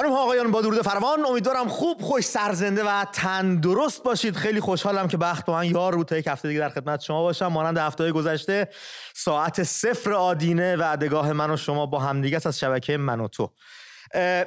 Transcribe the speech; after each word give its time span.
خانم 0.00 0.12
آقایان 0.12 0.50
با 0.50 0.62
درود 0.62 0.82
فروان 0.82 1.24
امیدوارم 1.26 1.68
خوب 1.68 2.02
خوش 2.02 2.24
سرزنده 2.24 2.84
و 2.84 3.04
تندرست 3.12 4.02
باشید. 4.02 4.36
خیلی 4.36 4.60
خوشحالم 4.60 5.08
که 5.08 5.16
بخت 5.16 5.46
با 5.46 5.52
من 5.52 5.66
یار 5.66 5.96
بود 5.96 6.06
تا 6.06 6.16
یک 6.16 6.26
هفته 6.26 6.48
دیگه 6.48 6.60
در 6.60 6.68
خدمت 6.68 7.00
شما 7.00 7.22
باشم. 7.22 7.46
مانند 7.46 7.78
هفته 7.78 8.12
گذشته 8.12 8.68
ساعت 9.14 9.62
صفر 9.62 10.12
آدینه 10.12 10.76
و 10.76 10.92
ادگاه 10.92 11.32
من 11.32 11.50
و 11.50 11.56
شما 11.56 11.86
با 11.86 11.98
همدیگه 11.98 12.40
از 12.44 12.58
شبکه 12.58 12.96
من 12.96 13.20
و 13.20 13.28
تو. 13.28 13.52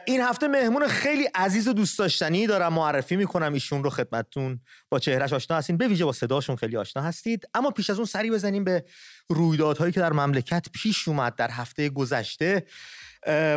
این 0.06 0.22
هفته 0.22 0.48
مهمون 0.48 0.88
خیلی 0.88 1.30
عزیز 1.36 1.68
و 1.68 1.74
دوست 1.74 2.00
داشتنی 2.00 2.48
دارم 2.48 2.74
معرفی 2.74 3.16
می‌کنم 3.16 3.54
ایشون 3.54 3.84
رو 3.84 3.90
خدمتتون. 3.90 4.60
با 4.90 5.00
چهرهش 5.00 5.34
آشنا 5.34 5.58
هستین. 5.58 5.78
به 5.78 5.88
ویژه 5.88 6.06
با 6.06 6.12
صداشون 6.12 6.56
خیلی 6.56 6.78
آشنا 6.78 7.04
هستید. 7.04 7.46
اما 7.54 7.72
پیش 7.72 7.90
از 7.90 7.98
اون 7.98 8.06
سری 8.06 8.32
بزنیم 8.32 8.64
به 8.64 8.86
رویدادهایی 9.30 9.92
که 9.92 10.00
در 10.00 10.14
مملکت 10.14 10.66
پیش 10.74 11.08
اومد 11.08 11.36
در 11.36 11.52
هفته 11.52 11.90
گذشته. 11.90 12.66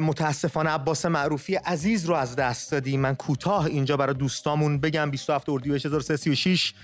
متاسفانه 0.01 0.70
عباس 0.70 1.06
معروفی 1.06 1.55
عزیز 1.55 2.05
رو 2.05 2.15
از 2.15 2.37
دست 2.37 2.73
دادیم. 2.73 3.01
من 3.01 3.15
کوتاه 3.15 3.66
اینجا 3.66 3.97
برای 3.97 4.15
دوستامون 4.15 4.79
بگم 4.80 5.11
27 5.11 5.48
اردیبهشت 5.48 5.87
1336 5.87 6.74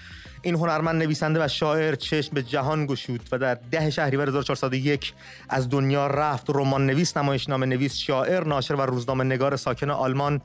این 0.43 0.55
هنرمند 0.55 1.03
نویسنده 1.03 1.45
و 1.45 1.49
شاعر 1.49 1.95
چشم 1.95 2.35
به 2.35 2.43
جهان 2.43 2.87
گشود 2.87 3.29
و 3.33 3.39
در 3.39 3.55
ده 3.71 3.91
شهریور 3.91 4.29
1401 4.29 5.13
از 5.49 5.69
دنیا 5.71 6.07
رفت 6.07 6.47
رمان 6.51 6.87
نویس 6.87 7.17
نمایشنامه 7.17 7.67
نویس 7.67 7.95
شاعر 7.97 8.45
ناشر 8.45 8.75
و 8.75 8.81
روزنامه 8.81 9.25
نگار 9.25 9.57
ساکن 9.57 9.91
آلمان 9.91 10.41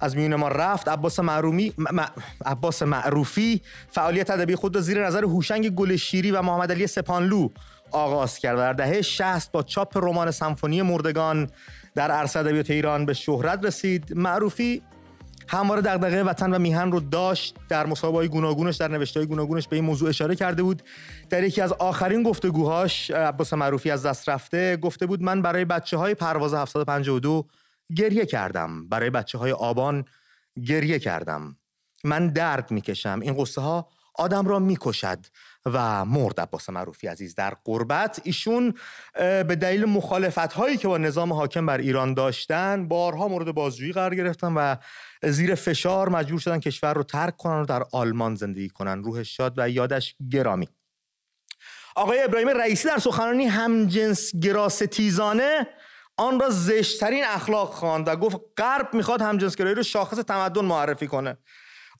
از 0.00 0.16
میون 0.16 0.34
ما 0.34 0.48
رفت. 0.48 0.88
عباس 0.88 1.20
معرومی 1.20 1.72
عباس 2.46 2.82
معروفی 2.82 3.60
فعالیت 3.90 4.30
ادبی 4.30 4.54
خود 4.54 4.76
را 4.76 4.82
زیر 4.82 5.06
نظر 5.06 5.24
هوشنگ 5.24 5.70
گلشیری 5.70 6.30
و 6.30 6.42
محمد 6.42 6.72
علی 6.72 6.86
سپانلو 6.86 7.48
آغاز 7.90 8.38
کرد 8.38 8.56
در 8.56 8.72
دهه 8.72 9.02
60 9.02 9.52
با 9.52 9.62
چاپ 9.62 9.96
رمان 9.96 10.30
سمفونی 10.30 10.82
مردگان 10.82 11.50
در 11.94 12.10
عرصه 12.10 12.38
ادبیات 12.38 12.70
ایران 12.70 13.06
به 13.06 13.12
شهرت 13.12 13.64
رسید. 13.64 14.12
معروفی 14.16 14.82
همواره 15.48 15.82
دغدغه 15.82 16.22
وطن 16.22 16.54
و 16.54 16.58
میهن 16.58 16.92
رو 16.92 17.00
داشت. 17.00 17.56
در 17.68 17.86
مصاحبه‌های 17.86 18.28
گوناگونش 18.28 18.76
در 18.76 18.88
نوشته‌های 18.88 19.26
گوناگونش 19.26 19.68
به 19.68 19.76
این 19.76 19.84
موضوع 19.84 20.08
اشاره 20.08 20.36
کرده 20.36 20.62
بود. 20.62 20.82
در 21.30 21.42
یکی 21.42 21.60
از 21.60 21.72
آخرین 21.72 22.22
گفتگوهاش 22.22 23.10
عباس 23.10 23.52
معروفی 23.52 23.90
از 23.90 24.06
دست 24.06 24.28
رفته 24.28 24.76
گفته 24.76 25.06
بود 25.06 25.22
من 25.22 25.42
برای 25.42 25.64
بچه 25.64 25.96
های 25.96 26.14
پرواز 26.14 26.54
752 26.54 27.46
گریه 27.96 28.26
کردم. 28.26 28.88
برای 28.88 29.10
بچه 29.10 29.38
های 29.38 29.52
آبان 29.52 30.04
گریه 30.66 30.98
کردم. 30.98 31.56
من 32.04 32.28
درد 32.28 32.70
می‌کشم. 32.70 33.20
این 33.22 33.34
قصه 33.36 33.60
ها 33.60 33.88
آدم 34.14 34.48
را 34.48 34.58
می‌کشد. 34.58 35.18
و 35.66 36.04
مرد 36.04 36.40
عباس 36.40 36.70
معروفی 36.70 37.06
عزیز 37.06 37.34
در 37.34 37.56
قربت. 37.64 38.20
ایشون 38.24 38.74
به 39.14 39.56
دلیل 39.60 39.84
مخالفت 39.84 40.52
هایی 40.52 40.76
که 40.76 40.88
با 40.88 40.98
نظام 40.98 41.32
حاکم 41.32 41.66
بر 41.66 41.78
ایران 41.78 42.14
داشتن 42.14 42.88
بارها 42.88 43.28
مورد 43.28 43.54
بازجویی 43.54 43.92
قرار 43.92 44.14
گرفتن 44.14 44.54
و 44.54 44.76
زیر 45.22 45.54
فشار 45.54 46.08
مجبور 46.08 46.40
شدن 46.40 46.60
کشور 46.60 46.94
رو 46.94 47.02
ترک 47.02 47.36
کنن 47.36 47.60
و 47.60 47.64
در 47.64 47.82
آلمان 47.92 48.34
زندگی 48.34 48.68
کنن. 48.68 49.02
روح 49.02 49.22
شاد 49.22 49.54
و 49.56 49.68
یادش 49.68 50.14
گرامی. 50.30 50.68
آقای 51.96 52.22
ابراهیم 52.22 52.48
رئیسی 52.48 52.88
در 52.88 52.98
سخنرانی 52.98 53.46
همجنس 53.46 54.36
گراستیزانه 54.36 55.66
آن 56.16 56.40
را 56.40 56.50
زشترین 56.50 57.24
اخلاق 57.24 57.68
خواند 57.68 58.08
و 58.08 58.16
گفت 58.16 58.36
غرب 58.56 58.94
می‌خواد 58.94 59.22
همجنسگرایی 59.22 59.74
رو 59.74 59.82
شاخص 59.82 60.16
تمدن 60.16 60.64
معرفی 60.64 61.06
کنه. 61.06 61.38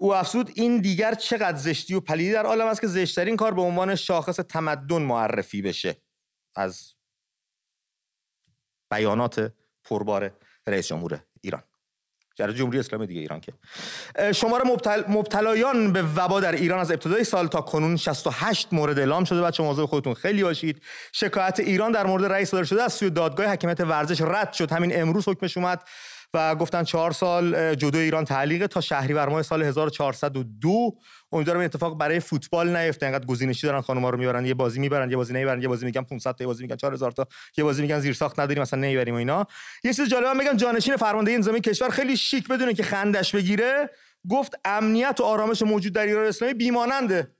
او 0.02 0.14
افسود 0.14 0.50
این 0.54 0.80
دیگر 0.80 1.14
چقدر 1.14 1.56
زشتی 1.56 1.94
و 1.94 2.00
پلیدی 2.00 2.32
در 2.32 2.46
عالم 2.46 2.66
است 2.66 2.80
که 2.80 2.86
زشترین 2.86 3.36
کار 3.36 3.54
به 3.54 3.62
عنوان 3.62 3.94
شاخص 3.94 4.36
تمدن 4.36 5.02
معرفی 5.02 5.62
بشه. 5.62 5.96
از 6.56 6.94
بیانات 8.90 9.52
پربار 9.84 10.36
رئیس 10.66 10.86
جمهور 10.86 11.20
ایران. 11.40 11.62
در 12.36 12.52
جمهوری 12.52 12.78
اسلامی 12.78 13.06
دیگه 13.06 13.20
ایران 13.20 13.40
که. 13.40 13.52
شمار 14.32 14.66
مبتل... 14.66 15.02
مبتلایان 15.08 15.92
به 15.92 16.02
وبا 16.02 16.40
در 16.40 16.52
ایران 16.52 16.78
از 16.78 16.90
ابتدای 16.90 17.24
سال 17.24 17.46
تا 17.46 17.60
کنون 17.60 17.96
68 17.96 18.68
مورد 18.72 18.98
اعلام 18.98 19.24
شده. 19.24 19.42
بچه 19.42 19.62
موضوع 19.62 19.86
خودتون 19.86 20.14
خیلی 20.14 20.42
باشید. 20.42 20.82
شکایت 21.12 21.60
ایران 21.60 21.92
در 21.92 22.06
مورد 22.06 22.24
رئیس 22.24 22.50
صادر 22.50 22.64
شده 22.64 22.82
از 22.82 22.92
سوی 22.92 23.10
دادگاه 23.10 23.46
حکمیت 23.46 23.80
ورزش 23.80 24.20
رد 24.20 24.52
شد. 24.52 24.72
همین 24.72 25.00
امروز 25.00 25.28
حکمش 25.28 25.56
اومد. 25.56 25.82
و 26.34 26.54
گفتن 26.54 26.84
چهار 26.84 27.12
سال 27.12 27.74
جدو 27.74 27.98
ایران 27.98 28.24
تعلیقه 28.24 28.66
تا 28.66 28.80
شهریور 28.80 29.28
ماه 29.28 29.42
سال 29.42 29.62
1402 29.62 30.92
امیدوارم 31.32 31.60
این 31.60 31.64
اتفاق 31.64 31.98
برای 31.98 32.20
فوتبال 32.20 32.76
نیفته. 32.76 33.06
انقدر 33.06 33.26
گزینشی 33.26 33.66
دارن 33.66 33.80
خانم‌ها 33.80 34.10
رو 34.10 34.18
می‌برن 34.18 34.46
یه 34.46 34.54
بازی 34.54 34.80
می‌برن 34.80 35.10
یه 35.10 35.16
بازی 35.16 35.32
نمی‌برن 35.32 35.62
یه 35.62 35.68
بازی 35.68 35.86
میگن 35.86 36.02
500 36.02 36.32
تا 36.34 36.44
یه 36.44 36.46
بازی 36.46 36.62
میگن 36.62 36.76
4000 36.76 37.10
تا 37.10 37.26
یه 37.56 37.64
بازی 37.64 37.82
میگن 37.82 38.00
زیر 38.00 38.14
ساخت 38.14 38.40
نداریم 38.40 38.62
مثلا 38.62 38.80
نمی‌بریم 38.80 39.14
و 39.14 39.18
اینا. 39.18 39.46
یه 39.84 39.94
چیز 39.94 40.08
جالبه 40.08 40.32
میگن 40.32 40.56
جانشین 40.56 40.96
فرمانده 40.96 41.32
انظامی 41.32 41.60
کشور 41.60 41.88
خیلی 41.88 42.16
شیک 42.16 42.48
بدونه 42.48 42.74
که 42.74 42.82
خندش 42.82 43.34
بگیره. 43.34 43.90
گفت 44.30 44.54
امنیت 44.64 45.16
و 45.20 45.24
آرامش 45.24 45.62
موجود 45.62 45.92
در 45.92 46.06
ایران 46.06 46.26
اسلامی 46.26 46.54
بیماننده. 46.54 47.34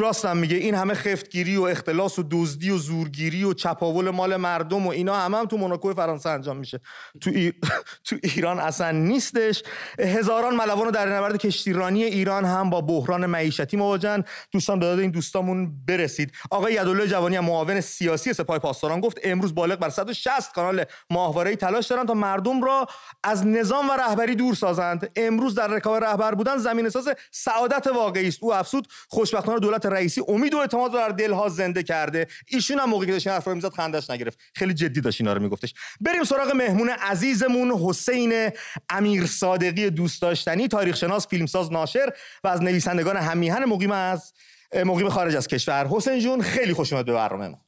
راستم 0.00 0.36
میگه 0.36 0.56
این 0.56 0.74
همه 0.74 0.94
خفتگیری 0.94 1.56
و 1.56 1.62
اختلاس 1.62 2.18
و 2.18 2.24
دزدی 2.30 2.70
و 2.70 2.78
زورگیری 2.78 3.44
و 3.44 3.52
چپاول 3.52 4.10
مال 4.10 4.36
مردم 4.36 4.86
و 4.86 4.90
اینا 4.90 5.16
همه 5.16 5.38
هم 5.38 5.46
تو 5.46 5.56
موناکو 5.56 5.94
فرانسه 5.94 6.28
انجام 6.28 6.56
میشه. 6.56 6.80
تو, 7.20 7.30
تو 8.06 8.16
ایران 8.22 8.58
اصلا 8.58 8.90
نیستش. 8.90 9.62
هزاران 9.98 10.56
ملوان 10.56 10.90
در 10.90 11.16
نبرد 11.16 11.36
کشتیرانی 11.36 12.04
ایران 12.04 12.44
هم 12.44 12.70
با 12.70 12.80
بحران 12.80 13.26
معیشتی 13.26 13.76
مواجهن. 13.76 14.24
دوستان 14.52 14.78
به 14.78 14.86
این 14.86 15.10
دوستامون 15.10 15.72
برسید. 15.86 16.32
آقای 16.50 16.72
یدالله 16.72 17.06
جوانی 17.06 17.38
معاون 17.38 17.80
سیاسی 17.80 18.32
سپاه 18.32 18.58
پاسداران 18.58 19.00
گفت 19.00 19.18
امروز 19.24 19.54
بالغ 19.54 19.78
بر 19.78 19.90
160 19.90 20.52
کانال 20.54 20.84
ماهواره 21.10 21.56
تلاش 21.56 21.86
دارن 21.86 22.06
تا 22.06 22.14
مردم 22.14 22.64
را 22.64 22.86
از 23.24 23.46
نظام 23.46 23.88
و 23.90 23.92
رهبری 23.92 24.34
دور 24.34 24.54
سازند. 24.54 25.12
امروز 25.16 25.54
در 25.54 25.68
رکاب 25.68 26.04
رهبر 26.04 26.34
بودن 26.34 26.56
زمین 26.56 26.88
ساز 26.88 27.08
سعادت 27.30 27.86
واقعی 27.86 28.28
است. 28.28 28.38
او 28.42 28.54
افسود 28.54 28.88
خوشبختانه 29.08 29.58
دولت 29.58 29.87
رئیسی 29.88 30.22
امید 30.28 30.54
و 30.54 30.58
اعتماد 30.58 30.92
رو 30.92 30.98
در 30.98 31.08
دلها 31.08 31.48
زنده 31.48 31.82
کرده. 31.82 32.26
ایشون 32.46 32.78
هم 32.78 32.90
موقعی 32.90 33.06
که 33.06 33.12
داشت 33.12 33.28
حرف 33.28 33.44
رو 33.44 33.54
می‌زد 33.54 33.68
خندش 33.68 34.10
نگرفت. 34.10 34.38
خیلی 34.54 34.74
جدی 34.74 35.00
داشت 35.00 35.20
اینا 35.20 35.32
رو 35.32 35.42
میگفتش. 35.42 35.74
بریم 36.00 36.24
سراغ 36.24 36.54
مهمون 36.54 36.88
عزیزمون 36.88 37.70
حسین 37.70 38.50
امیر 38.90 39.26
صادقی 39.26 39.90
دوست 39.90 40.22
داشتنی 40.22 40.68
تاریخ 40.68 40.96
شناس 40.96 41.28
فیلمساز 41.28 41.72
ناشر 41.72 42.12
و 42.44 42.48
از 42.48 42.62
نویسندگان 42.62 43.16
همیهن 43.16 43.64
مقیم 43.64 43.90
از 43.90 44.32
مقیم 44.74 45.08
خارج 45.08 45.36
از 45.36 45.48
کشور. 45.48 45.86
حسین 45.86 46.20
جون 46.20 46.42
خیلی 46.42 46.72
خوش 46.72 46.92
اومد 46.92 47.06
به 47.06 47.12
برنامه 47.12 47.48
ما. 47.48 47.67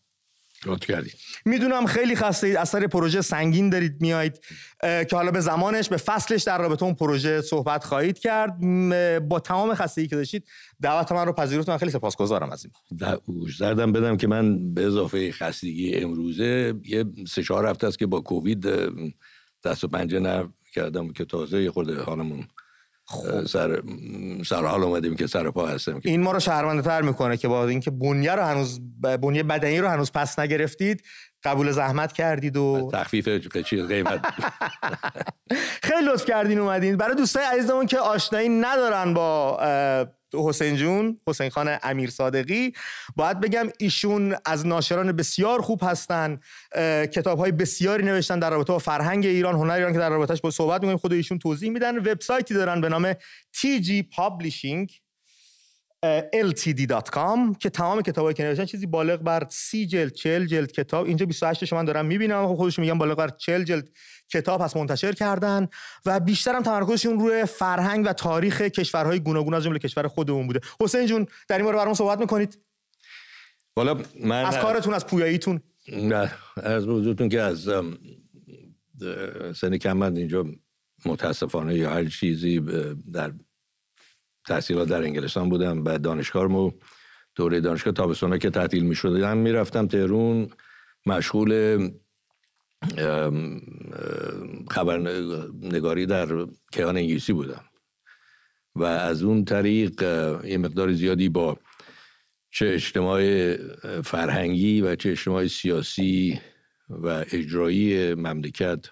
لطف 0.66 0.86
کردید 0.86 1.14
می‌دونم 1.44 1.86
خیلی 1.86 2.16
خسته 2.16 2.46
اید 2.46 2.56
اثر 2.56 2.86
پروژه 2.86 3.20
سنگین 3.20 3.70
دارید 3.70 4.00
میایید 4.00 4.40
که 4.80 5.08
حالا 5.12 5.30
به 5.30 5.40
زمانش 5.40 5.88
به 5.88 5.96
فصلش 5.96 6.42
در 6.42 6.58
رابطه 6.58 6.84
اون 6.84 6.94
پروژه 6.94 7.40
صحبت 7.40 7.84
خواهید 7.84 8.18
کرد. 8.18 8.60
با 9.28 9.40
تمام 9.40 9.74
خستگی 9.74 10.06
که 10.06 10.16
داشتید 10.16 10.44
دعوت 10.80 11.12
من 11.12 11.26
رو 11.26 11.32
پذیرفتم 11.32 11.76
خیلی 11.76 11.90
سپاسگزارم 11.90 12.50
از 12.50 12.64
این 12.64 13.18
زردم 13.58 13.92
بدم 13.92 14.16
که 14.16 14.26
من 14.26 14.74
به 14.74 14.86
اضافه 14.86 15.32
خستگی 15.32 15.94
امروزه 15.94 16.74
یه 16.84 17.04
سه 17.28 17.42
چهار 17.42 17.66
هفته 17.66 17.86
است 17.86 17.98
که 17.98 18.06
با 18.06 18.20
کووید 18.20 18.66
دست 19.64 19.84
و 19.84 19.88
پنجه 19.88 20.18
نرم 20.18 20.54
کردم 20.74 21.12
که 21.12 21.24
تازه 21.24 21.62
یه 21.62 21.70
خورده 21.70 22.02
حالمون. 22.02 22.46
سر 23.46 23.82
سر 24.46 24.64
حال 24.64 24.82
اومدیم 24.82 25.16
که 25.16 25.26
سر 25.26 25.50
پا 25.50 25.66
هستیم 25.66 26.00
این 26.04 26.20
ما 26.20 26.32
رو 26.32 26.40
شهرمنده 26.40 26.82
تر 26.82 27.02
می‌کنه 27.02 27.36
که 27.36 27.48
با 27.48 27.66
اینکه 27.66 27.90
بنیه 27.90 28.32
رو 28.32 28.42
هنوز 28.42 28.80
بنیه 29.00 29.42
بدنی 29.42 29.78
رو 29.78 29.88
هنوز 29.88 30.12
پس 30.12 30.38
نگرفتید 30.38 31.02
قبول 31.44 31.70
زحمت 31.70 32.12
کردید 32.12 32.56
و 32.56 32.90
تخفیف 32.92 33.28
چیز 33.66 33.84
قیمت. 33.84 34.20
خیلی 35.88 36.08
لطف 36.08 36.24
کردین 36.24 36.58
اومدین. 36.58 36.96
برای 36.96 37.14
دوستای 37.14 37.44
عزیزمون 37.44 37.86
که 37.86 37.98
آشنایی 37.98 38.48
ندارن 38.48 39.14
با 39.14 39.58
حسین 40.34 40.76
جون 40.76 41.20
حسین 41.28 41.50
خان 41.50 41.78
امیر 41.82 42.10
صادقی. 42.10 42.72
باید 43.16 43.40
بگم 43.40 43.68
ایشون 43.78 44.36
از 44.44 44.66
ناشران 44.66 45.12
بسیار 45.12 45.60
خوب 45.60 45.80
هستن 45.82 46.40
کتاب 47.12 47.38
های 47.38 47.52
بسیاری 47.52 48.04
نوشتن 48.04 48.38
در 48.38 48.50
رابطه 48.50 48.72
با 48.72 48.78
فرهنگ 48.78 49.26
ایران 49.26 49.54
هنر 49.54 49.72
ایران 49.72 49.92
که 49.92 49.98
در 49.98 50.10
رابطهش 50.10 50.40
با 50.40 50.50
صحبت 50.50 50.80
می‌کنیم. 50.80 50.98
خود 50.98 51.12
ایشون 51.12 51.38
توضیح 51.38 51.70
میدن. 51.70 51.98
وبسایتی 51.98 52.54
دارن 52.54 52.80
به 52.80 52.88
نام 52.88 53.12
TG 53.12 54.04
Publishing. 54.16 55.09
ltd.com 56.34 57.58
که 57.58 57.70
تمام 57.70 58.02
کتابایی 58.02 58.34
که 58.34 58.42
نوشتن 58.44 58.64
چیزی 58.64 58.86
بالغ 58.86 59.20
بر 59.22 59.46
30 59.48 59.86
جلد 59.86 60.12
40 60.12 60.46
جلد 60.46 60.72
کتاب. 60.72 61.06
اینجا 61.06 61.26
28 61.26 61.72
من 61.72 61.84
دارم 61.84 62.06
می‌بینم. 62.06 62.46
خب 62.46 62.54
خودشون 62.54 62.84
میگن 62.84 62.98
بالغ 62.98 63.16
بر 63.16 63.28
40 63.28 63.64
جلد 63.64 63.88
کتاب 64.28 64.62
هست 64.62 64.76
منتشر 64.76 65.12
کردن. 65.12 65.68
و 66.06 66.20
بیشتر 66.20 66.54
هم 66.54 66.62
تمرکزشون 66.62 67.20
روی 67.20 67.44
فرهنگ 67.44 68.06
و 68.06 68.12
تاریخ 68.12 68.60
کشورهای 68.60 69.20
گوناگون 69.20 69.54
از 69.54 69.64
جمله 69.64 69.78
کشور 69.78 70.08
خودمون 70.08 70.46
بوده. 70.46 70.60
حسین 70.80 71.06
جون 71.06 71.26
در 71.48 71.56
این 71.56 71.64
مورد 71.64 71.76
برام 71.76 71.94
صحبت 71.94 72.18
می‌کنید؟ 72.18 72.58
والا 73.76 74.00
من 74.24 74.44
از 74.44 74.58
کارتون 74.58 74.94
از 74.94 75.06
پویاییتون. 75.06 75.60
نه 75.92 76.32
از 76.56 76.86
موضوعتون 76.88 77.28
که 77.28 77.40
از 77.40 77.68
سن 79.56 79.76
کم 79.76 79.92
من 79.92 80.16
اینجا 80.16 80.46
متاسفانه 81.06 81.74
یا 81.74 81.90
هر 81.90 82.04
چیزی 82.04 82.60
در 83.12 83.32
تحصیلات 84.50 84.88
در 84.88 85.02
انگلستان 85.02 85.48
بودم 85.48 85.84
بعد 85.84 86.02
دانشگاهمو 86.02 86.70
دوره 87.34 87.60
دانشگاه 87.60 87.92
تابستونا 87.92 88.38
که 88.38 88.50
تعطیل 88.50 88.84
می 88.84 88.94
شدم 88.94 89.36
می‌رفتم 89.36 89.86
تهرون 89.86 90.50
مشغول 91.06 91.90
خبرنگاری 94.70 96.06
در 96.06 96.46
کیان 96.72 96.96
انگلیسی 96.96 97.32
بودم. 97.32 97.64
و 98.74 98.84
از 98.84 99.22
اون 99.22 99.44
طریق 99.44 100.02
یه 100.44 100.58
مقدار 100.58 100.92
زیادی 100.92 101.28
با 101.28 101.58
چه 102.50 102.66
اجتماع 102.66 103.22
فرهنگی 104.02 104.80
و 104.80 104.96
چه 104.96 105.10
اجتماع 105.10 105.46
سیاسی 105.46 106.40
و 106.88 107.24
اجرایی 107.32 108.14
مملکت 108.14 108.86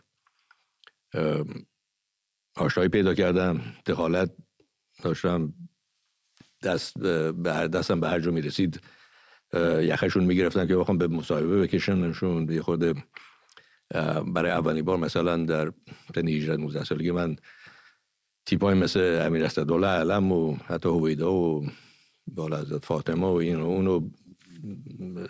آشنایی 2.56 2.88
پیدا 2.88 3.14
کردم. 3.14 3.60
دخالت 3.86 4.30
داشتم 5.02 5.54
دست 6.62 6.98
به 7.32 7.52
هر 7.54 7.66
دستم 7.66 8.00
به 8.00 8.08
هر 8.08 8.20
جا 8.20 8.30
می‌رسید 8.30 8.80
یخشون 9.80 10.24
می‌گرفتن 10.24 10.66
که 10.66 10.76
بخوام 10.76 10.98
به 10.98 11.08
مصاحبه 11.08 11.60
بکشنشون 11.62 12.52
یه 12.52 12.62
خود 12.62 12.84
برای 14.26 14.50
اولین 14.50 14.84
بار 14.84 14.96
مثلا 14.96 15.44
در 15.44 15.72
سن 16.14 16.28
18 16.28 16.56
19 16.56 16.84
سالگی 16.84 17.10
من 17.10 17.36
تیپای 18.46 18.74
مثل 18.74 19.22
امیر 19.26 19.44
اسدالله 19.44 19.86
علم 19.86 20.32
و 20.32 20.56
حتی 20.56 20.88
هویدا 20.88 21.32
و 21.32 21.66
والاحضرت 22.26 22.84
فاطمه 22.84 23.26
و 23.26 23.32
این 23.32 23.60
و 23.60 23.66
اونو 23.66 24.10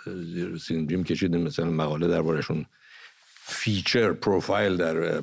زیر 0.06 0.56
سین 0.56 0.80
جیم 0.80 1.04
کشیدیم. 1.04 1.40
مثلا 1.40 1.70
مقاله 1.70 2.08
دربارشون 2.08 2.66
feature 3.34 4.12
profile 4.12 4.76
در 4.76 5.22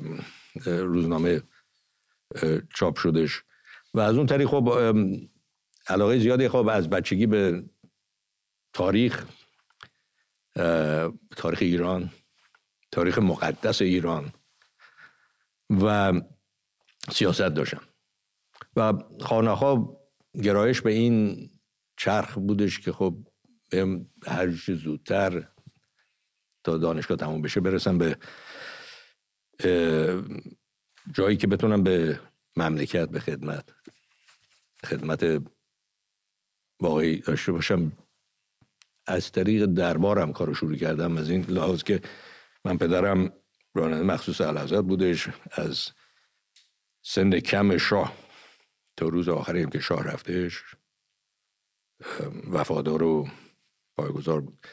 روزنامه 0.64 1.42
چاپ 2.74 2.98
شدش 2.98 3.42
و 3.96 4.00
از 4.00 4.16
اون 4.16 4.26
طریق 4.26 4.48
خب 4.48 4.78
علاقه 5.88 6.18
زیادی 6.18 6.48
خب 6.48 6.68
از 6.68 6.90
بچگی 6.90 7.26
به 7.26 7.64
تاریخ 8.72 9.26
تاریخ 11.36 11.58
ایران 11.60 12.10
تاریخ 12.92 13.18
مقدس 13.18 13.82
ایران 13.82 14.32
و 15.70 16.12
سیاست 17.12 17.40
داشتم. 17.40 17.82
و 18.76 18.92
خانه 19.20 19.86
گرایش 20.42 20.80
به 20.80 20.92
این 20.92 21.50
چرخ 21.96 22.38
بودش 22.38 22.80
که 22.80 22.92
خب 22.92 23.16
هر 24.26 24.50
زودتر 24.50 25.48
تا 26.64 26.78
دانشگاه 26.78 27.16
تموم 27.16 27.42
بشه 27.42 27.60
برسم 27.60 27.98
به 27.98 28.18
جایی 31.14 31.36
که 31.36 31.46
بتونم 31.46 31.82
به 31.82 32.20
مملکت 32.56 33.08
به 33.08 33.20
خدمت. 33.20 33.74
خدمت 34.84 35.42
واقعی 36.80 37.20
داشته 37.20 37.52
باشم. 37.52 37.92
از 39.06 39.32
طریق 39.32 39.66
دربارم 39.66 40.32
کارو 40.32 40.54
شروع 40.54 40.76
کردم. 40.76 41.16
از 41.16 41.30
این 41.30 41.42
لحاظ 41.42 41.82
که 41.82 42.02
من 42.64 42.78
پدرم 42.78 43.32
راننده 43.74 44.04
مخصوص 44.04 44.40
الحضرت 44.40 44.84
بودش. 44.84 45.28
از 45.52 45.90
سن 47.02 47.40
کم 47.40 47.78
شاه 47.78 48.12
تا 48.96 49.08
روز 49.08 49.28
آخری 49.28 49.66
که 49.66 49.80
شاه 49.80 50.02
رفتش 50.02 50.62
وفادار 52.50 53.02
و 53.02 53.28
پایگذار 53.96 54.40
بود. 54.40 54.66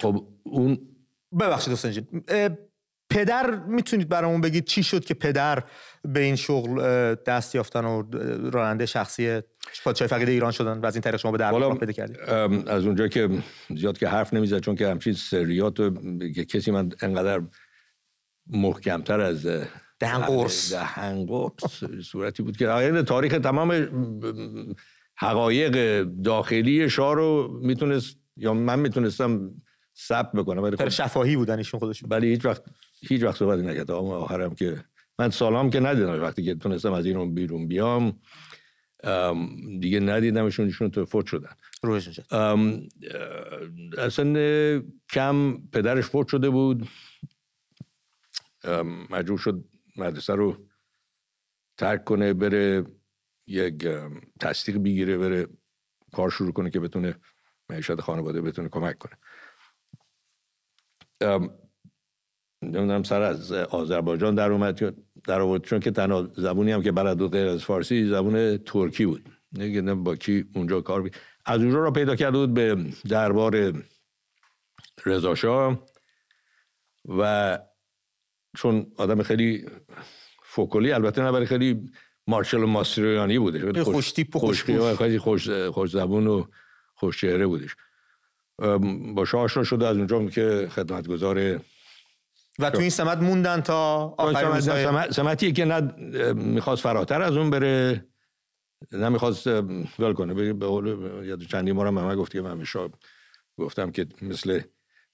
خب 0.00 0.28
اون 0.42 0.96
ببخشید 1.40 1.68
دوستان 1.68 2.67
پدر 3.10 3.56
می‌تونید 3.66 4.08
برامون 4.08 4.40
بگید 4.40 4.64
چی 4.64 4.82
شد 4.82 5.04
که 5.04 5.14
پدر 5.14 5.64
به 6.04 6.20
این 6.20 6.36
شغل 6.36 6.80
دست 7.14 7.54
یافتن 7.54 7.84
و 7.84 8.02
راننده 8.50 8.86
شخصی 8.86 9.40
پادشاه 9.84 10.08
فقید 10.08 10.28
ایران 10.28 10.52
شدن 10.52 10.78
و 10.78 10.86
از 10.86 10.94
این 10.94 11.02
طریق 11.02 11.20
شما 11.20 11.32
به 11.32 11.38
در 11.38 11.74
پیدا 11.74 11.92
کردید؟ 11.92 12.18
از 12.68 12.86
اونجا 12.86 13.08
که 13.08 13.28
زیاد 13.76 13.98
که 13.98 14.08
حرف 14.08 14.34
نمی‌زد 14.34 14.58
چون 14.58 14.74
که 14.74 14.88
همچین 14.88 15.12
سریات 15.12 15.76
که 16.34 16.44
کسی 16.44 16.70
من 16.70 16.92
انقدر 17.02 17.42
محکمتر 18.46 19.20
از 19.20 19.46
دهن 19.98 20.18
قرص. 20.18 20.72
دهن 20.72 21.26
قرص 21.26 21.84
صورتی 22.02 22.42
بود 22.42 22.56
که 22.56 22.68
آینده 22.68 23.02
تاریخ 23.02 23.32
تمام 23.32 23.88
حقایق 25.16 26.02
داخلی 26.02 26.90
شاه 26.90 27.14
رو 27.14 27.60
می‌تونست 27.62 28.16
یا 28.36 28.54
من 28.54 28.78
می‌تونستم 28.78 29.50
ثبت 29.96 30.32
بکنم 30.32 30.62
ولی 30.62 30.76
خب 30.76 30.88
شفاهی 30.88 31.36
بودن 31.36 31.58
ایشون 31.58 31.80
خودشون. 31.80 32.08
ولی 32.10 32.28
هیچ 32.28 32.44
وقت 32.44 32.62
هیچ 33.00 33.22
وقت 33.22 33.36
صحبت 33.36 33.58
نکرد. 33.58 33.90
آخرم 33.90 34.54
که 34.54 34.84
من 35.18 35.30
سالام 35.30 35.70
که 35.70 35.80
ندیدم 35.80 36.22
وقتی 36.22 36.42
که 36.42 36.54
تونستم 36.54 36.92
از 36.92 37.06
این 37.06 37.34
بیرون 37.34 37.68
بیام 37.68 38.20
دیگه 39.80 40.00
ندیدمشون 40.00 40.66
ایشون 40.66 40.90
تو 40.90 41.04
فوت 41.04 41.26
شدن. 41.26 41.52
اصلا 43.98 44.82
کم 45.10 45.58
پدرش 45.72 46.04
فوت 46.04 46.28
شده 46.28 46.50
بود. 46.50 46.88
مجبور 49.10 49.38
شد 49.38 49.64
مدرسه 49.96 50.34
رو 50.34 50.68
ترک 51.76 52.04
کنه 52.04 52.34
بره 52.34 52.84
یک 53.46 53.88
تصدیق 54.40 54.78
بگیره 54.78 55.18
بره 55.18 55.46
کار 56.12 56.30
شروع 56.30 56.52
کنه 56.52 56.70
که 56.70 56.80
بتونه 56.80 57.14
معیشت 57.70 58.00
خانواده 58.00 58.40
بتونه 58.40 58.68
کمک 58.68 58.98
کنه. 58.98 59.18
نمی‌دونم 62.62 63.02
سر 63.02 63.22
از 63.22 63.52
آذربایجان 63.52 64.34
در 64.34 64.52
اومد 64.52 64.94
در 65.24 65.40
آورد 65.40 65.62
چون 65.62 65.80
که 65.80 65.90
تنها 65.90 66.28
زبونی 66.36 66.72
هم 66.72 66.82
که 66.82 66.92
بلد 66.92 67.18
بود 67.18 67.32
غیر 67.32 67.46
از 67.46 67.64
فارسی 67.64 68.08
زبون 68.08 68.58
ترکی 68.58 69.06
بود. 69.06 69.28
نگه 69.52 69.94
با 69.94 70.16
کی 70.16 70.44
اونجا 70.54 70.80
کار 70.80 71.02
بید. 71.02 71.16
از 71.44 71.60
اونجا 71.60 71.78
را 71.78 71.90
پیدا 71.90 72.16
کرده 72.16 72.38
بود 72.38 72.54
به 72.54 72.76
دربار 73.08 73.72
رضاشاه 75.06 75.88
و 77.18 77.58
چون 78.56 78.86
آدم 78.96 79.22
خیلی 79.22 79.66
فوکلی 80.42 80.92
البته 80.92 81.22
نه 81.22 81.44
خیلی 81.44 81.90
مارشال 82.26 82.64
ماستریانی 82.64 83.38
بوده 83.38 83.84
خوش 83.84 84.12
تیپ 84.12 84.36
و 84.36 84.38
خوش 84.38 84.64
خیلی 84.98 85.18
خوش, 85.18 85.50
خوش 85.50 85.90
زبون 85.90 86.26
و 86.26 86.44
خوش 86.94 87.20
چهره 87.20 87.46
بودش. 87.46 87.76
با 89.14 89.24
شاه 89.24 89.40
آشنا 89.40 89.64
شده 89.64 89.86
از 89.86 89.96
اونجا 89.96 90.26
که 90.26 90.68
خدمتگزار 90.70 91.60
و 92.58 92.70
تو 92.70 92.78
این 92.78 92.90
سمت 92.90 93.18
موندن 93.18 93.60
تا 93.60 93.96
آخر 94.18 95.10
سمتی 95.10 95.52
که 95.52 95.64
نه 95.64 95.80
می‌خواست 96.32 96.82
فراتر 96.82 97.22
از 97.22 97.36
اون 97.36 97.50
بره 97.50 98.04
نه 98.92 99.08
می‌خواست 99.08 99.46
ول 99.98 100.12
کنه. 100.12 100.52
به 100.52 100.66
قول 100.66 100.86
یاد 101.26 101.42
چندی 101.42 101.72
ما 101.72 101.86
هم 101.86 102.14
گفت 102.14 102.32
که 102.32 102.40
من 102.40 102.64
شاه 102.64 102.88
گفتم 103.58 103.90
که 103.90 104.06
مثل 104.22 104.60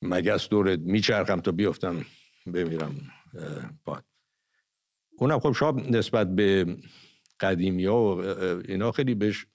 مگس 0.03 0.49
دور 0.49 0.77
میچرخم 0.77 1.41
تا 1.41 1.53
بیفتم 1.53 2.05
بمیرم 2.47 2.95
باد 3.85 4.05
اونم 5.19 5.39
خب 5.39 5.53
شاه 5.53 5.91
نسبت 5.91 6.35
به 6.35 6.77
قدیمی 7.41 7.85
ها 7.85 8.17
و 8.17 8.21
اینا 8.69 8.93
خیلی 8.93 9.15
بهش 9.15 9.47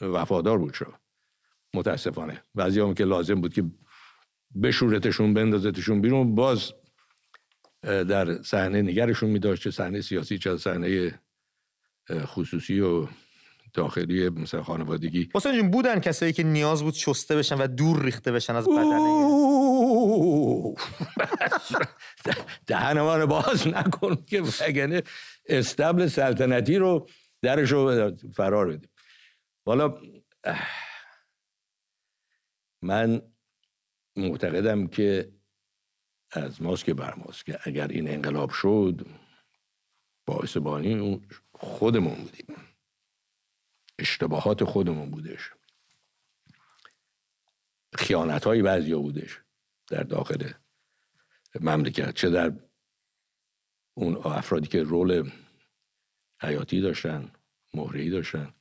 وفادار 0.00 0.58
بود 0.58 0.74
شد 0.74 0.94
متاسفانه. 1.74 2.42
بعضی 2.54 2.80
هم 2.80 2.94
که 2.94 3.04
لازم 3.04 3.40
بود 3.40 3.54
که 3.54 3.64
بشورتشون 4.62 5.34
بندازتشون 5.34 6.00
بیرون 6.00 6.34
باز 6.34 6.72
در 7.86 8.42
صحنه 8.42 8.82
نگرشون 8.82 9.30
میداشت 9.30 9.62
چه 9.62 9.70
صحنه 9.70 10.00
سیاسی 10.00 10.38
چه 10.38 10.56
صحنه 10.56 11.20
خصوصی 12.10 12.80
و 12.80 13.06
داخلی 13.74 14.28
مثل 14.28 14.62
خانوادگی. 14.62 15.28
حسین 15.34 15.70
بودن 15.70 16.00
کسایی 16.00 16.32
که 16.32 16.42
نیاز 16.42 16.82
بود 16.82 16.94
شسته 16.94 17.36
بشن 17.36 17.54
و 17.54 17.66
دور 17.66 18.04
ریخته 18.04 18.32
بشن 18.32 18.56
از 18.56 18.68
بدنه؟ 18.68 19.26
دهن 22.66 23.00
ما 23.00 23.16
رو 23.16 23.26
باز 23.26 23.66
نکن 23.66 24.16
که 24.26 24.42
وگنه 24.42 25.02
استبل 25.46 26.06
سلطنتی 26.06 26.76
رو 26.76 27.08
درش 27.42 27.72
رو 27.72 28.12
فرار 28.34 28.66
بدیم. 28.66 28.90
حالا 29.66 30.00
من 32.82 33.22
معتقدم 34.16 34.86
که 34.86 35.32
از 36.36 36.62
ماست 36.62 36.84
که 36.84 36.94
بر 36.94 37.14
ماست 37.14 37.46
که 37.46 37.58
اگر 37.62 37.88
این 37.88 38.08
انقلاب 38.08 38.50
شد 38.50 39.06
باعث 40.26 40.56
بانی 40.56 41.26
خودمون 41.52 42.14
بودیم. 42.14 42.56
اشتباهات 43.98 44.64
خودمون 44.64 45.10
بودش. 45.10 45.50
خیانت 47.94 48.44
های 48.44 48.62
بعضی 48.62 48.94
بودش 48.94 49.40
در 49.86 50.02
داخل 50.02 50.50
مملکت. 51.60 52.14
چه 52.14 52.30
در 52.30 52.52
اون 53.94 54.16
افرادی 54.16 54.68
که 54.68 54.82
رول 54.82 55.30
حیاتی 56.40 56.80
داشتن 56.80 57.32
مهرهی 57.74 58.10
داشتن 58.10 58.54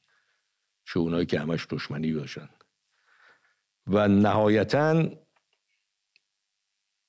چه 0.86 1.00
اونایی 1.00 1.26
که 1.26 1.40
همش 1.40 1.68
دشمنی 1.70 2.14
داشتن. 2.14 2.50
و 3.88 4.08
نهایتا 4.08 5.10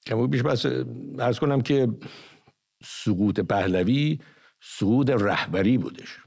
کمی 0.06 0.26
بیش 0.26 0.42
بس 0.42 0.66
ارز 1.18 1.38
کنم 1.38 1.60
که 1.60 1.88
سقوط 2.84 3.40
پهلوی 3.40 4.18
سقوط 4.62 5.10
رهبری 5.10 5.78
بودش. 5.78 6.18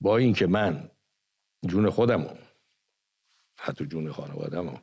با 0.00 0.16
اینکه 0.16 0.46
من 0.46 0.90
جون 1.66 1.90
خودمو 1.90 2.28
حتی 3.60 3.86
جون 3.86 4.12
خانوادمو 4.12 4.78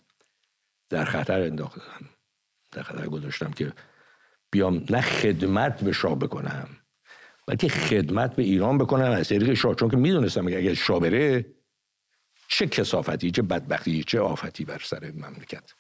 در 0.90 1.06
خطر 1.06 1.42
انداختم 1.42 2.10
در 2.72 2.84
خطر 2.84 3.08
گذاشتم 3.08 3.52
که 3.52 3.74
بیام 4.52 4.86
نه 4.90 5.02
خدمت 5.02 5.84
به 5.84 5.92
شاه 5.92 6.16
بکنم 6.16 6.70
بلکه 7.48 7.70
خدمت 7.70 8.36
به 8.36 8.44
ایران 8.44 8.78
بکنم 8.78 9.12
از 9.12 9.30
طریق 9.30 9.54
شاه. 9.54 9.76
چون 9.76 9.90
که 9.90 9.98
می‌دونستم 9.98 10.50
که 10.50 10.58
اگر 10.58 10.74
شاه 10.74 11.00
بره 11.00 11.46
چه 12.48 12.68
کسافتی 12.68 13.32
چه 13.32 13.42
بدبختی 13.42 14.04
چه 14.04 14.20
آفتی 14.20 14.66
بر 14.66 14.80
سر 14.80 15.12
مملکت. 15.12 15.74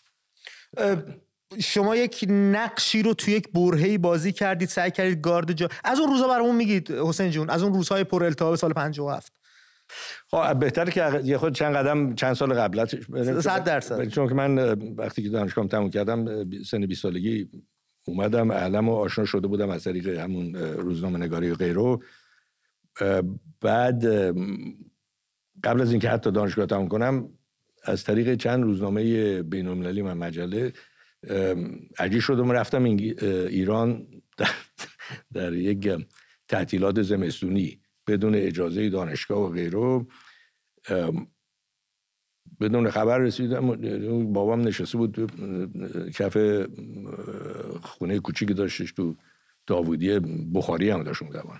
شما 1.59 1.95
یک 1.95 2.25
نقشی 2.29 3.03
رو 3.03 3.13
توی 3.13 3.33
یک 3.33 3.51
برهه‌ای 3.51 3.97
بازی 3.97 4.31
کردید 4.31 4.69
سعی 4.69 4.91
کردید 4.91 5.21
گارد 5.21 5.51
جا 5.51 5.69
از 5.83 5.99
اون 5.99 6.09
روزا 6.09 6.27
برامون 6.27 6.55
میگید 6.55 6.91
حسین 6.91 7.31
جون 7.31 7.49
از 7.49 7.63
اون 7.63 7.73
روزهای 7.73 8.03
پر 8.03 8.23
التهاب 8.23 8.55
سال 8.55 8.73
57 8.73 9.33
خب 10.27 10.59
بهتره 10.59 10.91
که 10.91 11.21
یه 11.23 11.37
خود 11.37 11.55
چند 11.55 11.75
قدم 11.75 12.15
چند 12.15 12.33
سال 12.33 12.53
قبلش 12.53 12.95
100 13.41 13.63
درصد. 13.63 14.07
چون 14.07 14.27
که 14.27 14.33
من 14.33 14.57
وقتی 14.95 15.23
که 15.23 15.29
دانشگاه 15.29 15.67
تموم 15.67 15.89
کردم 15.89 16.49
سن 16.63 16.85
20 16.85 17.01
سالگی 17.01 17.49
اومدم 18.07 18.51
علم 18.51 18.89
و 18.89 18.95
آشنا 18.95 19.25
شده 19.25 19.47
بودم 19.47 19.69
از 19.69 19.83
طریق 19.83 20.07
همون 20.07 20.55
روزنامه 20.55 21.19
نگاری 21.19 21.49
و 21.49 21.55
غیره 21.55 21.97
بعد 23.61 24.05
قبل 25.63 25.81
از 25.81 25.91
اینکه 25.91 26.09
حتی 26.09 26.31
دانشگاه 26.31 26.65
تموم 26.65 26.87
کنم 26.87 27.29
از 27.83 28.03
طریق 28.03 28.35
چند 28.35 28.63
روزنامه 28.63 29.43
بین 29.43 29.67
المللی 29.67 30.01
من 30.01 30.17
مجله 30.17 30.73
عجیب 31.99 32.19
شدم 32.19 32.51
رفتم 32.51 32.83
ایران 32.83 34.07
در, 35.33 35.53
یک 35.53 36.07
تعطیلات 36.47 37.01
زمستونی 37.01 37.81
بدون 38.07 38.35
اجازه 38.35 38.89
دانشگاه 38.89 39.39
و 39.39 39.49
غیره. 39.49 40.05
بدون 42.61 42.89
خبر 42.89 43.17
رسیدم 43.17 43.67
بابام 44.33 44.61
نشسته 44.61 44.97
بود 44.97 45.31
کف 46.11 46.65
خونه 47.81 48.19
کوچیکی 48.19 48.53
داشتش 48.53 48.91
تو 48.91 49.15
داوودی 49.67 50.19
بخاری 50.53 50.89
هم 50.89 51.03
داشت 51.03 51.21
اون 51.21 51.59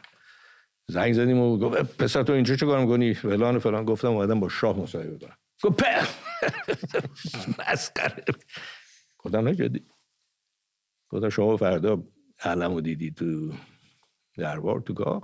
زنگ 0.88 1.14
زدیم 1.14 1.38
و 1.38 1.58
گفت 1.58 1.98
پسر 1.98 2.24
تو 2.24 2.34
اینجا 2.34 2.56
چه 2.56 2.66
کار 2.66 2.80
می‌کنی؟ 2.80 3.14
فلان 3.14 3.56
و 3.56 3.60
فلان. 3.60 3.86
گفتم 3.86 4.08
اومدم 4.08 4.40
با 4.40 4.50
شاه 4.50 4.80
مصاحبه 4.80 5.18
دارم 5.18 5.38
په 5.70 6.08
مسخره. 7.60 8.26
گفتم 9.18 9.48
نجدی 9.48 9.88
گفتم 11.10 11.30
شما 11.30 11.58
فردا 11.58 12.04
علمو 12.40 12.82
دیدی 12.82 13.12
تو 13.12 13.54
دربار 14.38 14.82
تو 14.82 14.94
گاخ. 14.94 15.24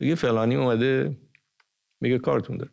میگه 0.00 0.14
فلانی 0.14 0.54
اومده 0.54 1.20
میگه 2.00 2.18
کارتون 2.18 2.56
داره. 2.56 2.72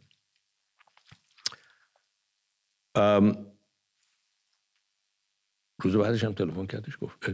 روز 5.81 5.95
بعدش 5.95 6.23
هم 6.23 6.33
تلفن 6.33 6.65
کردش 6.65 6.97
گفت 7.01 7.25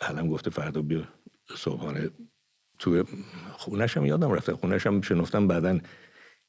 علم 0.00 0.28
گفته 0.28 0.50
فردا 0.50 0.82
بیا 0.82 1.08
صبحانه 1.56 2.10
تو 2.78 3.04
خونش 3.52 3.96
هم 3.96 4.06
یادم 4.06 4.32
رفته 4.32 4.54
خونش 4.54 4.86
هم 4.86 5.00
شنفتم 5.00 5.48
بعدا 5.48 5.80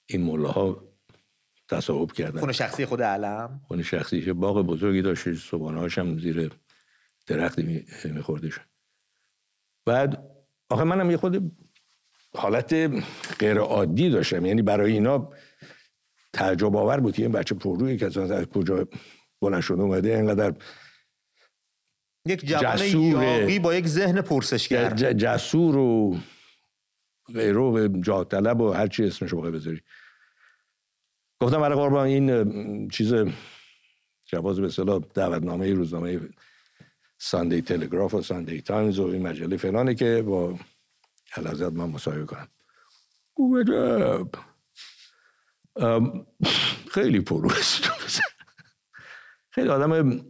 این 0.06 0.22
موله 0.22 0.48
ها 0.48 0.95
تصاحب 1.70 2.12
کردن. 2.12 2.40
خونه 2.40 2.54
شخصی 2.54 2.86
خود 2.86 3.02
علم 3.02 3.62
خونه 3.68 3.84
شخصی 3.84 4.34
باغ 4.34 4.62
بزرگی 4.62 5.02
داشت 5.02 5.34
صبحانه 5.34 5.80
هاشم 5.80 6.20
زیر 6.20 6.52
درختی 7.28 7.86
میخوردش 8.06 8.60
بعد 9.86 10.32
آخه 10.70 10.84
منم 10.84 11.12
یه 11.12 11.18
خود 11.18 11.52
حالت 12.36 12.74
غیر 13.40 13.58
عادی 13.58 14.10
داشتم. 14.10 14.46
یعنی 14.46 14.62
برای 14.62 14.94
اینا 14.94 15.30
تعجب 16.34 16.76
آور 16.76 17.00
بود 17.00 17.16
که 17.16 17.22
این 17.22 17.32
بچه 17.32 17.56
پررویی 17.56 17.98
که 17.98 18.06
از 18.06 18.46
کجا 18.46 18.88
بلند 19.42 19.62
شده 19.62 19.82
اومده 19.82 20.16
اینقدر 20.16 20.54
یک 22.26 22.46
جوان 22.46 22.86
یاقی 22.86 23.60
با 23.60 23.76
یک 23.76 23.88
ذهن 23.88 24.22
پرسشگر 24.22 24.94
جسور 24.94 25.78
و 25.78 26.18
غیره 27.34 27.60
و 27.60 27.88
جاه 28.02 28.24
طلب 28.24 28.62
و 28.62 28.72
هر 28.72 28.88
چی 28.88 29.04
اسمش 29.04 29.34
بخوای 29.34 29.52
بذاری. 29.52 29.82
گفتم 31.40 31.62
برای 31.62 31.76
قربان 31.76 32.08
این 32.08 32.90
چیز 32.90 33.14
جواز 34.26 34.60
به 34.60 34.68
اصطلاح 34.68 35.00
دعوتنامه 35.14 35.74
روزنامه 35.74 36.20
Sunday 37.18 37.62
Telegraph 37.62 38.14
و 38.14 38.22
Sunday 38.22 38.62
Times 38.62 39.00
و 39.00 39.08
این 39.08 39.28
مجله 39.28 39.58
فلانه 39.58 39.96
که 39.96 40.22
با 40.22 40.60
حلازت 41.32 41.74
من 41.74 41.90
مصاحبه 41.90 42.26
کنم. 42.26 42.48
خیلی 46.92 47.20
پررو 47.20 47.50
خیلی 49.50 49.70
آدم 49.70 50.22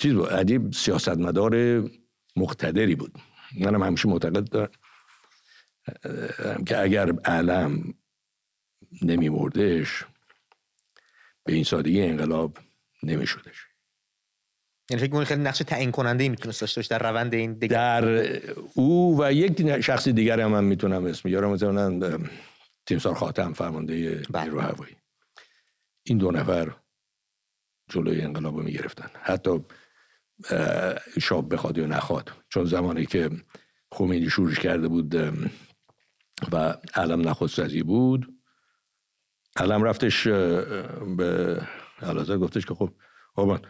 چیز 0.00 0.12
بود 0.12 0.28
عجیب 0.28 0.72
سیاستمدار 0.72 1.84
مقتدری 2.36 2.94
بود. 2.94 3.18
منم 3.60 3.82
همیشه 3.82 4.08
معتقد 4.08 4.48
دارم. 4.48 4.70
که 6.66 6.78
اگر 6.78 7.12
علم 7.12 7.94
نمی 9.02 9.28
مردش 9.28 10.04
به 11.48 11.54
این 11.54 11.64
سادگی 11.64 12.02
انقلاب 12.02 12.58
نمی 13.02 13.26
شدش 13.26 13.66
یعنی 14.90 15.02
فکر 15.02 15.24
خیلی 15.24 15.42
نقش 15.42 15.58
تعیین 15.58 15.90
کننده 15.90 16.22
ای 16.22 16.28
می‌تونست 16.28 16.60
داشته 16.76 16.98
در 16.98 17.10
روند 17.10 17.34
این 17.34 17.52
دیگر؟ 17.52 18.00
در 18.00 18.40
او 18.74 19.22
و 19.22 19.32
یک 19.32 19.80
شخص 19.80 20.08
دیگر 20.08 20.40
هم, 20.40 20.54
هم 20.54 20.64
می‌تونم 20.64 21.04
اسم 21.04 21.28
یارم 21.28 21.50
مثلا 21.50 22.18
تیمسار 22.86 23.14
خاتم 23.14 23.52
فرمانده 23.52 24.22
بله. 24.30 24.44
نیرو 24.44 24.60
هوایی. 24.60 24.96
این 26.02 26.18
دو 26.18 26.30
نفر 26.30 26.76
جلوی 27.90 28.20
انقلاب 28.20 28.56
رو 28.56 28.62
می‌گرفتن. 28.62 29.10
حتی 29.22 29.64
شاب 31.20 31.54
بخواد 31.54 31.78
یا 31.78 31.86
نخواد. 31.86 32.32
چون 32.48 32.64
زمانی 32.64 33.06
که 33.06 33.30
خمینی 33.92 34.30
شورش 34.30 34.58
کرده 34.58 34.88
بود 34.88 35.14
و 36.52 36.74
علم 36.94 37.28
نخست 37.28 37.82
بود 37.82 38.37
علم 39.58 39.82
رفتش 39.82 40.26
به 41.16 41.60
علازه 42.02 42.36
گفتش 42.36 42.66
که 42.66 42.74
خب 42.74 42.90
خب 43.34 43.60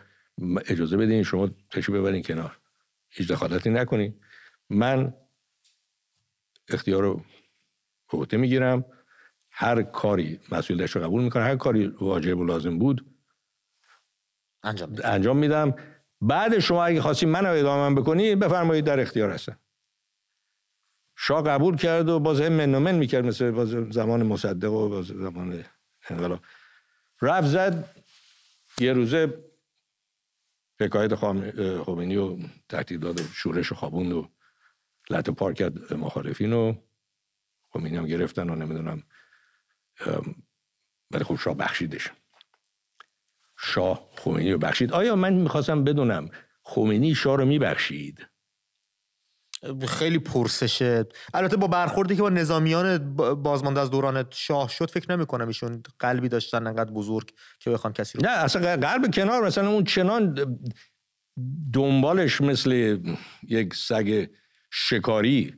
اجازه 0.67 0.97
بدین 0.97 1.23
شما 1.23 1.51
تشو 1.71 1.93
ببرین 1.93 2.23
کنار. 2.23 2.59
هیچ 3.09 3.29
دخالتی 3.29 3.71
نکنین 3.71 4.21
من 4.71 5.15
اختیار 6.69 7.03
رو 7.03 7.25
به 8.29 8.37
می‌گیرم. 8.37 8.85
هر 9.51 9.83
کاری 9.83 10.41
مسئولیتش 10.53 10.97
رو 10.97 11.03
قبول 11.03 11.23
می‌کنم 11.23 11.43
هر 11.43 11.57
کاری 11.57 11.87
واجب 11.87 12.39
و 12.39 12.45
لازم 12.45 12.79
بود 12.79 13.07
انجام, 14.63 14.97
انجام 15.05 15.37
میدم. 15.37 15.75
بعد 16.21 16.59
شما 16.59 16.85
اگه 16.85 17.01
خواستی 17.01 17.27
من 17.27 17.47
رو 17.47 17.53
ادامه 17.53 18.01
بکنی 18.01 18.35
بفرمایید 18.35 18.85
در 18.85 19.01
اختیار 19.01 19.31
هستم. 19.31 19.59
شاه 21.17 21.43
قبول 21.43 21.77
کرد 21.77 22.09
و 22.09 22.21
باز 22.21 22.41
هم 22.41 22.53
من 22.53 22.95
می‌کرد 22.95 23.25
مثل 23.25 23.51
باز 23.51 23.69
زمان 23.69 24.23
مصدق 24.23 24.73
و 24.73 24.89
باز 24.89 25.07
زمان 25.07 25.65
انقلاب. 26.11 26.41
رفت 27.23 27.49
زد 27.49 27.97
یه 28.81 28.93
روزه 28.93 29.45
حکایت 30.81 31.15
خمینی 31.85 32.17
و 32.17 32.39
داد 33.01 33.21
و 33.21 33.25
شورش 33.25 33.73
و 33.73 33.75
خوابوند 33.75 34.13
و 34.13 34.31
لط 35.11 35.31
پار 35.31 35.53
کرد 35.53 35.95
مخالفین 35.95 36.53
و 36.53 36.75
خمینی 37.71 37.97
هم 37.97 38.07
گرفتن 38.07 38.51
و 38.51 38.55
نمی‌دونم 38.55 39.03
ولی 41.11 41.25
خب 41.25 41.37
شاه 41.37 41.55
بخشیدش. 41.55 42.09
شاه 43.59 44.09
خمینی 44.17 44.53
رو 44.53 44.59
بخشید. 44.59 44.93
آیا 44.93 45.17
من 45.17 45.33
می‌خواستم 45.33 45.85
بدونم 45.85 46.31
خمینی 46.63 47.15
شاه 47.15 47.37
رو 47.37 47.45
میبخشید؟ 47.45 48.29
خیلی 49.89 50.19
پرسشه 50.19 51.05
البته 51.35 51.57
با 51.57 51.67
برخوردی 51.67 52.17
که 52.17 52.23
با 52.23 52.29
نظامیان 52.29 53.15
بازمانده 53.35 53.81
از 53.81 53.91
دوران 53.91 54.25
شاه 54.31 54.69
شد 54.69 54.91
فکر 54.91 55.17
نمی 55.17 55.27
کنم 55.27 55.47
ایشون 55.47 55.83
قلبی 55.99 56.29
داشتن 56.29 56.67
انقدر 56.67 56.91
بزرگ 56.91 57.31
که 57.61 57.71
بخوان 57.71 57.93
کسی 57.93 58.19
رو 58.19 58.25
نه 58.25 58.31
اصلا 58.31 58.77
قلب 58.77 59.15
کنار 59.15 59.47
مثلا 59.47 59.71
اون 59.71 59.85
چنان 59.85 60.35
دنبالش 61.73 62.41
مثل 62.41 62.99
یک 63.49 63.75
سگ 63.75 64.27
شکاری 64.71 65.55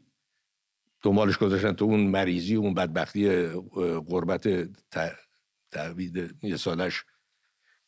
دنبالش 1.02 1.38
گذاشتن 1.38 1.72
تو 1.72 1.84
اون 1.84 2.00
مریضی 2.00 2.56
و 2.56 2.60
اون 2.60 2.74
بدبختی 2.74 3.46
قربت 4.08 4.68
تعوید 5.70 6.36
یه 6.42 6.56
سالش 6.56 7.04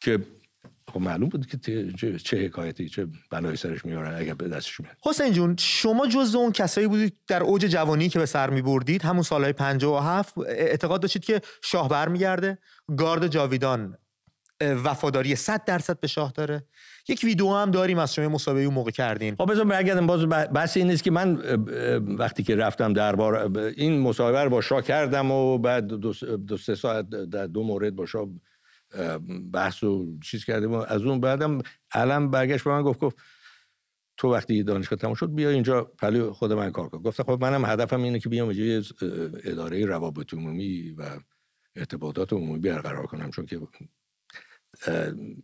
که 0.01 0.19
خب 0.93 1.01
معلوم 1.01 1.29
بود 1.29 1.47
که 1.47 1.59
چه 2.25 2.45
حکایتی 2.45 2.89
چه 2.89 3.07
بلایی 3.31 3.57
سرش 3.57 3.85
میارن 3.85 4.15
اگر 4.15 4.35
به 4.35 4.49
دستش 4.49 4.81
میاد. 4.81 4.97
حسین 5.05 5.33
جون 5.33 5.57
شما 5.59 6.07
جز 6.07 6.35
اون 6.35 6.53
کسایی 6.53 6.87
بودید 6.87 7.17
در 7.27 7.43
اوج 7.43 7.65
جوانی 7.65 8.09
که 8.09 8.19
به 8.19 8.27
سر 8.27 8.51
میبردید 8.51 9.03
همون 9.03 9.23
سالهای 9.23 9.53
57 9.53 10.39
اعتقاد 10.39 11.03
داشتید 11.03 11.25
که 11.25 11.41
شاه 11.63 11.89
برمیگرده؟ 11.89 12.59
گارد 12.97 13.27
جاویدان 13.27 13.99
وفاداری 14.85 15.37
100 15.37 15.65
درصد 15.65 16.01
به 16.01 16.07
شاه 16.07 16.33
داره. 16.33 16.67
یک 17.09 17.21
ویدیو 17.25 17.49
هم 17.49 17.71
داریم 17.71 17.99
از 17.99 18.15
شما 18.15 18.29
مسابقه 18.29 18.63
اون 18.63 18.75
موقع 18.75 18.91
کردین. 18.91 19.37
خب 19.37 19.51
بذار 19.51 19.65
برگردم 19.65 20.07
باز 20.07 20.29
بحث 20.29 20.77
این 20.77 20.87
نیست 20.87 21.03
که 21.03 21.11
من 21.11 21.35
وقتی 22.19 22.43
که 22.43 22.57
رفتم 22.57 22.93
دربار 22.93 23.59
این 23.77 24.01
مصاحبه 24.01 24.45
رو 24.45 24.51
با 24.51 24.61
شاه 24.61 24.83
کردم 24.83 25.31
و 25.31 25.59
بعد 25.59 25.87
دو, 25.87 26.13
دو 26.37 26.57
سه 26.57 26.75
ساعت 26.75 27.11
در 27.11 27.47
دو 27.47 27.63
مورد 27.63 27.97
با 27.97 28.07
شاه 28.07 28.29
بحث 29.53 29.83
و 29.83 30.19
چیز 30.23 30.45
کردیم 30.45 30.73
از 30.73 31.03
اون 31.03 31.21
بعدم 31.21 31.59
علم 31.93 32.31
برگشت 32.31 32.65
به 32.65 32.71
من 32.71 32.83
گفت 32.83 33.01
گفت 33.01 33.17
تو 34.17 34.33
وقتی 34.33 34.63
دانشگاه 34.63 34.99
تمام 34.99 35.15
شد 35.15 35.35
بیا 35.35 35.51
اینجا 35.51 35.85
پلی 35.85 36.23
خود 36.23 36.53
من 36.53 36.71
کار 36.71 36.89
کن. 36.89 36.99
گفتم 36.99 37.23
خب 37.23 37.39
منم 37.41 37.65
هدفم 37.65 38.03
اینه 38.03 38.19
که 38.19 38.29
بیام 38.29 38.49
اینجا 38.49 38.95
اداره 39.45 39.85
روابط 39.85 40.35
عمومی 40.35 40.91
و 40.91 41.19
ارتباطات 41.77 42.33
عمومی 42.33 42.59
برقرار 42.59 43.07
کنم 43.07 43.31
چون 43.31 43.47
که 43.47 43.61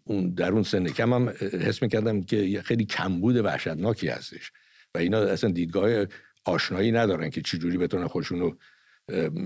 اون 0.04 0.30
در 0.30 0.52
اون 0.52 0.62
سن 0.62 0.86
کم 0.86 1.12
هم 1.12 1.28
حس 1.38 1.82
می‌کردم 1.82 2.22
که 2.22 2.62
خیلی 2.64 2.84
کمبود 2.84 3.36
وحشتناکی 3.36 4.08
هستش 4.08 4.52
و 4.94 4.98
اینا 4.98 5.18
اصلا 5.18 5.50
دیدگاه 5.50 6.06
آشنایی 6.44 6.92
ندارن 6.92 7.30
که 7.30 7.42
چجوری 7.42 7.78
بتونن 7.78 8.06
خودشون 8.06 8.40
رو 8.40 8.58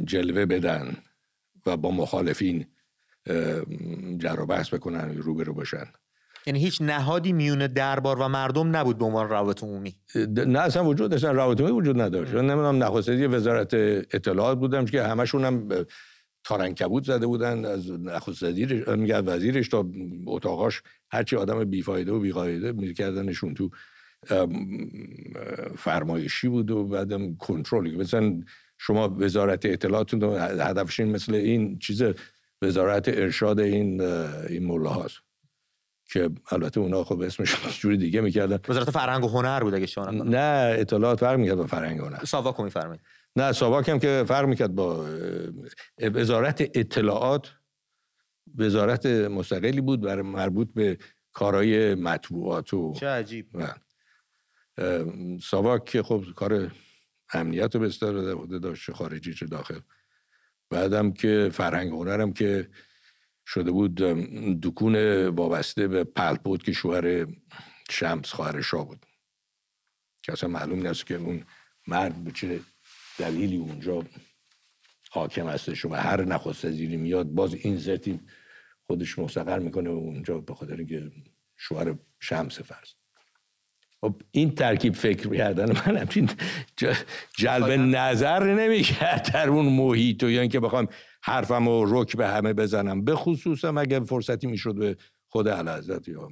جلوه 0.05 0.47
بدن 0.47 0.97
و 1.67 1.77
با 1.77 1.91
مخالفین 1.91 2.67
جر 4.19 4.45
بحث 4.49 4.75
بکنن 4.75 5.17
روبرو 5.17 5.55
باشن 5.55 5.85
یعنی 6.47 6.61
هیچ 6.61 6.83
نهادی 6.83 7.33
میون 7.33 7.67
دربار 7.67 8.19
و 8.19 8.29
مردم 8.29 8.77
نبود 8.77 8.99
به 8.99 9.05
عنوان 9.05 9.29
روابط 9.29 9.63
عمومی؟ 9.63 9.95
نه 10.47 10.59
اصلا 10.59 10.85
وجود 10.85 11.11
داشتن 11.11 11.35
روابط 11.35 11.61
عمومی 11.61 11.77
وجود 11.77 12.01
نداشت. 12.01 12.35
نمی‌دونم 12.35 12.83
نخستگی 12.83 13.27
وزارت 13.27 13.75
اطلاعات 13.75 14.59
بودم 14.59 14.85
که 14.85 15.03
همشون 15.03 15.45
هم 15.45 15.69
تارنکبود 16.45 17.05
زده 17.05 17.27
بودن 17.27 17.65
از 17.65 17.91
نخستگی 17.91 18.85
میگه 18.97 19.19
وزیرش 19.19 19.69
تا 19.69 19.91
اتاقاش 20.27 20.83
هرچی 21.11 21.37
آدم 21.37 21.65
بیفایده 21.65 22.13
و 22.13 22.21
بیقایده 22.21 22.73
میکردنشون 22.73 23.55
تو 23.55 23.71
فرمایشی 25.77 26.49
بود 26.49 26.71
و 26.71 26.85
بعدم 26.85 27.35
کنترلی. 27.35 27.97
مثلا 27.97 28.43
شما 28.79 29.17
وزارت 29.19 29.67
اطلاعاتتون 29.67 30.23
هدفش 30.41 31.01
مثل 31.01 31.35
این 31.35 31.79
چیز 31.79 32.03
وزارت 32.63 33.09
ارشاد 33.09 33.61
این 33.61 34.01
این 34.01 34.87
هاست 34.87 35.19
که 36.13 36.31
البته 36.51 36.81
اونا 36.81 37.05
خب 37.05 37.21
اسمش 37.21 37.81
جوری 37.81 37.97
دیگه 37.97 38.21
می‌کردن. 38.21 38.59
وزارت 38.69 38.91
فرهنگ 38.91 39.25
و 39.25 39.29
هنر 39.29 39.61
بود 39.61 39.75
اگه 39.75 39.87
شما 39.87 40.11
نه 40.11 40.77
اطلاعات 40.79 41.21
فرق 41.21 41.39
می‌کرد 41.39 41.57
با 41.57 41.67
فرهنگ 41.67 42.01
و 42.01 42.05
هنر. 42.05 42.25
ساواک 42.25 42.61
میفرمایید. 42.61 43.01
نه 43.37 43.53
ساواک 43.53 43.89
هم 43.89 43.99
که 43.99 44.25
فرق 44.29 44.47
می‌کرد 44.47 44.75
با 44.75 45.07
وزارت 46.01 46.61
اطلاعات 46.61 47.55
وزارت 48.59 49.07
مستقلی 49.07 49.81
بود 49.81 50.01
برای 50.01 50.23
مربوط 50.23 50.73
به 50.75 50.99
کارهای 51.33 51.95
مطبوعات 51.95 52.75
و 52.75 52.95
چه 52.95 53.07
عجیب. 53.07 53.47
ساواک 55.43 55.85
که 55.85 56.03
خب 56.03 56.25
کار 56.37 56.71
امنیت 57.33 57.77
رو 57.77 57.83
استفاده 57.83 58.59
داشت 58.59 58.93
خارجی 58.93 59.35
چه 59.35 59.47
داخل. 59.47 59.81
بعدم 60.73 61.13
که 61.13 61.51
فرهنگ 61.53 61.93
هنرم 61.93 62.33
که 62.33 62.69
شده 63.47 63.71
بود 63.71 63.95
دکون 64.63 65.27
وابسته 65.27 65.89
به 65.89 66.05
پلپوت 66.05 66.65
که 66.65 66.73
شوهر 66.73 67.27
شمس 67.91 68.33
خواهر 68.33 68.61
شاه 68.61 68.87
بود. 68.87 69.07
که 70.23 70.33
اصلا 70.33 70.49
معلوم 70.49 70.87
نیست 70.87 71.07
که 71.07 71.15
اون 71.15 71.45
مرد 71.87 72.25
به 72.25 72.31
چه 72.31 72.61
دلیلی 73.19 73.57
اونجا 73.57 74.05
حاکم 75.11 75.49
هستش 75.49 75.85
و 75.85 75.95
هر 75.95 76.25
نخست 76.25 76.65
وزیری 76.65 76.97
میاد 76.97 77.27
باز 77.27 77.55
این 77.55 77.77
زرتی 77.77 78.21
خودش 78.87 79.19
مستقر 79.19 79.59
می‌کنه 79.59 79.91
و 79.91 79.93
اونجا 79.93 80.39
به 80.39 80.55
خاطر 80.55 80.77
اینکه 80.77 81.13
شوهر 81.57 81.99
شمس 82.21 82.61
فرض. 82.61 83.02
خب 84.05 84.23
این 84.31 84.55
ترکیب 84.55 84.95
فکر 84.95 85.35
کردن 85.35 85.73
من 85.73 85.97
همچین 85.97 86.31
جلب 87.37 87.71
نظر 87.71 88.55
نمی‌کرد 88.55 89.31
در 89.35 89.49
اون 89.49 89.67
محیط 89.67 90.23
و 90.23 90.31
یا 90.31 90.41
اینکه 90.41 90.61
بخوام 90.61 90.89
حرفم 91.23 91.69
و 91.69 91.85
رک 91.89 92.17
به 92.17 92.29
همه 92.29 92.53
بزنم. 92.53 93.05
به 93.05 93.15
خصوصم 93.15 93.79
اگه 93.79 94.01
فرصتی 94.01 94.47
می‌شد 94.47 94.75
به 94.75 94.97
خود 95.29 95.49
علازت 95.49 96.09
یا 96.09 96.29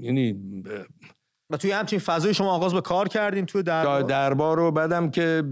یعنی 0.00 0.34
و 1.50 1.56
توی 1.56 1.70
همچین 1.70 1.98
فضای 1.98 2.34
شما 2.34 2.52
آغاز 2.52 2.74
به 2.74 2.80
کار 2.80 3.08
کردین 3.08 3.46
توی 3.46 3.62
دربار؟ 3.62 4.02
دربار 4.02 4.56
رو 4.56 4.70
بعدم 4.70 5.10
که 5.10 5.42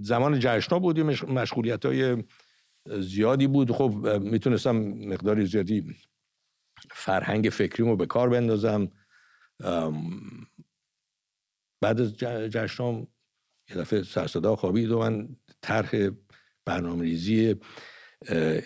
زمان 0.00 0.38
جشنا 0.38 0.78
بودیم 0.78 1.06
مشغولیت 1.06 1.86
های 1.86 2.24
زیادی 2.98 3.46
بود. 3.46 3.70
خب 3.70 4.06
می‌تونستم 4.22 4.76
مقداری 5.06 5.46
زیادی 5.46 5.84
فرهنگ 6.90 7.48
فکریمو 7.48 7.96
به 7.96 8.06
کار 8.06 8.28
بندازم. 8.28 8.88
بعد 11.80 12.00
از 12.00 12.16
جشنام 12.16 13.06
یه 13.70 13.76
دفعه 13.76 14.02
سرصدا 14.02 14.56
خوابید 14.56 14.90
و 14.90 14.98
من 14.98 15.36
طرح 15.60 16.10
برنامه 16.64 17.02
ریزی 17.02 17.56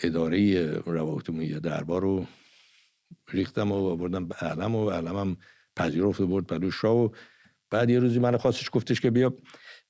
اداره 0.02 0.70
روابط 0.70 1.28
عمومی 1.28 1.48
دربار 1.48 2.02
رو 2.02 2.26
ریختم 3.28 3.72
و 3.72 3.96
بردم 3.96 4.28
به 4.28 4.34
علم 4.34 4.74
و 4.74 4.90
علمم 4.90 5.36
پذیرفت 5.76 6.20
و 6.20 6.26
برد 6.26 6.46
پلوش 6.46 6.84
را 6.84 6.96
و 6.96 7.12
بعد 7.70 7.90
یه 7.90 7.98
روزی 7.98 8.18
من 8.18 8.36
خواستش 8.36 8.70
گفتش 8.72 9.00
که 9.00 9.10
بیا. 9.10 9.36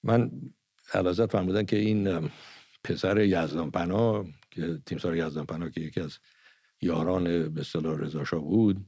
من 0.02 0.30
علازت 0.94 1.32
فرمودن 1.32 1.64
که 1.64 1.76
این 1.76 2.30
پسر 2.84 3.20
یزدان 3.20 3.70
پناه 3.70 4.26
که 4.50 4.78
تیمسار 4.86 5.16
یزدان 5.16 5.46
پناه 5.46 5.70
که 5.70 5.80
یکی 5.80 6.00
از 6.00 6.18
یاران 6.80 7.48
به 7.48 7.60
اصطلاح 7.60 7.98
رضا 7.98 8.40
بود 8.40 8.86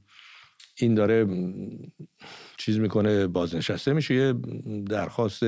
این 0.78 0.94
داره 0.94 1.26
چیز 2.56 2.78
می‌کنه 2.78 3.26
بازنشسته 3.26 3.92
میشه 3.92 4.14
یه 4.14 4.32
درخواست 4.86 5.44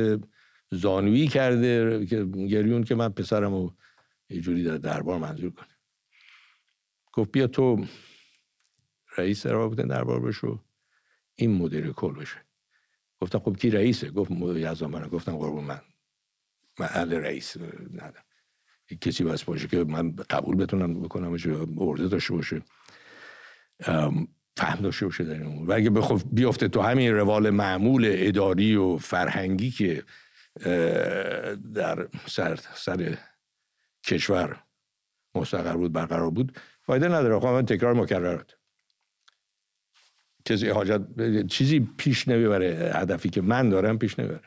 زانویی 0.70 1.28
کرده 1.28 2.06
که 2.06 2.24
گریون 2.24 2.84
که 2.84 2.94
من 2.94 3.08
پسرم 3.08 3.54
رو 3.54 3.74
یه 4.30 4.40
جوری 4.40 4.64
در 4.64 4.76
دربار 4.76 5.18
منظور 5.18 5.50
کنه. 5.50 5.68
گفت 7.12 7.32
بیا 7.32 7.46
تو 7.46 7.86
رئیس 9.16 9.46
رابطه 9.46 9.82
دربار 9.82 10.20
بشو 10.20 10.64
این 11.34 11.54
مدیر 11.54 11.92
کل 11.92 12.14
بشه. 12.14 12.44
گفتم 13.20 13.38
خب 13.38 13.56
کی 13.56 13.70
رئیسه؟ 13.70 14.10
گفت 14.10 14.30
یزدان 14.30 14.90
من 14.90 15.08
گفتم 15.08 15.36
قربون 15.36 15.64
من. 15.64 15.80
محل 16.78 17.12
رئیس 17.12 17.56
ندم 17.92 18.24
کسی 19.00 19.24
بس 19.24 19.44
باشه 19.44 19.68
که 19.68 19.84
من 19.84 20.16
قبول 20.16 20.56
بتونم 20.56 21.02
بکنم 21.02 21.36
ارده 21.78 22.08
داشته 22.08 22.34
باشه. 22.34 22.62
فهم 24.60 24.82
داشته 24.82 25.06
باشه 25.06 25.24
در 25.24 25.34
این 25.34 25.66
و 25.66 25.72
اگه 25.72 25.90
بخوف 25.90 26.24
بیفته 26.32 26.68
تو 26.68 26.80
همین 26.80 27.14
روال 27.14 27.50
معمول 27.50 28.10
اداری 28.12 28.76
و 28.76 28.96
فرهنگی 28.96 29.70
که 29.70 30.02
در 31.74 32.08
سر, 32.26 32.58
سر 32.74 33.18
کشور 34.04 34.62
مستقر 35.34 35.76
بود 35.76 35.92
برقرار 35.92 36.30
بود 36.30 36.58
فایده 36.82 37.08
نداره. 37.08 37.40
خب 37.40 37.46
من 37.46 37.66
تکرار 37.66 37.94
مکررات. 37.94 38.56
چیزی 40.44 40.68
حاجت 40.68 41.00
چیزی 41.46 41.88
پیش 41.96 42.28
نمی‌بره. 42.28 42.92
هدفی 42.94 43.30
که 43.30 43.40
من 43.40 43.68
دارم 43.68 43.98
پیش 43.98 44.18
نمی‌بره. 44.18 44.40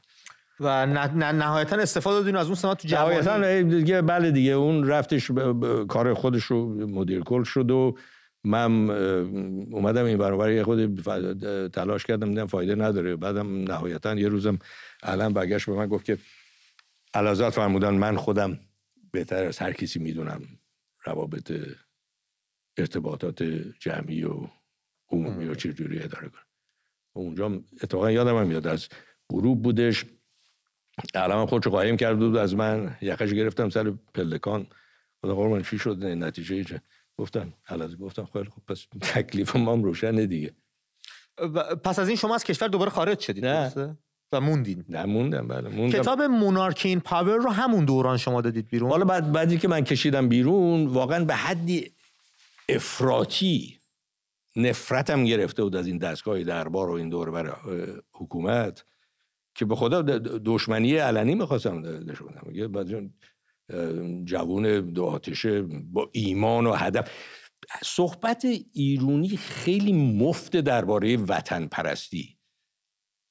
و 0.60 0.86
نهایتا 0.86 1.76
استفاده 1.76 2.20
دادین 2.20 2.36
از 2.36 2.46
اون 2.46 2.56
سمت 2.56 2.78
تو 2.82 2.88
جوانی. 2.88 3.16
نهایتا 3.16 3.62
دیگه 3.62 4.02
بله 4.02 4.32
دیگه 4.32 4.52
اون 4.52 4.88
رفتش 4.88 5.32
کار 5.88 6.14
خودش 6.14 6.44
رو 6.44 6.88
مدیر 6.88 7.22
کل 7.22 7.44
شد 7.44 7.72
و 7.72 7.98
من 8.44 8.90
اومدم 9.72 10.06
این 10.06 10.18
برابر 10.18 10.52
یه 10.52 10.64
خود 10.64 11.02
تلاش 11.68 12.06
کردم 12.06 12.30
دیدم 12.30 12.48
فایده 12.48 12.76
نداره. 12.76 13.16
بعدم 13.16 13.64
نهایتا 13.64 14.16
یه 14.16 14.28
روزم 14.28 14.60
علم 15.04 15.34
برگشت 15.34 15.66
به 15.66 15.74
من 15.74 15.88
گفت 15.88 16.06
که 16.06 16.18
علازات 17.14 17.54
فرمودن 17.54 17.94
من 17.94 18.18
خودم 18.18 18.60
بهتر 19.12 19.44
از 19.44 19.60
هر 19.60 19.74
کسی 19.74 20.00
می‌دونم 20.00 20.42
روابط 21.04 21.52
ارتباطات 22.78 23.44
جمعی 23.80 24.24
و 24.24 24.48
عمومی 25.10 25.46
و 25.46 25.56
چجوری 25.56 26.00
اداره 26.00 26.30
کنم. 26.30 26.42
اونجا 27.14 27.62
اتفاقا 27.84 28.12
یادم 28.12 28.38
هم 28.38 28.48
میاد 28.48 28.68
از 28.68 28.90
غروب 29.30 29.62
بودش. 29.62 30.06
علم 31.16 31.46
خودشو 31.46 31.70
قایم 31.70 31.98
کرد 31.98 32.20
بود 32.20 32.38
از 32.38 32.56
من. 32.56 32.98
یخش 33.02 33.34
گرفتم 33.34 33.70
سر 33.70 33.94
پلکان. 34.14 34.68
خدا 35.22 35.36
قربان 35.36 35.64
چی 35.64 35.78
شد؟ 35.78 36.04
نتیجه 36.04 36.56
ایچه 36.56 36.82
گفتن 37.18 37.54
حالا 37.66 37.96
گفتم 37.96 38.26
خیلی 38.34 38.50
خب 38.50 38.62
پس 38.68 38.88
تکلیف 39.02 39.56
ما 39.56 39.74
هم 39.74 39.84
روشنه 39.84 40.26
دیگه. 40.26 40.54
پس 41.84 42.00
از 42.00 42.08
این 42.08 42.18
شما 42.18 42.36
از 42.36 42.44
کشور 42.44 42.68
دوباره 42.68 42.90
خارج 42.92 43.20
شدید 43.20 43.46
نه. 43.46 43.98
و 44.32 44.42
موندین. 44.42 44.86
نه 44.90 45.06
موندم 45.06 45.48
بله 45.48 45.70
موندم. 45.70 46.00
کتاب 46.00 46.22
مونارکین 46.22 47.00
پاور 47.00 47.38
رو 47.38 47.50
همون 47.50 47.86
دوران 47.86 48.18
شما 48.18 48.42
دادید 48.42 48.68
بیرون؟ 48.68 48.90
حالا 48.90 49.06
بعد 49.06 49.32
بعدی 49.32 49.58
که 49.58 49.68
من 49.68 49.82
کشیدم 49.82 50.30
بیرون 50.30 50.88
واقعا 50.88 51.26
به 51.26 51.36
حدی 51.36 51.92
افراطی 52.70 53.80
نفرتم 54.56 55.24
گرفته 55.24 55.64
بود 55.64 55.76
از 55.76 55.88
این 55.88 55.98
دستگاه 55.98 56.44
دربار 56.44 56.90
و 56.90 56.94
این 56.94 57.10
دور 57.10 57.32
برای 57.32 57.88
حکومت 58.14 58.86
که 59.56 59.66
به 59.66 59.76
خدا 59.76 60.02
دشمنی 60.46 60.98
علنی 60.98 61.36
می‌خواستم 61.36 61.82
داشته 61.82 63.10
جوون 64.24 64.92
دو 64.92 65.06
آتشه 65.06 65.62
با 65.62 66.10
ایمان 66.14 66.66
و 66.66 66.74
هدف. 66.74 67.12
صحبت 67.84 68.46
ایرونی 68.74 69.38
خیلی 69.38 69.94
مفت 69.94 70.58
درباره 70.58 71.18
وطن 71.18 71.68
پرستی 71.68 72.38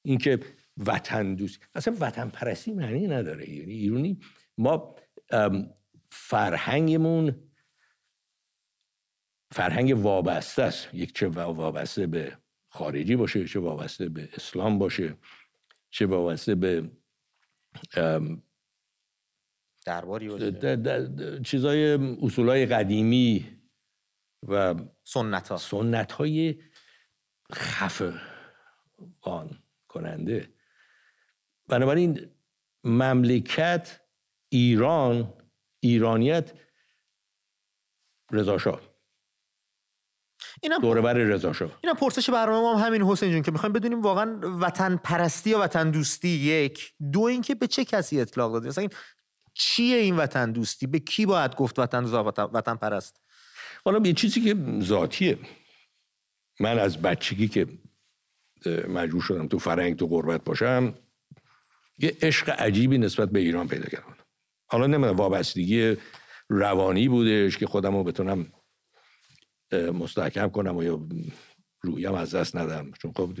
اینکه 0.05 0.39
وطن 0.77 1.35
دوست 1.35 1.59
اصلا 1.75 1.95
وطن 1.99 2.29
پرستی 2.29 2.73
معنی 2.73 3.07
نداره. 3.07 3.49
یعنی 3.49 3.73
ایرونی 3.73 4.19
ما 4.57 4.95
فرهنگمون 6.11 7.51
فرهنگ 9.51 9.97
وابسته 9.97 10.63
است. 10.63 10.89
یک 10.93 11.15
چه 11.15 11.27
وابسته 11.27 12.07
به 12.07 12.37
خارجی 12.69 13.15
باشه 13.15 13.45
چه 13.45 13.59
وابسته 13.59 14.09
به 14.09 14.29
اسلام 14.33 14.79
باشه 14.79 15.17
چه 15.89 16.05
وابسته 16.05 16.55
به 16.55 16.91
درباری 19.83 20.29
باشه. 20.29 21.41
چیزای 21.45 21.93
اصولای 22.21 22.65
قدیمی 22.65 23.61
و 24.47 24.75
سنت 25.03 25.47
ها 25.47 25.57
سنت 25.57 26.11
های 26.11 26.61
خفقان 27.53 28.19
کننده. 29.87 30.53
بنابراین 31.67 32.31
مملکت 32.83 34.01
ایران 34.49 35.33
ایرانیت 35.79 36.53
رضا 38.31 38.57
اینم 40.61 40.81
دوره 40.81 41.01
بر 41.01 41.13
رضا 41.13 41.53
شاه. 41.53 41.79
اینم 41.83 41.95
پرسش 41.95 42.29
برنامه 42.29 42.79
هم 42.79 42.85
همین 42.87 43.01
حسین 43.01 43.31
جون 43.31 43.41
که 43.41 43.51
می‌خوایم 43.51 43.73
بدونیم 43.73 44.01
واقعا 44.01 44.39
وطن 44.59 44.97
پرستی 44.97 45.49
یا 45.49 45.59
وطن 45.59 45.91
دوستی 45.91 46.29
یک 46.29 46.93
دو 47.11 47.21
اینکه 47.21 47.55
به 47.55 47.67
چه 47.67 47.85
کسی 47.85 48.21
اطلاق 48.21 48.53
دادی؟ 48.53 48.67
مثلا 48.67 48.81
این 48.81 48.91
چیه 49.53 49.97
این 49.97 50.15
وطن 50.15 50.51
دوستی؟ 50.51 50.87
به 50.87 50.99
کی 50.99 51.25
باید 51.25 51.55
گفت 51.55 51.79
وطن 51.79 52.03
وطن 52.53 52.75
پرست 52.75 53.21
حالا 53.85 54.07
یه 54.07 54.13
چیزی 54.13 54.41
که 54.41 54.55
ذاتیه. 54.81 55.37
من 56.59 56.79
از 56.79 57.01
بچگی 57.01 57.47
که 57.47 57.67
مجبور 58.87 59.21
شدم 59.21 59.47
تو 59.47 59.59
فرنگ 59.59 59.95
تو 59.95 60.07
غربت 60.07 60.43
باشم 60.43 60.93
یه 61.97 62.17
عشق 62.21 62.49
عجیبی 62.49 62.97
نسبت 62.97 63.29
به 63.29 63.39
ایران 63.39 63.67
پیدا 63.67 63.85
کردم. 63.85 64.17
حالا 64.65 64.87
نمی‌دونم 64.87 65.15
وابستگی 65.15 65.97
روانی 66.49 67.07
بودش 67.07 67.57
که 67.57 67.67
خودم 67.67 67.95
رو 67.95 68.03
بتونم 68.03 68.53
مستحکم 69.71 70.49
کنم 70.49 70.77
و 70.77 70.83
یا 70.83 70.99
رویم 71.81 72.13
از 72.13 72.35
دست 72.35 72.55
ندم. 72.55 72.91
چون 72.91 73.11
خب 73.11 73.31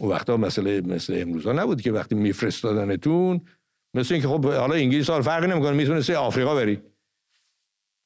اون 0.00 0.10
وقتا 0.10 0.36
مسئله 0.36 0.80
مثل 0.80 1.18
امروزا 1.20 1.52
نبود 1.52 1.80
که 1.80 1.92
وقتی 1.92 2.14
میفرستادنتون 2.14 3.40
مثل 3.94 4.14
اینکه 4.14 4.28
خب 4.28 4.46
حالا 4.46 4.74
انگلیس 4.74 5.10
حال 5.10 5.22
فرقی 5.22 5.46
نمی‌کنه 5.46 5.72
می‌تونستی 5.72 6.14
آفریقا 6.14 6.54
بری. 6.54 6.82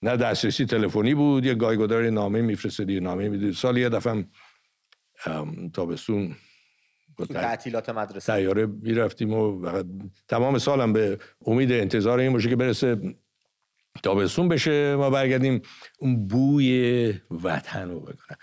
نه 0.03 0.17
دسترسی 0.17 0.67
تلفنی 0.67 1.15
بود 1.15 1.45
یه 1.45 1.55
گایگدار 1.55 2.11
نامه 2.11 2.43
میفرستادی 2.43 3.01
نامه 3.01 3.29
می‌دید 3.29 3.55
سال 3.55 3.77
یه 3.77 3.89
دفعه 3.89 4.25
تابستون 5.75 6.37
تعطیلات 7.31 7.89
مدرسه. 7.89 8.33
تیاره 8.33 8.67
می‌رفتیم 8.67 9.33
و 9.33 9.83
تمام 10.29 10.59
سالم 10.59 10.93
به 10.93 11.19
امید 11.47 11.73
انتظار 11.73 12.19
این 12.19 12.33
باشه 12.33 12.49
که 12.49 12.57
برسه 12.57 13.15
تابستون 14.03 14.49
بشه. 14.49 14.97
ما 14.97 15.11
برگردیم 15.11 15.63
اون 15.99 16.29
بوی 16.29 17.15
وطن 17.31 17.91
رو 17.91 18.01
بکنم 18.01 18.39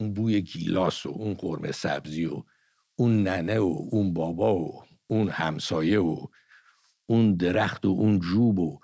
اون 0.00 0.14
بوی 0.14 0.40
گیلاس 0.42 1.06
و 1.06 1.08
اون 1.08 1.34
قرمه 1.34 1.72
سبزی 1.72 2.24
و 2.24 2.42
اون 2.96 3.22
ننه 3.22 3.58
و 3.58 3.88
اون 3.90 4.14
بابا 4.14 4.54
و 4.54 4.82
اون 5.06 5.28
همسایه 5.28 6.00
و 6.00 6.26
اون 7.06 7.36
درخت 7.36 7.84
و 7.84 7.88
اون 7.88 8.18
جوب 8.20 8.58
و 8.58 8.80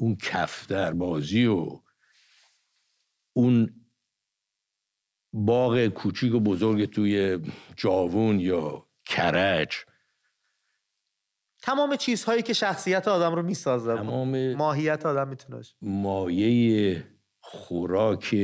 اون 0.00 0.16
کفتر 0.16 0.92
بازی 0.92 1.46
و 1.46 1.82
اون 3.36 3.86
باغ 5.32 5.86
کوچیک 5.86 6.34
و 6.34 6.40
بزرگ 6.40 6.84
توی 6.84 7.38
جاوون 7.76 8.40
یا 8.40 8.88
کرج. 9.04 9.76
تمام 11.62 11.96
چیزهایی 11.96 12.42
که 12.42 12.52
شخصیت 12.52 13.08
آدم 13.08 13.34
رو 13.34 13.42
می‌سازه. 13.42 13.96
تمام 13.96 14.54
ماهیت 14.54 15.06
آدم 15.06 15.28
می‌تونه 15.28 15.62
مایه 15.82 17.04
خوراک 17.40 18.36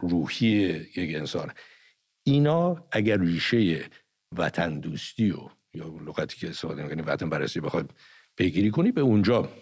روحی 0.00 0.46
یک 0.96 1.16
انسان 1.16 1.52
اینا 2.22 2.88
اگر 2.92 3.18
ریشه 3.18 3.90
وطن 4.32 4.80
دوستی 4.80 5.30
و 5.30 5.48
یا 5.76 5.86
لغتی 5.86 6.36
که 6.36 6.48
استفاده 6.48 6.82
می‌کنی 6.82 7.02
وطن 7.02 7.28
بررسی 7.28 7.60
بخواد 7.60 7.94
پیگیری 8.36 8.70
کنی 8.70 8.92
به 8.92 9.00
اونجا 9.00 9.52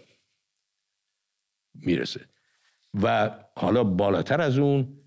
می‌رسه. 1.75 2.29
و 3.03 3.31
حالا 3.57 3.85
بالاتر 3.85 4.41
از 4.41 4.59
اون 4.59 5.01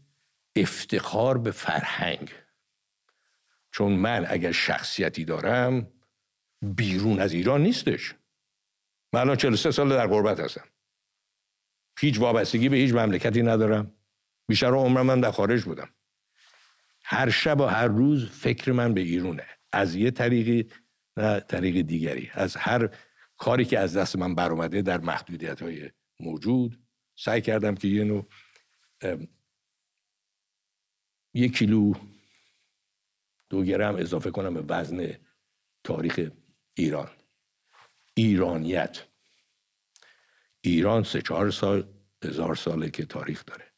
افتخار 0.56 1.38
به 1.38 1.52
فرهنگ. 1.52 2.32
چون 3.72 3.92
من 3.92 4.26
اگر 4.30 4.52
شخصیتی 4.52 5.26
دارم 5.26 5.92
بیرون 6.62 7.20
از 7.20 7.34
ایران 7.34 7.62
نیستش. 7.64 8.16
من 9.14 9.20
الان 9.20 9.36
43 9.36 9.72
سال 9.72 9.90
در 9.90 10.08
غربت 10.08 10.40
هستم. 10.40 10.68
هیچ 12.00 12.20
وابستگی 12.20 12.70
به 12.70 12.78
هیچ 12.78 12.94
مملکتی 12.94 13.42
ندارم. 13.42 13.94
بیشتر 14.48 14.68
عمرم 14.74 15.06
من 15.06 15.22
در 15.22 15.32
خارج 15.32 15.64
بودم. 15.64 15.90
هر 17.04 17.30
شب 17.30 17.60
و 17.60 17.66
هر 17.66 17.88
روز 17.88 18.30
فکر 18.30 18.72
من 18.72 18.94
به 18.94 19.02
ایرونه. 19.02 19.46
از 19.72 19.96
یه 19.96 20.12
طریقی 20.12 20.70
نه 21.18 21.40
طریق 21.40 21.82
دیگری. 21.82 22.32
از 22.34 22.56
هر 22.56 22.90
کاری 23.38 23.66
که 23.66 23.80
از 23.80 23.98
دست 23.98 24.16
من 24.16 24.36
برآمده 24.36 24.82
در 24.82 24.98
محدودیت 24.98 25.62
های 25.62 25.92
موجود 26.20 26.80
سعی 27.16 27.42
کردم 27.42 27.76
که 27.76 27.88
یه 27.88 28.04
نوع 28.04 28.28
یک 31.34 31.58
کیلو 31.58 31.94
دو 33.50 33.64
گرم 33.64 33.96
اضافه 33.96 34.32
کنم 34.32 34.54
به 34.54 34.62
وزن 34.62 35.18
تاریخ 35.84 36.20
ایران. 36.74 37.10
ایرانیت. 38.14 39.04
ایران 40.62 41.04
سه 41.04 41.22
چهار 41.22 41.52
سال 41.52 41.94
هزار 42.24 42.56
ساله 42.56 42.90
که 42.90 43.06
تاریخ 43.06 43.46
داره. 43.46 43.74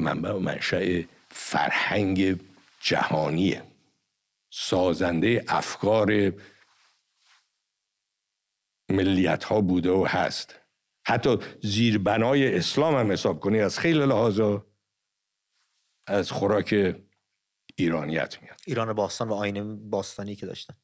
منبع 0.00 0.32
و 0.32 0.38
منشأ 0.38 1.02
فرهنگ 1.30 2.40
جهانیه. 2.80 3.71
سازنده 4.54 5.44
افکار 5.48 6.32
ملیت 8.90 9.44
ها 9.44 9.60
بوده 9.60 9.90
و 9.90 10.06
هست. 10.08 10.58
حتی 11.06 11.38
زیربنای 11.62 12.56
اسلام 12.56 12.94
هم 12.94 13.12
حساب 13.12 13.40
کنی 13.40 13.60
از 13.60 13.78
خیلی 13.78 14.06
لحاظا 14.06 14.66
از 16.06 16.30
خوراک 16.30 16.96
ایرانیت 17.76 18.42
میاد. 18.42 18.60
ایران 18.66 18.92
باستان 18.92 19.28
و 19.28 19.34
آین 19.34 19.90
باستانی 19.90 20.36
که 20.36 20.46
داشتن. 20.46 20.74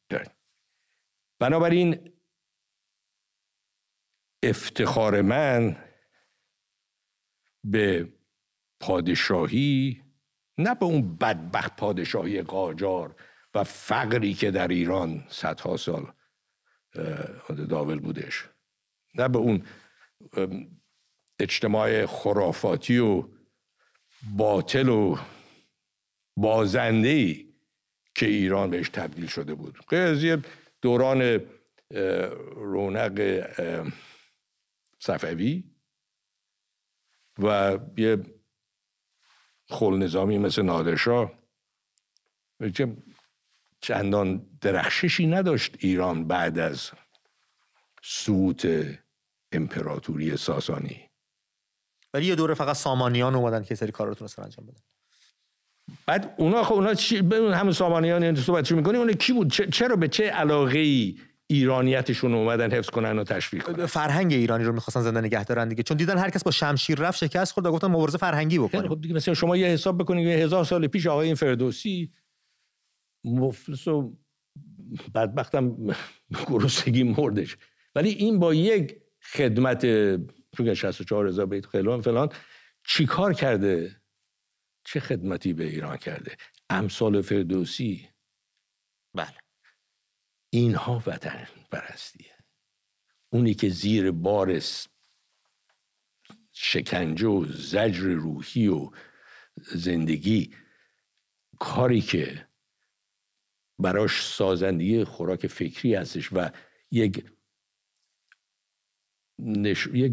بنابراین 1.40 2.12
افتخار 4.42 5.22
من 5.22 5.76
به 7.64 8.12
پادشاهی 8.80 10.02
نه 10.58 10.74
به 10.74 10.86
اون 10.86 11.16
بدبخت 11.16 11.76
پادشاهی 11.76 12.42
قاجار 12.42 13.27
و 13.54 13.64
فقری 13.64 14.34
که 14.34 14.50
در 14.50 14.68
ایران 14.68 15.24
صدها 15.28 15.76
سال 15.76 16.12
داول 17.68 17.98
بودش. 17.98 18.48
نه 19.14 19.28
به 19.28 19.38
اون 19.38 19.66
اجتماع 21.38 22.06
خرافاتی 22.06 22.98
و 22.98 23.28
باطل 24.36 24.88
و 24.88 25.18
بازنده 26.36 27.44
که 28.14 28.26
ایران 28.26 28.70
بهش 28.70 28.88
تبدیل 28.88 29.26
شده 29.26 29.54
بود. 29.54 29.78
غیر 29.88 30.42
دوران 30.82 31.40
رونق 32.54 33.46
صفوی 34.98 35.64
و 37.38 37.78
یه 37.96 38.18
خل 39.68 39.98
نظامی 39.98 40.38
مثل 40.38 40.62
نادرشاه 40.62 41.38
چندان 43.80 44.46
درخششی 44.60 45.26
نداشت 45.26 45.76
ایران 45.78 46.28
بعد 46.28 46.58
از 46.58 46.90
سقوط 48.02 48.66
امپراتوری 49.52 50.36
ساسانی. 50.36 51.00
ولی 52.14 52.26
یه 52.26 52.34
دوره 52.34 52.54
فقط 52.54 52.76
سامانیان 52.76 53.34
اومدن 53.34 53.64
که 53.64 53.74
سری 53.74 53.92
کار 53.92 54.06
رو 54.06 54.14
تونستن 54.14 54.42
انجام 54.42 54.66
بدن. 54.66 54.80
بعد 56.06 56.34
اونا 56.38 56.64
خب 56.64 56.74
اونا 56.74 56.94
چی 56.94 57.16
همون 57.32 57.72
سامانیان 57.72 58.22
یعنی 58.22 58.40
صحبت 58.40 58.64
چی 58.64 58.74
می‌کنی؟ 58.74 58.98
اون 58.98 59.12
کی 59.12 59.32
بود؟ 59.32 59.52
چرا 59.52 59.96
به 59.96 60.08
چه 60.08 60.24
علاقه 60.24 60.78
ای 60.78 61.18
ایرانیتشون 61.46 62.34
اومدن 62.34 62.72
حفظ 62.72 62.90
کنن 62.90 63.18
و 63.18 63.24
تشویق 63.24 63.62
کنن؟ 63.62 63.86
فرهنگ 63.86 64.32
ایرانی 64.32 64.64
رو 64.64 64.72
می‌خواستن 64.72 65.00
زنده 65.00 65.20
نگه 65.20 65.44
دارن 65.44 65.68
دیگه. 65.68 65.82
چون 65.82 65.96
دیدن 65.96 66.18
هر 66.18 66.30
کس 66.30 66.44
با 66.44 66.50
شمشیر 66.50 66.98
رفت 66.98 67.18
شکست 67.18 67.52
خورد 67.52 67.66
و 67.66 67.72
گفتن 67.72 67.86
مبارزه 67.86 68.18
فرهنگی 68.18 68.58
بکنیم. 68.58 68.88
خب 68.88 69.00
دیگه 69.00 69.14
مثلا 69.14 69.34
شما 69.34 69.56
یه 69.56 69.66
حساب 69.66 69.98
بکنید 69.98 70.26
یه 70.26 70.36
هزار 70.36 70.64
سال 70.64 70.86
پیش 70.86 71.06
آقای 71.06 71.26
این 71.26 71.34
فردوسی 71.34 72.12
مفلس 73.28 73.88
و 73.88 74.16
بدبختم 75.14 75.94
گرسنگی 76.48 77.02
مردش. 77.02 77.56
ولی 77.94 78.08
این 78.08 78.38
با 78.38 78.54
یک 78.54 78.96
خدمت 79.22 79.86
چون 80.56 80.74
64 80.74 81.28
هزار 81.28 81.46
بیت 81.46 81.66
خیلان 81.66 82.00
فلان 82.00 82.28
چیکار 82.86 83.34
کرده؟ 83.34 84.02
چه 84.84 85.00
خدمتی 85.00 85.52
به 85.52 85.64
ایران 85.64 85.96
کرده؟ 85.96 86.36
امثال 86.70 87.22
فردوسی. 87.22 88.08
بله. 89.14 89.36
اینها 90.50 91.02
وطن 91.06 91.46
پرستیه. 91.72 92.34
اونی 93.32 93.54
که 93.54 93.68
زیر 93.68 94.10
بار 94.10 94.60
شکنجه 96.52 97.26
و 97.26 97.44
زجر 97.48 98.08
روحی 98.08 98.68
و 98.68 98.90
زندگی 99.56 100.54
کاری 101.60 102.00
که 102.00 102.47
براش 103.78 104.26
سازندگی 104.26 105.04
خوراک 105.04 105.46
فکری 105.46 105.94
هستش 105.94 106.32
و 106.32 106.50
یک 106.90 107.24
یک 109.92 110.12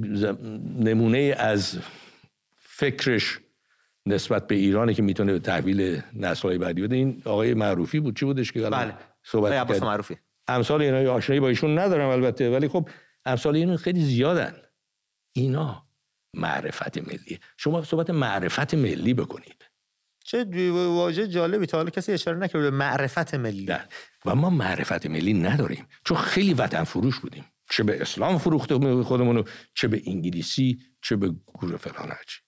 نمونه 0.79 1.35
از 1.37 1.79
فکرش 2.55 3.39
نسبت 4.05 4.47
به 4.47 4.55
ایرانی 4.55 4.93
که 4.93 5.01
می‌تونه 5.01 5.33
به 5.33 5.39
تحویل 5.39 6.01
نسل‌های 6.13 6.57
بعدی 6.57 6.81
بده. 6.81 6.95
این 6.95 7.21
آقای 7.25 7.53
معروفی 7.53 7.99
بود. 7.99 8.15
چی 8.15 8.25
بودش 8.25 8.51
که 8.51 8.61
بله. 8.61 8.93
صحبت 9.23 9.69
کرد؟ 9.69 9.83
معروفی. 9.83 10.17
امثال 10.47 10.81
اینا 10.81 11.13
آشنایی 11.13 11.39
با 11.39 11.47
ایشون 11.47 11.79
ندارم 11.79 12.09
البته 12.09 12.51
ولی 12.51 12.67
خب 12.67 12.89
امثال 13.25 13.55
اینا 13.55 13.77
خیلی 13.77 14.01
زیادن. 14.05 14.55
اینا 15.33 15.87
معرفت 16.33 16.97
ملی. 16.97 17.39
شما 17.57 17.83
صحبت 17.83 18.09
معرفت 18.09 18.73
ملی 18.73 19.13
بکنید. 19.13 19.65
چه 20.25 20.71
واژه 20.71 21.27
جالبی 21.27 21.65
تا 21.65 21.77
حالا 21.77 21.89
کسی 21.89 22.11
اشاره 22.11 22.37
نکرده 22.37 22.71
به 22.71 22.77
معرفت 22.77 23.33
ملی. 23.33 23.65
نه. 23.65 23.87
و 24.25 24.35
ما 24.35 24.49
معرفت 24.49 25.05
ملی 25.05 25.33
نداریم. 25.33 25.87
چون 26.05 26.17
خیلی 26.17 26.53
وطن 26.53 26.83
فروش 26.83 27.19
بودیم. 27.19 27.45
چه 27.69 27.83
به 27.83 28.01
اسلام 28.01 28.37
فروخته 28.37 29.03
خودمونو 29.03 29.43
چه 29.73 29.87
به 29.87 30.01
انگلیسی 30.07 30.79
چه 31.01 31.15
به 31.15 31.35
گروه 31.47 31.77
فلان 31.77 32.09
هرچی. 32.09 32.41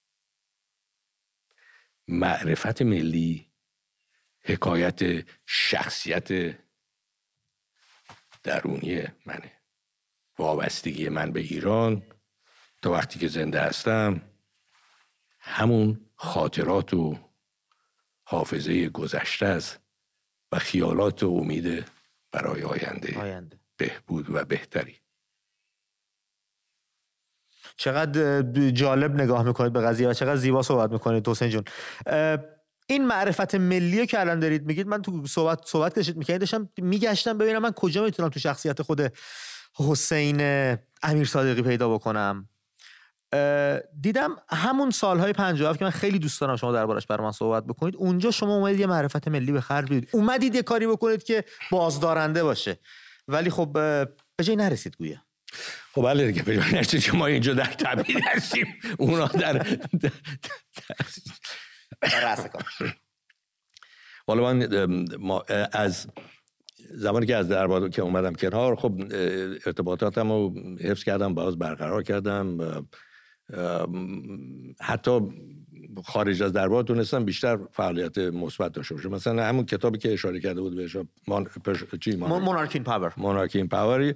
معرفت 2.07 2.81
ملی 2.81 3.51
حکایت 4.41 5.25
شخصیت 5.45 6.57
درونی 8.43 9.03
منه. 9.25 9.51
وابستگی 10.39 11.09
من 11.09 11.31
به 11.31 11.39
ایران 11.39 12.03
تا 12.81 12.91
وقتی 12.91 13.19
که 13.19 13.27
زنده 13.27 13.61
هستم 13.61 14.21
همون 15.39 16.09
خاطرات 16.15 16.93
و 16.93 17.26
حافظه 18.29 18.89
گذشته 18.89 19.45
است 19.45 19.79
و 20.51 20.59
خیالات 20.59 21.23
و 21.23 21.27
امید 21.27 21.85
برای 22.31 22.63
آینده, 22.63 23.19
آینده. 23.19 23.59
بهبود 23.77 24.29
و 24.29 24.45
بهتری. 24.45 24.95
چقدر 27.77 28.41
جالب 28.71 29.21
نگاه 29.21 29.43
می‌کنید 29.43 29.73
به 29.73 29.81
قضیه 29.81 30.09
و 30.09 30.13
چقدر 30.13 30.35
زیبا 30.35 30.61
صحبت 30.61 30.91
می‌کنید 30.91 31.27
حسین 31.27 31.49
جون. 31.49 31.63
این 32.87 33.07
معرفت 33.07 33.55
ملی 33.55 34.07
که 34.07 34.19
الان 34.19 34.39
دارید 34.39 34.65
میگید 34.65 34.87
من 34.87 35.01
تو 35.01 35.27
صحبت 35.27 35.59
صحبت 35.65 35.95
داشتید 35.95 36.17
می‌کنید 36.17 36.39
داشتم 36.39 36.69
میگشتم 36.77 37.37
ببینم 37.37 37.61
من 37.61 37.71
کجا 37.71 38.03
می‌تونم 38.03 38.29
تو 38.29 38.39
شخصیت 38.39 38.81
خود 38.81 39.01
حسین 39.75 40.41
امیر 41.03 41.25
صادقی 41.25 41.61
پیدا 41.61 41.93
بکنم. 41.93 42.49
دیدم 44.01 44.35
همون 44.49 44.91
سالهای 44.91 45.33
57 45.33 45.79
که 45.79 45.85
من 45.85 45.91
خیلی 45.91 46.19
دوست 46.19 46.41
دارم 46.41 46.55
شما 46.55 46.71
دربارش 46.71 47.07
برای 47.07 47.25
من 47.25 47.31
صحبت 47.31 47.65
بکنید 47.65 47.95
اونجا 47.95 48.31
شما 48.31 48.55
اومدید 48.55 48.79
یه 48.79 48.87
معرفت 48.87 49.27
ملی 49.27 49.51
به 49.51 49.61
خرج 49.61 49.85
بدید. 49.85 50.09
اومدید 50.11 50.55
یه 50.55 50.61
کاری 50.61 50.87
بکنید 50.87 51.23
که 51.23 51.43
بازدارنده 51.71 52.43
باشه. 52.43 52.79
ولی 53.27 53.49
خب 53.49 53.71
به 53.73 54.09
جای 54.43 54.55
نرسید 54.55 54.95
گویا. 54.97 55.17
خب 55.93 56.01
بله 56.01 56.27
دیگه 56.27 56.43
به 56.43 56.57
جای 56.83 57.01
که 57.01 57.11
ما 57.11 57.25
اینجا 57.25 57.53
در 57.53 57.65
تبعید 57.65 58.23
هستیم. 58.23 58.67
اونا 58.97 59.27
در 59.27 59.53
در 62.01 62.49
حالا 64.27 64.53
من 64.53 64.67
از 65.71 66.07
زمانی 66.91 67.25
که 67.25 67.35
از 67.35 67.47
دربار 67.47 67.89
که 67.89 68.01
اومدم 68.01 68.33
کنار 68.33 68.75
خب 68.75 69.01
ارتباطاتم 69.65 70.31
رو 70.31 70.53
حفظ 70.81 71.03
کردم 71.03 71.33
باز 71.33 71.57
برقرار 71.57 72.03
کردم. 72.03 72.57
حتی 74.81 75.19
خارج 76.05 76.43
از 76.43 76.53
دربار 76.53 76.83
تونستم 76.83 77.25
بیشتر 77.25 77.59
فعالیت 77.71 78.17
مثبت 78.17 78.71
داشته 78.71 78.95
باشه 78.95 79.09
مثلا 79.09 79.43
همون 79.43 79.65
کتابی 79.65 79.97
که 79.97 80.13
اشاره 80.13 80.39
کرده 80.39 80.61
بود 80.61 80.75
بهش 80.75 80.97
مان... 81.27 81.47
چی؟ 82.01 82.15
مونارکین 82.15 82.83
پاور 82.83 83.13
مونارکین 83.17 83.67
پاور 83.67 84.13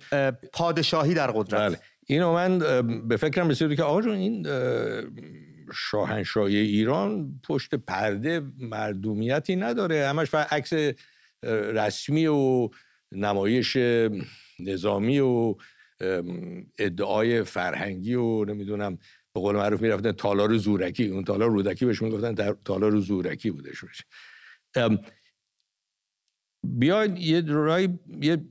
پادشاهی 0.53 1.13
در 1.13 1.31
قدرت. 1.31 1.61
بله. 1.61 1.79
اینو 2.05 2.33
من 2.33 2.59
به 3.07 3.17
فکرم 3.17 3.49
رسید 3.49 3.75
که 3.75 3.83
آقا 3.83 4.11
این 4.11 4.47
شاهنشاهی 5.73 6.57
ایران 6.57 7.39
پشت 7.43 7.75
پرده 7.75 8.41
مردمیتی 8.59 9.55
نداره. 9.55 10.07
همش 10.07 10.33
عکس 10.33 10.73
رسمی 11.43 12.27
و 12.27 12.69
نمایش 13.11 13.77
نظامی 14.59 15.19
و 15.19 15.55
ادعای 16.77 17.43
فرهنگی 17.43 18.13
و 18.13 18.45
نمی‌دونم 18.45 18.97
به 19.33 19.41
قول 19.41 19.55
معروف 19.55 19.81
می‌رفتن 19.81 20.11
تالار 20.11 20.57
زورکی. 20.57 21.07
اون 21.07 21.23
تالار 21.23 21.49
رودکی 21.49 21.85
بهش 21.85 22.01
می‌گفتن 22.01 22.53
تالار 22.65 22.99
زورکی 22.99 23.51
بودش 23.51 23.83
بیاید 26.63 27.17
یه 27.17 27.43
رای 27.47 27.89
یه 28.21 28.45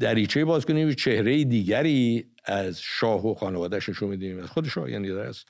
دریچه 0.00 0.44
باز 0.44 0.66
کنیم 0.66 0.92
چهره 0.92 1.44
دیگری 1.44 2.30
از 2.44 2.80
شاه 2.80 3.26
و 3.26 3.34
خانوادهش 3.34 3.88
نشون 3.88 4.08
میدیم. 4.08 4.38
از 4.38 4.48
خود 4.48 4.68
شاه 4.68 4.90
یعنی 4.90 5.08
در 5.08 5.26
از 5.26 5.44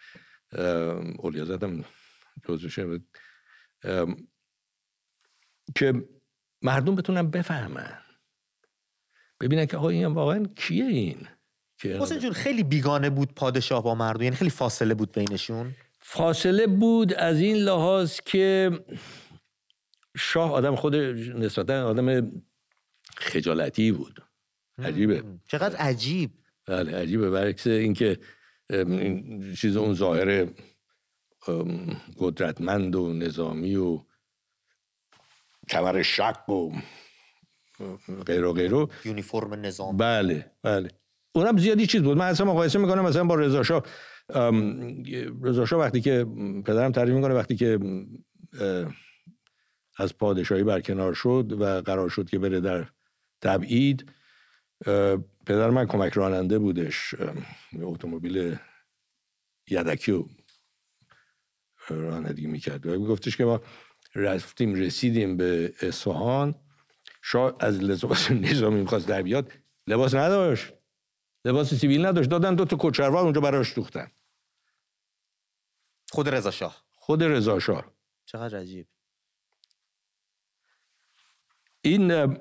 اولیازت 1.18 1.62
هم 1.62 1.84
که 5.74 6.08
مردم 6.62 6.94
بتونن 6.94 7.30
بفهمن. 7.30 7.98
ببینن 9.40 9.66
که 9.66 9.76
آقا 9.76 9.88
این 9.88 10.06
واقعا 10.06 10.44
کیه 10.56 10.84
این؟ 10.84 11.28
حسین 11.88 12.18
جون 12.18 12.32
خیلی 12.32 12.62
بیگانه 12.62 13.10
بود 13.10 13.34
پادشاه 13.34 13.82
با 13.82 13.94
مردم 13.94 14.22
یعنی 14.22 14.36
خیلی 14.36 14.50
فاصله 14.50 14.94
بود 14.94 15.12
بینشون. 15.12 15.74
فاصله 16.00 16.66
بود 16.66 17.14
از 17.14 17.40
این 17.40 17.56
لحاظ 17.56 18.20
که 18.20 18.70
شاه 20.16 20.52
آدم 20.52 20.76
خود 20.76 20.94
نسبتا 20.94 21.86
آدم 21.86 22.32
خجالتی 23.16 23.92
بود. 23.92 24.22
عجیبه. 24.78 25.24
چقدر 25.48 25.76
عجیب. 25.76 26.30
بله 26.66 26.96
عجیبه. 26.96 27.30
برعکس 27.30 27.66
اینکه 27.66 28.18
این 28.70 29.54
چیز 29.54 29.76
اون 29.76 29.94
ظاهر 29.94 30.48
قدرتمند 32.18 32.96
و 32.96 33.12
نظامی 33.12 33.76
و 33.76 34.00
کمر 35.68 36.02
شک 36.02 36.48
و 36.48 36.72
غیر 38.26 38.44
و 38.44 38.52
غیره 38.52 38.86
یونیفرم 39.04 39.54
نظام 39.54 39.96
بله 39.96 40.50
بله. 40.62 40.88
اونم 41.34 41.58
زیادی 41.58 41.86
چیز 41.86 42.02
بود. 42.02 42.18
من 42.18 42.28
اصلا 42.28 42.46
مقایسه 42.46 42.78
می‌کنم 42.78 43.04
مثلا 43.04 43.24
با 43.24 43.34
رضا 43.34 43.62
شاه. 43.62 43.82
رضا 45.42 45.66
شاه 45.66 45.80
وقتی 45.80 46.00
که 46.00 46.26
پدرم 46.66 46.92
تعریف 46.92 47.14
می‌کنه 47.14 47.34
وقتی 47.34 47.56
که 47.56 47.78
از 49.96 50.18
پادشاهی 50.18 50.62
برکنار 50.62 51.14
شد 51.14 51.56
و 51.60 51.80
قرار 51.80 52.08
شد 52.08 52.30
که 52.30 52.38
بره 52.38 52.60
در 52.60 52.86
تبعید 53.40 54.12
پدر 55.46 55.70
من 55.70 55.86
کمک 55.86 56.12
راننده 56.12 56.58
بودش. 56.58 57.14
اتومبیل 57.82 58.56
یدکی 59.70 60.12
رو 60.12 60.28
رانندگی 61.88 62.46
می‌کرد. 62.46 62.86
و 62.86 63.06
گفتش 63.06 63.36
که 63.36 63.44
ما 63.44 63.60
رفتیم 64.14 64.74
رسیدیم 64.74 65.36
به 65.36 65.74
اصفهان. 65.82 66.54
شاه 67.22 67.56
از 67.60 67.78
لباس 67.82 68.30
نظامی 68.50 68.80
می‌خواست 68.80 69.08
در 69.08 69.22
بیاد 69.22 69.52
لباس 69.86 70.14
نداشت. 70.14 70.72
لباس 71.44 71.74
سیویل 71.74 72.06
نداشت 72.06 72.30
دادن 72.30 72.54
دو 72.54 72.64
تا 72.64 72.76
کچروار 72.80 73.24
اونجا 73.24 73.40
براش 73.40 73.74
دوختن 73.74 74.10
خود 76.10 76.28
رضا 76.28 76.50
شاه. 76.50 76.84
خود 76.90 77.22
رضا 77.22 77.58
شاه. 77.58 77.84
چقدر 78.26 78.58
عجیب. 78.58 78.86
این 81.80 82.36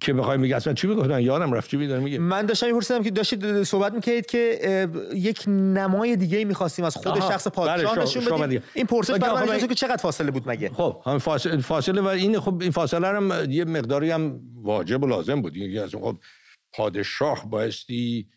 که 0.00 0.12
بخوایم 0.12 0.40
میگه 0.40 0.56
اصلا 0.56 0.74
چی 0.74 0.86
می‌گفتن؟ 0.86 1.20
یادم 1.20 1.52
رفت 1.52 1.70
چی 1.70 1.76
میگه 1.76 2.18
من 2.18 2.46
داشتم 2.46 2.66
میپرسیدم 2.66 3.02
که 3.02 3.10
داشتید 3.10 3.62
صحبت 3.62 3.92
می‌کردید 3.92 4.26
که 4.26 4.88
یک 5.14 5.44
نمای 5.48 6.16
دیگه 6.16 6.44
می‌خواستیم 6.44 6.84
از 6.84 6.96
خود 6.96 7.20
شخص 7.20 7.48
پادشاه 7.48 7.94
بله 7.94 8.02
نشون 8.02 8.40
بدیم 8.40 8.62
این 8.74 8.86
پرسش 8.86 9.14
برای 9.14 9.48
من 9.48 9.66
که 9.66 9.74
چقدر 9.74 9.96
فاصله 9.96 10.30
بود 10.30 10.48
مگه؟ 10.48 10.68
خب 10.68 11.02
هم 11.06 11.18
فاصله, 11.18 11.60
فاصله 11.60 12.00
و 12.00 12.06
این 12.06 12.40
خب 12.40 12.62
این 12.62 12.70
فاصله 12.70 13.06
هم 13.06 13.50
یه 13.50 13.64
مقداری 13.64 14.10
هم 14.10 14.40
واجب 14.54 15.02
و 15.02 15.06
لازم 15.06 15.42
بود. 15.42 15.58
از 15.58 15.94
خب 15.94 16.16
پادشاه 16.74 17.50
بایستی 17.50 18.30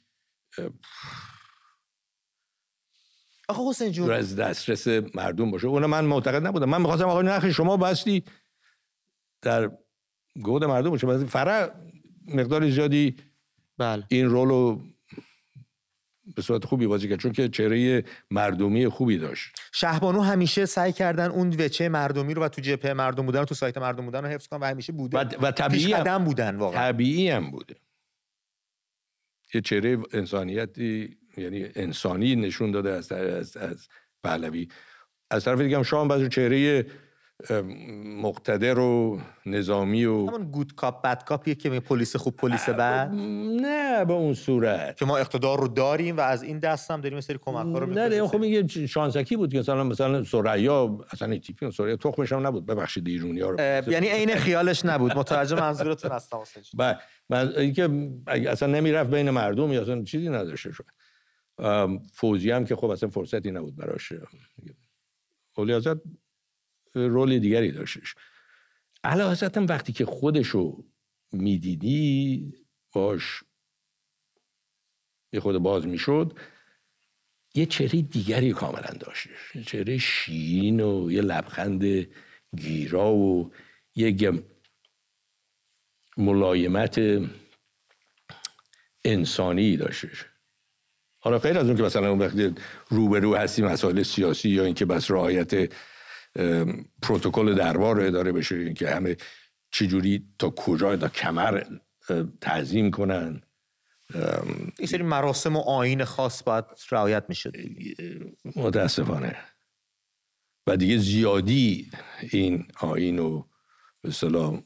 آقا 3.49 3.69
حسین 3.69 3.91
جون. 3.91 4.11
از 4.11 4.35
دسترس 4.35 4.87
مردم 5.15 5.51
باشه. 5.51 5.67
اون 5.67 5.85
من 5.85 6.05
معتقد 6.05 6.47
نبودم. 6.47 6.69
من 6.69 6.81
می‌خواستم 6.81 7.09
آقا 7.09 7.21
نخی 7.21 7.53
شما 7.53 7.77
بایستی 7.77 8.23
در 9.41 9.71
گود 10.41 10.63
مردم 10.63 10.89
باشه. 10.89 11.25
فرع 11.25 11.69
مقدار 12.27 12.69
زیادی 12.69 13.15
بله. 13.77 14.03
این 14.07 14.25
رولو 14.25 14.81
به 16.35 16.41
صورت 16.41 16.65
خوبی 16.65 16.87
بازی 16.87 17.09
کرد. 17.09 17.19
چون 17.19 17.31
که 17.31 17.49
چهره 17.49 18.03
مردمی 18.31 18.87
خوبی 18.87 19.17
داشت. 19.17 19.55
شهبانو 19.73 20.21
همیشه 20.21 20.65
سعی 20.65 20.93
کردن 20.93 21.31
اون 21.31 21.49
وچه 21.49 21.89
مردمی 21.89 22.33
رو 22.33 22.43
و 22.43 22.47
تو 22.47 22.61
جبهه 22.61 22.93
مردم 22.93 23.25
بودن 23.25 23.41
و 23.41 23.45
تو 23.45 23.55
سایت 23.55 23.77
مردم 23.77 24.05
بودن 24.05 24.21
رو 24.21 24.27
حفظ 24.27 24.47
کنن 24.47 24.59
و 24.59 24.65
همیشه 24.65 24.93
بوده. 24.93 25.17
و, 25.17 25.23
و 25.41 25.51
طبیعی 25.51 25.93
هم 25.93 26.23
بودن 26.23 26.55
واقعا. 26.55 26.91
طبیعی 26.91 27.29
هم 27.29 27.51
بوده. 27.51 27.75
یه 29.57 29.61
چهره 29.61 29.97
انسانیتی 30.13 31.17
یعنی 31.37 31.65
انسانی 31.75 32.35
نشون 32.35 32.71
داده 32.71 32.89
از 32.91 33.11
از, 33.11 33.57
از 33.57 33.87
پهلوی. 34.23 34.67
از 35.31 35.45
طرف 35.45 35.61
دیگه 35.61 35.77
هم 35.77 35.83
شاه 35.83 36.07
بعضی 36.07 36.29
چهره 36.29 36.85
مقتدر 38.21 38.79
و 38.79 39.19
نظامی 39.45 40.05
و 40.05 40.27
همون 40.27 40.51
گود 40.51 40.75
کاپ 40.75 41.01
بد 41.01 41.23
کاپیه 41.23 41.55
که 41.55 41.69
پلیس 41.69 42.15
خوب 42.15 42.35
پلیس 42.35 42.69
بد. 42.69 43.11
نه 43.61 44.05
به 44.05 44.13
اون 44.13 44.33
صورت. 44.33 44.97
که 44.97 45.05
ما 45.05 45.17
اقتدار 45.17 45.59
رو 45.59 45.67
داریم 45.67 46.17
و 46.17 46.19
از 46.19 46.43
این 46.43 46.59
دست 46.59 46.91
هم 46.91 47.01
داریم 47.01 47.21
سری 47.21 47.39
کمک 47.41 47.77
رو 47.77 47.85
نه 47.85 48.27
خب 48.27 48.37
میگه 48.37 48.87
شانسکی 48.87 49.35
بود 49.35 49.51
که 49.51 49.59
مثلا 49.59 49.83
مثلا 49.83 50.23
سریا 50.23 50.99
اصلا 51.11 51.31
این 51.31 51.41
تیپی 51.41 51.71
سریا 51.71 51.95
تخمش 51.95 52.31
هم 52.31 52.47
نبود. 52.47 52.65
ببخشید 52.65 53.07
ایرونی 53.07 53.41
ها 53.41 53.49
رو. 53.49 53.59
یعنی 53.91 54.07
عین 54.07 54.35
خیالش 54.35 54.85
نبود. 54.85 55.17
متوجه 55.17 55.55
منظورتون 55.55 56.11
هستم 56.11 56.41
بعد 56.77 56.99
من 57.29 57.53
اینکه 57.57 57.89
اصلا 58.27 58.73
نمی‌رفت 58.73 59.09
بین 59.09 59.29
مردم 59.29 59.71
یا 59.73 59.81
اصلا 59.81 60.03
چیزی 60.03 60.29
نداشته 60.29 60.71
شد. 60.71 60.85
فوزی 62.13 62.51
هم 62.51 62.65
که 62.65 62.75
خب 62.75 62.89
اصلا 62.89 63.09
فرصتی 63.09 63.51
نبود 63.51 63.75
براش. 63.75 64.13
اولیازت 65.57 65.97
رول 66.97 67.39
دیگری 67.39 67.71
داشتش. 67.71 68.15
علا 69.03 69.35
هم 69.55 69.67
وقتی 69.67 69.93
که 69.93 70.05
خودشو 70.05 70.83
می‌دیدی 71.31 72.53
باش 72.91 73.43
یه 75.33 75.39
خود 75.39 75.57
باز 75.57 75.87
می‌شد 75.87 76.39
یه 77.55 77.65
چهره 77.65 78.01
دیگری 78.01 78.53
کاملا 78.53 78.89
داشتش. 78.99 79.55
یه 79.55 79.63
چهره 79.63 79.97
شین 79.97 80.79
و 80.79 81.11
یه 81.11 81.21
لبخند 81.21 81.83
گیرا 82.55 83.13
و 83.13 83.51
یه 83.95 84.11
ملایمت 86.17 87.01
انسانی 89.05 89.77
داشتش. 89.77 90.25
حالا 91.19 91.39
خیلی 91.39 91.57
از 91.57 91.67
اون 91.67 91.77
که 91.77 91.83
مثلا 91.83 92.09
اون 92.09 92.19
وقتی 92.19 92.55
روبرو 92.89 93.35
هستی 93.35 93.61
مسائل 93.61 94.03
سیاسی 94.03 94.49
یا 94.49 94.63
اینکه 94.63 94.85
بس 94.85 95.11
رعایت 95.11 95.73
پروتکل 97.01 97.55
دربار 97.55 98.01
اداره 98.01 98.31
بشه 98.31 98.73
که 98.73 98.89
همه 98.89 99.17
چجوری 99.71 100.27
تا 100.39 100.49
کجا 100.49 100.97
تا 100.97 101.07
کمر 101.07 101.63
تعظیم 102.41 102.91
کنن. 102.91 103.41
این 104.77 104.87
سری 104.87 105.03
مراسم 105.03 105.55
و 105.55 105.59
آین 105.59 106.03
خاص 106.03 106.43
باید 106.43 106.65
رعایت 106.91 107.25
می‌شد 107.29 107.53
متاسفانه. 108.55 109.35
و 110.67 110.77
دیگه 110.77 110.97
زیادی 110.97 111.91
این 112.31 112.67
آین 112.79 113.19
و 113.19 113.43
به 114.01 114.09
اصطلاح 114.09 114.61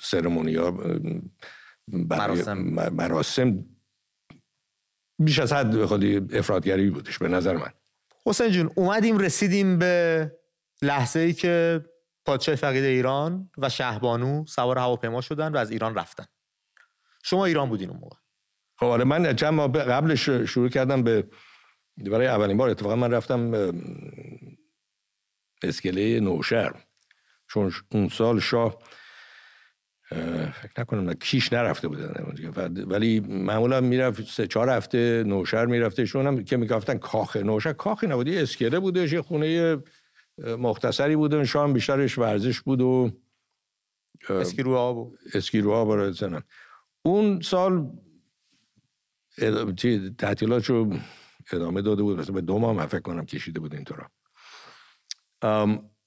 سرمونی 0.00 0.58
مراسم. 1.88 2.58
مراسم 2.92 3.64
بیش 5.18 5.38
از 5.38 5.52
حد 5.52 5.84
خودی 5.84 6.16
افرادگری 6.16 6.90
بودش 6.90 7.18
به 7.18 7.28
نظر 7.28 7.56
من. 7.56 7.72
حسین 8.26 8.50
جون 8.50 8.70
اومدیم 8.74 9.18
رسیدیم 9.18 9.78
به 9.78 10.32
لحظه 10.82 11.20
ای 11.20 11.32
که 11.32 11.84
پادشاه 12.24 12.54
فقید 12.54 12.84
ایران 12.84 13.50
و 13.58 13.68
شهبانو 13.68 14.46
سوار 14.46 14.78
هواپیما 14.78 15.20
شدن 15.20 15.52
و 15.52 15.56
از 15.56 15.70
ایران 15.70 15.94
رفتن. 15.94 16.26
شما 17.24 17.44
ایران 17.44 17.68
بودین 17.68 17.90
اون 17.90 18.00
موقع. 18.00 18.16
خب 18.78 18.86
آره 18.86 19.04
من 19.04 19.36
چند 19.36 19.54
ماه 19.54 19.68
قبلش 19.68 20.30
شروع 20.30 20.68
کردم 20.68 21.02
به 21.02 21.28
برای 21.96 22.26
اولین 22.26 22.56
بار 22.56 22.68
اتفاقا 22.68 22.96
من 22.96 23.10
رفتم 23.10 23.72
اسکله 25.62 26.20
نوشهر. 26.20 26.72
چون 27.48 27.72
اون 27.92 28.08
سال 28.08 28.40
شاه 28.40 28.78
فکر 30.52 30.72
نکنم 30.78 31.14
کیش 31.14 31.52
نرفته 31.52 31.88
بودن 31.88 32.12
ولی 32.66 33.20
معمولا 33.20 33.80
می‌رفت 33.80 34.22
سه 34.22 34.46
چهار 34.46 34.70
هفته 34.70 35.24
نوشهر 35.26 35.66
می‌رفته 35.66 36.04
شون 36.04 36.26
هم 36.26 36.44
که 36.44 36.56
می‌گفتن 36.56 36.98
کاخ 36.98 37.36
نوشهر. 37.36 37.72
کاخی 37.72 38.06
نبود 38.06 38.28
اسکله 38.28 38.78
بودش 38.78 39.12
یه 39.12 39.22
خونه 39.22 39.76
مختصری 40.44 41.16
بود 41.16 41.34
اون 41.34 41.44
شام 41.44 41.72
بیشترش 41.72 42.18
ورزش 42.18 42.60
بود 42.60 42.80
و 42.80 43.10
اسکی 44.28 44.62
رو 44.62 44.74
آب 44.74 44.96
بود. 44.96 45.18
اسکی 45.34 45.60
رو 45.60 45.72
آب 45.72 45.88
اون 47.02 47.40
سال 47.40 47.98
تعطیلات 50.18 50.64
رو 50.64 50.96
ادامه 51.52 51.82
داده 51.82 52.02
بود. 52.02 52.18
مثلا 52.18 52.34
به 52.34 52.40
دو 52.40 52.58
ماه 52.58 52.86
فکر 52.86 53.00
کنم 53.00 53.26
کشیده 53.26 53.60
بود 53.60 53.74
اینطورا 53.74 54.10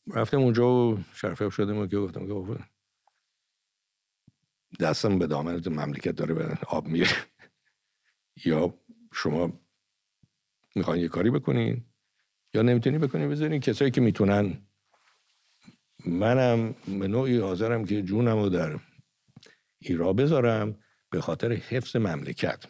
رفتم 0.08 0.38
اونجا 0.38 0.70
و 0.70 1.04
شرفیاب 1.14 1.52
شدیم 1.52 1.78
و 1.78 1.88
که 1.88 1.98
گفتم 1.98 2.28
که 2.28 2.64
دستم 4.80 5.20
به 5.20 5.28
دامن 5.28 5.62
مملکت 5.68 6.12
داره 6.12 6.34
به 6.34 6.58
آب 6.68 6.88
میره 6.88 7.16
یا 8.46 8.74
شما 9.14 9.60
می‌خواین 10.76 11.02
یه 11.02 11.08
کاری 11.08 11.30
بکنین؟ 11.30 11.86
یا 12.54 12.62
نمی‌تونی 12.62 12.98
بکنی 12.98 13.28
بذارین 13.28 13.62
کسایی 13.62 13.92
که 13.92 14.02
می‌تونن. 14.02 14.68
منم 16.06 16.76
به 17.00 17.08
نوعی 17.08 17.38
حاضرم 17.38 17.86
که 17.86 18.02
جونم 18.02 18.38
رو 18.38 18.50
در 18.50 18.80
ایرا 19.80 20.14
بذارم 20.14 20.80
به 21.10 21.22
خاطر 21.22 21.52
حفظ 21.52 21.96
مملکت. 21.96 22.66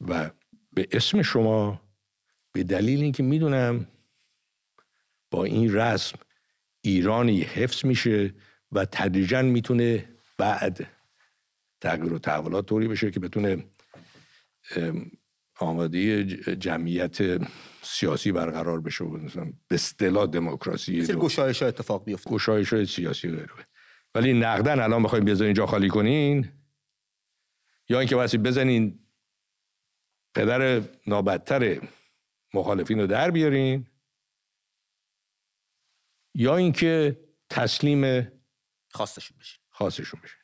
و 0.00 0.30
به 0.72 0.88
اسم 0.92 1.22
شما 1.22 1.80
به 2.52 2.62
دلیل 2.62 3.02
اینکه 3.02 3.22
می‌دونم 3.22 3.86
با 5.30 5.44
این 5.44 5.74
رسم 5.74 6.18
ایرانی 6.80 7.40
حفظ 7.40 7.84
میشه 7.84 8.34
و 8.72 8.84
تدریجا 8.84 9.42
می‌تونه 9.42 10.16
بعد 10.38 10.86
تغییر 11.80 12.12
و 12.12 12.18
تحولات 12.18 12.66
طوری 12.66 12.88
بشه 12.88 13.10
که 13.10 13.20
بتونه 13.20 13.64
آماده 15.60 16.24
جمعیت 16.56 17.18
سیاسی 17.82 18.32
برقرار 18.32 18.80
بشه 18.80 19.04
و 19.04 19.16
مثلا 19.16 19.44
به 19.68 19.74
اصطلاح 19.74 20.26
دموکراسی 20.26 21.02
گشایش 21.02 21.62
ها 21.62 21.68
اتفاق 21.68 22.04
بیفته. 22.04 22.30
گشایش 22.30 22.74
سیاسی 22.84 23.28
غیره 23.30 23.66
ولی 24.14 24.32
نقدن 24.32 24.80
الان 24.80 25.02
بخوایم 25.02 25.24
بذارین 25.24 25.54
جا 25.54 25.66
خالی 25.66 25.88
کنین؟ 25.88 26.52
یا 27.88 27.98
اینکه 27.98 28.16
واسه 28.16 28.38
بزنین 28.38 29.06
پدر 30.34 30.82
نابدتر 31.06 31.80
مخالفین 32.54 33.00
رو 33.00 33.06
در 33.06 33.30
بیارین؟ 33.30 33.86
یا 36.34 36.56
اینکه 36.56 37.20
تسلیم 37.50 38.32
خواستشون 38.90 39.38
بشین. 39.40 39.60
خواستشون 39.70 40.20
بشین. 40.20 40.40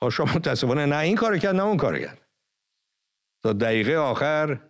ها 0.00 0.10
شما 0.10 0.32
متاسفانه 0.34 0.86
نه 0.86 0.96
این 0.96 1.16
کار 1.16 1.38
کرد 1.38 1.56
نه 1.56 1.62
اون 1.62 1.76
کار 1.76 1.98
کرد. 1.98 2.29
تا 3.42 3.52
دقیقه 3.52 3.96
آخر 3.96 4.60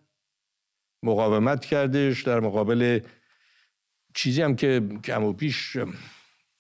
مقاومت 1.03 1.65
کردش 1.65 2.23
در 2.23 2.41
مقابل 2.41 3.01
چیزی 4.15 4.43
هم 4.43 4.57
که 4.57 4.89
کم 5.05 5.25
و 5.25 5.33
پیش 5.33 5.77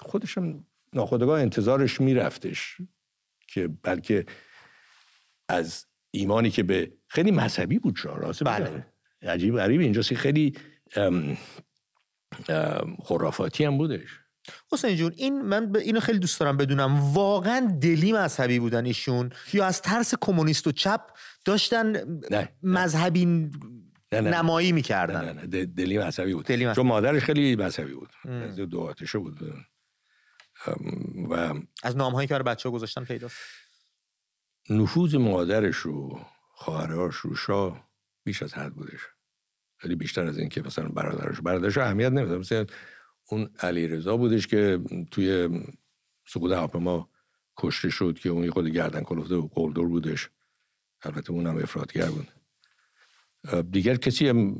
خودشم 0.00 0.66
ناخودگاه 0.92 1.40
انتظارش 1.40 2.00
میرفتش 2.00 2.76
که 3.48 3.68
بلکه 3.68 4.26
از 5.48 5.86
ایمانی 6.10 6.50
که 6.50 6.62
به 6.62 6.92
خیلی 7.08 7.30
مذهبی 7.30 7.78
بود 7.78 7.96
شاه 7.96 8.18
راست 8.18 8.44
بله. 8.44 8.86
عجیب 9.22 9.56
غریب. 9.56 9.80
اینجاست 9.80 10.14
خیلی 10.14 10.54
خرافاتی 13.04 13.64
هم 13.64 13.78
بودش. 13.78 14.20
حسین 14.72 14.96
جون 14.96 15.12
این 15.16 15.42
من 15.42 15.76
اینو 15.76 16.00
خیلی 16.00 16.18
دوست 16.18 16.40
دارم 16.40 16.56
بدونم. 16.56 17.12
واقعا 17.12 17.78
دلی 17.80 18.12
مذهبی 18.12 18.58
بودن 18.58 18.86
ایشون؟ 18.86 19.30
یا 19.52 19.64
از 19.66 19.82
ترس 19.82 20.14
کمونیست 20.20 20.66
و 20.66 20.72
چپ 20.72 21.00
داشتن 21.44 21.92
نه. 22.30 22.48
مذهبی 22.62 23.24
نه 23.24 24.20
نه 24.20 24.30
نمایی 24.30 24.72
می‌کردن؟ 24.72 25.24
نه 25.24 25.32
نه 25.32 25.64
دلی 25.66 25.98
مذهبی 25.98 26.34
بود. 26.34 26.46
دلی 26.46 26.74
چون 26.74 26.86
مادرش 26.86 27.22
خیلی 27.22 27.56
مذهبی 27.56 27.94
بود. 27.94 28.10
از 28.24 28.56
دو 28.56 28.80
آتشه 28.80 29.18
بود. 29.18 29.38
و 31.30 31.54
از 31.82 31.96
نام 31.96 32.12
هایی 32.12 32.28
که 32.28 32.34
برای 32.34 32.44
بچه 32.44 32.68
ها 32.68 32.74
گذاشتن 32.74 33.04
پیداست 33.04 33.36
نفوذ 34.70 35.14
مادرش 35.14 35.86
و 35.86 36.20
خواهرهاش 36.52 37.14
رو 37.14 37.34
شاه 37.34 37.90
بیش 38.24 38.42
از 38.42 38.54
حد 38.54 38.74
بودش. 38.74 39.00
خیلی 39.76 39.94
بیشتر 39.94 40.26
از 40.26 40.38
این 40.38 40.48
که 40.48 40.62
مثلا 40.62 40.88
برادرش 40.88 41.40
برادرش 41.40 41.78
اهمیت 41.78 42.12
نمیده 42.12 42.38
مثلا 42.38 42.66
اون 43.30 43.50
علی 43.60 43.88
رضا 43.88 44.16
بودش 44.16 44.46
که 44.46 44.80
توی 45.10 45.48
سقوط 46.26 46.52
هواپیما 46.52 47.08
کشته 47.56 47.90
شد 47.90 48.18
که 48.18 48.28
اون 48.28 48.50
خود 48.50 48.68
گردن 48.68 49.00
کلفته 49.00 49.34
و 49.34 49.48
قلدر 49.54 49.82
بودش. 49.82 50.30
البته 51.02 51.30
اونم 51.30 51.56
افرادگر 51.56 52.08
بود. 52.10 52.28
دیگر 53.70 53.96
کسی 53.96 54.54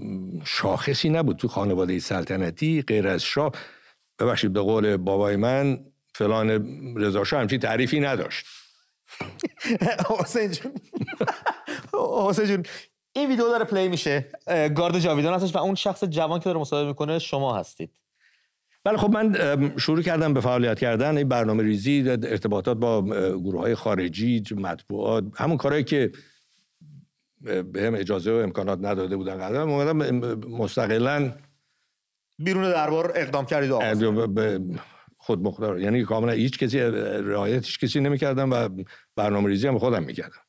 شاخصی 0.45 1.09
نبود 1.09 1.37
تو 1.37 1.49
خانواده 1.49 1.99
سلطنتی 1.99 2.83
غیر 2.83 3.09
از 3.09 3.23
شاه. 3.23 3.53
ببخشید 4.19 4.53
به 4.53 4.61
قول 4.61 4.97
بابای 4.97 5.37
من 5.37 5.85
فلان 6.15 6.51
رضا 6.97 7.25
شاه 7.25 7.41
همچین 7.41 7.59
تعریفی 7.59 8.01
نداشت. 8.01 8.47
حسین 10.19 10.51
جون. 10.51 10.73
حسین 12.29 12.47
جون 12.47 12.63
این 13.13 13.29
ویدیو 13.31 13.45
داره 13.45 13.65
پلی 13.65 13.89
میشه. 13.89 14.27
گارد 14.77 14.99
جاویدان 14.99 15.35
هستش 15.35 15.55
و 15.55 15.59
اون 15.59 15.75
شخص 15.75 16.05
جوان 16.05 16.39
که 16.39 16.45
داره 16.45 16.61
مصاحبه 16.61 16.89
می‌کنه 16.89 17.19
شما 17.19 17.57
هستید. 17.57 17.91
بله 18.85 18.97
خب 18.97 19.11
من 19.11 19.37
شروع 19.79 20.03
کردم 20.03 20.35
به 20.35 20.41
فعالیت 20.41 20.79
کردن 20.79 21.17
این 21.17 21.29
برنامه 21.29 21.63
ریزی 21.63 22.05
ارتباطات 22.09 22.77
با 22.77 23.03
گروه 23.37 23.61
های 23.61 23.75
خارجی 23.75 24.43
مطبوعات 24.57 25.25
همون 25.37 25.57
کارهایی 25.57 25.85
که 25.85 26.13
به 27.41 27.83
هم 27.83 27.95
اجازه 27.95 28.33
و 28.33 28.35
امکانات 28.35 28.79
نداده 28.83 29.17
بودن 29.17 29.37
قدر 29.39 29.61
اومدم 29.61 29.97
مستقلا 30.49 31.33
بیرون 32.39 32.71
دربار 32.71 33.13
اقدام 33.15 33.47
کردید 33.47 33.73
خود 35.17 35.43
مختار. 35.43 35.81
یعنی 35.81 36.05
کاملا 36.05 36.33
هیچ 36.33 36.59
کسی 36.59 36.79
رعایت 36.81 37.65
هیچ 37.65 37.79
کسی 37.81 38.01
نمی‌کردم 38.01 38.51
و 38.51 38.69
برنامه 39.17 39.49
ریزی 39.49 39.69
هم 39.69 39.79
خودم 39.79 40.03
می‌کردم. 40.03 40.41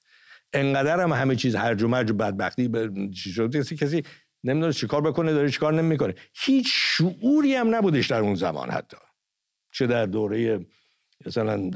انقدر 0.54 1.00
هم 1.00 1.12
همه 1.12 1.36
چیز 1.36 1.56
هرج 1.56 1.84
و 1.84 1.88
مرج 1.88 2.12
و 2.12 2.14
بدبختی 2.14 2.68
به 2.68 2.92
شد؟ 3.16 3.56
کسی 3.56 3.76
کسی 3.76 4.04
نمی‌دونه 4.44 4.74
چیکار 4.74 5.02
بکنه 5.02 5.34
داره 5.34 5.50
چیکار 5.50 5.74
نمی‌کنه. 5.74 6.16
هیچ 6.34 6.68
شعوری 6.74 7.56
هم 7.56 7.76
نبودش 7.76 8.08
در 8.08 8.20
اون 8.20 8.36
زمان 8.36 8.70
حتی. 8.70 8.98
چه 9.72 9.88
در 9.88 10.06
دوره 10.06 10.66
مثلا 11.26 11.72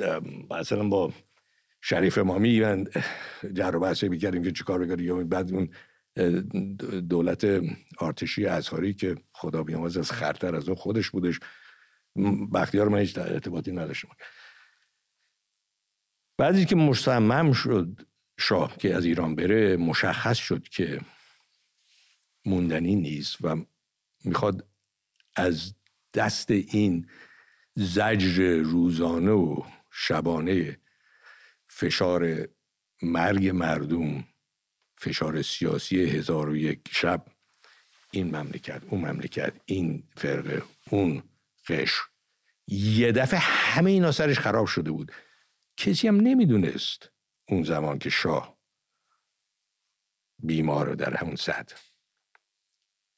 مثلا 0.49 0.89
با 0.89 1.13
شریف 1.81 2.17
امامی 2.17 2.59
من 2.59 2.87
جر 3.53 3.75
و 3.75 3.79
بحث 3.79 4.03
می‌کردیم 4.03 4.43
که 4.43 4.51
چیکار 4.51 4.85
بکنیم 4.85 5.05
یا 5.05 5.15
بعد 5.15 5.51
اون 5.53 5.69
دولت 7.09 7.61
آرتشی 7.97 8.45
ازهاری 8.45 8.93
که 8.93 9.15
خدا 9.33 9.63
بیامرز 9.63 9.97
از 9.97 10.11
خرتر 10.11 10.55
از 10.55 10.67
اون 10.67 10.75
خودش 10.75 11.09
بودش. 11.09 11.39
بختیار 12.53 12.87
من 12.87 12.99
هیچ 12.99 13.17
ارتباطی 13.17 13.71
نداشتم. 13.71 14.09
بعدی 16.37 16.65
که 16.65 16.75
مصمم 16.75 17.53
شد 17.53 18.01
شاه 18.39 18.77
که 18.77 18.95
از 18.95 19.05
ایران 19.05 19.35
بره 19.35 19.77
مشخص 19.77 20.37
شد 20.37 20.63
که 20.63 21.01
موندنی 22.45 22.95
نیست 22.95 23.37
و 23.41 23.65
می‌خواد 24.23 24.67
از 25.35 25.75
دست 26.13 26.51
این 26.51 27.09
زجر 27.75 28.55
روزانه 28.55 29.31
و 29.31 29.63
شبانه 29.91 30.79
فشار 31.67 32.47
مرگ 33.01 33.47
مردم 33.49 34.25
فشار 34.97 35.41
سیاسی 35.41 36.03
هزار 36.03 36.49
و 36.49 36.55
یک 36.57 36.81
شب 36.91 37.25
این 38.11 38.35
مملکت 38.35 38.81
اون 38.89 39.01
مملکت 39.01 39.53
این 39.65 40.03
فرقه 40.17 40.63
اون 40.89 41.23
قشر. 41.67 42.01
یه 42.67 43.11
دفعه 43.11 43.39
همه 43.39 43.91
اینا 43.91 44.11
سرش 44.11 44.39
خراب 44.39 44.65
شده 44.65 44.91
بود. 44.91 45.11
کسی 45.77 46.07
هم 46.07 46.15
نمی‌دونست 46.15 47.11
اون 47.47 47.63
زمان 47.63 47.99
که 47.99 48.09
شاه 48.09 48.57
بیمار 50.39 50.95
در 50.95 51.17
همون 51.17 51.35
صد 51.35 51.71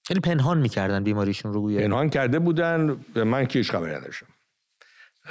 یعنی 0.10 0.20
پنهان 0.20 0.58
می‌کردن 0.58 1.04
بیماریشون 1.04 1.54
رو 1.54 1.62
گویا 1.62 1.82
پنهان 1.82 2.10
کرده 2.10 2.40
بودن. 2.40 3.06
من 3.16 3.46
کیش 3.46 3.72
خبری 3.72 3.96
نداشتم. 3.96 4.28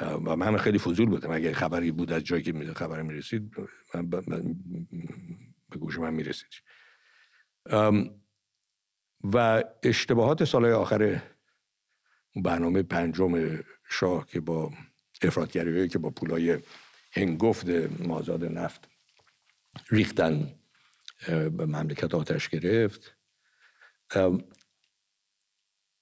و 0.01 0.37
من 0.37 0.57
خیلی 0.57 0.79
فضول 0.79 1.09
بودم. 1.09 1.31
اگه 1.31 1.53
خبری 1.53 1.91
بود 1.91 2.13
از 2.13 2.23
جایی 2.25 2.43
که 2.43 2.73
خبر 2.77 3.03
می‌رسید 3.03 3.53
من, 3.95 4.11
به 5.71 5.79
گوش 5.79 5.99
من 5.99 6.15
می‌رسید. 6.15 6.51
و 9.25 9.65
اشتباهات 9.83 10.45
سالهای 10.45 10.73
آخر 10.73 11.23
برنامه 12.37 12.83
پنجم 12.83 13.59
شاه 13.89 14.27
که 14.27 14.41
با 14.41 14.73
افرادگری 15.23 15.89
که 15.89 15.99
با 15.99 16.11
پولای 16.11 16.59
هنگفت 17.13 17.69
مازاد 17.99 18.45
نفت 18.45 18.89
ریختن 19.91 20.55
به 21.29 21.67
مملکت 21.67 22.15
آتش 22.15 22.49
گرفت. 22.49 23.17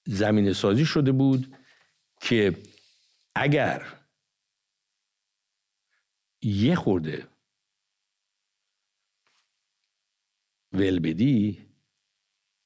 زمین 0.05 0.53
سازی 0.53 0.85
شده 0.85 1.11
بود 1.11 1.57
که 2.21 2.57
اگر 3.35 3.85
یه 6.41 6.75
خورده 6.75 7.27
ول 10.73 10.99
بدی 10.99 11.69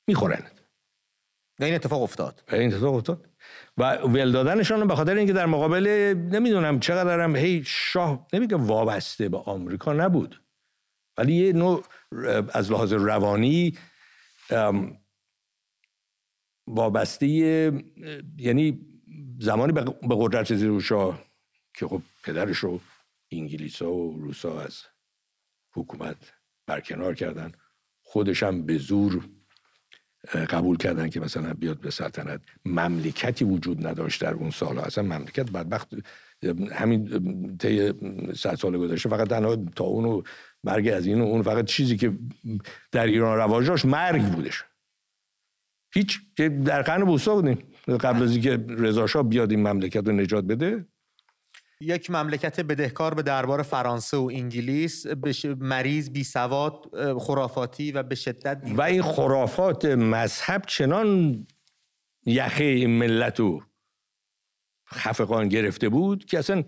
می‌خورند 0.07 0.61
این 1.59 1.75
اتفاق 1.75 2.01
افتاد. 2.01 2.43
این 2.51 2.73
اتفاق 2.73 2.95
افتاد. 2.95 3.29
و 3.77 3.95
ول 3.95 4.31
دادنشان 4.31 4.87
به 4.87 4.95
خاطر 4.95 5.15
اینکه 5.15 5.33
در 5.33 5.45
مقابل 5.45 5.87
نمی‌دونم 6.31 6.79
چقدر 6.79 7.19
هم 7.19 7.35
هی 7.35 7.63
شاه 7.65 8.27
نمیگه 8.33 8.55
وابسته 8.57 9.29
به 9.29 9.37
آمریکا 9.37 9.93
نبود. 9.93 10.43
ولی 11.17 11.33
یه 11.33 11.53
نوع 11.53 11.83
از 12.53 12.71
لحاظ 12.71 12.93
روانی 12.93 13.77
وابسته 16.69 17.27
یعنی 18.37 18.79
زمانی 19.39 19.73
به 19.73 19.83
قدرت 20.09 20.55
زیر 20.55 20.79
شاه 20.79 21.23
که 21.73 21.87
خب 21.87 22.01
پدرش 22.23 22.57
رو 22.57 22.79
انگلیس 23.31 23.81
و 23.81 24.17
روسا 24.19 24.61
از 24.61 24.81
حکومت 25.73 26.17
برکنار 26.67 27.15
کردن. 27.15 27.51
خودش 28.03 28.43
هم 28.43 28.65
به 28.65 28.77
زور 28.77 29.29
قبول 30.49 30.77
کردن 30.77 31.09
که 31.09 31.19
مثلا 31.19 31.53
بیاد 31.53 31.79
به 31.79 31.91
سلطنت. 31.91 32.41
مملکتی 32.65 33.45
وجود 33.45 33.87
نداشت 33.87 34.21
در 34.21 34.33
اون 34.33 34.49
سال 34.49 34.79
اصلا 34.79 35.03
مملکت 35.03 35.51
بدبخت 35.51 35.93
همین 36.71 37.57
طی 37.57 37.93
صد 38.33 38.55
سال 38.55 38.77
گذشته. 38.77 39.09
فقط 39.09 39.27
تنها 39.27 39.55
تا 39.55 39.83
اون 39.83 40.23
مرگ 40.63 40.87
از 40.87 41.05
این 41.05 41.21
و 41.21 41.23
اون 41.23 41.41
فقط 41.41 41.65
چیزی 41.65 41.97
که 41.97 42.17
در 42.91 43.05
ایران 43.05 43.37
رواج 43.37 43.85
مرگ 43.85 44.23
بودش. 44.23 44.63
هیچ 45.93 46.19
در 46.65 46.81
قرن 46.81 47.05
بوسا 47.05 47.35
بودیم. 47.35 47.57
قبل 47.87 48.23
از 48.23 48.31
اینکه 48.31 48.65
رضا 48.69 49.23
بیاد 49.23 49.51
این 49.51 49.67
مملکت 49.67 50.07
رو 50.07 50.11
نجات 50.11 50.43
بده. 50.43 50.85
یک 51.81 52.11
مملکت 52.11 52.59
بدهکار 52.59 53.13
به 53.13 53.21
دربار 53.21 53.63
فرانسه 53.63 54.17
و 54.17 54.29
انگلیس 54.33 55.05
مریض 55.59 56.09
بی 56.09 56.23
سواد 56.23 56.85
خرافاتی 57.19 57.91
و 57.91 58.03
به 58.03 58.15
شدت 58.15 58.61
و 58.75 58.81
این 58.81 59.01
خرافات 59.01 59.85
مذهب 59.85 60.65
چنان 60.67 61.47
یخه 62.25 62.63
این 62.63 62.89
ملت 62.89 63.39
رو 63.39 63.63
خفقان 64.93 65.47
گرفته 65.47 65.89
بود 65.89 66.25
که 66.25 66.39
اصلا 66.39 66.63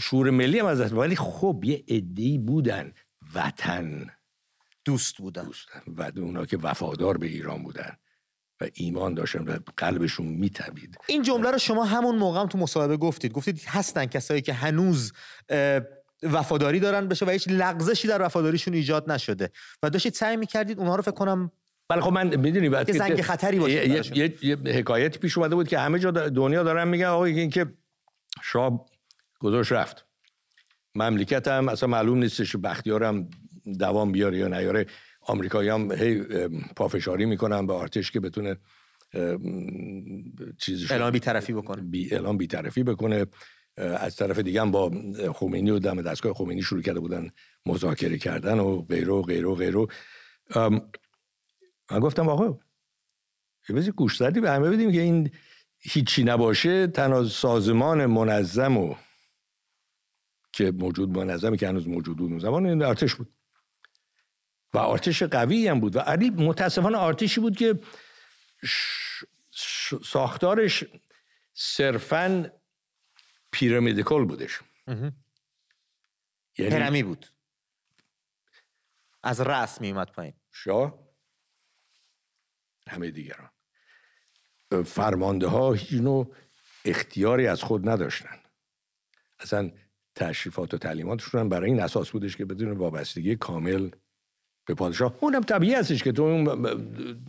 شور 0.00 0.30
ملی 0.30 0.58
هم 0.58 0.66
ازش 0.66 0.92
ولی 0.92 1.16
خب 1.16 1.62
یه 1.64 1.84
عده‌ای 1.88 2.38
بودن. 2.38 2.92
وطن. 3.34 4.06
دوست 4.86 5.16
بودن 5.16 5.44
دوستن 5.44 5.82
و 5.86 6.10
اونا 6.16 6.46
که 6.46 6.56
وفادار 6.56 7.18
به 7.18 7.26
ایران 7.26 7.62
بودن 7.62 7.96
و 8.60 8.68
ایمان 8.74 9.14
داشتن 9.14 9.44
و 9.44 9.58
قلبشون 9.76 10.26
میتبید 10.26 10.98
این 11.06 11.22
جمله 11.22 11.50
رو 11.50 11.58
شما 11.58 11.84
همون 11.84 12.16
موقع 12.16 12.40
هم 12.40 12.46
تو 12.46 12.58
مصاحبه 12.58 12.96
گفتید. 12.96 13.32
گفتید 13.32 13.62
هستن 13.66 14.06
کسایی 14.06 14.42
که 14.42 14.52
هنوز 14.52 15.12
وفاداری 16.22 16.80
دارن 16.80 17.08
بشه 17.08 17.26
و 17.26 17.30
هیچ 17.30 17.48
لغزشی 17.48 18.08
در 18.08 18.22
وفاداریشون 18.22 18.74
ایجاد 18.74 19.10
نشده. 19.10 19.50
و 19.82 19.90
داشتید 19.90 20.14
سعی 20.14 20.36
می‌کردید 20.36 20.78
اونها 20.78 20.96
رو 20.96 21.02
فکر 21.02 21.10
کنم 21.10 21.50
بله 21.88 22.00
خب 22.00 22.12
من 22.12 22.36
می‌دونی 22.36 22.68
بعد 22.68 22.86
که 22.86 22.92
زنگ 22.92 23.22
خطری 23.22 23.58
باشه 23.58 23.88
یه, 23.88 24.16
یه،, 24.16 24.34
یه،, 24.42 24.56
حکایت 24.56 25.18
پیش 25.18 25.38
اومده 25.38 25.54
بود 25.54 25.68
که 25.68 25.78
همه 25.78 25.98
جا 25.98 26.10
دنیا 26.10 26.62
دارن 26.62 26.88
میگن 26.88 27.06
آقا 27.06 27.24
این 27.24 27.50
که 27.50 27.66
شاه 28.42 28.86
گذاشت 29.40 29.72
رفت. 29.72 30.06
مملکت 30.94 31.48
هم 31.48 31.68
اصلا 31.68 31.88
معلوم 31.88 32.18
نیستش 32.18 32.56
بختیارم 32.56 33.30
دوام 33.78 34.12
بیاره 34.12 34.38
یا 34.38 34.48
نیاره 34.48 34.86
آمریکایی 35.20 35.68
هم 35.68 35.92
هی 35.92 36.24
پافشاری 36.76 37.26
می‌کنن 37.26 37.66
به 37.66 37.72
آرتش 37.72 38.10
که 38.10 38.20
بتونه 38.20 38.56
چیزش 40.58 40.90
اعلام 40.90 41.10
بیطرفی 41.10 41.52
بکنه. 41.52 41.82
بی 41.82 42.14
اعلام 42.14 42.36
بیطرفی 42.36 42.82
بکنه. 42.82 43.26
از 43.76 44.16
طرف 44.16 44.38
دیگه 44.38 44.60
هم 44.60 44.70
با 44.70 44.92
خمینی 45.34 45.70
و 45.70 45.78
دم 45.78 46.02
دستگاه 46.02 46.34
خمینی 46.34 46.62
شروع 46.62 46.82
کرده 46.82 47.00
بودن 47.00 47.30
مذاکره 47.66 48.18
کردن 48.18 48.58
و 48.58 48.82
غیره 48.82 49.12
و 49.12 49.22
غیره 49.22 49.48
و 49.48 49.54
غیره 49.54 49.86
من 51.90 52.00
گفتم 52.00 52.28
آقا 52.28 52.58
یه 53.68 53.90
گوش 53.90 54.16
زدی 54.16 54.40
به 54.40 54.50
همه 54.50 54.70
بدیم 54.70 54.92
که 54.92 55.00
این 55.00 55.30
هیچی 55.78 56.24
نباشه. 56.24 56.86
تنها 56.86 57.24
سازمان 57.24 58.06
منظم 58.06 58.76
و 58.76 58.94
که 60.52 60.70
موجود 60.70 61.18
منظمی 61.18 61.56
که 61.56 61.68
هنوز 61.68 61.88
موجود 61.88 62.16
بود 62.16 62.30
اون 62.30 62.38
زمان 62.38 62.66
این 62.66 62.82
ارتش 62.82 63.14
بود. 63.14 63.35
و 64.76 64.78
آرتش 64.78 65.22
قوی 65.22 65.68
هم 65.68 65.80
بود. 65.80 65.96
و 65.96 65.98
علی 65.98 66.30
متاسفانه 66.30 66.96
آرتشی 66.96 67.40
بود 67.40 67.56
که 67.56 67.80
ساختارش 70.04 70.84
صرفا 71.54 72.52
پیرامیدیکال 73.50 74.24
بودش. 74.24 74.60
یعنی 76.58 76.74
هرمی 76.74 77.02
بود. 77.02 77.26
از 79.22 79.40
رأس 79.40 79.80
می 79.80 79.90
اومد 79.90 80.10
پایین. 80.10 80.34
شاه 80.52 81.08
همه 82.88 83.10
دیگران. 83.10 83.50
فرمانده 84.84 85.46
ها 85.46 85.72
هیچ 85.72 86.02
اختیاری 86.84 87.46
از 87.46 87.62
خود 87.62 87.88
نداشتن. 87.88 88.40
اصلا 89.38 89.72
تشریفات 90.14 90.74
و 90.74 90.78
تعلیماتشون 90.78 91.48
برای 91.48 91.70
این 91.70 91.80
اساس 91.80 92.10
بودش 92.10 92.36
که 92.36 92.44
بدون 92.44 92.72
وابستگی 92.72 93.36
کامل 93.36 93.90
به 94.66 94.74
پادشاه. 94.74 95.14
اونم 95.20 95.40
طبیعی 95.40 95.74
هستش 95.74 96.02
که 96.02 96.12
تو 96.12 96.22
اون, 96.22 96.48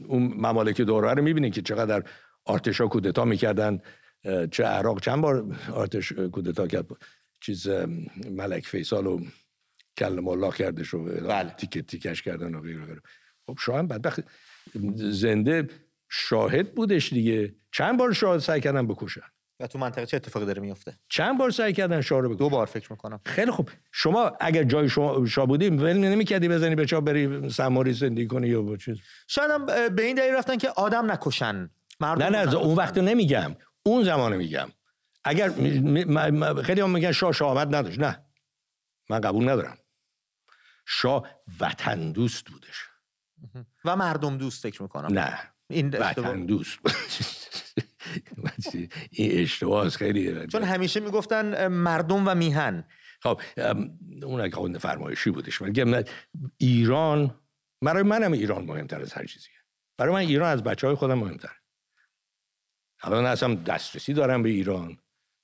اون 0.07 0.33
ممالک 0.35 0.81
دوره 0.81 1.13
رو 1.13 1.23
می‌بینی 1.23 1.51
که 1.51 1.61
چقدر 1.61 2.03
ارتشا 2.47 2.87
کودتا 2.87 3.25
می‌کردن. 3.25 3.79
چه 4.51 4.63
عراق 4.63 5.01
چند 5.01 5.21
بار 5.21 5.55
ارتش 5.75 6.11
کودتا 6.13 6.67
کرد؟ 6.67 6.85
چیز 7.39 7.67
ملک 8.31 8.65
فیصل 8.65 9.05
و 9.05 9.19
کل 9.97 10.19
مالا 10.19 10.51
کرده 10.51 10.83
شو 10.83 11.03
بله. 11.03 11.49
تیکه 11.49 11.81
تیکش 11.81 12.21
کردن 12.21 12.55
و 12.55 12.61
غیره 12.61 12.85
غیره. 12.85 13.01
خب 13.47 13.57
شاه 13.59 13.79
هم 13.79 13.87
بدبخت. 13.87 14.23
زنده 14.95 15.67
شاهد 16.09 16.75
بودش 16.75 17.13
دیگه. 17.13 17.55
چند 17.71 17.99
بار 17.99 18.13
شاه 18.13 18.39
سعی 18.39 18.61
کردن 18.61 18.87
بکشن؟ 18.87 19.21
و 19.59 19.67
تو 19.67 19.79
منطقه 19.79 20.05
چه 20.05 20.17
اتفاقی 20.17 20.45
داره 20.45 20.61
میفته 20.61 20.99
چند 21.09 21.37
بار 21.37 21.51
سعی 21.51 21.73
کردن 21.73 22.01
شاه 22.01 22.21
رو 22.21 22.29
بکشن 22.29 22.37
دو 22.37 22.49
بار 22.49 22.65
فکر 22.65 22.91
می‌کنم. 22.91 23.19
خیلی 23.25 23.51
خوب. 23.51 23.69
شما 23.91 24.31
اگر 24.39 24.63
جای 24.63 24.89
شما 24.89 25.25
شاه 25.25 25.45
بودی 25.45 25.69
ول 25.69 25.97
نمی‌کردی 25.97 26.47
بزنی 26.47 26.75
به 26.75 26.85
چا 26.85 27.01
بری 27.01 27.49
سماری 27.49 27.93
زندگی 27.93 28.27
کنی 28.27 28.47
یا 28.47 28.77
چیز؟ 28.77 28.97
شاید 29.27 29.51
هم 29.51 29.65
به 29.65 30.03
این 30.03 30.15
دلیل 30.15 30.33
رفتن 30.33 30.57
که 30.57 30.69
آدم 30.69 31.11
نکشن. 31.11 31.69
مردم 31.99 32.23
نه 32.23 32.29
نه 32.29 32.37
از 32.37 32.53
اون 32.53 32.75
وقت 32.75 32.97
نمیگم. 32.97 33.55
اون 33.83 34.03
زمان 34.03 34.35
میگم. 34.35 34.69
اگر 35.23 35.49
خیلی 36.63 36.81
هم 36.81 36.89
میگن 36.89 37.11
شاه 37.11 37.31
شهامت 37.31 37.67
نداشت. 37.67 37.99
نه. 37.99 38.25
من 39.09 39.21
قبول 39.21 39.49
ندارم. 39.49 39.77
شاه 40.85 41.27
وطن 41.59 42.11
دوست 42.11 42.45
بودش. 42.45 42.85
و 43.85 43.95
مردم 43.95 44.37
دوست 44.37 44.63
فکر 44.63 44.81
می‌کنم. 44.81 45.19
نه. 45.19 45.39
این 45.69 45.89
وطن 45.89 46.45
دوست. 46.45 46.79
این 49.11 49.41
اشتباه 49.41 49.89
خیلی 49.89 50.47
چون 50.47 50.63
همیشه 50.63 50.99
می‌گفتن 50.99 51.67
مردم 51.67 52.27
و 52.27 52.35
میهن. 52.35 52.83
خب 53.21 53.41
اون 54.23 54.41
اگه 54.41 54.55
خود 54.55 54.77
فرمایشی 54.77 55.29
بودش. 55.31 55.61
ولی 55.61 56.03
ایران 56.57 57.39
برای 57.81 58.03
منم 58.03 58.31
ایران 58.31 58.65
مهمتر 58.65 59.01
از 59.01 59.13
هر 59.13 59.25
چیزیه. 59.25 59.51
برای 59.97 60.13
من 60.13 60.19
ایران 60.19 60.49
از 60.49 60.63
بچه 60.63 60.87
های 60.87 60.95
خودم 60.95 61.17
مهمتر. 61.17 61.55
الان 63.01 63.23
نه 63.23 63.29
اصلا 63.29 63.55
دسترسی 63.55 64.13
دارم 64.13 64.43
به 64.43 64.49
ایران. 64.49 64.97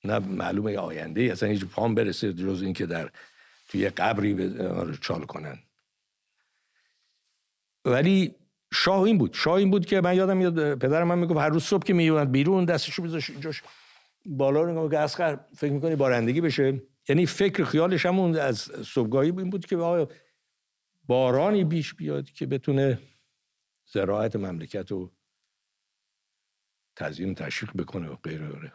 نه 0.04 0.18
معلومه 0.18 0.76
آینده 0.78 1.22
اصلا 1.22 1.48
هیچ 1.48 1.64
پام 1.64 1.94
برسه 1.94 2.32
جز 2.32 2.62
این 2.62 2.72
که 2.72 2.86
در 2.86 3.10
توی 3.68 3.88
قبری 3.88 4.34
به- 4.34 4.68
آن 4.68 4.88
رو 4.88 4.96
چال 4.96 5.24
کنن. 5.24 5.58
ولی 7.84 8.34
شاه 8.74 9.00
این 9.00 9.18
بود. 9.18 9.34
شاه 9.34 9.54
این 9.54 9.70
بود 9.70 9.86
که 9.86 10.00
من 10.00 10.16
یادم 10.16 10.36
میاد 10.36 10.78
پدرم 10.78 11.08
من 11.08 11.18
می‌گفت 11.18 11.40
هر 11.40 11.48
روز 11.48 11.64
صبح 11.64 11.84
که 11.84 11.92
میومد 11.92 12.32
بیرون 12.32 12.64
دستشو 12.64 13.02
بذاش 13.02 13.30
اینجاش 13.30 13.62
بالا 14.26 14.62
رو 14.62 14.90
که 14.90 14.98
اسخر 14.98 15.40
فکر 15.56 15.72
می‌کنی 15.72 15.96
بارندگی 15.96 16.40
بشه. 16.40 16.82
یعنی 17.08 17.26
فکر 17.26 17.64
خیالش 17.64 18.06
همون 18.06 18.36
از 18.36 18.58
صبحگاهی 18.86 19.30
این 19.30 19.50
بود 19.50 19.66
که 19.66 19.76
آیا 19.76 20.08
بارانی 21.04 21.64
بیش 21.64 21.94
بیاد 21.94 22.30
که 22.30 22.46
بتونه 22.46 22.98
زراعت 23.86 24.36
مملکت 24.36 24.90
رو 24.90 25.12
تزیین 26.96 27.34
تشویق 27.34 27.72
بکنه 27.76 28.08
و 28.08 28.16
غیره 28.16 28.48
غیره. 28.48 28.72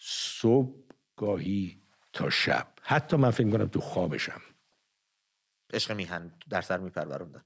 صبحگاهی 0.00 1.82
تا 2.12 2.30
شب. 2.30 2.72
حتی 2.82 3.16
من 3.16 3.30
فکر 3.30 3.50
کنم 3.50 3.66
تو 3.66 3.80
خوابشم. 3.80 4.40
عشق 5.72 5.92
میهن 5.92 6.32
در 6.50 6.60
سر 6.60 6.78
میپروروندن 6.78 7.44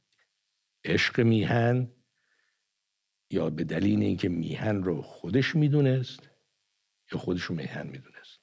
عشق 0.85 1.21
میهن 1.21 1.93
یا 3.31 3.51
به 3.51 3.65
دلیل 3.65 4.03
اینکه 4.03 4.29
میهن 4.29 4.83
رو 4.83 5.03
خودش 5.03 5.55
می‌دونست 5.55 6.31
یا 7.13 7.19
خودش 7.19 7.43
رو 7.43 7.55
میهن 7.55 7.87
می‌دونست. 7.87 8.41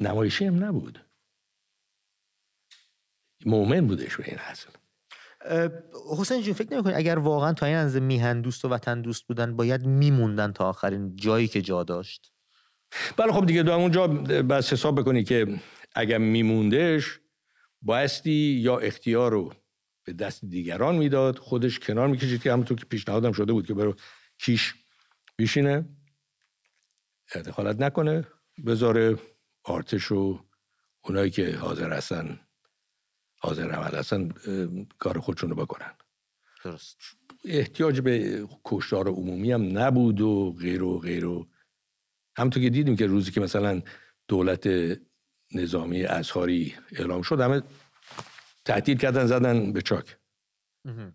نمایشی 0.00 0.44
هم 0.44 0.64
نبود. 0.64 1.06
مؤمن 3.46 3.86
بودش 3.86 4.16
به 4.16 4.28
این 4.28 4.38
اصل. 4.38 4.68
حسین 6.18 6.42
جون 6.42 6.54
فکر 6.54 6.72
نمی‌کنی 6.72 6.94
اگر 6.94 7.18
واقعا 7.18 7.52
تا 7.52 7.66
این 7.66 7.76
اندازه 7.76 8.00
میهن 8.00 8.40
دوست 8.40 8.64
و 8.64 8.68
وطن 8.68 9.00
دوست 9.00 9.26
بودن 9.26 9.56
باید 9.56 9.86
میموندن 9.86 10.52
تا 10.52 10.68
آخرین 10.68 11.16
جایی 11.16 11.48
که 11.48 11.62
جا 11.62 11.82
داشت؟ 11.84 12.32
بله 13.16 13.32
خب 13.32 13.46
دیگه 13.46 13.62
دو 13.62 13.72
اونجا 13.72 14.06
بس 14.06 14.72
حساب 14.72 15.00
بکنی 15.00 15.24
که 15.24 15.60
اگر 15.94 16.18
میموندش 16.18 17.20
بایستی 17.82 18.60
یا 18.62 18.78
اختیار 18.78 19.32
رو 19.32 19.54
به 20.04 20.12
دست 20.12 20.44
دیگران 20.44 20.94
می‌داد 20.94 21.38
خودش 21.38 21.78
کنار 21.78 22.08
می‌کشید 22.08 22.42
که 22.42 22.52
همونطور 22.52 22.78
که 22.78 22.84
پیشنهادم 22.84 23.32
شده 23.32 23.52
بود 23.52 23.66
که 23.66 23.74
برو 23.74 23.94
کیش 24.38 24.74
بیشینه 25.36 25.88
دخالت 27.46 27.80
نکنه 27.80 28.26
بذاره 28.66 29.18
آرتش 29.64 30.12
و 30.12 30.44
اونایی 31.04 31.30
که 31.30 31.56
حاضر 31.56 31.92
هستن 31.92 32.40
حاضر 33.38 33.70
عمل 33.70 33.94
هستن 33.94 34.28
کار 34.98 35.20
خودشون 35.20 35.50
رو 35.50 35.56
بکنن. 35.56 35.94
درست. 36.64 36.98
احتیاج 37.44 38.00
به 38.00 38.46
کشتار 38.64 39.08
عمومی 39.08 39.52
هم 39.52 39.78
نبود 39.78 40.20
و 40.20 40.52
غیر 40.52 40.82
و 40.82 40.98
غیر 40.98 41.26
و 41.26 41.48
همونطور 42.36 42.62
که 42.62 42.70
دیدیم 42.70 42.96
که 42.96 43.06
روزی 43.06 43.30
که 43.30 43.40
مثلا 43.40 43.82
دولت 44.28 44.68
نظامی 45.54 46.04
ازهاری 46.04 46.74
اعلام 46.92 47.22
شد 47.22 47.40
همه 47.40 47.62
تعطیل 48.64 48.98
کردن 48.98 49.26
زدن 49.26 49.72
به 49.72 49.82
چاک. 49.82 50.16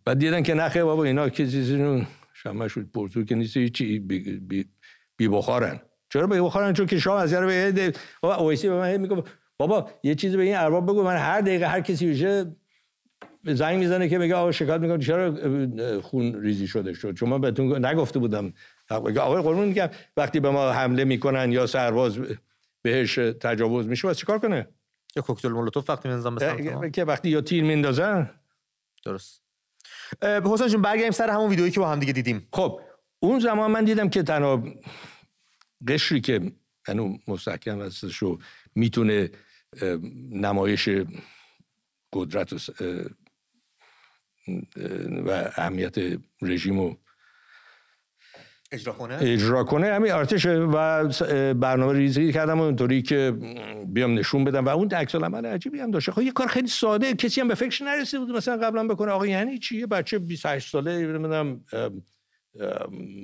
بعد 0.05 0.19
دیدن 0.19 0.43
که 0.43 0.53
نخه 0.53 0.83
بابا 0.83 1.03
اینا 1.03 1.29
که 1.29 1.47
چیزی 1.47 2.07
شمه 2.33 2.67
شد 2.67 2.91
پرتو 2.93 3.23
که 3.23 3.35
نیست 3.35 3.57
هیچی 3.57 3.99
بی, 3.99 4.39
بی, 5.17 5.27
بخارن. 5.27 5.79
چرا 6.09 6.27
بی 6.27 6.39
بخارن؟ 6.39 6.73
چون 6.73 6.85
که 6.85 6.99
شاه 6.99 7.21
از 7.21 7.33
به 7.33 7.93
بابا 8.21 8.35
اویسی 8.35 8.69
به 8.69 8.75
من 8.75 8.97
میگه 8.97 9.23
بابا 9.57 9.91
یه 10.03 10.15
چیزی 10.15 10.37
به 10.37 10.43
این 10.43 10.55
ارباب 10.55 10.85
بگو 10.85 11.03
من 11.03 11.17
هر 11.17 11.41
دقیقه 11.41 11.67
هر 11.67 11.81
کسی 11.81 12.11
بشه 12.11 12.55
زنگ 13.43 13.79
می‌زنه 13.79 14.09
که 14.09 14.19
بگه 14.19 14.35
آقا 14.35 14.51
شکایت 14.51 14.81
می‌کنم 14.81 14.99
چرا 14.99 16.01
خون 16.01 16.41
ریزی 16.41 16.67
شده 16.67 16.93
شد؟ 16.93 17.13
چون 17.13 17.29
من 17.29 17.41
بهتون 17.41 17.85
نگفته 17.85 18.19
بودم. 18.19 18.53
آقا 18.89 19.41
قربون 19.41 19.67
میگم 19.67 19.89
وقتی 20.17 20.39
به 20.39 20.49
ما 20.49 20.71
حمله 20.71 21.03
می‌کنن 21.03 21.51
یا 21.51 21.65
سرباز 21.65 22.19
بهش 22.87 23.15
تجاوز 23.15 23.87
میشه 23.87 24.03
باید 24.03 24.17
چیکار 24.17 24.39
کنه؟ 24.39 24.67
یا 25.15 25.21
کوکتل 25.21 25.49
مولوتوف 25.49 25.89
وقتی 25.89 26.09
می‌زنن 26.09 26.35
به. 26.35 26.89
که 26.89 27.03
وقتی 27.03 27.29
یا 27.29 27.41
تیر 27.41 27.63
میندازن؟ 27.63 28.29
درست. 29.05 29.41
حسین 30.23 30.67
جون 30.67 30.81
برگردیم 30.81 31.11
سر 31.11 31.29
همون 31.29 31.49
ویدئویی 31.49 31.71
که 31.71 31.79
با 31.79 31.91
هم 31.91 31.99
دیگه 31.99 32.13
دیدیم. 32.13 32.47
خب 32.53 32.81
اون 33.19 33.39
زمان 33.39 33.71
من 33.71 33.83
دیدم 33.83 34.09
که 34.09 34.23
تنها 34.23 34.63
قشری 35.87 36.21
که 36.21 36.51
هنو 36.87 37.17
مستحکم 37.27 37.81
هستش 37.81 38.23
و 38.23 38.39
می‌تونه 38.75 39.29
نمایش 40.31 40.89
قدرت 42.13 42.53
و 45.25 45.51
اهمیت 45.55 45.95
رژیم 46.41 46.79
رو 46.79 46.97
اجرا 48.71 48.93
کنه؟ 48.93 49.17
اجرا 49.21 49.63
کنه. 49.63 49.93
همین 49.93 50.11
ارتشه 50.11 50.53
و 50.53 51.07
برنامه 51.53 51.93
ریزی 51.93 52.33
کردم 52.33 52.59
اونطوری 52.59 53.01
که 53.01 53.33
بیام 53.87 54.13
نشون 54.13 54.43
بدم. 54.43 54.65
و 54.65 54.69
اون 54.69 54.91
عکس 54.91 55.15
العمل 55.15 55.45
عجیبی 55.45 55.79
هم 55.79 55.91
داشته 55.91 56.11
خب 56.11 56.21
یه 56.21 56.31
کار 56.31 56.47
خیلی 56.47 56.67
ساده. 56.67 57.13
کسی 57.13 57.41
هم 57.41 57.47
به 57.47 57.55
فکرش 57.55 57.81
نرسیده 57.81 58.19
بود 58.19 58.35
مثلا 58.35 58.57
قبلا 58.57 58.87
بکنه. 58.87 59.11
آقا 59.11 59.27
یعنی 59.27 59.59
چی؟ 59.59 59.77
یه 59.77 59.87
بچه 59.87 60.19
28 60.19 60.71
ساله 60.71 60.97
نمی‌دونم 60.97 61.61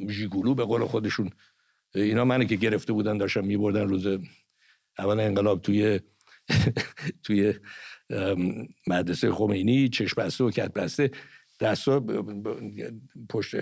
ژیگولو 0.10 0.56
به 0.56 0.64
قول 0.66 0.86
خودشون. 0.86 1.30
اینا 1.96 2.26
منو 2.26 2.44
که 2.44 2.56
گرفته 2.56 2.94
بودن 2.94 3.18
داشتن 3.18 3.46
میبردن 3.46 3.88
روز 3.88 4.08
اول 5.00 5.20
انقلاب 5.20 5.62
توی 5.62 6.00
توی 7.24 7.54
مدرسه 8.88 9.32
خمینی 9.32 9.90
چشم 9.90 10.22
بسته 10.22 10.44
و 10.44 10.52
کت 10.52 10.74
دستا 11.64 12.06
پشت 13.30 13.56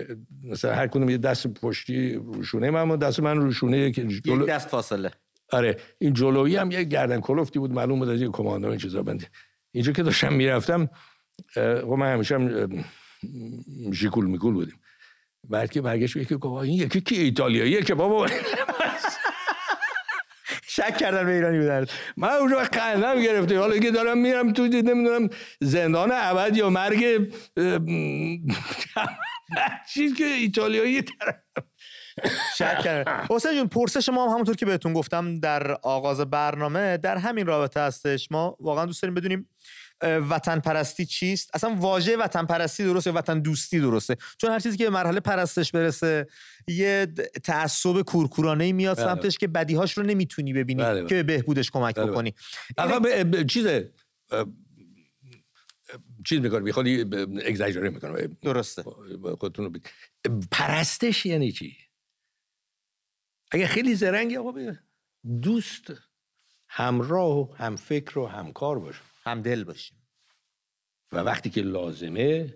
مثلا 0.44 0.74
هر 0.74 0.86
کدوم 0.86 1.08
یه 1.08 1.18
دست 1.18 1.46
پشتی 1.46 2.14
روشونه 2.14 2.70
من 2.70 2.90
و 2.90 2.96
دست 2.96 3.20
من 3.20 3.36
روشونه 3.36 3.78
یک 3.78 3.94
جلو 4.24 4.46
دست 4.46 4.68
فاصله. 4.68 5.10
آره 5.52 5.76
این 5.98 6.12
جلویی 6.12 6.56
هم 6.56 6.70
یه 6.70 6.84
گردن 6.84 7.20
کلفتی 7.20 7.58
بود 7.58 7.72
معلوم 7.72 7.98
بود 7.98 8.08
از 8.08 8.20
یه 8.20 8.28
کماندو 8.28 8.68
این 8.68 8.78
چیزا 8.78 9.02
بنده. 9.02 9.26
اینجا 9.72 9.92
که 9.92 10.02
داشتم 10.02 10.32
می‌رفتم 10.32 10.88
خب 11.54 11.86
من 11.98 12.12
همیشه 12.12 12.34
هم 12.34 12.46
اه، 12.46 12.68
ژیکول 13.92 14.26
میکول 14.26 14.54
بودیم. 14.54 14.80
بعد 15.48 15.70
که 15.70 15.80
برگشت 15.80 16.16
یکی 16.16 16.36
گفت 16.36 16.64
این 16.64 16.74
یکی 16.74 17.00
که 17.00 17.14
ایتالیاییه 17.14 17.82
که 17.82 17.94
بابا. 17.94 18.26
شک 20.82 20.96
کردن 20.96 21.26
به 21.26 21.32
ایرانی 21.32 21.58
بودن. 21.58 21.86
من 22.16 22.28
اونجا 22.28 22.64
خندم 22.74 23.20
گرفته 23.20 23.58
حالا 23.58 23.78
که 23.78 23.90
دارم 23.90 24.18
میرم 24.18 24.52
تو 24.52 24.62
نمی‌دونم 24.62 25.28
زندان 25.60 26.10
ابد 26.12 26.56
یا 26.56 26.70
مرگ 26.70 27.04
چیز 29.94 30.14
که 30.14 30.24
ایتالیایی 30.24 31.02
طرف. 31.02 31.34
شک 32.58 33.04
حسین 33.30 33.54
جون 33.54 33.68
پرسش 33.68 34.08
ما 34.08 34.24
هم 34.24 34.30
همونطور 34.30 34.56
که 34.56 34.66
بهتون 34.66 34.92
گفتم 34.92 35.40
در 35.40 35.72
آغاز 35.72 36.20
برنامه 36.20 36.96
در 36.96 37.16
همین 37.16 37.46
رابطه 37.46 37.80
هستش. 37.80 38.28
ما 38.30 38.56
واقعا 38.60 38.86
دوست 38.86 39.02
داریم 39.02 39.14
بدونیم 39.14 39.48
وطن 40.02 40.60
پرستی 40.60 41.06
چیست 41.06 41.50
اصلا 41.54 41.74
واژه 41.74 42.16
وطن 42.16 42.46
پرستی 42.46 42.84
درسته 42.84 43.10
یا 43.10 43.16
وطن 43.16 43.40
دوستی 43.40 43.80
درسته 43.80 44.16
چون 44.38 44.50
هر 44.50 44.60
چیزی 44.60 44.76
که 44.76 44.84
به 44.84 44.90
مرحله 44.90 45.20
پرستش 45.20 45.72
برسه 45.72 46.26
یه 46.68 47.06
تعصب 47.44 48.02
کورکورانه 48.02 48.72
میاد 48.72 48.96
بله. 48.96 49.06
سمتش 49.06 49.38
که 49.38 49.48
بدیهاش 49.48 49.98
رو 49.98 50.04
نمی‌تونی 50.04 50.52
ببینی 50.52 50.82
بله، 50.82 51.00
بله. 51.00 51.08
که 51.08 51.14
به 51.14 51.22
بهبودش 51.22 51.70
کمک 51.70 51.94
بله،. 51.94 52.06
بکنی 52.06 52.34
آقا 52.78 52.98
به- 52.98 53.24
به- 53.24 53.44
چیز 53.44 53.66
اه، 53.66 53.82
اه، 54.30 54.46
چیز 56.24 56.40
می‌کنه 56.40 56.60
می‌خواد 56.60 56.86
اگزاجره 57.46 57.90
می‌کنه 57.90 58.28
درسته 58.42 58.82
خودتون 59.38 59.64
رو 59.64 59.70
بید. 59.70 59.90
پرستش 60.50 61.26
یعنی 61.26 61.52
چی 61.52 61.76
اگه 63.50 63.66
خیلی 63.66 63.94
زرنگی 63.94 64.36
آقا 64.36 64.52
دوست 65.42 65.92
همراه 66.68 67.38
و 67.38 67.54
هم 67.54 67.76
فکر 67.76 68.18
و 68.18 68.26
همکار 68.26 68.78
باشیم 68.78 69.02
هم 69.22 69.42
دل 69.42 69.64
باشیم. 69.64 70.08
و 71.12 71.16
وقتی 71.16 71.50
که 71.50 71.62
لازمه 71.62 72.54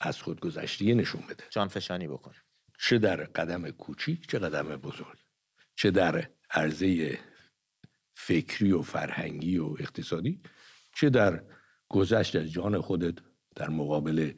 از 0.00 0.22
خودگذشتی 0.22 0.94
نشون 0.94 1.22
بده. 1.30 1.44
جان 1.50 1.68
فشانی 1.68 2.08
بکن. 2.08 2.34
چه 2.78 2.98
در 2.98 3.16
قدم 3.24 3.70
کوچیک 3.70 4.30
چه 4.30 4.38
قدم 4.38 4.76
بزرگ. 4.76 5.18
چه 5.76 5.90
در 5.90 6.30
عرضه 6.50 7.18
فکری 8.14 8.72
و 8.72 8.82
فرهنگی 8.82 9.58
و 9.58 9.76
اقتصادی 9.80 10.42
چه 10.94 11.10
در 11.10 11.44
گذشت 11.88 12.36
از 12.36 12.52
جان 12.52 12.80
خودت 12.80 13.14
در 13.56 13.68
مقابل 13.68 14.32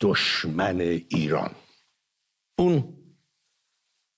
دشمن 0.00 0.80
ایران. 0.80 1.54
اون 2.58 3.04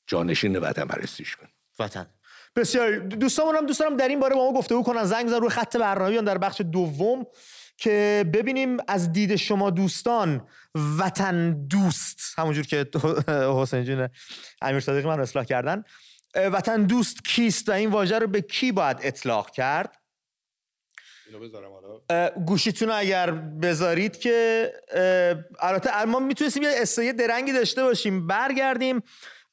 جانشین 0.06 0.56
وطن 0.56 0.84
پرستیش 0.84 1.36
کن. 1.36 1.48
وطن. 1.78 2.15
بسیار 2.56 2.98
دوستامون 2.98 3.56
هم 3.56 3.66
دوست 3.66 3.80
دارم 3.80 3.96
در 3.96 4.08
این 4.08 4.20
باره 4.20 4.34
با 4.34 4.52
ما 4.52 4.58
گفتگو 4.58 4.82
کنن. 4.82 5.04
زنگ 5.04 5.28
زن 5.28 5.40
روی 5.40 5.50
خط 5.50 5.76
برنامه 5.76 6.22
در 6.22 6.38
بخش 6.38 6.60
دوم 6.60 7.26
که 7.76 8.24
ببینیم 8.34 8.76
از 8.88 9.12
دید 9.12 9.36
شما 9.36 9.70
دوستان 9.70 10.48
وطن 10.98 11.66
دوست 11.66 12.20
همونجور 12.38 12.66
که 12.66 12.86
حسین 13.30 13.84
جون 13.84 14.08
امیر 14.62 14.80
صادقی 14.80 15.06
من 15.08 15.20
اصلاح 15.20 15.44
کردن. 15.44 15.84
وطن 16.34 16.82
دوست 16.82 17.24
کیست 17.24 17.68
و 17.68 17.72
این 17.72 17.90
واژه 17.90 18.18
رو 18.18 18.26
به 18.26 18.40
کی 18.40 18.72
باید 18.72 18.98
اطلاق 19.02 19.50
کرد؟ 19.50 19.96
گوشیتون 22.46 22.90
اگر 22.90 23.30
بذارید 23.30 24.18
که 24.18 24.72
البته 25.60 26.04
ما 26.04 26.18
می‌تونستیم 26.18 26.62
یه 26.62 26.70
استایه 26.72 27.12
درنگی 27.12 27.52
داشته 27.52 27.82
باشیم. 27.82 28.26
برگردیم. 28.26 29.02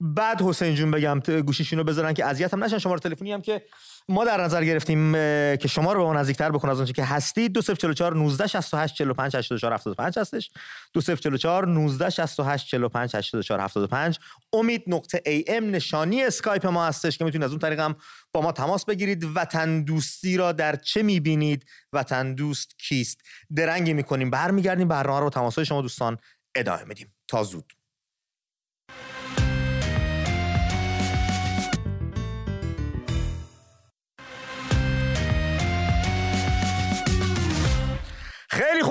بعد 0.06 0.42
حسین 0.42 0.76
جون 0.76 0.92
بگم 0.92 1.20
گوشیشون 1.20 1.80
رو 1.80 1.86
بذارن 1.86 2.14
که 2.14 2.26
اذیت 2.26 2.54
هم 2.54 2.64
نشن. 2.64 2.78
شماره 2.78 3.00
تلفنی 3.00 3.34
هم 3.34 3.42
که 3.42 3.62
ما 4.10 4.26
در 4.26 4.44
نظر 4.44 4.66
گرفتیم 4.66 5.14
که 5.58 5.68
شما 5.68 5.94
رو 5.94 6.00
به 6.00 6.06
ما 6.06 6.14
نزدیکتر 6.14 6.52
بکن 6.52 6.70
از 6.70 6.78
اونچه 6.78 6.94
که 6.94 7.04
هستید 7.04 7.54
2044 7.54 8.16
19 8.16 8.48
68 8.48 8.96
45 8.96 9.36
84 9.36 9.74
75 9.74 10.20
هستش. 10.20 10.52
2044 10.94 11.68
19 11.68 12.10
68 12.10 12.68
45 12.68 13.16
84 13.16 13.60
75 13.60 14.20
امید 14.54 14.84
نقطه 14.88 15.22
ای 15.26 15.46
ام 15.48 15.70
نشانی 15.70 16.24
اسکایپ 16.24 16.66
ما 16.66 16.86
هستش 16.86 17.18
که 17.18 17.26
می‌تونید 17.26 17.46
از 17.46 17.52
اون 17.52 17.60
طریق 17.60 17.80
هم 17.80 17.96
با 18.32 18.42
ما 18.42 18.52
تماس 18.52 18.86
بگیرید. 18.86 19.26
وطن 19.36 19.84
دوستی 19.84 20.38
را 20.38 20.52
در 20.52 20.76
چه 20.76 21.04
می‌بینید؟ 21.04 21.66
وطن 21.94 22.34
دوست 22.34 22.80
کیست؟ 22.80 23.22
درنگی 23.56 23.94
می‌کنیم. 23.94 24.30
برمیگردیم. 24.30 24.88
برنامه 24.88 25.20
رو 25.20 25.30
تماسای 25.30 25.66
شما 25.66 25.82
دوستان 25.82 26.18
ادامه 26.56 26.84
میدیم. 26.84 27.14
تا 27.28 27.44
زود. 27.44 27.74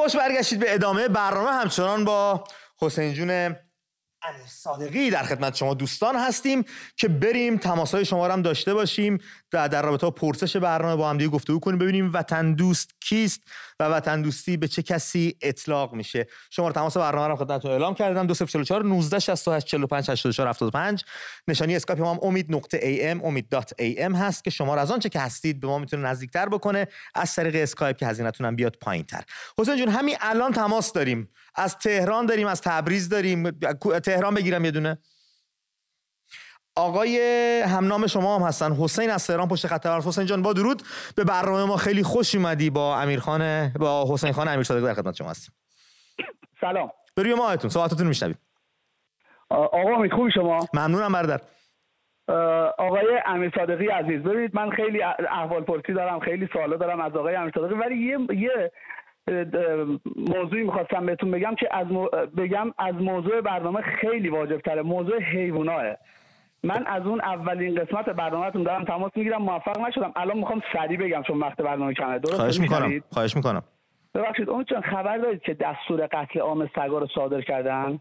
خوش 0.03 0.17
برگشتید 0.17 0.61
به 0.61 0.75
ادامه 0.75 1.09
برنامه. 1.09 1.51
همچنان 1.51 2.05
با 2.05 2.45
حسین 2.81 3.15
جون 3.15 3.57
صادقی 4.47 5.11
در 5.11 5.23
خدمت 5.23 5.55
شما 5.55 5.75
دوستان 5.75 6.17
هستیم 6.17 6.65
که 6.97 7.09
بریم 7.09 7.57
تماس 7.57 7.95
های 7.95 8.05
شما 8.05 8.27
رو 8.27 8.33
هم 8.33 8.43
داشته 8.43 8.75
باشیم 8.75 9.19
و 9.53 9.69
در 9.69 9.83
رابطه 9.83 10.07
با 10.07 10.11
پرسش 10.11 10.57
برنامه 10.57 10.97
با 10.97 11.11
هم 11.11 11.19
دیگه 11.19 11.31
گفتگو 11.31 11.59
کنیم 11.59 11.79
ببینیم 11.79 12.11
وطن 12.13 12.55
دوست 12.55 12.91
کیست. 13.01 13.41
و 13.83 13.95
وطن 13.95 14.23
دوستی 14.23 14.57
به 14.57 14.69
چه 14.69 14.83
کسی 14.83 15.37
اطلاق 15.43 15.93
میشه؟ 15.95 16.27
شما 16.51 16.67
رو 16.67 16.73
تماس 16.73 16.97
برنامه 16.97 17.29
رو 17.29 17.37
خدمتتون 17.37 17.71
اعلام 17.71 17.95
کردم. 17.95 18.27
2044 18.27 18.85
19 18.85 19.19
68 19.19 19.67
45 19.67 20.11
84 20.11 20.49
75 20.49 21.05
نشانی 21.49 21.77
اسکایپ 21.77 22.01
ما 22.01 22.15
هم 22.15 22.19
امید 22.23 22.53
نقطه 22.53 22.81
ای 22.83 23.09
ام 23.09 23.25
امید 23.25 23.49
dot 23.49 23.73
ای 23.79 24.03
ام 24.03 24.15
هست 24.15 24.45
که 24.45 24.51
شما 24.51 24.77
از 24.77 24.91
آنچه 24.91 25.09
که 25.09 25.21
هستید 25.21 25.61
به 25.61 25.67
ما 25.67 25.79
می‌تونه 25.79 26.09
نزدیکتر 26.09 26.49
بکنه 26.49 26.89
از 27.15 27.35
طریق 27.35 27.55
اسکایپ 27.57 27.97
که 27.97 28.07
هزینه‌تون 28.07 28.47
هم 28.47 28.57
بیاد 28.57 28.77
پایینتر. 28.81 29.25
حسین 29.59 29.77
جون 29.77 29.89
همین 29.89 30.17
الان 30.21 30.53
تماس 30.53 30.93
داریم. 30.93 31.29
از 31.55 31.79
تهران 31.79 32.27
داریم 32.27 32.47
از 32.47 32.61
تبریز 32.61 33.09
داریم. 33.09 33.51
تهران 34.05 34.35
بگیرم 34.35 34.65
یه 34.65 34.71
دونه. 34.71 34.99
آقای 36.77 37.19
همنام 37.61 38.07
شما 38.07 38.39
هم 38.39 38.47
هستن. 38.47 38.73
حسین 38.73 39.11
از 39.11 39.27
تهران 39.27 39.49
پشت 39.49 39.67
خط 39.67 39.87
حسین 39.87 40.27
جان 40.27 40.43
با 40.43 40.53
درود. 40.53 40.83
به 41.17 41.25
برنامه 41.25 41.65
ما 41.65 41.77
خیلی 41.77 42.03
خوش 42.03 42.35
اومدی 42.35 42.71
با 42.71 42.97
امیرخان 42.97 43.73
با 43.81 44.07
حسین 44.13 44.33
خان 44.33 44.49
امیر 44.49 44.63
صادقی 44.63 44.87
در 44.87 44.95
خدمت 44.95 45.15
شما 45.15 45.31
هستیم. 45.31 45.55
سلام. 46.61 46.91
بروی 47.17 47.35
ماهتون. 47.35 47.71
صحبتتون 47.71 48.07
میشنویم. 48.07 48.39
آقا 49.51 49.95
امید 49.97 50.13
خوبی 50.13 50.33
شما؟ 50.33 50.59
ممنونم 50.75 51.13
برادر. 51.13 51.41
آقای 52.79 53.07
امیر 53.27 53.53
صادقی 53.55 53.87
عزیز 53.87 54.23
ببینید 54.23 54.55
من 54.55 54.71
خیلی 54.71 55.03
احوال 55.31 55.63
پرسی 55.63 55.93
دارم 55.93 56.21
خیلی 56.21 56.49
سوالا 56.53 56.77
دارم 56.77 57.01
از 57.01 57.13
آقای 57.13 57.35
امیر 57.35 57.53
صادقی 57.55 57.75
ولی 57.75 57.97
یه 57.97 58.19
یه 58.31 58.71
موضوعی 60.17 60.63
می‌خواستم 60.63 61.07
بهتون 61.07 61.31
بگم 61.31 61.55
که 61.55 61.69
از 61.77 61.87
بگم 62.37 62.73
از 62.79 62.95
موضوع 62.95 63.41
برنامه 63.41 63.83
خیلی 64.01 64.29
واجب 64.29 64.61
تره 64.61 64.83
موضوع 64.83 65.23
حیواناه 65.23 65.83
من 66.63 66.87
از 66.87 67.07
اون 67.07 67.21
اولین 67.21 67.75
قسمت 67.75 68.05
برنامهتون 68.05 68.63
دارم 68.63 68.85
تماس 68.85 69.13
می‌گیرم 69.15 69.43
موفق 69.43 69.81
نشدم. 69.81 70.13
الان 70.17 70.39
می‌خوام 70.39 70.63
سریع 70.73 70.99
بگم 70.99 71.23
چون 71.23 71.39
وقت 71.39 71.57
برنامه 71.57 71.95
کمه. 71.95 72.19
درست 72.19 72.35
خواهش 72.35 72.61
می‌کنم 72.61 73.03
خواهش 73.11 73.37
می‌کنم. 73.37 73.63
ببخشید 74.15 74.51
اون 74.51 74.65
چون 74.65 74.81
خبر 74.81 75.19
دارید 75.19 75.43
که 75.43 75.55
دستور 75.55 76.07
قتل 76.07 76.41
عام 76.41 76.71
سگا 76.75 76.99
رو 76.99 77.07
صادر 77.15 77.41
کردن؟ 77.41 77.99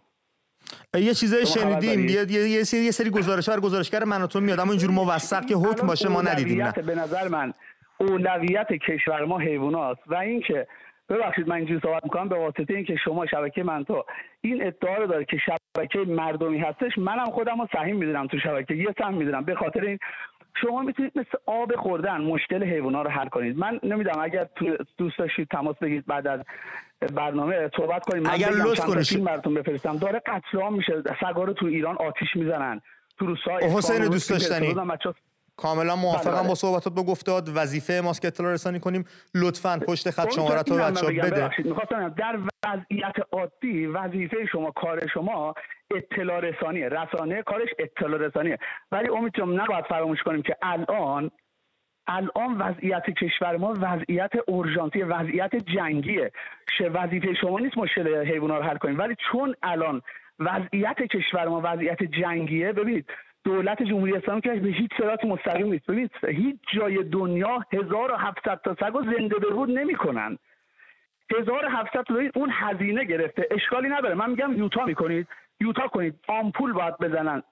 یه 0.94 1.14
چیزایی 1.14 1.46
شنیدیم. 1.46 2.00
یه, 2.00 2.26
یه, 2.30 2.50
یه 2.50 2.64
سری, 2.64 2.80
یه 2.80 2.92
سری 2.92 3.10
گزارش 3.10 3.50
ها 3.50 3.60
گزارشگر 3.60 4.04
مناتون 4.04 4.44
میاد. 4.44 4.60
اما 4.60 4.72
اینجور 4.72 4.92
موثق 4.92 5.46
که 5.46 5.56
حکم 5.56 5.88
باشه 5.88 6.10
ما 6.10 6.22
ندیدیم 6.22 6.64
نه. 6.64 6.72
به 6.72 6.96
نظر 6.96 7.28
من 7.28 7.54
اولویت 8.00 8.68
کشور 8.74 9.26
ما 9.26 9.40
حیوانات 9.40 9.98
و 10.08 10.16
اینکه 10.16 10.68
ببخشید 11.12 11.48
من 11.48 11.56
اینجوری 11.56 11.80
صحبت 11.80 12.04
می‌کنم 12.04 12.30
به 12.30 12.36
واسطه 12.36 12.74
اینکه 12.74 12.96
شما 12.96 13.26
شبکه 13.26 13.64
من 13.64 13.84
تو 13.84 14.06
این 14.42 14.68
ادعا 14.68 14.98
رو 14.98 15.08
داره 15.08 15.26
که 15.26 15.38
شبکه 15.38 16.00
مردمی 16.00 16.60
هستش 16.60 16.98
منم 16.98 17.26
خودم 17.26 17.62
رو 17.62 17.68
سهیم 17.74 17.96
می‌دونم 17.96 18.28
تو 18.28 18.40
شبکه 18.40 18.74
یه 18.74 18.96
سهم 18.98 19.14
می‌دونم. 19.14 19.44
به 19.44 19.56
خاطر 19.56 19.82
این 19.82 20.00
شما 20.62 20.82
می‌تونید 20.82 21.12
مثل 21.16 21.38
آب 21.46 21.76
خوردن 21.76 22.22
مشکل 22.22 22.64
حیوانات 22.64 23.06
رو 23.06 23.12
حل 23.12 23.28
کنید. 23.28 23.58
من 23.58 23.80
نمی‌دونم 23.84 24.20
اگر 24.22 24.48
دوست 24.98 25.18
داشتید 25.18 25.48
تماس 25.48 25.76
بگیرید 25.78 26.06
بعد 26.06 26.28
از 26.28 26.40
برنامه 27.16 27.70
صحبت 27.78 28.06
کنید 28.06 28.24
من 28.24 28.34
اگر 28.34 28.50
لطف 28.50 28.86
کنید. 28.86 29.24
براتون 29.24 29.54
بفرستم. 29.54 29.98
داره 29.98 30.22
قتل 30.26 30.74
میشه 30.74 31.04
سگا 31.22 31.44
رو 31.44 31.54
تو 31.54 31.66
ایران 31.66 31.96
آتیش 31.96 32.36
می‌زنن. 32.36 32.82
تو 33.20 33.26
روسای 33.26 33.64
حسین 33.64 34.06
دوست 34.06 34.30
داشتنی. 34.30 34.76
کاملا 35.62 35.96
موافقم 35.96 36.32
بله، 36.32 36.42
با 36.42 36.44
بله. 36.44 36.56
صحبتات 36.56 36.94
با 36.94 37.04
گفتاد. 37.04 37.50
وظیفه 37.56 38.02
ماست 38.04 38.22
که 38.22 38.28
اطلاع 38.28 38.54
رسانی 38.54 38.80
کنیم. 38.80 39.06
لطفا 39.36 39.80
پشت 39.88 40.10
خط 40.10 40.32
شماره 40.32 40.64
رو 40.68 40.78
بچا 40.78 41.08
بده. 41.08 41.50
در 42.10 42.40
وضعیت 42.66 43.16
عادی 43.32 43.86
وظیفه 43.86 44.46
شما 44.52 44.72
کار 44.72 45.08
شما 45.08 45.54
اطلاع 45.96 46.40
رسانیه. 46.40 46.90
رسانه 46.90 47.42
کارش 47.42 47.70
اطلاع 47.80 48.20
رسانیه. 48.20 48.58
ولی 48.92 49.10
امیدوارم 49.10 49.62
نباید 49.62 49.86
فراموش 49.86 50.24
کنیم 50.24 50.42
که 50.42 50.56
الان 50.62 51.32
الان 52.08 52.58
وضعیت 52.58 53.04
کشور 53.10 53.58
ما 53.58 53.74
وضعیت 53.82 54.32
اورژانسی 54.48 55.02
وضعیت 55.02 55.56
جنگیه. 55.56 56.32
وظیفه 56.94 57.34
شما 57.42 57.60
نیست 57.60 57.78
مشکل 57.78 58.26
حیوانات 58.26 58.64
رو 58.64 58.70
حل 58.70 58.78
کنیم. 58.78 59.00
ولی 59.00 59.16
چون 59.32 59.56
الان 59.64 60.02
وضعیت 60.40 60.98
کشور 60.98 61.48
ما 61.48 61.62
وضعیت 61.64 62.04
جنگیه 62.04 62.72
ببینید 62.74 63.06
دولت 63.44 63.84
جمهوری 63.84 64.14
اسلامی 64.14 64.42
که 64.42 64.50
به 64.54 64.70
هیچ 64.70 64.92
صورت 64.98 65.26
مستقیم 65.26 65.68
نیست. 65.68 65.86
ببینید 65.88 66.12
هیچ 66.28 66.58
جای 66.74 67.04
دنیا 67.04 67.66
1700 67.74 68.62
تا 68.64 68.76
سگ 68.80 68.94
زنده 68.94 69.40
به 69.40 69.50
بود 69.50 69.70
نمی‌کنن. 69.70 70.38
1700 71.40 72.04
تا 72.04 72.16
اون 72.36 72.50
هزینه 72.54 73.04
گرفته. 73.04 73.48
اشکالی 73.52 73.90
نداره. 73.90 74.16
من 74.16 74.30
میگم 74.30 74.58
یوتا 74.58 74.86
می‌کنید. 74.86 75.28
یوتا 75.60 75.88
کنید. 75.88 76.16
آمپول 76.28 76.74
باید 76.74 76.98
بزنن. 76.98 77.44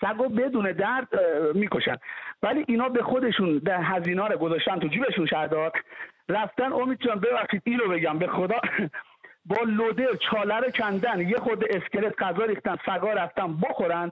سگو 0.00 0.28
بدون 0.28 0.72
درد 0.72 1.08
می‌کشن. 1.54 1.96
ولی 2.42 2.64
اینا 2.68 2.88
به 2.88 3.02
خودشون 3.02 3.58
در 3.58 3.82
هزینه 3.82 4.28
رو 4.28 4.38
گذاشتن 4.38 4.78
تو 4.78 4.88
جیبشون 4.88 5.26
شهردار. 5.26 5.72
رفتن 6.28 6.72
امید 6.72 6.98
جان 7.00 7.20
ببخشید 7.20 7.62
اینو 7.64 7.88
بگم. 7.88 8.18
به 8.18 8.26
خدا 8.26 8.60
با 9.46 9.56
لودر 9.66 10.14
چاله 10.30 10.56
رو 10.56 10.70
کندن 10.70 11.20
یه 11.20 11.36
خود 11.36 11.64
اسکلت 11.70 12.22
غذا 12.22 12.44
ریختن 12.44 12.76
سگا 12.86 13.12
رفتن 13.12 13.56
بخورن. 13.56 14.10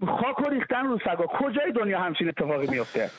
خاک 0.00 0.40
و 0.40 0.50
ریختن 0.50 0.86
رو 0.86 0.98
سگا. 0.98 1.26
کجای 1.26 1.72
دنیا 1.72 2.00
همچین 2.00 2.28
اتفاقی 2.28 2.66
میفته؟ 2.66 3.10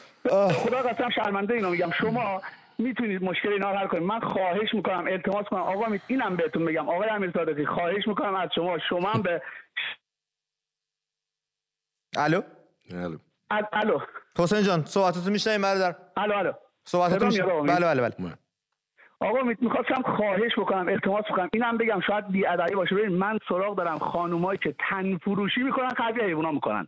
خدا 0.51 0.82
قسم 0.82 1.09
شرمنده 1.09 1.53
اینو 1.53 1.69
میگم. 1.69 1.91
شما 1.91 2.41
می‌تونید 2.78 3.23
مشکل 3.23 3.49
اینا 3.49 3.73
حل 3.73 3.88
کنید. 3.88 4.03
من 4.03 4.19
خواهش 4.19 4.73
می‌کنم 4.73 5.05
التماس 5.07 5.45
کنم 5.45 5.61
آقا 5.61 5.97
اینم 6.07 6.36
بهتون 6.36 6.65
بگم. 6.65 6.89
آقای 6.89 7.09
امیر 7.09 7.32
صادقی 7.32 7.65
خواهش 7.65 8.07
می‌کنم 8.07 8.36
از 8.36 8.49
شما. 8.55 8.78
شما 8.89 9.11
هم 9.11 9.21
به 9.21 9.41
الو؟ 12.17 12.41
الو. 12.91 13.17
الو. 13.51 13.99
حسین 14.39 14.63
جان 14.63 14.86
صحبتتون 14.86 15.32
میشنویم 15.32 15.61
برادر؟ 15.61 15.95
الو 16.17 16.38
الو. 16.38 16.51
صحبتتون 16.84 17.30
بله 17.65 17.86
بله 17.86 18.01
بله. 18.01 18.34
آقا 19.20 19.39
می‌خواستم 19.61 20.01
خواهش 20.15 20.51
بکنم 20.57 20.88
التماس 20.88 21.26
بکنم. 21.32 21.49
اینم 21.53 21.78
بگم 21.78 21.99
شاید 22.07 22.28
بی 22.28 22.45
ادبی 22.45 22.76
باشه. 22.76 22.95
ببین 22.95 23.18
من 23.18 23.39
سراغ 23.49 23.78
دارم 23.78 23.97
خانومایی 23.97 24.59
که 24.63 24.76
تن 24.89 25.18
فروشی 25.18 25.63
می‌کنن 25.63 25.89
خرج 25.89 26.15
حیونا 26.15 26.51
می‌کنن. 26.51 26.88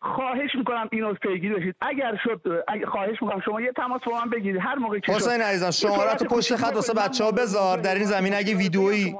خواهش 0.00 0.54
می‌کنم 0.54 0.88
اینو 0.92 1.14
پیگیری 1.14 1.54
بشید. 1.54 1.74
اگر 1.80 2.18
شد 2.24 2.64
اگر 2.68 2.86
خواهش 2.86 3.22
می‌کنم 3.22 3.40
شما 3.40 3.60
یه 3.60 3.72
تماس 3.76 4.00
با 4.06 4.12
من 4.24 4.30
بگیرید. 4.30 4.60
هر 4.60 4.74
موقع 4.74 4.98
که 4.98 5.12
حسین 5.12 5.40
عزیزم 5.40 5.70
شمارت 5.70 6.24
پشت 6.24 6.56
خط 6.56 6.74
واسه 6.74 6.94
بچه 6.94 7.24
ها 7.24 7.32
بذار. 7.32 7.78
در 7.78 7.94
این 7.94 8.04
زمین 8.04 8.34
اگه 8.34 8.54
ویدئویی 8.54 9.16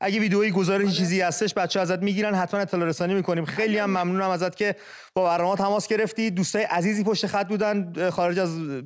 اگه 0.00 0.20
ویدئویی 0.20 0.50
گزارشی 0.50 0.92
چیزی 0.92 1.20
هستش 1.20 1.54
بچه 1.54 1.80
ازت 1.80 2.02
می‌گیرن. 2.02 2.34
حتما 2.34 2.60
اطلاع 2.60 2.88
رسانی 2.88 3.14
می‌کنیم. 3.14 3.44
خیلی 3.44 3.78
هم 3.78 3.90
ممنونم 3.90 4.30
ازت 4.30 4.56
که 4.56 4.76
با 5.14 5.24
برنامه 5.24 5.56
تماس 5.56 5.88
گرفتی. 5.88 6.30
دوستای 6.30 6.62
عزیزی 6.62 7.04
پشت 7.04 7.26
خط 7.26 7.48
بودن. 7.48 8.10
خارج 8.10 8.38
از 8.38 8.82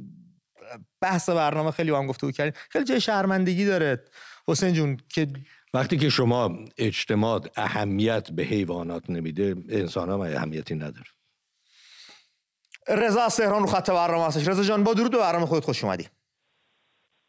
بحث 1.00 1.28
برنامه 1.28 1.70
خیلی 1.70 1.90
با 1.90 1.98
هم 1.98 2.06
گفتگو 2.06 2.30
کردیم. 2.30 2.60
خیلی 2.70 2.84
جای 2.84 3.00
شرمندگی 3.00 3.66
داره. 3.66 4.04
حسین 4.48 4.74
جون 4.74 4.96
که 5.08 5.26
وقتی 5.74 5.96
که 5.96 6.10
شما 6.10 6.50
اجتماع 6.78 7.40
اهمیت 7.56 8.30
به 8.30 8.42
حیوانات 8.42 9.10
نمیده 9.10 9.56
انسان 9.68 10.10
هم 10.10 10.20
اهمیتی 10.20 10.74
نداره؟ 10.74 11.06
رضا 12.88 13.22
از 13.22 13.36
تهران 13.36 13.62
رو 13.62 13.66
خط 13.66 13.90
برنامه 13.90 14.26
هستش. 14.26 14.48
رضا 14.48 14.62
جان 14.62 14.84
با 14.84 14.94
درود 14.94 15.10
به 15.10 15.18
برنامه 15.18 15.46
خودت 15.46 15.64
خوش 15.64 15.84
اومدی. 15.84 16.08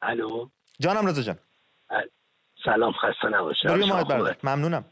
الو؟ 0.01 0.49
جانم 0.79 1.07
رضا 1.07 1.21
جان. 1.21 1.39
سلام 2.65 2.93
خسته 2.93 3.27
نباشه 3.27 3.69
ممنونم. 4.43 4.85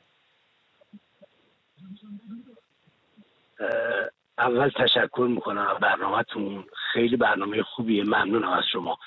اول 4.37 4.69
تشکر 4.69 5.27
می‌کنم 5.29 5.77
برنامهتون. 5.81 6.65
خیلی 6.93 7.17
برنامه 7.17 7.63
خوبیه. 7.63 8.03
ممنونم 8.03 8.49
از 8.49 8.63
شما. 8.71 8.97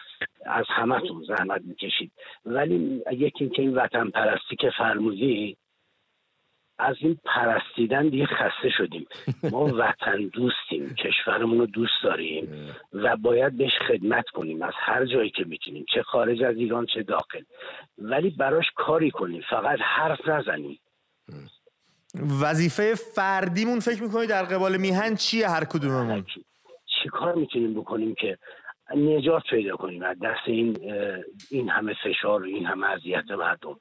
از 0.47 0.65
همتون 0.69 1.25
زحمت 1.29 1.63
می‌کشید. 1.65 2.13
ولی 2.45 3.03
یکی 3.13 3.49
که 3.49 3.63
این 3.63 3.75
وطن 3.75 4.11
پرستی 4.11 4.57
که 4.57 4.71
فرمودی 4.79 5.57
از 6.79 6.97
این 7.01 7.19
پرستیدن 7.25 8.09
دیگه 8.09 8.27
خسته 8.27 8.71
شدیم. 8.79 9.07
ما 9.51 9.65
وطن 9.65 10.31
دوستیم 10.33 10.95
کشورمون 10.95 11.59
رو 11.59 11.67
دوست 11.67 12.03
داریم 12.03 12.75
و 12.93 13.17
باید 13.17 13.57
بهش 13.57 13.73
خدمت 13.89 14.25
کنیم 14.29 14.63
از 14.63 14.73
هر 14.77 15.05
جایی 15.05 15.31
که 15.31 15.45
می‌تونیم 15.45 15.85
چه 15.95 16.03
خارج 16.03 16.43
از 16.43 16.57
ایران 16.57 16.87
چه 16.87 17.03
داخل. 17.03 17.43
ولی 17.99 18.31
براش 18.31 18.67
کاری 18.75 19.11
کنیم 19.11 19.43
فقط 19.51 19.79
حرف 19.83 20.29
نزنیم. 20.29 20.81
وظیفه 22.43 22.95
فردیمون 22.95 23.81
فکر 23.81 24.03
می‌کنی 24.03 24.27
در 24.27 24.45
قبال 24.45 24.77
میهن 24.77 25.15
چیه؟ 25.15 25.49
هر 25.49 25.65
کدوممون. 25.65 26.27
چی 27.03 27.09
کار 27.09 27.35
می‌تونیم 27.35 27.75
بکنیم 27.75 28.15
که 28.15 28.39
نجات 28.97 29.43
پیدا 29.51 29.77
کنیم؟ 29.77 30.03
از 30.03 30.17
دست 30.23 30.41
این 30.47 30.77
این 31.51 31.69
همه 31.69 31.95
فشار 32.05 32.43
و 32.43 32.45
این 32.45 32.67
همه 32.67 32.87
اذیت 32.87 33.31
مردم. 33.31 33.81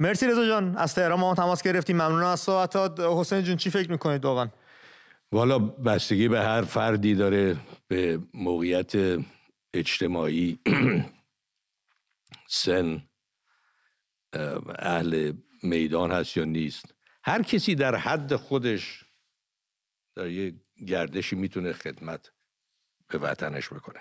مرسی 0.00 0.26
رضا 0.26 0.46
جان. 0.46 0.76
از 0.76 0.94
تهران 0.94 1.20
ما 1.20 1.34
تماس 1.34 1.62
گرفتیم. 1.62 1.96
ممنون 1.96 2.22
از 2.22 2.40
ساعتات. 2.40 3.00
حسین 3.00 3.42
جون 3.42 3.56
چی 3.56 3.70
فکر 3.70 3.90
می‌کنید 3.90 4.24
واقعا؟ 4.24 4.48
والا 5.32 5.58
بستگی 5.58 6.28
به 6.28 6.40
هر 6.40 6.62
فردی 6.62 7.14
داره 7.14 7.56
به 7.88 8.18
موقعیت 8.34 8.92
اجتماعی 9.74 10.58
سن 12.46 13.02
اهل 14.78 15.32
میدان 15.62 16.10
هست 16.10 16.36
یا 16.36 16.44
نیست. 16.44 16.94
هر 17.24 17.42
کسی 17.42 17.74
در 17.74 17.94
حد 17.96 18.36
خودش 18.36 19.04
در 20.16 20.28
یه 20.28 20.52
گردشی 20.86 21.36
می‌تونه 21.36 21.72
خدمت 21.72 22.32
به 23.08 23.18
وطنش 23.18 23.72
بکنه. 23.72 24.00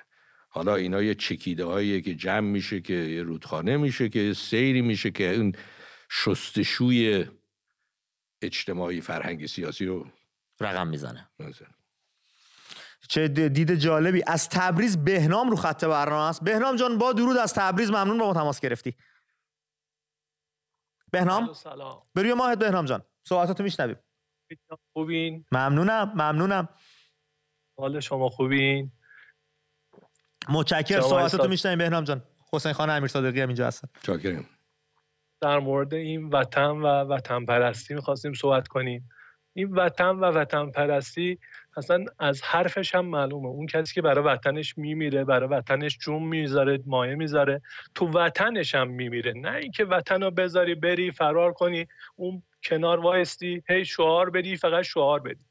حالا 0.49 0.75
اینا 0.75 1.01
یه 1.01 1.15
چکیده 1.15 1.65
هاییه 1.65 2.01
که 2.01 2.15
جمع 2.15 2.47
میشه 2.49 2.81
که 2.81 2.93
یه 2.93 3.23
رودخانه 3.23 3.77
میشه 3.77 4.09
که 4.09 4.19
یه 4.19 4.33
سیری 4.33 4.81
میشه 4.81 5.11
که 5.11 5.35
اون 5.35 5.51
شستشوی 6.09 7.25
اجتماعی 8.41 9.01
فرهنگی 9.01 9.47
سیاسی 9.47 9.85
رو 9.85 10.07
رقم 10.59 10.87
می‌زنه. 10.87 11.29
چه 13.07 13.27
دید 13.27 13.75
جالبی. 13.75 14.23
از 14.27 14.49
تبریز 14.49 14.97
بهنام 14.97 15.49
رو 15.49 15.55
خط 15.55 15.85
برنامه 15.85 16.29
است. 16.29 16.43
بهنام 16.43 16.75
جان 16.75 16.97
با 16.97 17.13
درود 17.13 17.37
از 17.37 17.53
تبریز. 17.53 17.89
ممنون 17.89 18.17
با 18.17 18.27
ما 18.27 18.33
تماس 18.33 18.59
گرفتی. 18.59 18.95
بهنام؟ 21.11 21.53
سلام 21.53 22.01
بروی 22.15 22.33
ماهت 22.33 22.59
بهنام 22.59 22.85
جان. 22.85 23.03
صحبتاتو 23.23 23.63
میشنویم. 23.63 23.97
خوبین؟ 24.93 25.45
ممنونم 25.51 26.11
ممنونم. 26.15 26.69
حال 27.77 27.99
شما 27.99 28.29
خوبین؟ 28.29 28.91
متشکرم 30.49 31.01
صحبتاتو 31.01 31.47
میشنویم 31.47 31.77
بهنام 31.77 32.03
جان. 32.03 32.23
حسین 32.53 32.73
خان 32.73 32.89
امیر 32.89 33.07
صادقی 33.07 33.41
هم 33.41 33.47
اینجا 33.47 33.67
هستن. 33.67 33.87
چاکرم. 34.03 34.45
در 35.41 35.59
مورد 35.59 35.93
این 35.93 36.29
وطن 36.29 36.69
و 36.69 36.85
وطن 36.85 37.45
پرستی 37.45 37.93
می‌خواستیم 37.93 38.33
صحبت 38.33 38.67
کنیم. 38.67 39.09
این 39.53 39.71
وطن 39.71 40.09
و 40.09 40.25
وطن 40.25 40.71
پرستی 40.71 41.39
اصلا 41.77 42.05
از 42.19 42.41
حرفش 42.41 42.95
هم 42.95 43.05
معلومه. 43.05 43.47
اون 43.47 43.65
کسی 43.65 43.93
که 43.93 44.01
برای 44.01 44.23
وطنش 44.23 44.77
میمیره 44.77 45.23
برای 45.23 45.49
وطنش 45.49 45.97
جون 45.97 46.23
می‌ذاره 46.23 46.79
مایه 46.85 47.15
می‌ذاره 47.15 47.61
تو 47.95 48.07
وطنش 48.07 48.75
هم 48.75 48.89
میمیره. 48.89 49.33
نه 49.33 49.55
اینکه 49.55 49.85
وطن 49.85 50.23
رو 50.23 50.31
بذاری 50.31 50.75
بری 50.75 51.11
فرار 51.11 51.53
کنی 51.53 51.87
اون 52.15 52.43
کنار 52.63 52.99
وایستی 52.99 53.63
هی 53.69 53.85
شعار 53.85 54.29
بدی 54.29 54.57
فقط 54.57 54.83
شعار 54.83 55.19
بدی. 55.19 55.45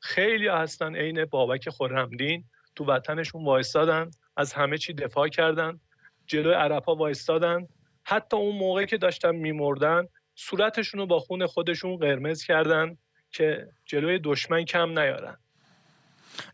خیلی 0.00 0.48
هستن 0.48 0.96
عین 0.96 1.24
بابک 1.24 1.70
خرمدین. 1.70 2.44
تو 2.74 2.84
وطنشون 2.84 3.44
وایستادن 3.44 4.10
از 4.36 4.52
همه 4.52 4.78
چی 4.78 4.92
دفاع 4.92 5.28
کردن 5.28 5.80
جلوی 6.26 6.54
عربها 6.54 6.94
وایستادن. 6.94 7.68
حتی 8.04 8.36
اون 8.36 8.56
موقعی 8.56 8.86
که 8.86 8.98
داشتن 8.98 9.34
میمردن 9.34 10.08
صورتشون 10.34 11.00
رو 11.00 11.06
با 11.06 11.18
خون 11.18 11.46
خودشون 11.46 11.96
قرمز 11.96 12.42
کردن 12.42 12.96
که 13.30 13.68
جلوی 13.86 14.18
دشمن 14.18 14.64
کم 14.64 14.98
نیارن. 14.98 15.36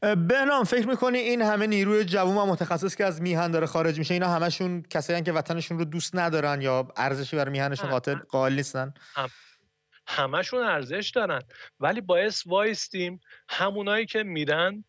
بهنام 0.00 0.64
فکر 0.64 0.88
می‌کنی 0.88 1.18
این 1.18 1.42
همه 1.42 1.66
نیروی 1.66 2.04
جوون 2.04 2.36
و 2.36 2.46
متخصص 2.46 2.96
که 2.96 3.04
از 3.04 3.22
میهن 3.22 3.50
داره 3.50 3.66
خارج 3.66 3.98
میشه 3.98 4.14
اینا 4.14 4.28
همشون 4.28 4.82
کسایی 4.82 5.22
که 5.22 5.32
وطنشون 5.32 5.78
رو 5.78 5.84
دوست 5.84 6.16
ندارن 6.16 6.62
یا 6.62 6.88
ارزشی 6.96 7.36
برای 7.36 7.50
میهنشون 7.50 7.90
قاتل 7.90 8.14
قائل 8.14 8.54
نیستن. 8.54 8.94
همشون 10.06 10.62
ارزش 10.64 11.12
دارن. 11.14 11.42
ولی 11.80 12.00
باعث 12.00 12.46
وایستیم 12.46 13.20
همونایی 13.48 14.06
که 14.06 14.22
میرن 14.22 14.84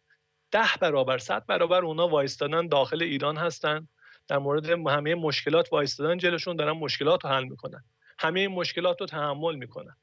ده 0.52 0.70
برابر 0.82 1.18
صد 1.18 1.46
برابر 1.46 1.86
اونا 1.86 2.08
وایستادن 2.08 2.68
داخل 2.68 3.04
ایران 3.04 3.38
هستن. 3.38 3.88
در 4.28 4.38
مورد 4.38 4.70
همه 4.70 5.16
مشکلات 5.16 5.74
وایستادن 5.74 6.18
جلوشون 6.18 6.56
دارن 6.56 6.72
مشکلات 6.72 7.26
رو 7.26 7.30
حل 7.32 7.44
می‌کنن. 7.44 7.84
همه 8.20 8.40
این 8.40 8.52
مشکلات 8.52 9.02
رو 9.02 9.08
تحمل 9.08 9.56
می‌کنن. 9.56 9.96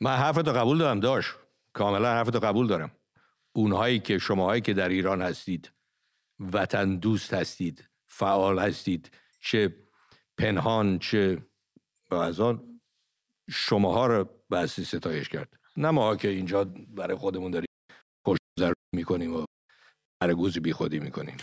من 0.00 0.16
حرفتو 0.16 0.52
قبول 0.52 0.78
دارم 0.78 1.00
داشت 1.00 1.30
کاملا 1.72 2.08
حرفتو 2.08 2.40
قبول 2.40 2.66
دارم. 2.66 2.90
اونهایی 3.52 3.98
که 3.98 4.18
شماهایی 4.18 4.60
که 4.60 4.74
در 4.74 4.88
ایران 4.88 5.22
هستید 5.22 5.72
وطن 6.40 6.96
دوست 6.96 7.34
هستید 7.34 7.88
فعال 8.06 8.58
هستید 8.58 9.10
چه 9.40 9.74
پنهان 10.38 10.98
چه 10.98 11.38
از 12.10 12.40
آن 12.40 12.71
شماها 13.50 14.06
رو 14.06 14.28
بحثی 14.50 14.84
ستایش 14.84 15.28
کرد. 15.28 15.48
نه 15.76 15.90
ما 15.90 16.16
که 16.16 16.28
اینجا 16.28 16.64
برای 16.88 17.16
خودمون 17.16 17.50
داریم 17.50 17.68
خوش 18.24 18.38
می‌کنیم 18.94 19.34
و 19.36 19.44
گوزی 20.36 20.60
بی 20.60 20.72
خودی 20.72 20.98
می‌کنیم 20.98 21.36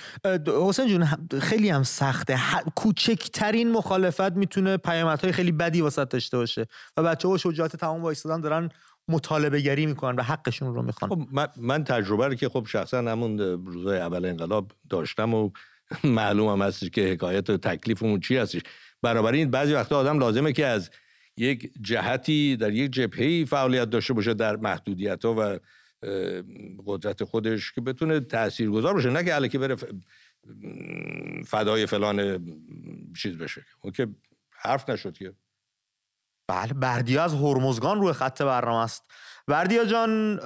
حسین 0.48 0.88
جون 0.88 1.06
خیلی 1.42 1.70
هم 1.70 1.84
سخته. 1.84 2.40
کوچکترین 2.76 3.72
مخالفت 3.72 4.32
می‌تونه 4.32 4.78
پیامدهای 4.78 5.32
خیلی 5.32 5.52
بدی 5.52 5.82
واسط 5.82 6.10
داشته 6.10 6.38
باشه 6.38 6.66
و 6.98 7.04
بچه 7.04 7.28
ها 7.28 7.38
شجاعت 7.38 7.76
تمام 7.76 8.02
وایستادن 8.02 8.42
دارن 8.42 8.70
مطالبه 9.08 9.62
گری 9.62 9.86
می‌کنن 9.86 10.20
و 10.20 10.24
حقشون 10.24 10.76
رو 10.76 10.82
می‌خوان. 10.82 11.10
خب 11.10 11.22
من, 11.32 11.48
من 11.58 11.84
تجربه 11.84 12.28
رو 12.28 12.36
که 12.36 12.50
خب 12.50 12.66
شخصا 12.70 12.98
همون 12.98 13.40
روزای 13.66 14.00
اول 14.00 14.26
انقلاب 14.26 14.72
داشتم 14.90 15.34
و 15.34 15.50
معلومم 16.04 16.62
هستش 16.62 16.90
که 16.90 17.02
حکایت 17.02 17.50
و 17.50 17.58
تکلیفمون 17.58 18.20
چی 18.20 18.38
هستش. 18.38 18.62
این 19.04 19.52
بعضی 19.52 19.74
وقتا 19.74 19.98
آدم 19.98 20.20
لازمه 20.20 20.54
که 20.54 20.66
از 20.66 20.90
یک 21.40 21.72
جهتی 21.82 22.58
در 22.58 22.72
یک 22.72 22.92
جبهه 22.92 23.46
فعالیت 23.46 23.90
داشته 23.90 24.14
باشه 24.14 24.34
در 24.34 24.56
محدودیت 24.56 25.26
ها 25.26 25.36
و 25.38 25.60
قدرت 26.86 27.24
خودش 27.24 27.72
که 27.72 27.82
بتونه 27.82 28.20
تاثیرگذار 28.20 28.94
باشه 28.94 29.10
نه 29.10 29.24
که 29.24 29.36
الکی 29.36 29.58
بره 29.58 29.76
فدای 31.46 31.86
فلان 31.86 32.46
چیز 33.22 33.38
بشه. 33.38 33.66
اون 33.82 33.94
که 33.94 34.08
حرف 34.52 34.90
نشد 34.90 35.18
که. 35.18 35.34
بله 36.48 36.74
بردیا 36.74 37.24
از 37.24 37.34
هرمزگان 37.34 38.02
روی 38.02 38.14
خط 38.14 38.42
برنامه 38.42 38.84
است. 38.84 39.12
بردیا 39.48 39.86
جان 39.86 40.40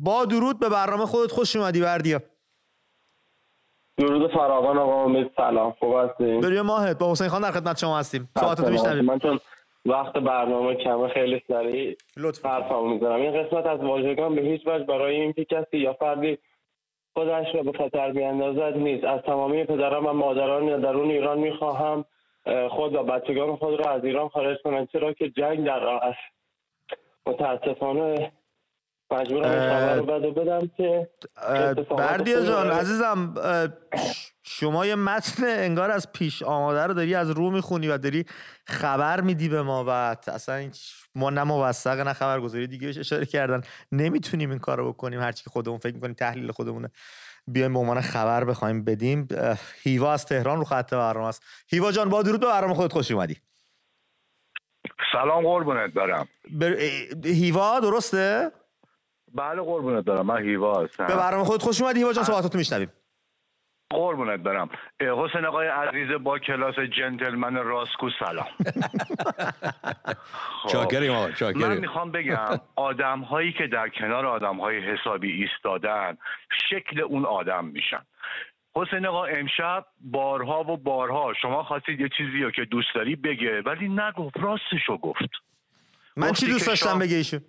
با 0.00 0.24
درود 0.24 0.60
به 0.60 0.68
برنامه 0.68 1.06
خودت 1.06 1.32
خوش 1.32 1.56
اومدی 1.56 1.80
بردیا. 1.80 2.22
درود 3.98 4.30
فراوان 4.30 4.78
آقا 4.78 5.04
امید 5.04 5.30
سلام 5.36 5.72
خوب 5.72 5.94
هستیم 5.96 6.40
بریم 6.40 6.62
ماهت. 6.62 6.98
با 6.98 7.12
حسین 7.12 7.28
خان 7.28 7.42
در 7.42 7.50
خدمت 7.50 7.78
شما 7.78 7.98
هستیم. 7.98 8.28
ساعتتو 8.40 8.70
میشنویم. 8.70 9.04
من 9.04 9.18
چون 9.18 9.40
وقت 9.86 10.12
برنامه 10.12 10.74
کمه 10.74 11.08
خیلی 11.08 11.42
سریع 11.48 11.96
حرفمو 12.44 12.88
می‌زنم 12.88 13.20
این 13.20 13.42
قسمت 13.42 13.66
از 13.66 13.80
واژگان 13.80 14.34
به 14.34 14.42
هیچ 14.42 14.66
وجه 14.66 14.84
برای 14.84 15.20
اینکه 15.20 15.44
کسی 15.44 15.78
یا 15.78 15.92
فردی 15.92 16.38
خودش 17.14 17.54
را 17.54 17.62
به 17.62 17.72
خطر 17.72 18.12
بیاندازد 18.12 18.76
نیست. 18.76 19.04
از 19.04 19.20
تمامی 19.20 19.64
پدران 19.64 20.04
و 20.04 20.12
مادران 20.12 20.80
درون 20.80 21.10
ایران 21.10 21.38
می‌خواهم 21.38 22.04
خود 22.70 22.94
و 22.94 23.02
بچگان 23.02 23.56
خود 23.56 23.80
را 23.80 23.90
از 23.90 24.04
ایران 24.04 24.28
خارج 24.28 24.58
کنند 24.64 24.88
چرا 24.92 25.12
که 25.12 25.30
جنگ 25.30 25.64
در 25.64 25.80
راه 25.80 26.04
است. 26.04 26.34
متاسفانه 27.26 28.32
مجبورم 29.10 29.98
رو 30.22 30.32
بدم 30.32 30.70
که 30.76 31.08
بردیا 31.98 32.44
جان 32.44 32.70
عزیزم 32.70 33.34
شما 34.42 34.86
یه 34.86 34.94
متن 34.94 35.44
انگار 35.46 35.90
از 35.90 36.12
پیش 36.12 36.42
آماده 36.42 36.86
رو 36.86 36.94
داری 36.94 37.14
از 37.14 37.30
رو 37.30 37.50
می‌خونی 37.50 37.88
و 37.88 37.98
داری 37.98 38.24
خبر 38.66 39.20
میدی 39.20 39.48
به 39.48 39.62
ما 39.62 39.84
و 39.84 39.88
اصلا 40.26 40.70
ما 41.14 41.30
نه 41.30 41.42
موثق 41.42 42.00
نه 42.00 42.12
خبرگزاری 42.12 42.66
دیگه 42.66 42.88
اشاره 42.88 43.26
کردن. 43.26 43.60
نمی‌تونیم 43.92 44.50
این 44.50 44.58
کارو 44.58 44.92
بکنیم 44.92 45.20
هرچی 45.20 45.44
که 45.44 45.50
خودمون 45.50 45.78
فکر 45.78 45.94
می‌کنیم 45.94 46.14
تحلیل 46.14 46.52
خودمونه. 46.52 46.90
بیایم 47.46 47.72
به 47.72 47.78
عنوان 47.78 48.00
خبر 48.00 48.44
بخوایم 48.44 48.84
بدیم. 48.84 49.28
هیوا 49.82 50.12
از 50.12 50.26
تهران 50.26 50.58
رو 50.58 50.64
خط 50.64 50.94
برنامه 50.94 51.28
است. 51.28 51.42
هیوا 51.68 51.92
جان 51.92 52.08
با 52.08 52.22
درود 52.22 52.40
به 52.40 52.46
برنامه 52.46 52.74
خودت 52.74 52.92
خوش 52.92 53.10
اومدی. 53.10 53.36
سلام 55.12 55.44
قربونت 55.44 55.94
دارم 55.94 56.28
بر... 56.50 56.76
هیوا 57.24 57.80
درسته؟ 57.80 58.50
بله 59.34 59.62
قربونت 59.62 60.04
دارم. 60.04 60.26
من 60.26 60.42
هیوا 60.42 60.84
هستم. 60.84 61.06
به 61.06 61.16
برنامه 61.16 61.44
خودت 61.44 61.62
خوش 61.62 61.82
اومدی. 61.82 61.98
هیوا 61.98 62.12
جان 62.12 62.24
صحبتاتو 62.24 62.58
میشنویم. 62.58 62.92
قربونت 63.90 64.40
برم 64.40 64.68
حسین 65.00 65.44
آقای 65.44 65.68
عزیز 65.68 66.08
با 66.22 66.38
کلاس 66.38 66.74
جنتلمن 66.78 67.54
راسکو 67.54 68.10
سلام. 68.18 68.46
چاکریم 70.72 71.12
آقا 71.12 71.30
چاکریم. 71.30 71.66
من 71.66 71.78
می‌خوام 71.78 72.12
بگم 72.12 72.60
آدم 72.76 73.20
هایی 73.20 73.52
که 73.52 73.66
در 73.66 73.88
کنار 73.88 74.26
آدم 74.26 74.56
های 74.56 74.78
حسابی 74.78 75.32
ایستادن 75.32 76.16
شکل 76.70 77.00
اون 77.00 77.24
آدم 77.24 77.64
میشن. 77.64 78.02
حسین 78.74 79.06
آقا 79.06 79.24
امشب 79.24 79.86
بارها 80.00 80.60
و 80.60 80.76
بارها 80.76 81.34
شما 81.42 81.62
خواستید 81.62 82.00
یه 82.00 82.08
چیزی 82.16 82.42
رو 82.42 82.50
که 82.50 82.64
دوست 82.64 82.88
داری 82.94 83.16
بگه 83.16 83.62
ولی 83.62 83.88
نگفت 83.88 84.36
راستشو 84.36 84.98
گفت. 84.98 85.30
من 86.16 86.32
چی 86.32 86.46
دوست 86.46 86.66
داشتم 86.66 86.98
بگه 86.98 87.16
ایشون 87.16 87.40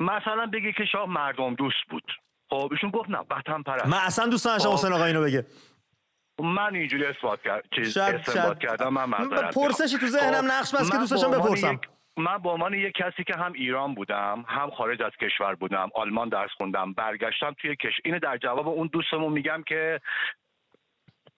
مثلا 0.00 0.46
بگه 0.46 0.72
که 0.72 0.84
شاه 0.84 1.08
مردم 1.08 1.54
دوست 1.54 1.84
بود. 1.90 2.12
خب 2.50 2.68
ایشون 2.72 2.90
گفت 2.90 3.10
نه 3.10 3.18
وطن 3.18 3.62
پرست. 3.62 3.86
من 3.86 3.98
اصلا 3.98 4.26
دوست 4.26 4.46
نداشتم 4.46 4.70
حسین 4.70 4.92
آقا 4.92 5.04
اینو 5.04 5.22
بگه. 5.22 5.46
من 6.40 6.74
اینجوری 6.74 7.04
اثبات 7.04 7.42
کرد 7.42 7.64
چیز 7.74 7.98
اثبات 7.98 8.58
کردم 8.58 8.88
من 8.88 9.04
معذرت 9.04 9.54
پرسشی 9.54 9.98
تو 9.98 10.06
ذهنم 10.06 10.42
خب، 10.42 10.52
نقش 10.52 10.74
بس 10.74 10.90
که 10.90 10.98
دوست 10.98 11.10
داشتم 11.10 11.30
بپرسم. 11.30 11.80
من 12.16 12.38
به 12.38 12.48
عنوان 12.48 12.74
یک 12.74 12.94
کسی 12.94 13.24
که 13.24 13.34
هم 13.34 13.52
ایران 13.52 13.94
بودم 13.94 14.44
هم 14.48 14.70
خارج 14.70 15.02
از 15.02 15.12
کشور 15.20 15.54
بودم 15.54 15.88
آلمان 15.94 16.28
درس 16.28 16.50
خوندم 16.56 16.92
برگشتم 16.92 17.54
توی 17.58 17.76
کش 17.76 17.92
اینو 18.04 18.18
در 18.18 18.36
جواب 18.36 18.68
اون 18.68 18.90
دوستمون 18.92 19.32
میگم 19.32 19.62
که 19.66 20.00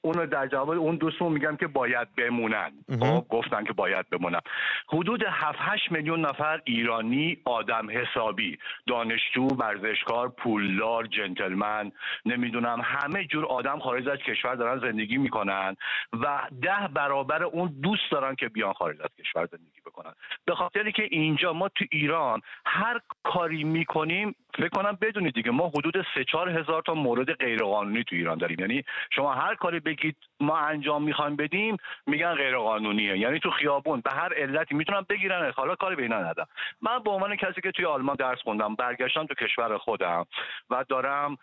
اونو 0.03 0.27
در 0.27 0.47
جواب 0.47 0.71
اون 0.71 0.97
دوستمون 0.97 1.33
میگم 1.33 1.57
که 1.57 1.67
باید 1.67 2.09
بمونن. 2.17 2.73
خب 3.01 3.27
گفتن 3.29 3.65
که 3.65 3.73
باید 3.73 4.11
بمونن. 4.11 4.41
حدود 4.89 5.23
7 5.27 5.59
8 5.61 5.93
میلیون 5.93 6.21
نفر 6.21 6.61
ایرانی 6.65 7.39
آدم 7.45 7.89
حسابی. 7.91 8.59
دانشجو 8.87 9.47
ورزشکار 9.47 10.29
پولدار 10.29 11.07
جنتلمن 11.07 11.93
نمی‌دونم 12.27 12.81
همه 12.85 13.25
جور 13.25 13.47
آدم 13.47 13.79
خارج 13.79 14.09
از 14.09 14.19
کشور 14.19 14.55
دارن 14.55 14.81
زندگی 14.81 15.17
می‌کنن 15.17 15.77
و 16.13 16.41
ده 16.63 16.89
برابر 16.95 17.43
اون 17.43 17.75
دوست 17.83 18.11
دارن 18.11 18.35
که 18.35 18.49
بیان 18.49 18.73
خارج 18.73 19.01
از 19.01 19.11
کشور 19.19 19.47
زندگی 19.47 19.81
بکنن. 19.87 20.13
به 20.45 20.55
خاطری 20.55 20.93
که 20.93 21.03
اینجا 21.11 21.53
ما 21.53 21.69
تو 21.69 21.85
ایران 21.91 22.41
هر 22.67 23.01
کاری 23.25 23.65
می‌کنیم 23.65 24.35
فکر 24.55 24.69
کنم 24.69 24.99
بدونید 25.01 25.35
دیگه 25.35 25.51
ما 25.51 25.69
حدود 25.69 26.07
سه 26.15 26.25
چهار 26.25 26.49
هزار 26.49 26.83
تا 26.83 26.95
مورد 26.95 27.33
غیرقانونی 27.33 28.05
تو 28.05 28.17
ایران 28.17 28.39
داریم. 28.39 28.61
یعنی 28.61 28.85
شما 29.11 29.35
هر 29.35 29.55
کاری 29.55 29.81
بگید 29.81 30.17
ما 30.41 30.59
انجام 30.59 31.03
می‌خوایم 31.03 31.37
بدیم 31.37 31.77
میگن 32.07 32.35
غیرقانونیه. 32.35 33.19
یعنی 33.19 33.39
تو 33.39 33.51
خیابون 33.51 34.01
به 34.01 34.11
هر 34.11 34.35
علتی 34.35 34.75
می‌تونم 34.75 35.07
بگیرن. 35.09 35.53
حالا 35.57 35.75
کاری 35.75 35.97
به 35.97 36.03
اینا 36.03 36.19
ندم 36.19 36.47
من 36.83 36.99
به 36.99 37.11
عنوان 37.11 37.37
کسی 37.37 37.61
که 37.61 37.71
توی 37.71 37.85
آلمان 37.85 38.17
درس 38.17 38.39
خوندم 38.43 38.75
برگشتم 38.75 39.27
تو 39.27 39.35
کشور 39.35 39.79
خودم 39.79 40.27
و 40.71 40.85
دارم 40.89 41.37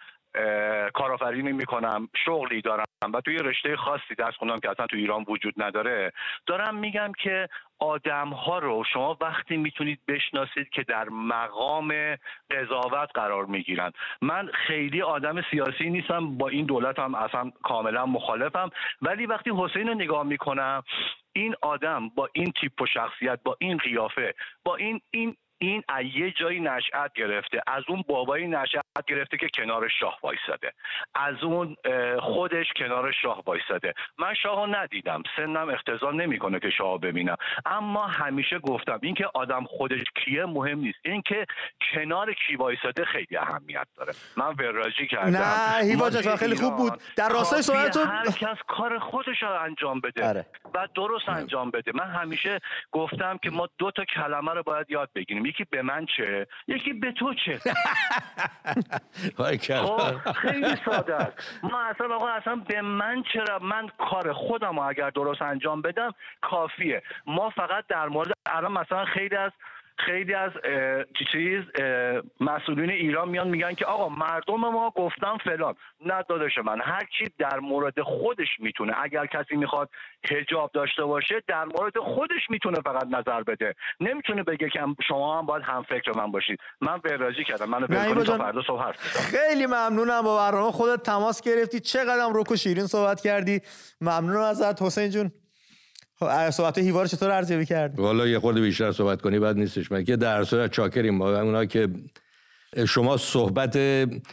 کارآفرینی 0.94 1.52
می‌کنم 1.52 2.10
شغلی 2.26 2.62
دارم 2.62 2.86
و 3.14 3.22
توی 3.22 3.38
رشته 3.38 3.76
خاصی 3.76 4.16
درس 4.18 4.36
خوندم 4.36 4.60
که 4.60 4.70
اصلا 4.70 4.88
تو 4.88 4.98
ایران 4.98 5.26
وجود 5.28 5.54
نداره. 5.58 6.12
دارم 6.46 6.76
میگم 6.76 7.12
که 7.20 7.50
آدم 7.80 8.30
ها 8.30 8.60
رو 8.60 8.84
شما 8.94 9.18
وقتی 9.22 9.58
می‌تونید 9.58 10.00
بشناسید 10.08 10.70
که 10.70 10.84
در 10.84 11.10
مقام 11.10 11.94
قضاوت 12.52 13.10
قرار 13.14 13.46
می‌گیرن. 13.46 13.92
من 14.22 14.50
خیلی 14.68 15.02
آدم 15.02 15.42
سیاسی 15.52 15.90
نیستم 15.90 16.38
با 16.38 16.48
این 16.48 16.66
دولت 16.66 17.00
هم 17.00 17.16
اصلا 17.16 17.52
کاملا 17.64 18.06
مخالفم. 18.06 18.70
ولی 19.02 19.26
وقتی 19.26 19.52
حسین 19.58 19.88
رو 19.88 19.94
نگاه 19.94 20.24
می‌کنم 20.24 20.84
این 21.34 21.56
آدم 21.62 22.10
با 22.10 22.30
این 22.34 22.52
تیپ 22.62 22.82
و 22.82 22.86
شخصیت 22.86 23.40
با 23.44 23.58
این 23.60 23.78
قیافه 23.78 24.36
با 24.64 24.76
این 24.76 25.02
این 25.12 25.36
این 25.60 25.84
یه 26.14 26.32
جایی 26.32 26.60
نشأت 26.60 27.14
گرفته. 27.14 27.62
از 27.68 27.84
اون 27.88 28.04
بابایی 28.08 28.48
نشأت 28.48 28.86
گرفته 29.06 29.38
که 29.38 29.48
کنار 29.54 29.88
شاه 30.00 30.20
وایساده. 30.24 30.74
از 31.16 31.44
اون 31.44 31.76
خودش 32.20 32.66
کنار 32.76 33.12
شاه 33.22 33.44
وایساده. 33.46 33.94
من 34.18 34.34
شاه 34.34 34.68
ندیدم. 34.70 35.24
سنم 35.36 35.70
اختزال 35.70 36.16
نمی‌کنه 36.16 36.60
که 36.60 36.70
شاه 36.70 37.00
ببینم. 37.00 37.36
اما 37.66 38.08
همیشه 38.08 38.60
گفتم 38.60 39.00
اینکه 39.04 39.26
آدم 39.34 39.64
خودش 39.64 40.04
کیه 40.16 40.46
مهم 40.46 40.80
نیست. 40.80 41.00
اینکه 41.06 41.46
کنار 41.94 42.34
کی 42.34 42.56
وایساده 42.56 43.06
خیلی 43.06 43.38
اهمیت 43.38 43.88
داره. 43.98 44.14
من 44.38 44.54
وراجی 44.54 45.08
کردم. 45.08 45.38
نه 45.38 45.86
هیوا 45.86 46.36
خیلی 46.36 46.56
خوب 46.56 46.76
بود. 46.76 47.02
در 47.16 47.30
راستای 47.30 47.62
سوالتو 47.62 48.04
هر 48.04 48.26
کس 48.26 48.58
کار 48.68 49.00
خودش 49.00 49.42
رو 49.42 49.62
انجام 49.62 50.00
بده 50.00 50.28
اره. 50.28 50.46
و 50.74 50.88
درست 50.96 51.30
انجام 51.30 51.72
بده. 51.72 51.92
من 51.96 52.12
همیشه 52.12 52.60
گفتم 52.92 53.38
که 53.44 53.50
ما 53.50 53.70
دو 53.78 53.92
تا 53.92 54.06
کلمه 54.06 54.54
رو 54.54 54.64
باید 54.64 54.92
یاد 54.92 55.10
بگیریم. 55.16 55.46
یکی 55.46 55.64
به 55.64 55.82
من 55.82 56.06
چه؟ 56.18 56.48
یکی 56.68 56.94
به 56.94 57.12
تو 57.12 57.34
چه؟ 57.34 57.60
خیلی 60.42 60.76
ساده 60.86 61.16
است. 61.16 61.60
ما 61.64 61.82
اصلا 61.82 62.16
آقا 62.16 62.28
اصلا 62.28 62.56
به 62.56 62.82
من 62.82 63.24
چرا 63.34 63.60
من 63.60 63.88
کار 63.98 64.34
خودم 64.34 64.80
اگر 64.80 65.10
درست 65.10 65.42
انجام 65.42 65.82
بدم 65.82 66.14
کافیه. 66.42 67.04
ما 67.26 67.50
فقط 67.50 67.88
در 67.88 68.08
مورد 68.08 68.32
الان 68.46 68.72
مثلا 68.72 69.06
خیلی 69.06 69.36
از 69.36 69.52
خیلی 70.06 70.34
از 70.34 70.52
چیز 71.32 71.64
مسئولین 72.40 72.90
ایران 72.90 73.30
میان 73.30 73.48
میگن 73.48 73.74
که 73.74 73.86
آقا 73.86 74.10
مردم 74.10 74.56
ما 74.56 74.94
گفتن 74.96 75.38
فلان. 75.38 75.76
نه 76.06 76.24
داداش 76.30 76.58
من 76.66 76.82
هر 76.82 77.04
کی 77.18 77.26
در 77.40 77.60
مورد 77.60 78.02
خودش 78.02 78.48
می‌تونه 78.60 78.94
اگر 79.04 79.26
کسی 79.26 79.56
می‌خواد 79.56 79.90
حجاب 80.32 80.72
داشته 80.74 81.04
باشه 81.04 81.44
در 81.48 81.66
مورد 81.66 81.98
خودش 81.98 82.50
می‌تونه 82.50 82.78
فقط 82.82 83.06
نظر 83.06 83.44
بده. 83.44 83.74
نمی‌تونه 84.00 84.44
بگه 84.44 84.70
که 84.70 84.80
شما 85.08 85.40
هم 85.40 85.46
باید 85.46 85.64
هم 85.64 85.84
فکر 85.84 86.12
من 86.18 86.32
باشید. 86.32 86.60
من 86.82 87.00
وراجی 87.04 87.44
کردم. 87.44 87.70
منو 87.70 88.24
تا 88.24 88.38
فردا 88.38 88.62
صبح 88.62 88.92
خیلی 88.92 89.66
ممنونم 89.66 90.22
با 90.22 90.38
برنامه 90.38 90.72
خودت 90.72 91.04
تماس 91.04 91.42
گرفتی. 91.42 91.80
چقدر 91.80 92.30
روکو 92.34 92.56
شیرین 92.56 92.88
صحبت 92.88 93.22
کردی. 93.22 93.62
ممنونم 94.02 94.42
ازت. 94.42 94.82
حسین 94.82 95.10
جون. 95.10 95.32
خب 96.20 96.50
صحبت 96.50 96.78
هیوا 96.78 97.02
رو 97.02 97.08
چطور 97.08 97.32
ارزیابی 97.32 97.66
کرد؟ 97.66 98.00
والا 98.00 98.28
یه 98.28 98.40
خورده 98.40 98.62
بیشتر 98.62 98.92
صحبت 98.92 99.22
کنی 99.22 99.40
بعد 99.40 99.58
نیستش. 99.58 99.92
من 99.92 100.04
که 100.04 100.16
در 100.16 100.44
صورت 100.44 100.72
چاکریم 100.72 101.16
ما 101.16 101.40
اونا 101.40 101.66
که 101.66 101.90
شما 102.88 103.18
صحبت 103.18 103.78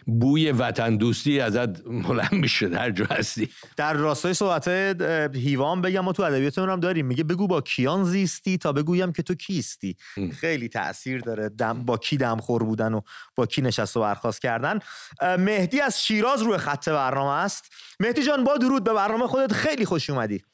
بوی 0.07 0.53
وطن 0.53 0.97
دوستی 0.97 1.41
ازت 1.41 1.83
بلند 1.83 2.33
میشه 2.33 2.69
هر 2.69 2.91
جا 2.91 3.05
هستی. 3.11 3.49
در 3.77 3.95
راستای 3.95 4.35
صحبت 4.35 4.69
هیوان 5.35 5.81
بگم 5.81 6.01
ما 6.01 6.13
تو 6.13 6.23
ادبیاتمون 6.23 6.71
هم 6.71 6.81
داریم. 6.81 7.07
میگه 7.07 7.25
بگو 7.25 7.47
با 7.47 7.61
کیان 7.61 8.05
زیستی 8.05 8.59
تا 8.59 8.73
بگویم 8.73 9.13
که 9.13 9.23
تو 9.23 9.35
کیستی. 9.35 9.97
خیلی 10.41 10.69
تاثیر 10.69 11.21
داره 11.21 11.49
دم 11.49 11.85
با 11.85 11.99
کی 11.99 12.17
دمخور 12.17 12.65
بودن 12.65 12.95
و 12.95 13.01
با 13.37 13.47
کی 13.47 13.63
نشست 13.63 13.97
و 13.97 14.01
برخواست 14.01 14.43
کردن. 14.43 14.79
مهدی 15.39 15.81
از 15.81 16.05
شیراز 16.05 16.43
روی 16.43 16.59
خط 16.59 16.89
برنامه 16.89 17.33
است. 17.33 17.73
مهدی 18.01 18.23
جان 18.23 18.45
با 18.45 18.57
درود 18.57 18.85
به 18.85 18.93
برنامه 18.93 19.27
خودت 19.27 19.53
خیلی 19.53 19.85
خوش 19.85 20.11
اومدی. 20.11 20.45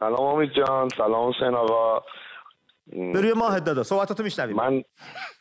سلام 0.00 0.20
امید 0.20 0.50
جان 0.52 0.88
سلام 0.88 1.28
حسین 1.28 1.54
آقا. 1.54 2.02
بروی 2.92 3.32
ماه 3.32 3.60
دادا 3.60 3.82
صحبتاتو 3.82 4.22
میشنویم. 4.22 4.56
من 4.56 4.82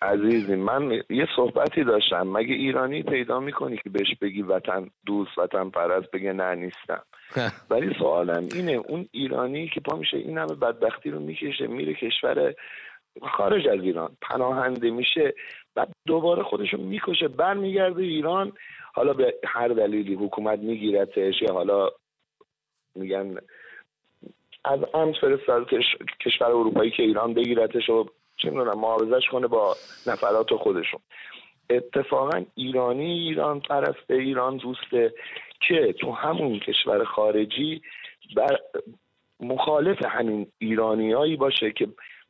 عزیزی 0.01 0.55
من 0.55 0.91
یه 1.09 1.27
صحبتی 1.35 1.83
داشتم. 1.83 2.27
مگه 2.27 2.53
ایرانی 2.53 3.03
پیدا 3.03 3.39
می‌کنی 3.39 3.77
که 3.77 3.89
بهش 3.89 4.15
بگی 4.21 4.41
وطن 4.41 4.89
دوست 5.05 5.37
وطن 5.37 5.69
پرست 5.69 6.11
بگه 6.11 6.33
نه 6.33 6.55
نیستم؟ 6.55 7.03
ولی 7.69 7.95
سوالم 7.99 8.47
اینه 8.53 8.71
اون 8.71 9.07
ایرانی 9.11 9.69
که 9.73 9.79
پا 9.79 9.97
میشه 9.97 10.17
این 10.17 10.37
همه 10.37 10.55
بدبختی 10.55 11.11
رو 11.11 11.19
می‌کشه 11.19 11.67
میره 11.67 11.93
کشور 11.93 12.53
خارج 13.21 13.67
از 13.67 13.79
ایران 13.81 14.17
پناهنده 14.21 14.89
میشه 14.89 15.33
بعد 15.75 15.89
دوباره 16.05 16.43
خودشو 16.43 16.77
می‌کشه 16.77 17.27
برمیگرده 17.27 18.01
ایران. 18.03 18.51
حالا 18.93 19.13
به 19.13 19.33
هر 19.45 19.67
دلیلی 19.67 20.13
حکومت 20.13 20.59
میگیرتش 20.59 21.41
یا 21.41 21.53
حالا 21.53 21.89
میگن 22.95 23.35
از 24.67 24.79
امت 24.93 25.15
فرستاد 25.17 25.69
کشور 26.25 26.47
اروپایی 26.47 26.91
که 26.91 27.03
ایران 27.03 27.33
بگیرتش 27.33 27.89
و 27.89 28.05
چه 28.37 28.49
می‌دونم 28.49 28.79
محافظش 28.79 29.27
کنه 29.31 29.47
با 29.47 29.75
نفرات 30.07 30.55
خودشون. 30.55 30.99
اتفاقا 31.69 32.45
ایرانی 32.55 33.11
ایران 33.11 33.59
پرسته 33.59 34.13
ایران 34.13 34.57
دوسته 34.57 35.13
که 35.67 35.93
تو 35.93 36.11
همون 36.11 36.59
کشور 36.59 37.03
خارجی 37.03 37.81
بر 38.35 38.57
مخالف 39.39 40.05
همین 40.05 40.47
ایرانیایی 40.57 41.35
باشه 41.35 41.71
که 41.71 41.87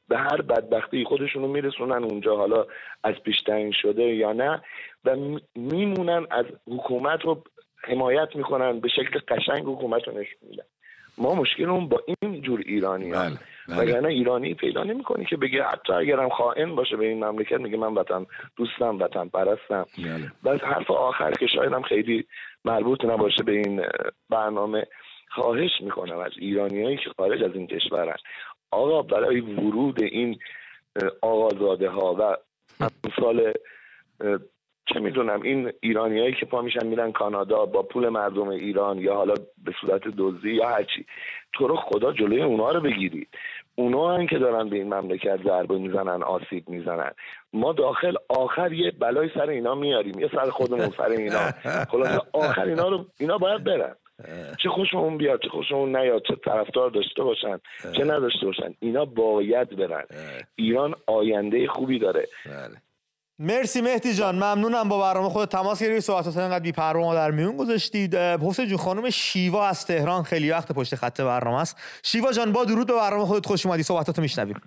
به 0.08 0.18
هر 0.18 0.42
بدبختی 0.42 1.04
خودشون 1.04 1.42
رو 1.42 1.48
میرسونن 1.48 2.04
اونجا 2.04 2.36
حالا 2.36 2.66
از 3.04 3.16
پیش 3.16 3.38
شده 3.82 4.04
یا 4.04 4.34
نه 4.34 4.62
و 5.06 5.16
میمونن 5.56 6.28
از 6.32 6.46
حکومت 6.68 7.22
رو 7.22 7.44
حمایت 7.84 8.36
می‌کنن 8.36 8.80
به 8.80 8.88
شکل 8.90 9.20
قشنگ 9.28 9.66
حکومت 9.66 10.08
رو 10.08 10.14
نشون 10.14 10.50
میدن. 10.50 10.64
ما 11.18 11.36
مشکلمون 11.36 11.90
با 11.90 12.02
این 12.22 12.42
جور 12.42 12.64
ایرانی 12.66 13.12
بله. 13.12 13.38
بله. 13.68 13.90
یعنی 13.90 14.08
ایرانی 14.08 14.54
پیدا 14.54 14.84
نمی‌کنی 14.84 15.26
که 15.26 15.38
بگه 15.38 15.64
حتی 15.64 15.94
اگرم 15.94 16.30
خائن 16.30 16.76
باشه 16.76 16.96
به 16.98 17.06
این 17.06 17.24
مملکت 17.24 17.60
میگه 17.60 17.78
من 17.78 17.94
وطن 17.94 18.26
دوستم 18.56 19.00
وطن 19.00 19.28
پرستم 19.28 19.86
بله. 19.98 20.32
بس 20.46 20.62
حرف 20.62 20.92
آخر 20.92 21.32
که 21.32 21.48
شاید 21.48 21.74
هم 21.74 21.82
خیلی 21.82 22.26
مربوط 22.66 23.06
نباشه 23.06 23.44
به 23.44 23.52
این 23.52 23.82
برنامه 24.30 24.88
خواهش 25.30 25.72
می‌کنم 25.82 26.18
از 26.18 26.32
ایرانیایی 26.40 26.98
که 26.98 27.10
خارج 27.18 27.44
از 27.44 27.52
این 27.56 27.68
کشورن 27.68 28.16
آقا 28.72 29.02
برای 29.02 29.40
ورود 29.40 30.04
این 30.04 30.40
آقازاده 31.22 31.90
ها 31.90 32.16
و 32.20 32.38
امثال 33.04 33.54
چه 34.94 35.00
می‌دونم 35.00 35.42
این 35.42 35.72
ایرانیایی 35.80 36.34
که 36.34 36.46
پا 36.46 36.62
میشن 36.62 36.88
میرن 36.88 37.12
کانادا 37.12 37.66
با 37.66 37.84
پول 37.84 38.10
مردم 38.10 38.48
ایران 38.48 38.98
یا 38.98 39.16
حالا 39.16 39.34
به 39.64 39.74
صورت 39.82 40.02
دزدی 40.18 40.54
یا 40.54 40.70
هرچی 40.70 41.06
تو 41.54 41.68
رو 41.68 41.76
خدا 41.76 42.14
جلوی 42.14 42.42
اونا 42.42 42.72
رو 42.72 42.82
بگیرید. 42.82 43.28
اونا 43.76 44.16
هم 44.16 44.28
که 44.28 44.38
دارن 44.38 44.70
به 44.70 44.76
این 44.76 44.94
مملکت 44.94 45.44
ضربه 45.44 45.78
می‌زنن 45.78 46.24
آسیب 46.24 46.70
می‌زنن. 46.70 47.12
ما 47.54 47.74
داخل 47.74 48.16
آخر 48.30 48.74
یه 48.74 48.92
بلای 48.92 49.30
سر 49.34 49.50
اینا 49.50 49.76
میاریم 49.76 50.20
یه 50.20 50.30
سر 50.36 50.50
خودمون 50.50 50.90
سر 50.98 51.10
اینا. 51.10 51.52
خلاص 51.90 52.20
آخر 52.34 52.66
اینا 52.66 52.90
رو 52.90 53.06
اینا 53.20 53.38
باید 53.38 53.64
برن. 53.64 53.96
چه 54.64 54.70
خوشمون 54.70 55.18
بیاد 55.18 55.42
چه 55.42 55.50
خوشمون 55.50 55.96
نیاد 55.96 56.22
چه 56.28 56.36
طرفدار 56.36 56.90
داشته 56.90 57.24
باشن 57.24 57.60
چه 57.98 58.04
نداشته 58.04 58.46
باشن 58.46 58.74
اینا 58.80 59.06
باید 59.06 59.76
برن. 59.76 60.04
ایران 60.56 60.94
آینده 61.08 61.68
خوبی 61.68 62.00
داره. 62.00 62.28
بله. 62.46 62.82
مرسی 63.40 63.82
مهدی 63.82 64.14
جان 64.14 64.36
ممنونم 64.36 64.90
با 64.90 65.02
برنامه 65.02 65.30
خود 65.30 65.50
تماس 65.50 65.84
گرفتی 65.84 66.02
صحبتات 66.02 66.38
انقدر 66.38 66.60
بی 66.60 66.74
ما 66.78 67.14
در 67.14 67.32
میون 67.32 67.58
گذاشتید 67.58 68.16
حسین 68.16 68.66
جون 68.66 68.78
خانم 68.78 69.10
شیوا 69.10 69.68
از 69.68 69.86
تهران 69.86 70.24
خیلی 70.24 70.52
وقت 70.52 70.72
پشت 70.72 70.96
خط 70.96 71.22
برنامه 71.22 71.62
است. 71.62 71.78
شیوا 72.04 72.32
جان 72.32 72.52
با 72.52 72.66
درود 72.66 72.88
به 72.88 72.94
برنامه 72.94 73.26
خودت 73.26 73.46
خوش 73.46 73.66
اومدی. 73.66 73.84
صحبتاتو 73.84 74.22
میشنویم. 74.22 74.62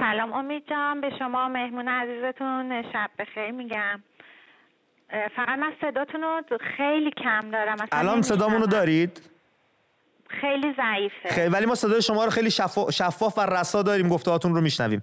سلام 0.00 0.32
امید 0.32 0.62
جان 0.70 1.00
به 1.00 1.10
شما 1.18 1.48
مهمون 1.48 1.88
عزیزتون 1.88 2.82
شب 2.92 3.10
بخیر 3.18 3.50
میگم. 3.50 4.02
فقط 5.36 5.58
من 5.58 5.72
صداتون 5.80 6.20
رو 6.22 6.58
خیلی 6.76 7.10
کم 7.10 7.50
دارم 7.50 7.76
الان 7.92 8.22
صدامون 8.22 8.60
رو 8.60 8.66
دارید؟ 8.66 9.30
خیلی 10.40 10.74
ضعیفه. 10.76 11.28
خیلی 11.28 11.48
ولی 11.48 11.66
ما 11.66 11.74
صدای 11.74 12.02
شما 12.02 12.24
رو 12.24 12.30
خیلی 12.30 12.50
شفاف 12.90 13.38
و 13.38 13.40
رسا 13.40 13.82
داریم 13.82 14.08
گفتهاتون 14.08 14.54
رو 14.54 14.60
میشنویم. 14.60 15.02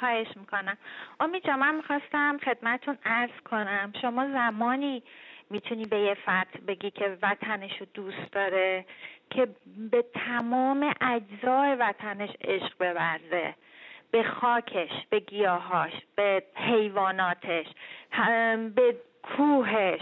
خواهش 0.00 0.36
می‌کنم. 0.36 0.76
امید 1.20 1.46
جا 1.46 1.56
من 1.56 1.74
می‌خواستم 1.74 2.38
خدمتون 2.44 2.98
ارز 3.04 3.40
کنم. 3.50 3.92
شما 4.02 4.28
زمانی 4.32 5.02
می‌تونی 5.50 5.84
به 5.84 6.00
یه 6.00 6.14
فرد 6.14 6.66
بگی 6.66 6.90
که 6.90 7.18
وطنش 7.22 7.80
رو 7.80 7.86
دوست 7.94 8.32
داره 8.32 8.84
که 9.30 9.48
به 9.90 10.04
تمام 10.14 10.94
اجزای 11.00 11.74
وطنش 11.74 12.30
عشق 12.40 12.72
بورزه 12.78 13.54
به 14.10 14.22
خاکش 14.22 14.90
به 15.10 15.20
گیاهاش 15.20 15.92
به 16.16 16.42
حیواناتش 16.54 17.66
به 18.74 18.96
کوهش. 19.22 20.00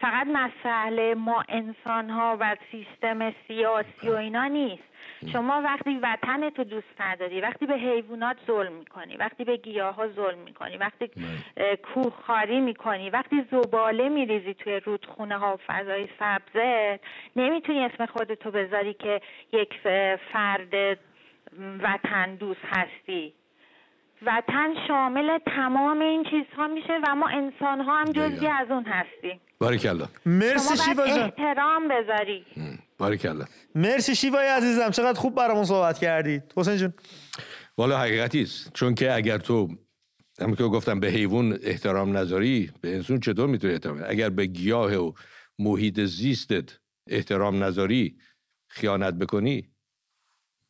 فقط 0.00 0.26
مسئله 0.26 1.14
ما 1.14 1.44
انسان 1.48 2.10
ها 2.10 2.36
و 2.40 2.56
سیستم 2.70 3.32
سیاسی 3.48 4.08
و 4.08 4.14
اینا 4.14 4.46
نیست. 4.46 4.82
شما 5.32 5.62
وقتی 5.64 5.98
وطن 6.02 6.50
تو 6.50 6.64
دوست 6.64 7.00
نداری 7.00 7.40
وقتی 7.40 7.66
به 7.66 7.74
حیوانات 7.74 8.36
ظلم 8.46 8.72
می‌کنی 8.72 9.16
وقتی 9.16 9.44
به 9.44 9.56
گیاه 9.56 9.94
ها 9.94 10.08
ظلم 10.08 10.38
می‌کنی 10.38 10.76
وقتی 10.76 11.10
کوه 11.94 12.12
خاری 12.26 12.60
می‌کنی 12.60 13.10
وقتی 13.10 13.44
زباله 13.50 14.08
میریزی 14.08 14.54
توی 14.54 14.80
رودخونه 14.80 15.38
ها 15.38 15.54
و 15.54 15.58
فضای 15.66 16.08
سبزه 16.18 17.00
نمی‌تونی 17.36 17.84
اسم 17.84 18.06
خودتو 18.06 18.50
بذاری 18.50 18.94
که 18.94 19.20
یک 19.52 19.74
فرد 20.32 20.98
وطن 21.82 22.34
دوست 22.34 22.64
هستی. 22.64 23.32
وطن 24.26 24.74
شامل 24.88 25.38
تمام 25.46 26.00
این 26.00 26.24
چیزها 26.24 26.68
میشه 26.68 26.92
و 27.08 27.14
ما 27.14 27.28
انسان 27.28 27.80
ها 27.80 28.00
هم 28.00 28.12
جزی 28.12 28.46
از 28.46 28.70
اون 28.70 28.84
هستیم. 28.84 29.40
باریکلا. 29.58 30.08
مرسی 30.26 30.76
شیوا 30.76 31.06
جان. 31.06 31.18
احترام 31.18 31.88
بذاری. 31.88 32.44
باریکلا. 32.98 33.44
مرسی 33.74 34.14
شیوای 34.14 34.48
عزیزم 34.48 34.90
چقدر 34.90 35.18
خوب 35.18 35.34
برامون 35.34 35.64
صحبت 35.64 35.98
کردید 35.98 36.42
حسین 36.56 36.76
جون. 36.76 36.92
والا 37.78 37.98
حقیقتی 37.98 38.42
است 38.42 38.72
چون 38.74 38.94
که 38.94 39.14
اگر 39.14 39.38
تو 39.38 39.68
همون 40.40 40.54
که 40.54 40.64
گفتم 40.64 41.00
به 41.00 41.08
حیوان 41.08 41.58
احترام 41.62 42.16
نذاری 42.16 42.70
به 42.80 42.94
انسان 42.94 43.20
چطور 43.20 43.48
می‌تونی 43.48 43.72
احترام 43.72 44.04
اگر 44.06 44.30
به 44.30 44.46
گیاه 44.46 44.96
و 44.96 45.12
محیط 45.58 46.00
زیستت 46.00 46.78
احترام 47.06 47.64
نذاری 47.64 48.18
خیانت 48.68 49.14
بکنی 49.14 49.70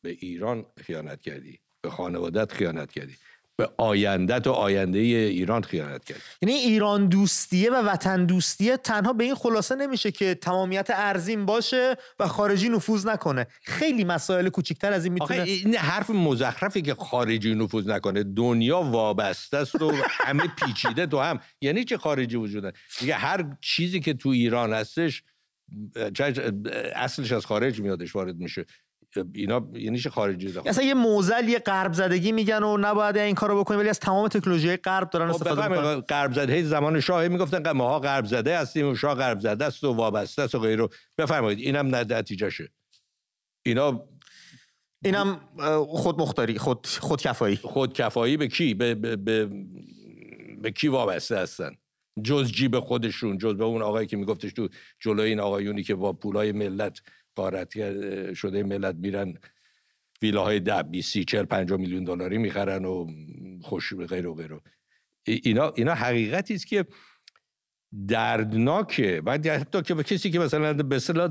به 0.01 0.09
ایران 0.09 0.65
خیانت 0.77 1.21
کردی 1.21 1.59
به 1.81 1.89
خانوادت 1.89 2.51
خیانت 2.51 2.91
کردی. 2.91 3.15
به 3.61 3.69
آیندت 3.77 4.47
و 4.47 4.51
آینده 4.51 4.99
ایران 4.99 5.63
خیانت 5.63 6.05
کرد. 6.05 6.21
یعنی 6.41 6.55
ایران 6.55 7.07
دوستیه 7.07 7.71
و 7.71 7.75
وطن 7.75 8.25
دوستیه 8.25 8.77
تنها 8.77 9.13
به 9.13 9.23
این 9.23 9.35
خلاصه 9.35 9.75
نمیشه 9.75 10.11
که 10.11 10.35
تمامیت 10.35 10.87
ارزین 10.93 11.45
باشه 11.45 11.95
و 12.19 12.27
خارجی 12.27 12.69
نفوذ 12.69 13.05
نکنه. 13.05 13.47
خیلی 13.63 14.03
مسائل 14.03 14.49
کوچیکتر 14.49 14.93
از 14.93 15.03
این 15.03 15.13
می‌تونه 15.13 15.41
این 15.41 15.75
حرف 15.75 16.09
مزخرفی 16.09 16.81
که 16.81 16.93
خارجی 16.93 17.55
نفوذ 17.55 17.87
نکنه 17.87 18.23
دنیا 18.23 18.81
وابسته 18.81 19.57
است 19.57 19.81
و 19.81 19.91
همه 20.09 20.43
پیچیده 20.47 21.07
تو 21.07 21.19
هم. 21.19 21.39
یعنی 21.61 21.83
چه 21.83 21.97
خارجی 21.97 22.35
وجود 22.35 22.73
دیگه 22.99 23.13
هر 23.13 23.45
چیزی 23.61 23.99
که 23.99 24.13
تو 24.13 24.29
ایران 24.29 24.73
هستش 24.73 25.23
اصلش 26.95 27.31
از 27.31 27.45
خارج 27.45 27.81
میادش 27.81 28.15
وارد 28.15 28.35
میشه. 28.35 28.65
اینا 29.33 29.69
یعنی 29.73 29.99
چه 29.99 30.09
خارجی 30.09 30.51
داخل. 30.51 30.69
اصلا 30.69 30.83
یه 30.83 30.93
موزل 30.93 31.49
یه 31.49 31.59
غرب 31.59 31.93
زدگی 31.93 32.31
میگن 32.31 32.63
و 32.63 32.77
نباید 32.77 33.17
این 33.17 33.35
کارو 33.35 33.59
بکنیم 33.59 33.79
ولی 33.79 33.89
از 33.89 33.99
تمام 33.99 34.27
تکنولوژی 34.27 34.77
غرب 34.77 35.09
دارن 35.09 35.31
خب، 35.31 35.35
استفاده 35.35 35.67
می‌کنن. 35.67 35.99
غرب 35.99 36.33
زده. 36.33 36.63
زمان 36.63 36.99
شاه 36.99 37.27
می‌گفتن 37.27 37.71
ما 37.71 37.89
ها 37.89 37.99
غرب 37.99 38.25
زده 38.25 38.57
هستیم 38.57 38.89
و 38.89 38.95
شاه 38.95 39.15
غرب 39.15 39.39
زده 39.39 39.65
است 39.65 39.83
و 39.83 39.93
وابسته 39.93 40.41
است 40.41 40.55
و 40.55 40.59
غیره. 40.59 40.87
بفرمایید 41.17 41.59
اینم 41.59 41.95
نتیجهشه. 41.95 42.69
اینا 43.65 44.03
اینم 45.03 45.41
خود 45.87 46.21
مختاری 46.21 46.57
خود 46.57 46.87
خودکفایی 46.87 47.55
خودکفایی 47.55 48.37
به 48.37 48.47
کی؟ 48.47 48.73
به, 48.73 48.95
به, 48.95 49.15
به, 49.15 49.49
به 50.61 50.71
کی 50.71 50.87
وابسته 50.87 51.37
هستن؟ 51.37 51.71
جز 52.23 52.51
جیب 52.51 52.79
خودشون 52.79 53.37
جز 53.37 53.57
به 53.57 53.63
اون 53.63 53.81
آقایی 53.81 54.07
که 54.07 54.17
میگفتش 54.17 54.53
تو 54.53 54.67
جلوی 54.99 55.29
این 55.29 55.39
آقایونی 55.39 55.83
که 55.83 55.95
با 55.95 56.13
پولای 56.13 56.51
ملت 56.51 57.01
قارت 57.41 57.73
شده 58.33 58.63
ملت 58.63 58.95
میرن 58.95 59.33
ویلاهای 60.21 60.59
ده 60.59 60.83
بی 60.83 61.01
سی 61.01 61.23
چل 61.25 61.43
پنجاه 61.43 61.79
میلیون 61.79 62.03
دلاری 62.03 62.37
می‌خرن 62.37 62.85
و 62.85 63.07
خوش 63.61 63.93
غیر 63.93 64.27
و 64.27 64.35
غیره 64.35 64.59
اینا 65.25 65.73
اینا 65.75 65.93
حقیقتی 65.93 66.53
است 66.53 66.67
که 66.67 66.85
دردناکه 68.07 69.21
و 69.25 69.31
حتی 69.31 69.81
که 69.81 69.93
به 69.93 70.03
کسی 70.03 70.31
که 70.31 70.39
مثلا 70.39 70.73
به 70.73 70.95
اصطلاح 70.95 71.27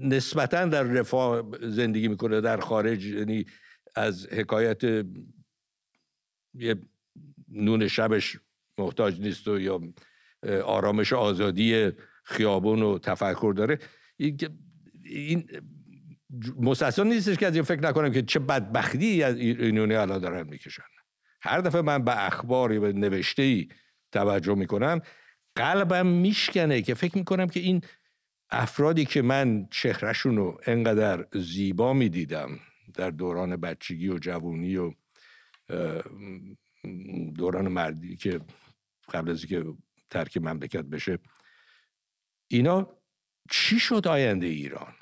نسبتا 0.00 0.64
در 0.64 0.82
رفاه 0.82 1.44
زندگی 1.62 2.08
می‌کنه 2.08 2.40
در 2.40 2.60
خارج 2.60 3.04
یعنی 3.04 3.46
از 3.94 4.26
حکایت 4.26 4.82
یه 6.54 6.74
نون 7.48 7.88
شبش 7.88 8.38
محتاج 8.78 9.20
نیست 9.20 9.48
و 9.48 9.60
یا 9.60 9.80
آرامش 10.64 11.12
آزادی 11.12 11.90
خیابون 12.24 12.82
و 12.82 12.98
تفکر 12.98 13.54
داره 13.56 13.78
این 15.10 15.48
مستثنا 16.60 17.04
نیستش 17.04 17.36
که 17.36 17.46
از 17.46 17.54
این 17.54 17.64
فکر 17.64 17.80
نکنم 17.80 18.12
که 18.12 18.22
چه 18.22 18.38
بدبختی 18.38 19.22
از 19.22 19.36
ایرانی 19.36 19.94
الان 19.94 20.18
دارن 20.18 20.46
می‌کشن. 20.46 20.82
هر 21.42 21.60
دفعه 21.60 21.82
من 21.82 22.04
به 22.04 22.26
اخباری 22.26 22.78
به 22.78 22.92
نوشته 22.92 23.42
ای 23.42 23.68
توجه 24.12 24.54
می‌کنم 24.54 25.00
قلبم 25.54 26.06
میشکنه 26.06 26.82
که 26.82 26.94
فکر 26.94 27.18
می‌کنم 27.18 27.46
که 27.46 27.60
این 27.60 27.82
افرادی 28.50 29.04
که 29.04 29.22
من 29.22 29.68
چهرهشون 29.70 30.36
رو 30.36 30.60
انقدر 30.66 31.26
زیبا 31.34 31.92
می‌دیدم 31.92 32.60
در 32.94 33.10
دوران 33.10 33.56
بچگی 33.56 34.08
و 34.08 34.18
جوونی 34.18 34.76
و 34.76 34.92
دوران 37.34 37.68
مردی 37.68 38.16
که 38.16 38.40
قبل 39.12 39.30
از 39.30 39.44
اینکه 39.44 39.72
ترک 40.10 40.36
مملکت 40.36 40.84
بشه 40.84 41.18
اینا 42.48 42.96
چی 43.50 43.78
شد 43.78 44.08
آینده 44.08 44.46
ایران؟ 44.46 44.94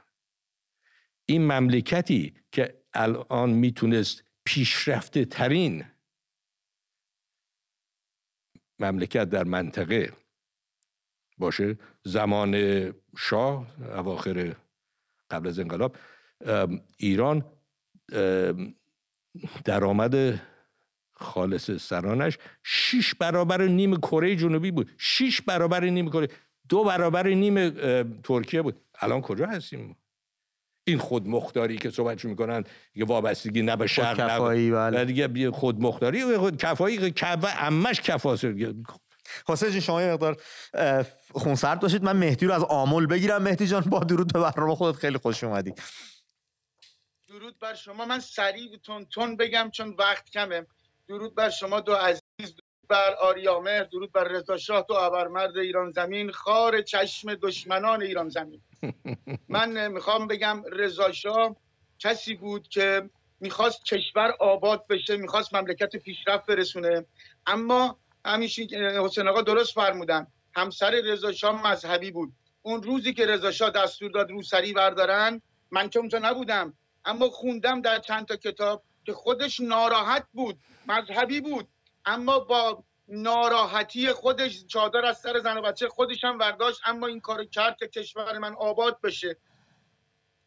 این 1.30 1.42
مملکتی 1.52 2.34
که 2.52 2.82
الان 2.94 3.50
می‌تونست 3.50 4.24
پیشرفته 4.44 5.24
ترین 5.24 5.84
مملکت 8.78 9.30
در 9.30 9.44
منطقه 9.44 10.12
باشه 11.38 11.78
زمان 12.04 12.54
شاه 13.18 13.66
اواخر 13.80 14.56
قبل 15.30 15.48
از 15.48 15.58
انقلاب 15.58 15.96
ایران 16.96 17.44
درآمد 19.64 20.40
خالص 21.12 21.70
سرانش 21.70 22.38
شیش 22.62 23.14
برابر 23.14 23.66
نیم 23.66 23.96
کره 23.96 24.36
جنوبی 24.36 24.70
بود. 24.70 24.90
شیش 24.98 25.40
برابر 25.40 25.84
نیم 25.84 26.10
کره. 26.10 26.28
دو 26.68 26.84
برابر 26.84 27.28
نیم 27.28 27.70
ترکیه 28.20 28.62
بود. 28.62 28.80
الان 29.00 29.20
کجا 29.20 29.46
هستیم؟ 29.46 29.96
این 30.88 30.98
خودمختاری 30.98 31.78
که 31.78 31.90
صحبتش 31.90 32.24
می‌کنن 32.24 32.64
یه 32.94 33.04
وابستگی 33.04 33.62
نه 33.62 33.76
به 33.76 33.86
شرق 33.86 34.16
کفایی 34.16 34.70
بله. 34.70 35.04
دیگه 35.04 35.50
خودمختاری. 35.50 36.36
خود 36.36 36.56
کفایی 36.56 37.10
کفا 37.10 37.48
امش 37.48 38.00
کفاست 38.00 38.44
حسین 39.48 39.70
جون 39.70 39.80
شما 39.80 40.02
یه 40.02 40.12
مقدار 40.12 40.36
خونسرد 41.32 41.80
باشید. 41.80 42.02
من 42.02 42.16
مهدی 42.16 42.46
رو 42.46 42.52
از 42.52 42.64
آمل 42.64 43.06
بگیرم. 43.06 43.42
مهدی 43.42 43.66
جان 43.66 43.80
با 43.80 43.98
درود 43.98 44.32
به 44.32 44.40
برنامه 44.40 44.74
خودت. 44.74 44.98
خیلی 44.98 45.18
خوش 45.18 45.44
اومدی. 45.44 45.74
درود 47.28 47.58
بر 47.58 47.74
شما. 47.74 48.04
من 48.04 48.20
سریع 48.20 48.76
تون 48.76 49.04
تون 49.04 49.36
بگم 49.36 49.70
چون 49.72 49.94
وقت 49.98 50.30
کمه. 50.30 50.66
درود 51.08 51.34
بر 51.34 51.50
شما 51.50 51.80
دو 51.80 51.94
عزیز. 51.94 52.20
درود 52.38 52.62
بر 52.88 53.14
آریامر 53.20 53.82
درود 53.82 54.12
بر 54.12 54.24
رضا 54.24 54.56
شاه 54.56 54.84
دو 54.88 54.94
ابرمرد 54.94 55.56
ایران 55.56 55.92
زمین. 55.92 56.32
خار 56.32 56.82
چشم 56.82 57.34
دشمنان 57.34 58.02
ایران 58.02 58.28
زمین. 58.28 58.62
من 59.48 59.88
می‌خوام 59.88 60.26
بگم 60.26 60.62
رضا 60.72 61.10
کسی 61.98 62.34
بود 62.34 62.68
که 62.68 63.10
می‌خواست 63.40 63.84
کشور 63.84 64.34
آباد 64.40 64.86
بشه 64.86 65.16
می‌خواست 65.16 65.54
مملکت 65.54 65.96
پیشرفت 65.96 66.46
برسونه. 66.46 67.04
اما 67.46 67.98
همیشه 68.24 68.62
حسین 69.04 69.28
آقا 69.28 69.42
درست 69.42 69.74
فرمودن. 69.74 70.26
همسر 70.54 70.90
رضا 70.90 71.52
مذهبی 71.52 72.10
بود. 72.10 72.32
اون 72.62 72.82
روزی 72.82 73.12
که 73.12 73.26
رضا 73.26 73.70
دستور 73.70 74.10
داد 74.10 74.30
روسری 74.30 74.72
بردارن 74.72 75.42
من 75.70 75.88
که 75.88 75.98
اونجا 75.98 76.18
نبودم. 76.18 76.74
اما 77.04 77.28
خوندم 77.28 77.80
در 77.80 77.98
چند 77.98 78.26
تا 78.26 78.36
کتاب 78.36 78.82
که 79.04 79.12
خودش 79.12 79.60
ناراحت 79.60 80.26
بود 80.32 80.58
مذهبی 80.86 81.40
بود. 81.40 81.68
اما 82.04 82.38
با 82.38 82.84
ناراحتی 83.08 84.12
خودش 84.12 84.66
چادر 84.66 85.04
از 85.04 85.18
سر 85.18 85.38
زن 85.38 85.58
و 85.58 85.62
بچه 85.62 85.88
خودش 85.88 86.24
هم 86.24 86.38
برداشت 86.38 86.80
اما 86.84 87.06
این 87.06 87.20
کار 87.20 87.44
کرد 87.44 87.76
که 87.76 87.88
کشور 87.88 88.38
من 88.38 88.54
آباد 88.54 89.00
بشه. 89.00 89.36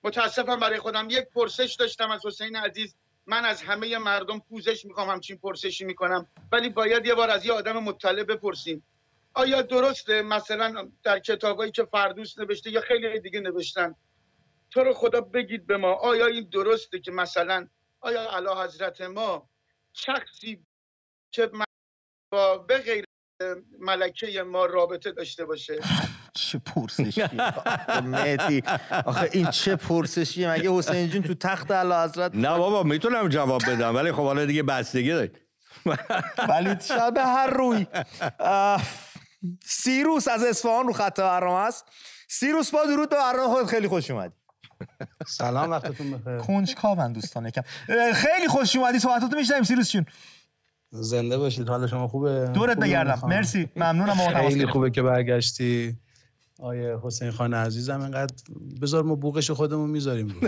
متاسفم 0.04 0.60
برای 0.60 0.80
خودم. 0.80 1.08
یک 1.10 1.26
پرسش 1.36 1.76
داشتم 1.80 2.12
از 2.12 2.26
حسین 2.26 2.56
عزیز. 2.56 2.96
من 3.26 3.46
از 3.46 3.62
همه 3.62 3.98
مردم 3.98 4.40
پوزش 4.40 4.86
می‌خوام 4.86 5.10
همچین 5.10 5.38
پرسشی 5.38 5.86
می‌کنم. 5.86 6.28
ولی 6.52 6.70
باید 6.70 7.06
یه 7.06 7.16
بار 7.16 7.30
از 7.30 7.46
یه 7.46 7.54
آدم 7.54 7.84
مطلع 7.84 8.24
بپرسیم. 8.24 8.84
آیا 9.34 9.62
درسته؟ 9.62 10.22
مثلا 10.22 10.92
در 11.04 11.20
کتابایی 11.20 11.72
که 11.72 11.86
فردوس 11.86 12.40
نوشته 12.40 12.72
یا 12.72 12.82
خیلی 12.82 13.20
دیگه 13.20 13.40
نوشتن. 13.40 13.96
تو 14.72 14.84
رو 14.84 14.94
خدا 14.94 15.22
بگید 15.22 15.68
به 15.68 15.78
ما. 15.78 15.94
آیا 15.94 16.26
این 16.26 16.50
درسته 16.50 17.00
که 17.00 17.12
مثلا 17.12 17.68
آیا 18.00 18.32
علا 18.32 18.64
حضرت 18.64 19.02
ما 19.02 19.50
شخصی 19.94 20.66
که 21.32 21.52
با 22.32 22.58
به 22.58 22.78
غیر 22.78 23.06
ملکه 23.80 24.44
ما 24.44 24.66
رابطه 24.66 25.12
داشته 25.12 25.46
باشه. 25.46 25.80
چه 26.34 26.58
پرسشی. 26.60 27.24
مهدی 28.04 28.64
آخه 29.06 29.30
این 29.34 29.50
چه 29.50 29.76
پرسشی؟ 29.76 30.48
مگه 30.48 30.72
حسین 30.72 31.10
جون 31.10 31.22
تو 31.22 31.34
تخت 31.34 31.72
علا 31.72 32.04
حضرت 32.04 32.36
نه 32.36 32.58
بابا 32.58 32.84
می‌تونم 32.84 33.28
جواب 33.30 33.62
بدم 33.68 33.96
ولی 33.96 34.12
خب 34.12 34.24
حالا 34.24 34.46
دیگه 34.46 34.64
بستگی 34.64 35.10
داره 35.10 35.32
ولی 36.50 36.76
شاید 36.88 37.18
هر 37.18 37.48
روی. 37.48 37.88
سیروس 39.66 40.28
از 40.28 40.44
اصفهان 40.44 40.88
رو 40.88 40.94
خط 40.94 41.20
برنامه 41.20 41.60
است. 41.60 41.86
سیروس 42.30 42.72
با 42.72 42.86
درود 42.86 43.10
به 43.10 43.16
برنامه 43.16 43.54
خود 43.54 43.66
خیلی 43.66 43.88
خوش 43.88 44.12
اومدی. 44.12 44.34
سلام 45.28 45.72
وقتتون 45.72 46.12
بخیر. 46.12 46.38
کنجکاون 46.38 47.14
دوستان 47.14 47.46
یکم. 47.46 47.62
خیلی 48.14 48.48
خوش 48.48 48.76
اومدی 48.76 49.00
صحبتاتو 49.00 49.36
میشنیم 49.38 49.64
سیروس 49.64 49.92
جون. 49.92 50.06
زنده 50.92 51.38
باشید 51.38 51.70
حال 51.70 51.88
شما 51.88 52.08
خوبه؟ 52.08 52.48
دورت 52.54 52.78
بگردم. 52.78 53.30
مرسی. 53.30 53.70
ممنونم 53.76 54.14
خیلی 54.14 54.66
خوبه 54.66 54.92
که 54.92 55.02
برگشتی. 55.02 55.98
آیه 56.60 56.98
حسین 57.04 57.32
خان 57.32 57.54
عزیزم 57.54 58.02
اینقدر 58.02 58.36
بذار 58.82 59.04
ما 59.04 59.16
بوقش 59.16 59.52
خودمون 59.52 59.90
می‌ذاریم 59.90 60.36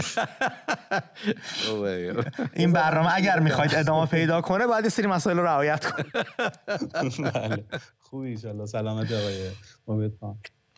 این 2.54 2.74
برنامه 2.74 3.10
اگر 3.14 3.40
می‌خواید 3.40 3.76
ادامه 3.76 4.06
پیدا 4.06 4.42
کنه 4.42 4.68
باید 4.68 4.88
سری 4.88 5.08
مسائل 5.08 5.38
رو 5.38 5.44
رعایت 5.44 5.86
کنه. 5.86 6.06
بله. 7.32 7.64
خوبی 8.00 8.30
ایشالله 8.30 8.66
سلامت 8.66 9.12
آقای 9.12 9.50
امید 9.88 10.20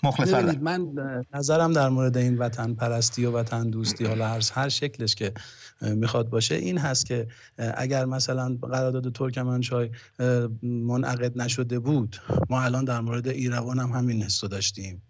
مخلص 0.03 0.33
من 0.61 0.87
نظرم 1.33 1.73
در 1.73 1.89
مورد 1.89 2.17
این 2.17 2.37
وطن 2.37 2.73
پرستی 2.73 3.25
و 3.25 3.31
وطن 3.31 3.69
دوستی 3.69 4.05
حالا 4.05 4.27
هر 4.27 4.41
هر 4.53 4.69
شکلش 4.69 5.15
که 5.15 5.33
می‌خواد 5.81 6.29
باشه. 6.29 6.55
این 6.55 6.77
هست 6.77 7.05
که 7.05 7.27
اگر 7.57 8.05
مثلا 8.05 8.57
قرارداد 8.61 9.11
ترکمنچای 9.11 9.89
منعقد 10.63 11.41
نشده 11.41 11.79
بود 11.79 12.15
ما 12.49 12.61
الان 12.61 12.85
در 12.85 13.01
مورد 13.01 13.27
ایروان 13.27 13.79
هم 13.79 13.89
همین 13.89 14.23
حس 14.23 14.43
داشتیم. 14.43 15.01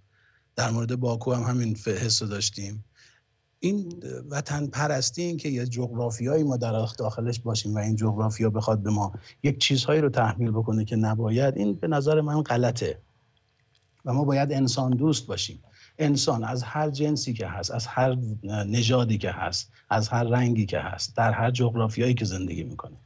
در 0.55 0.71
مورد 0.71 0.95
باکو 0.95 1.33
هم 1.33 1.43
همین 1.43 1.77
حس 1.85 2.23
داشتیم. 2.23 2.85
این 3.59 4.03
وطن 4.29 4.67
پرستی 4.67 5.21
این 5.21 5.37
که 5.37 5.49
یه 5.49 5.65
جغرافیایی 5.65 6.43
ما 6.43 6.57
در 6.57 6.87
داخلش 6.97 7.39
باشیم 7.39 7.75
و 7.75 7.77
این 7.77 7.95
جغرافیا 7.95 8.49
بخواد 8.49 8.83
به 8.83 8.89
ما 8.89 9.13
یک 9.43 9.57
چیزهایی 9.57 10.01
رو 10.01 10.09
تحمیل 10.09 10.51
بکنه 10.51 10.85
که 10.85 10.95
نباید 10.95 11.57
این 11.57 11.73
به 11.73 11.87
نظر 11.87 12.21
من 12.21 12.41
غلطه. 12.41 12.99
و 14.05 14.13
ما 14.13 14.23
باید 14.23 14.53
انسان 14.53 14.91
دوست 14.91 15.27
باشیم. 15.27 15.63
انسان 15.97 16.43
از 16.43 16.63
هر 16.63 16.89
جنسی 16.89 17.33
که 17.33 17.47
هست 17.47 17.71
از 17.71 17.87
هر 17.87 18.15
نژادی 18.43 19.17
که 19.17 19.31
هست 19.31 19.71
از 19.89 20.09
هر 20.09 20.23
رنگی 20.23 20.65
که 20.65 20.79
هست 20.79 21.17
در 21.17 21.31
هر 21.31 21.51
جغرافیایی 21.51 22.13
که 22.13 22.25
زندگی 22.25 22.63
می‌کنه. 22.63 22.97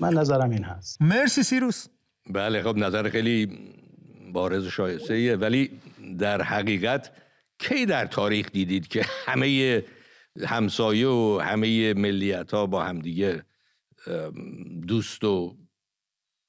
من 0.00 0.14
نظرم 0.14 0.50
این 0.50 0.64
هست. 0.64 1.02
مرسی 1.02 1.42
سیروس. 1.42 1.86
بله 2.30 2.62
خب 2.62 2.76
نظر 2.76 3.08
خیلی 3.08 3.58
بارز 4.32 4.66
و 4.66 4.70
شایسته 4.70 5.36
ولی 5.36 5.70
در 6.18 6.42
حقیقت 6.42 7.10
کی 7.58 7.86
در 7.86 8.06
تاریخ 8.06 8.52
دیدید 8.52 8.88
که 8.88 9.04
همه 9.26 9.82
همسایه 10.46 11.08
و 11.08 11.40
همه 11.44 11.94
ملیت 11.94 12.54
ها 12.54 12.66
با 12.66 12.84
همدیگه 12.84 13.42
دوست 14.88 15.24
و 15.24 15.56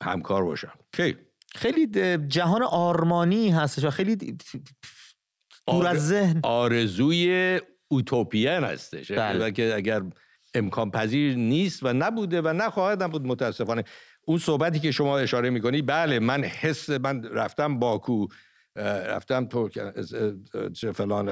همکار 0.04 0.44
باشن؟ 0.44 0.72
کی؟ 0.92 1.16
خیلی 1.56 1.88
جهان 2.28 2.64
آرمانی 2.64 3.50
هستش 3.50 3.84
و 3.84 3.90
خیلی 3.90 4.38
دور 5.68 5.88
از 5.88 6.08
ذهن. 6.08 6.40
آرزوی 6.44 7.60
اوتوپیان 7.88 8.64
هستش. 8.64 9.12
بله. 9.12 9.52
که 9.52 9.76
اگر 9.76 10.02
امکان 10.54 10.92
پذیر 10.92 11.36
نیست 11.36 11.84
و 11.84 11.94
نبوده 11.94 12.42
و 12.42 12.48
نخواهد 12.48 13.04
نبود 13.04 13.26
متاسفانه 13.26 13.84
اون 14.26 14.38
صحبتی 14.38 14.80
که 14.80 14.92
شما 14.92 15.18
اشاره 15.18 15.50
می‌کنی 15.50 15.82
بله 15.82 16.20
من 16.20 16.44
حس 16.44 16.90
من 16.90 17.24
رفتم 17.24 17.80
باکو 17.80 18.28
رفتم 18.76 19.46
ترک 19.46 19.80
فلان 20.94 21.30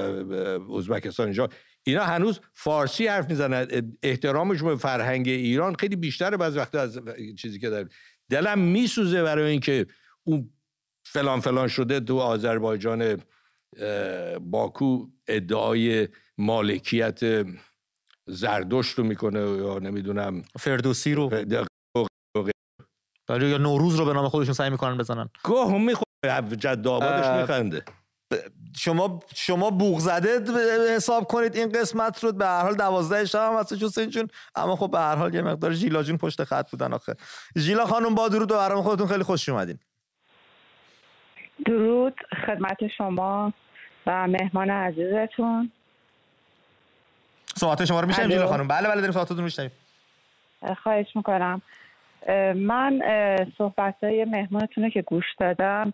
ازبکستان 0.76 1.26
اینجا. 1.26 1.48
اینا 1.84 2.04
هنوز 2.04 2.40
فارسی 2.54 3.06
حرف 3.06 3.30
می‌زنن. 3.30 3.66
احترامشون 4.02 4.68
به 4.68 4.76
فرهنگ 4.76 5.28
ایران 5.28 5.74
خیلی 5.74 5.96
بیشتره 5.96 6.36
بعض 6.36 6.56
وقت 6.56 6.74
از 6.74 7.00
چیزی 7.38 7.58
که 7.58 7.70
در 7.70 7.86
دلم 8.30 8.58
میسوزه 8.58 9.22
برای 9.22 9.50
اینکه 9.50 9.86
اون 10.24 10.50
فلان 11.04 11.40
فلان 11.40 11.68
شده 11.68 12.00
تو 12.00 12.18
آذربایجان 12.18 13.16
باکو 14.40 15.06
ادعای 15.28 16.08
مالکیت 16.38 17.46
زردشت 18.26 18.98
رو 18.98 19.04
می‌کنه 19.04 19.40
یا 19.40 19.78
نمی‌دونم 19.78 20.42
فردوسی 20.58 21.14
رو. 21.14 21.30
ولی 23.28 23.48
یا 23.48 23.58
نوروز 23.58 23.96
رو 23.96 24.04
به 24.04 24.12
نام 24.12 24.28
خودشون 24.28 24.54
سعی 24.54 24.70
می‌کنن 24.70 24.98
بزنن. 24.98 25.28
گاه 25.42 25.78
می‌خوره 25.78 26.56
جد 26.56 26.86
آبادش 26.86 27.40
میخنده. 27.40 27.84
شما 28.76 29.20
شما 29.34 29.70
بوغ 29.70 29.98
زده 29.98 30.40
حساب 30.96 31.24
کنید 31.28 31.56
این 31.56 31.72
قسمت 31.72 32.24
رو. 32.24 32.32
به 32.32 32.46
هر 32.46 32.62
حال 32.62 32.74
12 32.74 33.24
شب 33.24 33.52
هم 33.52 33.58
هستش 33.58 33.82
حسین 33.82 34.10
جون 34.10 34.28
اما 34.54 34.76
خب 34.76 34.90
به 34.90 34.98
هر 34.98 35.16
حال 35.16 35.34
یه 35.34 35.42
مقدار 35.42 35.72
ژیلا 35.72 36.02
جون 36.02 36.16
پشت 36.16 36.44
خط 36.44 36.70
بودن 36.70 36.92
آخه. 36.92 37.14
ژیلا 37.56 37.86
خانم 37.86 38.14
با 38.14 38.28
درود 38.28 38.52
و 38.52 38.54
برام 38.54 38.82
خودتون 38.82 39.06
خیلی 39.06 39.22
خوش 39.22 39.48
اومدین. 39.48 39.78
درود 41.66 42.14
خدمت 42.46 42.86
شما 42.86 43.52
و 44.06 44.28
مهمان 44.28 44.70
عزیزتون. 44.70 45.70
صحبت 47.56 47.84
شما 47.84 48.00
رو 48.00 48.06
میشنیم 48.06 48.30
ژیلا 48.30 48.46
خانم. 48.46 48.68
بله 48.68 48.88
بله 48.88 48.96
داریم 48.96 49.12
صحبتتون 49.12 49.44
میشنیم 49.44 49.70
خواهش 50.82 51.16
می‌کنم. 51.16 51.62
من 52.54 53.02
صحبت 53.58 53.94
های 54.02 54.24
مهمانتون 54.24 54.90
که 54.90 55.02
گوش 55.02 55.24
دادم 55.38 55.92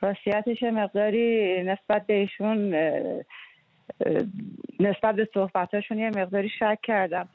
راستیتش 0.00 0.62
مقداری 0.62 1.62
نسبت 1.62 2.06
به 2.06 2.14
ایشون 2.14 2.74
نسبت 4.80 5.14
به 5.14 5.28
صحبتاشون 5.34 5.98
یه 5.98 6.08
مقداری 6.08 6.48
شک 6.58 6.78
کردم. 6.82 7.28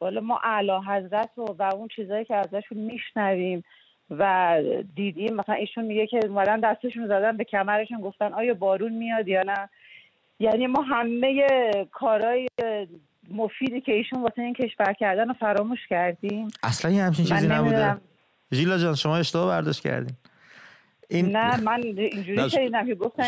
والا 0.00 0.20
ما 0.20 0.40
اعلی 0.44 0.72
حضرت 0.88 1.30
و, 1.38 1.42
و 1.58 1.62
اون 1.62 1.88
چیزهایی 1.88 2.24
که 2.24 2.36
ازشون 2.36 2.78
میشنویم 2.78 3.64
و 4.10 4.56
دیدیم 4.96 5.34
مثلا 5.34 5.54
ایشون 5.54 5.84
میگه 5.84 6.06
که 6.06 6.20
اومدن 6.26 6.60
دستشون 6.60 7.06
زدن 7.06 7.36
به 7.36 7.44
کمرشون 7.44 8.00
گفتن 8.00 8.32
آیا 8.32 8.54
بارون 8.54 8.92
میاد 8.92 9.28
یا 9.28 9.42
نه؟ 9.42 9.68
یعنی 10.40 10.66
ما 10.66 10.82
همه 10.82 11.46
کارهای 11.92 12.48
مفیدی 13.30 13.80
که 13.80 13.92
ایشون 13.92 14.22
واسه 14.22 14.42
این 14.42 14.54
کشور 14.54 14.92
کردن 14.92 15.28
رو 15.28 15.34
فراموش 15.34 15.78
کردیم. 15.90 16.48
اصلا 16.62 16.90
یه 16.90 17.02
همچین 17.02 17.24
چیزی 17.24 17.48
نبوده. 17.48 17.96
ژیلا 18.52 18.78
جان 18.78 18.94
شما 18.94 19.16
اشتباه 19.16 19.46
برداشت 19.46 19.82
کردین. 19.82 20.16
این 21.12 21.36
نه 21.36 21.60
من 21.60 21.82
اینجوری 21.82 22.50
شنیدم 22.50 22.86
که 22.86 22.94
گفتن 22.94 23.22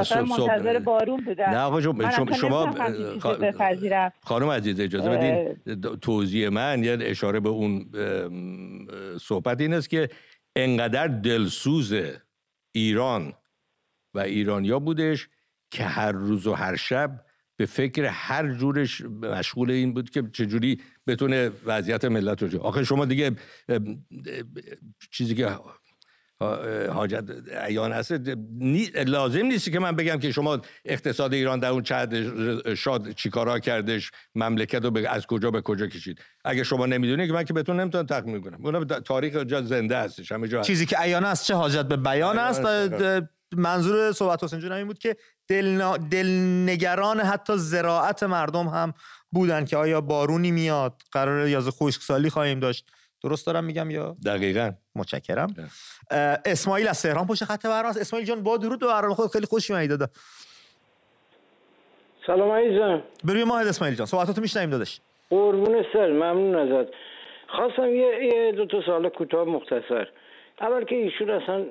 مثلا 0.00 0.24
منتظر 0.24 0.78
بارون 0.78 1.20
بودن. 1.20 1.50
نه 1.50 1.58
آقا 1.58 1.80
شما 1.80 2.34
شما 2.34 2.74
خانم 4.22 4.50
عزیز 4.50 4.80
اجازه 4.80 5.10
بدین 5.10 5.56
توضیح 6.02 6.48
من 6.48 6.84
یه 6.84 6.98
اشاره 7.00 7.40
به 7.40 7.48
اون 7.48 7.90
صحبت 9.20 9.60
این 9.60 9.74
است 9.74 9.88
که 9.90 10.08
انقدر 10.56 11.06
دلسوز 11.08 11.94
ایران 12.72 13.32
و 14.14 14.18
ایرانیا 14.18 14.78
بودش 14.78 15.28
که 15.70 15.84
هر 15.84 16.12
روز 16.12 16.46
و 16.46 16.52
هر 16.54 16.76
شب 16.76 17.24
به 17.56 17.66
فکر 17.66 18.04
هر 18.04 18.54
جورش 18.54 19.00
مشغول 19.00 19.70
این 19.70 19.94
بود 19.94 20.10
که 20.10 20.22
چجوری 20.32 20.80
بتونه 21.06 21.50
وضعیت 21.66 22.04
ملت 22.04 22.42
رو 22.42 22.60
آخه 22.60 22.84
شما 22.84 23.04
دیگه 23.04 23.30
چیزی 25.10 25.34
که 25.34 25.48
حاجت 26.92 27.24
ایان 27.66 27.92
هست 27.92 28.12
لازم 29.06 29.46
نیست 29.46 29.72
که 29.72 29.78
من 29.78 29.96
بگم 29.96 30.18
که 30.18 30.32
شما 30.32 30.58
اقتصاد 30.84 31.34
ایران 31.34 31.58
در 31.58 31.68
اون 31.68 31.82
چند 31.82 32.14
شاد 32.74 33.12
چیکارا 33.12 33.58
کردش 33.58 34.10
مملکت 34.34 34.84
رو 34.84 35.08
از 35.08 35.26
کجا 35.26 35.50
به 35.50 35.60
کجا 35.60 35.86
کشید. 35.86 36.20
اگه 36.44 36.64
شما 36.64 36.86
نمی‌دونید 36.86 37.26
که 37.26 37.32
من 37.32 37.44
که 37.44 37.52
بهتون 37.52 37.80
نمی‌تونم 37.80 38.06
تخمین 38.06 38.40
کنم 38.40 38.66
اون 38.66 38.84
تاریخ 38.84 39.36
جا 39.36 39.62
زنده 39.62 39.98
هستش 39.98 40.32
همه 40.32 40.48
جا 40.48 40.62
چیزی 40.62 40.86
که 40.86 41.00
ایان 41.00 41.24
است 41.24 41.46
چه 41.46 41.54
حاجت 41.54 41.84
به 41.84 41.96
بیان 41.96 42.38
است 42.38 42.62
منظور 43.56 44.12
صحبت 44.12 44.44
حسین 44.44 44.60
جون 44.60 44.72
این 44.72 44.86
بود 44.86 44.98
که 44.98 45.16
دل 45.48 45.96
دلنگران 45.96 47.20
حتی 47.20 47.52
زراعت 47.56 48.22
مردم 48.22 48.66
هم 48.66 48.92
بودن 49.32 49.64
که 49.64 49.76
آیا 49.76 50.00
بارونی 50.00 50.50
میاد؟ 50.50 51.02
قرار 51.12 51.48
یاز 51.48 51.68
خشکسالی 51.68 52.30
خواهیم 52.30 52.60
داشت. 52.60 52.90
درست 53.22 53.46
دارم 53.46 53.64
میگم 53.64 53.90
یا؟ 53.90 54.16
دقیقا. 54.24 54.72
متشکرم. 54.98 55.54
اسماعیل 56.44 56.88
از 56.88 57.02
تهران 57.02 57.26
پشت 57.26 57.44
خط 57.44 57.66
برنامه 57.66 57.88
اسماعیل 57.88 58.28
جان 58.28 58.42
با 58.42 58.56
درود 58.56 58.80
به 58.80 58.86
برنامه 58.86 59.14
خود 59.14 59.30
خیلی 59.30 59.46
خوش 59.46 59.70
اومدید 59.70 59.90
دادا 59.90 60.06
سلام 62.26 62.50
عزیزم 62.50 63.02
بروی 63.24 63.44
ماه 63.44 63.60
اسماعیل 63.60 63.96
جان. 63.96 64.06
صحبتاتو 64.06 64.40
میشنویم 64.40 64.70
داداش. 64.70 65.00
قربون 65.30 65.84
سر 65.92 66.06
ممنون 66.06 66.54
ازت. 66.54 66.90
خواستم 67.48 67.94
یه, 67.94 68.30
یه 68.34 68.52
دو 68.52 68.66
تا 68.66 68.82
سوال 68.86 69.08
کوتاه 69.08 69.44
مختصر. 69.44 70.08
اول 70.60 70.84
که 70.84 70.94
ایشون 70.94 71.30
اصلا 71.30 71.64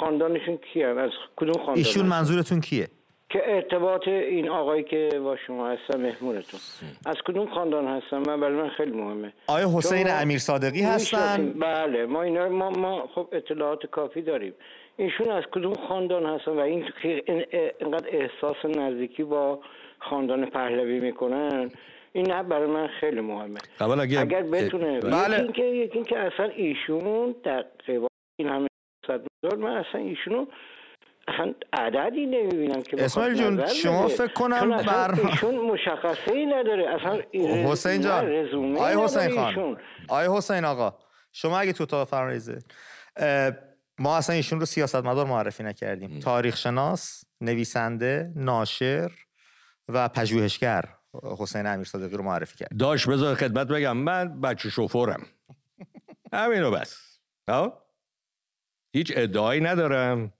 خاندانشون 0.00 0.56
کیه؟ 0.56 0.86
از 0.86 1.10
کدوم 1.36 1.52
خاندان 1.52 1.76
ایشون 1.76 2.06
منظورتون 2.06 2.60
کیه؟ 2.60 2.88
که 3.30 3.54
ارتباط 3.54 4.08
این 4.08 4.48
آقایی 4.48 4.82
که 4.82 5.20
با 5.24 5.36
شما 5.36 5.68
هستن 5.68 6.00
مهمونتون. 6.00 6.60
از 7.06 7.16
کدوم 7.26 7.46
خاندان 7.54 7.86
هستن 7.86 8.16
من 8.16 8.40
برای 8.40 8.56
من 8.56 8.68
خیلی 8.68 8.90
مهمه. 8.90 9.32
آیا 9.46 9.68
حسین 9.76 10.06
امیر 10.10 10.38
صادقی 10.38 10.82
هستن. 10.82 11.52
بله 11.52 12.06
ما 12.06 12.22
اینا 12.22 12.48
ما, 12.48 12.70
ما 12.70 13.06
خب 13.14 13.28
اطلاعات 13.32 13.86
کافی 13.86 14.22
داریم. 14.22 14.54
ایشون 14.96 15.30
از 15.30 15.44
کدوم 15.52 15.74
خاندان 15.88 16.26
هستن 16.26 16.50
و 16.50 16.58
این 16.58 16.84
اینقدر 17.80 18.08
احساس 18.08 18.64
نزدیکی 18.64 19.22
با 19.22 19.60
خاندان 19.98 20.46
پهلوی 20.46 21.00
می‌کنن؟ 21.00 21.70
این 22.12 22.30
نه 22.30 22.42
برای 22.42 22.66
من 22.66 22.86
خیلی 22.86 23.20
مهمه. 23.20 23.58
اگر, 23.80 24.20
اگر 24.20 24.42
بتونه 24.42 25.00
بله. 25.00 25.44
یکی 25.48 25.62
اینکه 25.62 26.02
که 26.02 26.18
اصلا 26.18 26.46
ایشون 26.46 27.34
در 27.42 27.64
این 28.38 28.48
همه 28.48 28.68
من 29.58 29.76
اصلا 29.76 30.00
ایشونو 30.00 30.46
عددی 31.72 32.26
نمی‌بینم 32.26 32.82
که 32.82 33.04
اسماعیل 33.04 33.34
جون 33.34 33.66
شما 33.66 34.08
فکر 34.08 34.32
کنم 34.32 34.76
بر 34.76 35.20
ایشون 35.20 35.54
مشخصه 35.54 36.32
ای 36.32 36.46
نداره. 36.46 36.94
اصلا 36.94 37.22
حسین 37.72 38.00
جان. 38.00 38.76
آی 38.76 38.94
حسین 39.04 39.34
خان. 39.34 39.76
آی 40.08 40.28
حسین 40.30 40.64
آقا 40.64 40.98
شما 41.32 41.58
اگه 41.58 41.72
تو 41.72 41.86
تا 41.86 42.04
فرمایزه 42.04 42.58
ما 43.98 44.16
اصلا 44.16 44.36
ایشون 44.36 44.60
رو 44.60 44.66
سیاستمدار 44.66 45.26
معرفی 45.26 45.62
نکردیم. 45.62 46.20
تاریخ 46.20 46.56
شناس 46.56 47.24
نویسنده 47.40 48.32
ناشر 48.36 49.10
و 49.88 50.08
پژوهشگر 50.08 50.84
حسین 51.38 51.66
امیر 51.66 51.84
صادقی 51.84 52.16
رو 52.16 52.22
معرفی 52.22 52.56
کرد. 52.56 52.76
داش 52.78 53.08
بذار 53.08 53.34
خدمت 53.34 53.66
بگم 53.66 53.96
من 53.96 54.40
بچه 54.40 54.70
شوفورم. 54.70 55.26
همینو 56.32 56.70
بس. 56.70 57.18
هیچ 58.94 59.12
ادعایی 59.16 59.60
ندارم. 59.60 60.32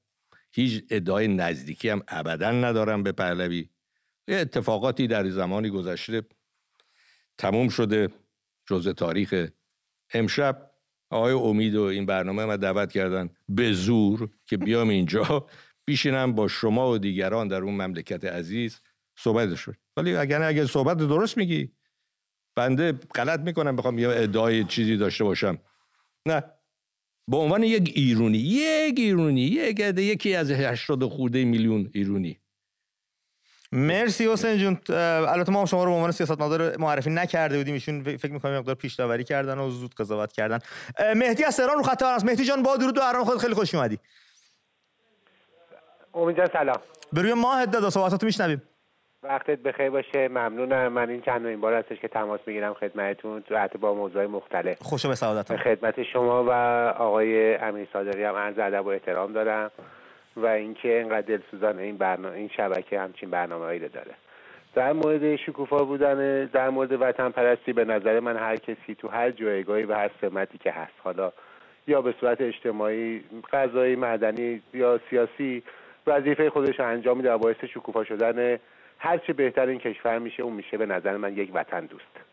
هیچ 0.53 0.85
ادعای 0.91 1.29
نزدیکی 1.29 1.89
هم 1.89 2.03
ابدا 2.09 2.51
ندارم 2.51 3.03
به 3.03 3.13
پهلوی. 3.13 3.69
یه 4.29 4.37
اتفاقاتی 4.37 5.07
در 5.07 5.29
زمانی 5.29 5.71
گذشته 5.71 6.23
تموم 7.39 7.69
شده 7.69 8.09
جز 8.67 8.89
تاریخ 8.89 9.49
امشب. 10.15 10.71
آقای 11.11 11.33
امید 11.33 11.75
و 11.75 11.83
این 11.83 12.07
برنامه 12.07 12.45
ما 12.45 12.57
دعوت 12.57 12.93
کردن 12.93 13.31
به 13.49 13.73
زور 13.73 14.31
که 14.47 14.57
بیام 14.57 14.89
اینجا 14.89 15.47
بیشینم 15.85 16.33
با 16.33 16.49
شما 16.49 16.91
و 16.91 16.99
دیگران 16.99 17.49
در 17.49 17.63
اون 17.63 17.75
مملکت 17.75 18.25
عزیز 18.25 18.81
صحبت 19.19 19.55
شد. 19.55 19.77
ولی 19.97 20.17
اگر 20.17 20.43
اگر 20.43 20.67
صحبت 20.67 20.97
درست 20.97 21.37
میگی. 21.37 21.73
بنده 22.57 22.93
غلط 22.93 23.41
می‌کنم 23.41 23.77
بخوام 23.77 23.99
یه 23.99 24.09
ادعای 24.09 24.65
چیزی 24.65 24.97
داشته 24.97 25.25
باشم. 25.25 25.59
نه. 26.27 26.43
به 27.29 27.37
عنوان 27.37 27.63
یک 27.63 27.93
ایرونی 27.95 28.39
یک 28.39 28.99
ایرونی 28.99 29.41
یک 29.41 29.81
یکی 29.99 30.35
از 30.35 30.51
80 30.51 31.05
خورده 31.05 31.45
میلیون 31.45 31.91
ایرونی. 31.95 32.41
مرسی 33.73 34.29
حسین 34.33 34.59
جون. 34.59 34.79
البته 35.29 35.53
ما 35.53 35.67
شما 35.67 35.85
رو 35.85 35.91
به 35.91 35.97
عنوان 35.97 36.11
سیاستمدار 36.11 36.77
معرفی 36.77 37.11
نکرده 37.11 37.59
بودیم. 37.59 37.75
ایشون 37.75 38.03
فکر 38.03 38.33
می‌کنم 38.33 38.59
مقدار 38.59 38.75
پیش 38.75 38.95
داوری 38.95 39.25
کردن 39.25 39.59
و 39.59 39.71
زود 39.71 39.95
قضاوت 39.95 40.33
کردن. 40.33 40.59
مهدی 41.17 41.45
از 41.45 41.57
تهران 41.57 41.77
رو 41.77 41.83
خط 41.83 42.03
است. 42.03 42.25
مهدی 42.25 42.45
جان 42.45 42.63
با 42.63 42.77
درود 42.77 42.99
و 42.99 43.01
ارام 43.03 43.25
خود 43.25 43.39
خیلی 43.39 43.55
خوش 43.55 43.75
اومدی. 43.75 43.99
امید 46.15 46.53
سلام. 46.53 46.81
بروی 47.13 47.35
ماه 47.35 47.67
دادا 47.67 47.91
صحبتاتو 47.91 48.27
میشنویم. 48.27 48.63
وقتت 49.23 49.59
بخیر 49.59 49.91
باشه. 49.91 50.29
ممنونم. 50.29 50.93
من 50.93 51.11
این 51.11 51.21
چند 51.21 51.47
این 51.47 51.61
بار 51.61 51.75
هستش 51.75 51.99
که 51.99 52.09
تماس 52.09 52.41
می‌گیرم 52.47 52.75
خدمتتون 52.75 53.43
تو 53.43 53.79
با 53.81 53.95
موضوع 53.95 54.27
مختلف. 54.27 54.83
خوش 54.83 55.07
به 55.07 55.15
سعادت 55.15 55.57
خدمت 55.57 56.03
شما 56.03 56.45
و 56.45 56.51
آقای 56.99 57.55
امیر 57.55 57.89
صادقی 57.93 58.23
هم 58.23 58.35
عرض 58.35 58.59
ادب 58.59 58.87
و 58.87 58.89
احترام 58.89 59.33
دارم 59.33 59.71
و 60.37 60.47
اینکه 60.47 60.99
اینقدر 60.99 61.21
دلسوزان 61.21 61.79
این 61.79 61.97
برنامه 61.97 62.37
این 62.37 62.49
شبکه 62.57 63.01
همچین 63.01 63.31
برنامه‌ای 63.31 63.79
رو 63.79 63.89
داره. 63.89 64.15
در 64.75 64.93
مورد 64.93 65.37
شکوفا 65.37 65.85
بودن 65.85 66.45
در 66.45 66.71
مورد 66.71 67.03
وطن 67.03 67.31
پرستی 67.31 67.73
به 67.73 67.85
نظر 67.85 68.21
من 68.21 68.37
هر 68.37 68.57
کسی 68.57 68.95
تو 68.99 69.09
هر 69.09 69.31
جایگاهی 69.31 69.83
و 69.83 69.95
هر 69.95 70.11
سمتی 70.21 70.59
که 70.59 70.71
هست 70.71 70.95
حالا 71.05 71.33
یا 71.87 72.03
به 72.03 72.15
صورت 72.21 72.41
اجتماعی 72.41 73.25
قضایی 73.53 73.97
مدنی 73.97 74.63
یا 74.75 75.01
سیاسی 75.11 75.63
وظیفه 76.07 76.51
خودش 76.51 76.81
انجام 76.81 77.17
میده 77.17 77.33
و 77.33 77.39
باعث 77.39 77.65
شکوفا 77.65 78.05
شدن 78.05 78.59
هر 78.99 79.19
چه 79.19 79.33
بهتر 79.33 79.67
این 79.67 79.79
کشور 79.79 80.19
میشه 80.19 80.43
اون 80.43 80.53
میشه 80.53 80.77
به 80.77 80.87
نظر 80.87 81.17
من 81.17 81.37
یک 81.37 81.51
وطن 81.55 81.87
دوست. 81.87 82.29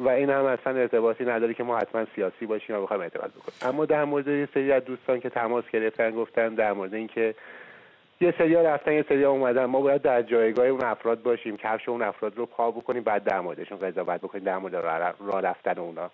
و 0.00 0.08
این 0.08 0.30
هم 0.30 0.44
اصلا 0.44 0.76
ارتباطی 0.76 1.24
نداره 1.24 1.54
که 1.54 1.62
ما 1.62 1.78
حتما 1.78 2.06
سیاسی 2.14 2.46
باشیم 2.46 2.76
و 2.76 2.82
بخوایم 2.82 3.02
اعتراض 3.02 3.30
بکنیم. 3.30 3.72
اما 3.74 3.86
در 3.86 4.04
مورد 4.04 4.28
یه 4.28 4.48
سری 4.54 4.72
از 4.72 4.84
دوستان 4.84 5.20
که 5.20 5.30
تماس 5.30 5.64
گرفتن 5.72 6.10
گفتن 6.10 6.54
در 6.54 6.72
مورد 6.72 6.94
اینکه 6.94 7.34
یه 8.20 8.34
سریا 8.38 8.62
رفتن 8.62 8.92
یه 8.92 9.04
سریا 9.08 9.30
اومدن 9.30 9.64
ما 9.64 9.80
باید 9.80 10.02
در 10.02 10.22
جایگاه 10.22 10.66
اون 10.66 10.84
افراد 10.84 11.22
باشیم 11.22 11.56
کفش 11.56 11.88
اون 11.88 12.02
افراد 12.02 12.36
رو 12.36 12.46
پا 12.46 12.70
بکنیم 12.70 13.02
بعد 13.02 13.24
در 13.24 13.40
موردشون 13.40 13.78
قضاوت 13.78 14.20
بکنیم 14.20 14.44
در 14.44 14.58
مورد 14.58 14.74
راه 15.20 15.40
رفتن 15.40 15.78
اونا. 15.78 16.10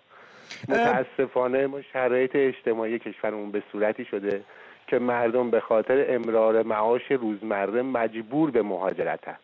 متاسفانه 0.69 1.67
ما 1.67 1.81
شرایط 1.81 2.31
اجتماعی 2.35 2.99
کشورمون 2.99 3.51
به 3.51 3.63
صورتی 3.71 4.05
شده 4.05 4.41
که 4.87 4.99
مردم 4.99 5.49
به 5.49 5.59
خاطر 5.59 6.05
امرار 6.09 6.63
معاش 6.63 7.11
روزمره 7.11 7.81
مجبور 7.81 8.51
به 8.51 8.61
مهاجرتن. 8.61 9.35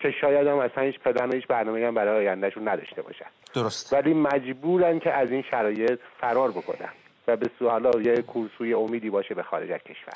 که 0.00 0.10
شاید 0.20 0.46
هم 0.46 0.58
اصلا 0.58 0.84
هیچ 0.84 0.98
پدن 0.98 1.34
هیچ 1.34 1.46
برنامه 1.46 1.86
هم 1.86 1.94
برای 1.94 2.28
آیندهشون 2.28 2.68
نداشته 2.68 3.02
باشن. 3.02 3.26
درست. 3.54 3.92
ولی 3.92 4.14
مجبورن 4.14 4.98
که 4.98 5.12
از 5.12 5.30
این 5.30 5.42
شرایط 5.50 6.00
فرار 6.20 6.50
بکنن 6.50 6.88
و 7.28 7.36
به 7.36 7.50
سو 7.58 7.68
حالا 7.68 8.00
یه 8.00 8.22
کورسوی 8.22 8.74
امیدی 8.74 9.10
باشه 9.10 9.34
به 9.34 9.42
خارج 9.42 9.70
از 9.70 9.80
کشور. 9.80 10.14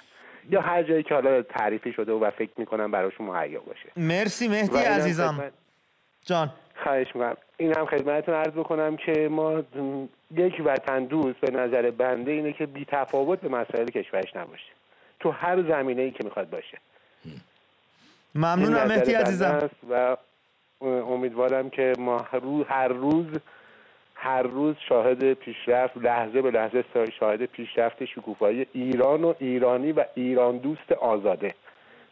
یا 0.50 0.60
هر 0.60 0.82
جایی 0.82 1.02
که 1.02 1.14
حالا 1.14 1.42
تعریفی 1.42 1.92
شده 1.92 2.12
و 2.12 2.30
فکر 2.30 2.50
می‌کنم 2.56 2.90
براشون 2.90 3.26
مهیا 3.26 3.60
باشه. 3.60 3.88
مرسی 3.96 4.48
مهدی 4.48 4.78
عزیزم. 4.78 5.52
جان. 6.26 6.50
خواهش 6.82 7.06
می‌کنم. 7.14 7.36
این 7.56 7.76
هم 7.76 7.86
خدمتتون 7.86 8.34
عرض 8.34 8.52
بکنم 8.52 8.96
که 8.96 9.28
ما 9.28 9.62
یک 10.36 10.62
وطن 10.64 11.04
دوست 11.04 11.40
به 11.40 11.50
نظر 11.50 11.90
بنده 11.90 12.30
اینه 12.30 12.52
که 12.52 12.66
بی 12.66 12.84
تفاوت 12.84 13.40
به 13.40 13.48
مسائل 13.48 13.86
کشورش 13.86 14.36
نباشه. 14.36 14.72
تو 15.20 15.30
هر 15.30 15.62
زمینه 15.62 16.02
ای 16.02 16.10
که 16.10 16.24
می‌خواد 16.24 16.50
باشه. 16.50 16.78
ممنونم 18.34 18.86
مهدی 18.88 19.14
عزیزم. 19.14 19.70
و 19.90 20.16
امیدوارم 20.82 21.70
که 21.70 21.92
ما 21.98 22.26
هر 22.68 22.88
روز 22.88 23.26
هر 24.14 24.42
روز 24.42 24.76
شاهد 24.88 25.32
پیشرفت 25.32 25.96
لحظه 25.96 26.42
به 26.42 26.50
لحظه 26.50 26.84
شاهد 27.18 27.44
پیشرفت 27.44 28.04
شکوفایی 28.04 28.66
ایران 28.72 29.24
و 29.24 29.34
ایرانی 29.38 29.92
و 29.92 30.04
ایران 30.14 30.59
دوست 30.59 30.92
آزاده. 30.92 31.54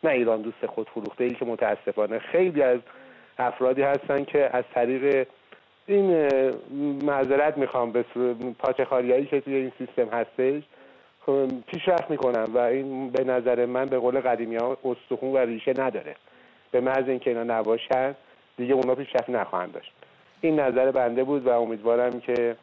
نه 0.04 0.10
ایران 0.10 0.42
دوست 0.42 0.66
خود 0.66 0.88
فروخته 0.88 1.24
ای 1.24 1.30
که 1.30 1.44
متاسفانه 1.44 2.18
خیلی 2.18 2.62
از 2.62 2.80
افرادی 3.38 3.82
هستن 3.82 4.24
که 4.24 4.56
از 4.56 4.64
طریق 4.74 5.26
این 5.86 6.26
معذرت 7.04 7.58
می‌خوام 7.58 7.92
به 7.92 8.04
پاچه 8.58 9.26
که 9.30 9.40
توی 9.40 9.54
این 9.54 9.72
سیستم 9.78 10.08
هستش 10.08 10.62
پیشرفت 11.66 12.10
می‌کنن 12.10 12.44
و 12.44 12.58
این 12.58 13.10
به 13.10 13.24
نظر 13.24 13.66
من 13.66 13.84
به 13.84 13.98
قول 13.98 14.20
قدیمی 14.20 14.56
ها 14.56 14.78
استخون 14.84 15.32
و 15.32 15.38
ریشه 15.38 15.74
نداره. 15.78 16.16
به 16.70 16.80
محض 16.80 17.08
اینکه 17.08 17.30
اینا 17.30 17.58
نباشن 17.58 18.14
دیگه 18.56 18.74
اونا 18.74 18.94
پیشرفت 18.94 19.30
نخواهند 19.30 19.72
داشت. 19.72 19.92
این 20.40 20.60
نظر 20.60 20.90
بنده 20.90 21.24
بود 21.24 21.46
و 21.46 21.50
امیدوارم 21.50 22.20
که 22.20 22.56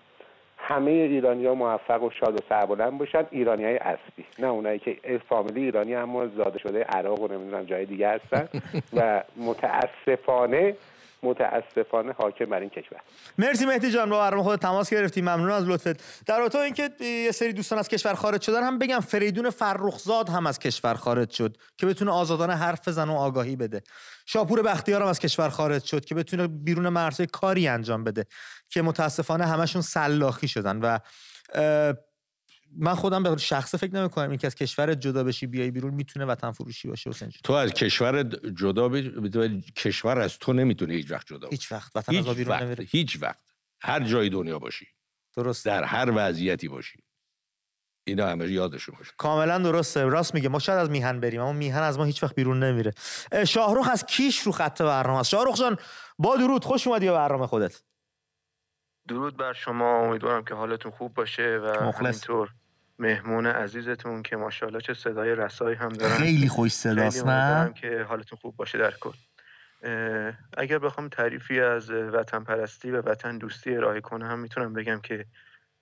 همه 0.58 0.92
ایرانی 0.92 1.46
ها 1.46 1.54
موفق 1.54 2.04
و 2.04 2.10
شاد 2.10 2.36
و 2.36 2.38
سربلند 2.50 2.98
باشن. 2.98 3.26
ایرانی 3.32 3.64
های 3.64 3.78
اصلی 3.78 4.26
نه 4.40 4.48
اونایی 4.48 4.80
که 4.80 4.98
فامیلی 5.30 5.62
ایرانی 5.64 5.96
اما 5.96 6.28
زاده 6.28 6.60
شده 6.60 6.84
عراق 6.84 7.22
و 7.22 7.28
نمی‌دونم 7.28 7.64
جای 7.64 7.86
دیگه 7.86 8.10
هستن. 8.10 8.48
و 8.98 9.24
متاسفانه 9.38 10.76
متاسفانه 11.24 12.14
حاکم 12.14 12.46
بر 12.46 12.60
این 12.60 12.70
کشور. 12.70 13.00
مرسی 13.38 13.66
مهدی 13.66 13.92
جان 13.92 14.10
با 14.10 14.20
برنامه 14.20 14.44
خود 14.44 14.60
تماس 14.60 14.90
گرفتی. 14.90 15.22
ممنون 15.22 15.52
از 15.52 15.68
لطفت. 15.68 16.26
در 16.26 16.42
اتو 16.42 16.58
اینکه 16.58 16.90
یه 17.00 17.32
سری 17.32 17.54
دوستان 17.54 17.80
از 17.80 17.88
کشور 17.88 18.14
خارج 18.14 18.42
شدن 18.42 18.64
هم 18.64 18.80
بگم 18.80 19.00
فریدون 19.00 19.50
فرخزاد 19.50 20.30
هم 20.30 20.48
از 20.48 20.60
کشور 20.60 20.94
خارج 20.94 21.32
شد 21.32 21.58
که 21.78 21.86
بتونه 21.86 22.12
آزادانه 22.12 22.56
حرف 22.56 22.88
بزنه 22.88 23.14
و 23.14 23.16
آگاهی 23.16 23.56
بده. 23.56 23.82
شاپور 24.26 24.62
بختیار 24.62 25.02
هم 25.02 25.08
از 25.08 25.20
کشور 25.20 25.50
خارج 25.50 25.84
شد 25.84 26.06
که 26.06 26.16
بتونه 26.16 26.48
بیرون 26.48 26.90
مرزهای 26.90 27.28
کاری 27.28 27.68
انجام 27.68 28.04
بده 28.04 28.26
که 28.70 28.82
متاسفانه 28.82 29.46
همشون 29.46 29.82
سلاخی 29.82 30.48
شدن 30.48 30.80
و 30.80 31.00
من 32.78 32.96
خودم 32.96 33.24
به 33.24 33.38
شخص 33.38 33.76
فکر 33.76 33.96
نمی 33.96 34.10
کنم 34.10 34.30
اینکه 34.30 34.48
از 34.48 34.56
کشور 34.56 34.94
جدا 34.94 35.24
بشی 35.24 35.48
بیای 35.48 35.72
بیرون 35.72 35.94
می‌تونه 35.94 36.26
وطن 36.26 36.52
فروشی 36.52 36.88
باشه 36.88 37.10
حسین 37.10 37.32
تو 37.44 37.54
از 37.54 37.74
کشور 37.74 38.24
جدا 38.50 38.90
بشی 38.90 39.62
کشور 39.62 40.20
از 40.20 40.40
تو 40.40 40.54
نمی‌تونه 40.54 40.94
هیچ 40.94 41.12
وقت 41.12 41.28
جدا 41.28 41.50
هیچ 41.50 41.72
وقت. 41.72 41.96
وطن 41.96 42.14
هیچ 42.14 42.28
از 42.28 42.36
بیرون 42.36 42.54
وقت. 42.54 42.64
نمیره. 42.64 42.86
هیچ 42.90 43.22
وقت. 43.22 43.44
هر 43.82 44.00
جای 44.00 44.30
دنیا 44.30 44.60
باشی. 44.60 44.88
درست. 45.36 45.66
در 45.66 45.84
هر 45.84 46.12
وضعیتی 46.16 46.68
باشی. 46.68 47.04
اینا 48.08 48.28
همه 48.28 48.52
یادشون 48.52 48.96
باشه. 48.98 49.12
کاملا 49.18 49.58
درسته. 49.58 50.06
راست 50.06 50.36
میگه 50.36 50.50
ما 50.50 50.60
شاید 50.60 50.80
از 50.80 50.90
میهن 50.90 51.20
بریم 51.20 51.42
اما 51.42 51.54
میهن 51.54 51.82
از 51.82 51.98
ما 51.98 52.04
هیچ 52.04 52.24
وقت 52.24 52.36
بیرون 52.36 52.64
نمیره. 52.64 52.94
شاهروخ 53.48 53.90
از 53.92 54.06
کیش 54.06 54.40
رو 54.40 54.52
خط 54.52 54.82
برنامه 54.82 55.20
است. 55.20 55.30
شاهروخ 55.30 55.58
جان 55.58 55.78
با 56.20 56.38
درود. 56.38 56.66
خوش 56.66 56.88
اومدی 56.88 57.06
به 57.06 57.12
برنامه 57.12 57.48
خودت. 57.48 57.84
درود 59.08 59.38
بر 59.38 59.54
شما. 59.54 60.00
امیدوارم 60.00 60.46
که 60.46 60.54
حالتون 60.54 60.92
خوب 60.92 61.14
باشه 61.14 61.60
و 61.64 61.92
همینطور. 61.92 62.50
مهمون 63.00 63.48
عزیزتون 63.48 64.24
که 64.24 64.36
ماشاءالله 64.36 64.82
چه 64.82 64.94
صدای 64.94 65.36
رسایی 65.36 65.76
هم 65.76 65.90
دارن 65.90 66.18
خیلی 66.18 66.48
خوش 66.48 66.72
صداست 66.72 67.28
نه 67.28 67.74
که 67.74 68.06
حالتون 68.10 68.40
خوب 68.42 68.56
باشه 68.56 68.78
در 68.78 68.94
کل 69.00 69.18
اگر 70.58 70.80
بخوام 70.80 71.10
تعریفی 71.10 71.60
از 71.60 71.90
وطن 71.90 72.44
پرستی 72.44 72.92
و 72.92 73.02
وطن 73.02 73.38
دوستی 73.38 73.76
ارائه 73.76 74.02
کنم 74.02 74.40
می‌تونم 74.40 74.74
بگم 74.74 75.00
که 75.00 75.26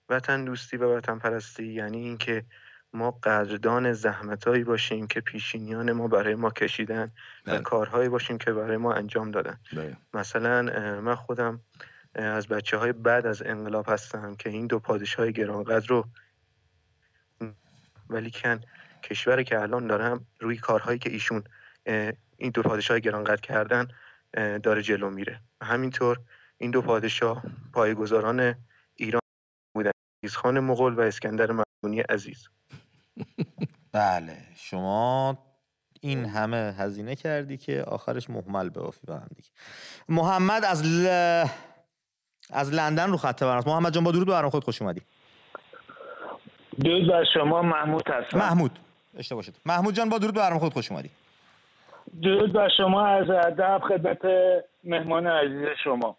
وطن 0.08 0.44
دوستی 0.44 0.76
و 0.76 0.96
وطن 0.96 1.18
پرستی 1.18 1.66
یعنی 1.66 1.98
اینکه 1.98 2.44
ما 2.92 3.10
قدردان 3.10 3.92
زحمتهایی 3.92 4.64
باشیم 4.64 5.06
که 5.06 5.20
پیشینیان 5.20 5.92
ما 5.92 6.08
برای 6.08 6.34
ما 6.34 6.50
کشیدن 6.50 7.12
و 7.46 7.50
بله. 7.50 7.58
کارهایی 7.58 8.08
باشیم 8.08 8.38
که 8.38 8.52
برای 8.52 8.76
ما 8.76 8.92
انجام 8.92 9.30
دادن 9.30 9.58
بله. 9.72 9.96
مثلا 10.14 10.62
من 11.00 11.14
خودم 11.14 11.60
از 12.14 12.48
بچه 12.48 12.76
های 12.76 12.92
بعد 12.92 13.26
از 13.26 13.42
انقلاب 13.42 13.88
هستم 13.88 14.34
که 14.34 14.50
این 14.50 14.66
دو 14.66 14.78
پادشاه 14.78 15.30
گرانقدر 15.30 15.86
رو 15.86 16.04
ولی 18.10 18.30
کن 18.30 18.60
کشوری 19.02 19.44
که 19.44 19.60
الان 19.60 19.86
دارم 19.86 20.26
روی 20.40 20.56
کارهایی 20.56 20.98
که 20.98 21.10
ایشون 21.10 21.44
این 22.36 22.50
دو 22.54 22.62
پادشاه 22.62 23.00
گرانقدر 23.00 23.40
کردن 23.40 23.88
داره 24.62 24.82
جلو 24.82 25.10
میره. 25.10 25.40
همینطور 25.62 26.20
این 26.58 26.70
دو 26.70 26.82
پادشاه 26.82 27.42
پایگزاران 27.72 28.54
ایران 28.94 29.20
بودن. 29.74 29.90
خان 30.30 30.60
مغول 30.60 30.94
و 30.94 31.00
اسکندر 31.00 31.52
مقدونی 31.52 32.00
عزیز. 32.00 32.48
بله 33.92 34.38
شما 34.56 35.38
این 36.00 36.24
همه 36.24 36.74
هزینه 36.78 37.16
کردی 37.16 37.56
که 37.56 37.82
آخرش 37.82 38.30
محمل 38.30 38.68
بافی 38.68 39.06
به 39.06 39.14
هم 39.14 39.28
دیگه. 39.36 39.48
محمد 40.08 40.64
از 40.64 40.82
ل... 40.84 41.06
از 42.50 42.70
لندن 42.72 43.10
رو 43.10 43.16
خط 43.16 43.42
برنامه 43.42 43.68
محمد 43.68 43.92
جان 43.92 44.04
با 44.04 44.12
درود 44.12 44.28
برنامه 44.28 44.50
خود 44.50 44.64
خوش 44.64 44.82
اومدی. 44.82 45.02
درود 46.84 47.08
بر 47.08 47.24
شما 47.34 47.62
محمود 47.62 48.08
هستم. 48.08 48.38
محمود 48.38 48.78
اشتباه 49.18 49.42
شد 49.42 49.52
محمود 49.66 49.94
جان 49.94 50.08
با 50.08 50.18
درود 50.18 50.34
برنامه 50.34 50.60
خود 50.60 50.72
خوش 50.72 50.92
اومدی. 50.92 51.10
درود 52.22 52.52
بر 52.52 52.68
شما 52.76 53.06
از 53.06 53.30
ادب 53.30 53.80
خدمت 53.88 54.20
مهمان 54.84 55.26
عزیز 55.26 55.68
شما. 55.84 56.16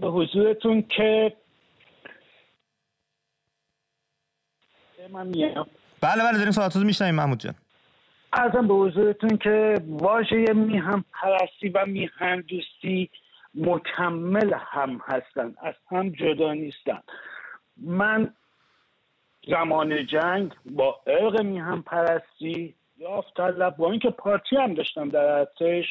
به 0.00 0.08
حضورتون 0.08 0.82
که 0.82 1.32
من 5.10 5.26
میام. 5.26 5.66
بله 6.00 6.22
بله 6.22 6.38
داریم 6.38 6.86
میشنویم 6.86 7.14
محمود 7.14 7.38
جان. 7.38 7.54
ارزم 8.32 8.68
به 8.68 8.74
حضورتون 8.74 9.38
که 9.38 9.74
واژه 9.88 10.52
میهم 10.54 11.04
پرستی 11.12 11.68
و 11.68 11.86
میهن 11.86 12.40
دوستی 12.40 13.10
مکمل 13.54 14.54
هم 14.58 15.00
هستن 15.06 15.54
از 15.62 15.74
هم 15.90 16.08
جدا 16.08 16.52
نیستن. 16.52 17.02
من 17.76 18.34
زمان 19.48 20.06
جنگ 20.06 20.54
با 20.70 21.00
ارق 21.06 21.40
میهم 21.40 21.82
پرستی 21.82 22.74
یافت 22.98 23.36
طلب 23.36 23.76
با 23.76 23.90
اینکه 23.90 24.10
پارتی 24.10 24.56
هم 24.56 24.74
داشتم 24.74 25.08
در 25.08 25.24
ارتش 25.24 25.84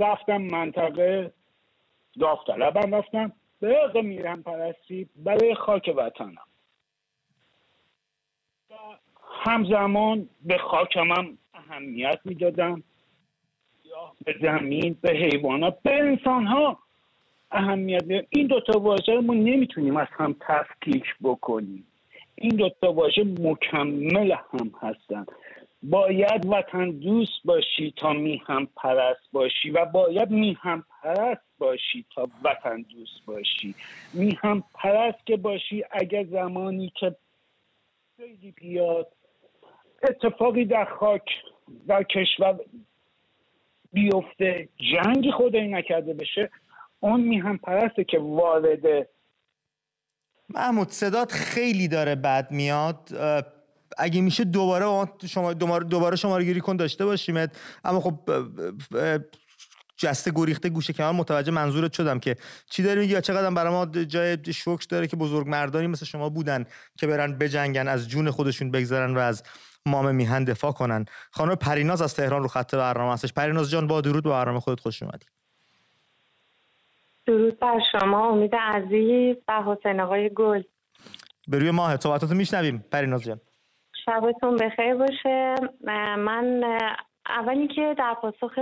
رفتم 0.00 0.36
منطقه 0.36 1.32
داوطلب 2.20 2.94
رفتم 2.94 3.32
به 3.60 3.82
ارق 3.82 3.96
میهم 3.96 4.42
پرستی 4.42 5.08
برای 5.16 5.54
خاک 5.54 5.94
وطنم. 5.96 6.36
همزمان 9.44 10.28
به 10.42 10.58
خاکم 10.58 11.12
هم 11.12 11.38
اهمیت 11.54 12.20
می‌دادم. 12.24 12.82
به 14.24 14.34
زمین 14.42 14.98
به 15.00 15.12
حیوانات 15.12 15.82
به 15.82 15.98
انسان 15.98 16.46
ها 16.46 16.78
اهمیت 17.50 18.02
میده 18.02 18.26
این 18.30 18.46
دوتا 18.46 18.78
واژه 18.78 19.12
رو 19.14 19.22
ما 19.22 19.34
نمی‌تونیم 19.34 19.96
از 19.96 20.08
هم 20.10 20.36
تفکیک 20.40 21.04
بکنیم. 21.22 21.86
این 22.34 22.56
دوتا 22.56 22.92
واژه 22.92 23.24
مکمل 23.24 24.32
هم 24.32 24.70
هستن. 24.82 25.26
باید 25.82 26.46
وطن 26.46 26.90
دوست 26.90 27.40
باشی 27.44 27.94
تا 27.96 28.12
میهم 28.12 28.68
پرست 28.76 29.32
باشی 29.32 29.70
و 29.70 29.84
باید 29.84 30.30
میهم 30.30 30.84
پرست 31.02 31.46
باشی 31.58 32.04
تا 32.14 32.28
وطن 32.44 32.82
دوست 32.82 33.26
باشی. 33.26 33.74
میهم 34.14 34.62
پرست 34.74 35.26
که 35.26 35.36
باشی 35.36 35.84
اگر 35.90 36.24
زمانی 36.24 36.92
که 37.00 37.16
خیلی 38.16 38.50
بیاد. 38.50 39.06
اتفاقی 40.02 40.64
در 40.64 40.84
خاک 40.84 41.30
در 41.86 42.02
کشور 42.02 42.58
بیفته 43.92 44.68
جنگی 44.92 45.32
خدایی 45.32 45.68
نکرده 45.68 46.14
بشه. 46.14 46.50
اون 47.00 47.20
میهم 47.20 47.58
پرسته 47.58 48.04
که 48.04 48.18
وارد 48.18 49.08
محمود 50.48 50.90
صدات 50.90 51.32
خیلی 51.32 51.88
داره 51.88 52.14
بد 52.14 52.50
میاد. 52.50 53.08
اگه 53.98 54.20
میشه 54.20 54.44
دوباره 54.44 55.10
شما 55.26 55.52
دوباره 55.52 56.16
شماره 56.16 56.44
گیری 56.44 56.60
کن 56.60 56.76
داشته 56.76 57.04
باشیم 57.04 57.48
اما 57.84 58.00
خب 58.00 58.18
جسته 59.96 60.32
گریخته 60.34 60.68
گوشه 60.68 60.94
من 60.98 61.10
متوجه 61.10 61.52
منظورت 61.52 61.92
شدم 61.92 62.18
که 62.18 62.36
چی 62.70 62.82
داری 62.82 63.00
میگی؟ 63.00 63.12
یا 63.12 63.20
چقدر 63.20 63.50
برای 63.50 63.72
ما 63.72 63.86
جای 63.86 64.38
شوک 64.54 64.88
داره 64.88 65.06
که 65.06 65.16
بزرگ 65.16 65.48
مردانی 65.48 65.86
مثل 65.86 66.06
شما 66.06 66.28
بودن 66.28 66.64
که 66.98 67.06
برن 67.06 67.38
بجنگن 67.38 67.88
از 67.88 68.08
جون 68.08 68.30
خودشون 68.30 68.70
بگذارن 68.70 69.16
و 69.16 69.18
از 69.18 69.42
مام 69.86 70.14
میهن 70.14 70.44
دفاع 70.44 70.72
کنن؟ 70.72 71.04
خانم 71.30 71.54
پریناز 71.54 72.02
از 72.02 72.14
تهران 72.14 72.42
رو 72.42 72.48
خط 72.48 72.74
برنامه 72.74 73.12
هستش. 73.12 73.32
پریناز 73.32 73.70
جان 73.70 73.86
با 73.86 74.00
درود 74.00 74.24
به 74.24 74.30
برنامه 74.30 74.60
خودت 74.60 74.80
خوش 74.80 75.02
اومدی. 75.02 75.26
درود 77.28 77.58
بر 77.58 77.80
شما. 77.92 78.28
امید 78.28 78.54
عزیز 78.56 79.36
و 79.48 79.62
حسین 79.62 80.00
آقای 80.00 80.30
گل. 80.34 80.62
به 81.48 81.58
روی 81.58 81.70
ماه 81.70 81.96
صحبتاتو 81.96 82.34
میشنویم. 82.34 82.84
پریناز 82.92 83.24
جان. 83.24 83.40
شبتون 84.04 84.56
بخیر 84.56 84.94
باشه. 84.94 85.54
من 86.18 86.64
اولی 87.26 87.68
که 87.68 87.94
در 87.98 88.14
پاسخ 88.14 88.58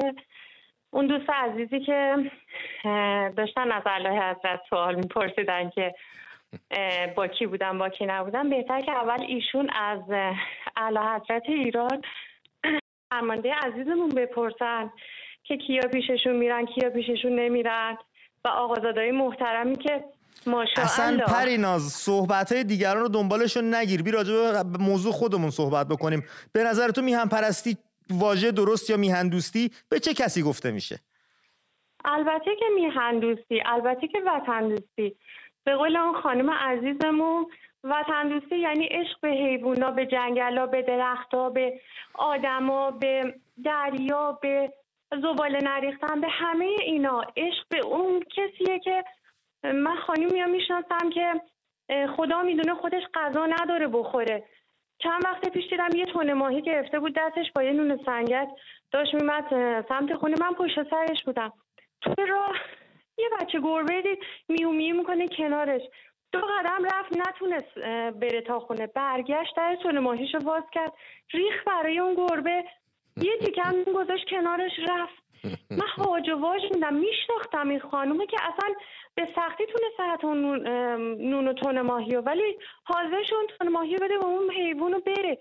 اون 0.90 1.06
دوست 1.06 1.30
عزیزی 1.30 1.80
که 1.80 2.16
داشتن 3.36 3.72
از 3.72 3.82
الله 3.86 4.10
حضرت 4.10 4.60
سوال 4.70 4.94
میپرسیدن 4.94 5.70
که 5.70 5.94
با 7.16 7.26
کی 7.26 7.46
بودن 7.46 7.78
با 7.78 7.88
کی 7.88 8.06
نبودن 8.06 8.50
بهتر 8.50 8.80
که 8.80 8.92
اول 8.92 9.22
ایشون 9.22 9.70
از 9.70 10.00
اعلی 10.76 10.98
حضرت 10.98 11.42
ایران 11.48 12.02
فرمانده 13.10 13.54
عزیزمون 13.54 14.08
بپرسن 14.08 14.92
که 15.44 15.56
کیا 15.56 15.82
پیششون 15.92 16.36
میرن 16.36 16.66
کیا 16.66 16.90
پیششون 16.90 17.32
نمیرن. 17.32 17.98
و 18.46 18.48
آقازادهای 18.48 19.10
محترمی 19.10 19.76
که 19.76 20.04
اصلا 20.76 21.18
پریناز 21.26 21.82
صحبت 21.82 22.52
های 22.52 22.64
دیگران 22.64 23.02
رو 23.02 23.08
دنبالشون 23.08 23.74
نگیر. 23.74 24.02
بی 24.02 24.10
راجع 24.10 24.62
به 24.62 24.78
موضوع 24.78 25.12
خودمون 25.12 25.50
صحبت 25.50 25.88
بکنیم. 25.88 26.24
به 26.52 26.64
نظر 26.64 26.90
تو 26.90 27.02
میهم 27.02 27.28
پرستی 27.28 27.76
واژه 28.10 28.52
درست 28.52 28.90
یا 28.90 28.96
میهندوستی؟ 28.96 29.70
به 29.88 30.00
چه 30.00 30.14
کسی 30.14 30.42
گفته 30.42 30.70
میشه؟ 30.70 30.98
البته 32.04 32.56
که 32.58 32.64
میهندوستی 32.74 33.62
البته 33.66 34.08
که 34.08 34.18
وطن 34.26 34.68
دوستی 34.68 35.16
به 35.64 35.76
قول 35.76 35.96
اون 35.96 36.20
خانم 36.20 36.50
عزیزمون 36.50 37.46
وطن 37.84 38.28
دوستی 38.28 38.58
یعنی 38.58 38.86
عشق 38.86 39.20
به 39.20 39.28
حیوونا 39.28 39.90
به 39.90 40.06
جنگلا 40.06 40.66
به 40.66 40.82
درختها 40.82 41.50
به 41.50 41.80
آدما 42.14 42.90
به 42.90 43.34
دریا 43.64 44.38
به 44.42 44.72
زباله 45.10 45.58
نریختن. 45.62 46.20
به 46.20 46.28
همه 46.28 46.64
اینا 46.64 47.20
عشق 47.36 47.64
به 47.70 47.86
اون 47.86 48.20
کسیه 48.20 48.78
که 48.78 49.04
من 49.64 49.96
خانمی 49.96 50.40
ها 50.40 50.46
می‌شناسم 50.46 51.10
که 51.14 51.40
خدا 52.16 52.42
می‌دونه 52.42 52.74
خودش 52.74 53.02
غذا 53.14 53.46
نداره 53.46 53.86
بخوره. 53.86 54.44
چند 54.98 55.24
وقت 55.24 55.48
پیش 55.48 55.68
دیدم 55.70 55.88
یه 55.96 56.04
تونه 56.04 56.34
ماهی 56.34 56.62
گرفته 56.62 57.00
بود 57.00 57.14
دستش 57.16 57.52
با 57.54 57.62
یه 57.62 57.72
نون 57.72 58.00
سنگک 58.06 58.48
داشت 58.92 59.14
میمد 59.14 59.44
سمت 59.88 60.14
خونه. 60.14 60.34
من 60.40 60.54
پشت 60.54 60.90
سرش 60.90 61.24
بودم. 61.24 61.52
تو 62.00 62.14
راه 62.28 62.56
یه 63.18 63.28
بچه 63.40 63.60
گربه 63.60 64.02
دید 64.02 64.18
میو 64.48 64.70
میو 64.70 64.96
می‌کنه 64.96 65.28
کنارش. 65.28 65.82
دو 66.32 66.40
قدم 66.40 66.84
رفت 66.84 67.28
نتونست 67.28 67.74
بره 68.20 68.40
تا 68.40 68.60
خونه. 68.60 68.86
برگشت 68.86 69.56
در 69.56 69.76
تونه 69.82 70.00
ماهیشو 70.00 70.38
باز 70.38 70.62
کرد. 70.72 70.92
ریخ 71.32 71.64
برای 71.66 71.98
اون 71.98 72.14
گربه. 72.14 72.64
یه 73.16 73.36
تیکم 73.44 73.84
گذاشت 73.94 74.28
کنارش 74.28 74.72
رفت. 74.88 75.26
من 75.70 75.86
هاج 75.98 76.28
و 76.28 76.36
واج 76.36 76.62
میدم 76.74 76.94
میشناختم 76.94 77.68
این 77.68 77.80
خانومه 77.80 78.26
که 78.26 78.36
اصلا 78.42 78.74
به 79.14 79.28
سختی 79.36 79.64
تونه 79.66 80.24
اون 80.24 80.40
نون, 80.40 80.68
نون 81.30 81.48
و 81.48 81.52
تون 81.52 81.80
ماهی 81.80 82.16
ولی 82.16 82.58
حاضر 82.84 83.22
شون 83.30 83.46
تون 83.58 83.68
ماهی 83.68 83.96
بده 83.96 84.18
و 84.18 84.24
اون 84.24 84.50
حیوان 84.50 85.02
بره. 85.06 85.38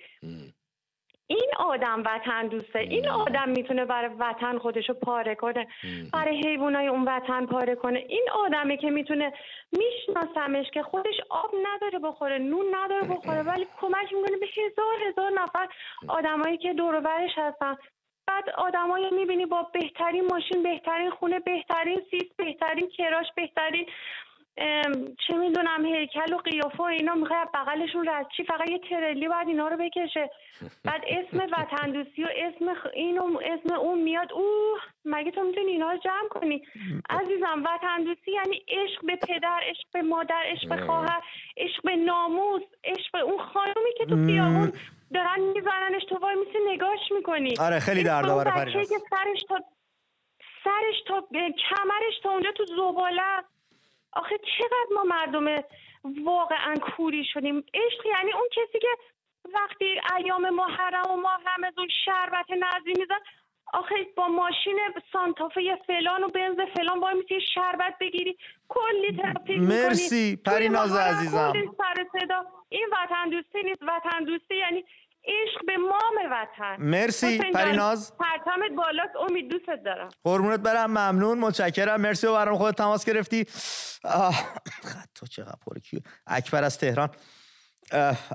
این 1.27 1.51
آدم 1.57 2.03
وطن 2.05 2.47
دوسته 2.47 2.79
این 2.79 3.09
آدم 3.09 3.49
می‌تونه 3.49 3.85
برای 3.85 4.09
وطن 4.19 4.57
خودشو 4.57 4.93
پاره 4.93 5.35
کنه 5.35 5.67
برای 6.13 6.37
حیوانای 6.37 6.87
اون 6.87 7.03
وطن 7.03 7.45
پاره 7.45 7.75
کنه. 7.75 7.99
این 8.07 8.25
آدمه 8.45 8.77
که 8.77 8.89
می‌تونه 8.89 9.33
میشناسمش 9.71 10.65
که 10.73 10.83
خودش 10.83 11.15
آب 11.29 11.51
نداره 11.63 11.99
بخوره 11.99 12.37
نون 12.37 12.65
نداره 12.75 13.07
بخوره 13.07 13.43
ولی 13.51 13.67
کمک 13.81 14.13
می‌کنه 14.13 14.37
به 14.37 14.47
هزار 14.47 15.09
هزار 15.09 15.31
نفر 15.31 15.67
آدمایی 16.07 16.57
که 16.57 16.73
دور 16.73 16.99
برش 16.99 17.31
هستن. 17.37 17.75
بعد 18.27 18.49
آدمایی 18.49 19.09
می‌بینی 19.11 19.45
با 19.45 19.63
بهترین 19.73 20.25
ماشین 20.25 20.63
بهترین 20.63 21.09
خونه 21.09 21.39
بهترین 21.39 22.01
سیس 22.11 22.33
بهترین 22.37 22.89
کراش 22.89 23.25
بهترین 23.35 23.85
چه 25.27 25.33
می‌دونم 25.33 25.85
هیکل 25.85 26.33
و 26.33 26.37
قیافه 26.37 26.77
و 26.77 26.81
اینا 26.81 27.15
می‌خوای 27.15 27.39
بغلشون 27.53 28.09
رد 28.09 28.27
چی 28.37 28.43
فقط 28.43 28.69
یه 28.69 28.79
ترلی 28.89 29.27
باید 29.27 29.47
اینا 29.47 29.67
رو 29.67 29.77
بکشه. 29.77 30.29
بعد 30.85 31.01
اسم 31.07 31.47
وطن 31.51 31.91
دوستی 31.91 32.23
و 32.23 32.27
اسم 32.35 32.89
این 32.93 33.17
و 33.17 33.39
اسم 33.43 33.75
اون 33.75 34.01
میاد. 34.01 34.33
او 34.33 34.77
مگه 35.05 35.31
تو 35.31 35.43
می‌تونی 35.43 35.71
اینا 35.71 35.91
رو 35.91 35.97
جمع 35.97 36.27
کنی؟ 36.29 36.61
عزیزم 37.09 37.63
وطن 37.65 38.03
دوستی 38.03 38.31
یعنی 38.31 38.63
عشق 38.67 39.05
به 39.05 39.15
پدر 39.15 39.59
عشق 39.69 39.85
به 39.93 40.01
مادر 40.01 40.43
عشق 40.45 40.69
به 40.69 40.77
خواهر 40.77 41.21
عشق 41.57 41.83
به 41.83 41.95
ناموس 41.95 42.63
عشق 42.83 43.11
به 43.13 43.19
اون 43.19 43.37
خانومی 43.37 43.93
که 43.97 44.05
تو 44.05 44.15
خیابون 44.25 44.73
دارن 45.13 45.39
میزننش 45.39 46.05
تو 46.09 46.17
وای 46.17 46.35
میسی 46.35 46.57
نگاش 46.67 47.11
می‌کنی. 47.11 47.53
آره 47.59 47.79
خیلی 47.79 48.03
دردآور 48.03 48.43
پریناز 48.43 48.87
سرش 48.87 49.43
تا 49.49 49.59
سرش 50.63 51.03
تا 51.07 51.27
کمرش 51.69 52.19
تا 52.23 52.29
اونجا 52.29 52.51
تو 52.51 52.65
زباله. 52.65 53.43
آخه 54.15 54.37
چقدر 54.37 54.95
ما 54.95 55.03
مردم 55.03 55.63
واقعا 56.23 56.73
کوری 56.75 57.25
شدیم؟ 57.33 57.63
عشق 57.73 58.05
یعنی 58.05 58.33
اون 58.33 58.49
کسی 58.51 58.79
که 58.79 58.87
وقتی 59.53 60.01
ایام 60.17 60.49
محرم 60.49 61.11
و 61.11 61.15
ماه 61.15 61.41
رمزون 61.57 61.87
شربت 62.05 62.45
نزی 62.49 62.93
میزن 62.99 63.19
آخه 63.73 63.95
با 64.15 64.27
ماشین 64.27 64.79
سانتافه 65.13 65.75
فلان 65.87 66.23
و 66.23 66.27
بنز 66.27 66.57
فلان 66.77 66.99
باید 66.99 67.17
می‌تونی 67.17 67.41
شربت 67.55 67.95
بگیری. 67.99 68.37
کلی 68.67 69.17
ترافیک 69.17 69.59
مرسی 69.59 70.35
پریناز 70.35 70.95
عزیزم. 70.95 71.53
سر 71.77 72.05
صدا. 72.19 72.45
این 72.69 72.87
وطن 72.91 73.29
دوستی 73.29 73.63
نیست. 73.63 73.81
وطن 73.81 74.23
دوستی 74.23 74.55
یعنی 74.55 74.85
عشق 75.27 75.65
به 75.65 75.77
مام 75.77 76.31
وطن. 76.31 76.75
مرسی 76.79 77.37
پریناز. 77.53 78.13
پرتمت 78.17 78.71
بالاست 78.77 79.15
امید 79.29 79.51
دوست 79.51 79.83
دارم. 79.85 80.09
قربونت 80.23 80.59
برم 80.59 80.89
ممنون 80.89 81.39
متشکرم 81.39 82.01
مرسی 82.01 82.27
و 82.27 82.33
برام 82.33 82.55
خودت 82.57 82.77
تماس 82.77 83.05
گرفتی. 83.05 83.45
خط 84.83 85.09
تو 85.15 85.25
چقدر 85.25 85.55
پر 85.65 85.79
کیو 85.79 85.99
اکبر 86.27 86.63
از 86.63 86.79
تهران. 86.79 87.09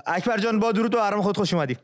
اکبر 0.07 0.37
جان 0.37 0.59
با 0.59 0.71
درود 0.71 0.95
و 0.95 0.97
برام 0.97 1.21
خود 1.21 1.37
خوش 1.37 1.53
اومدی. 1.53 1.77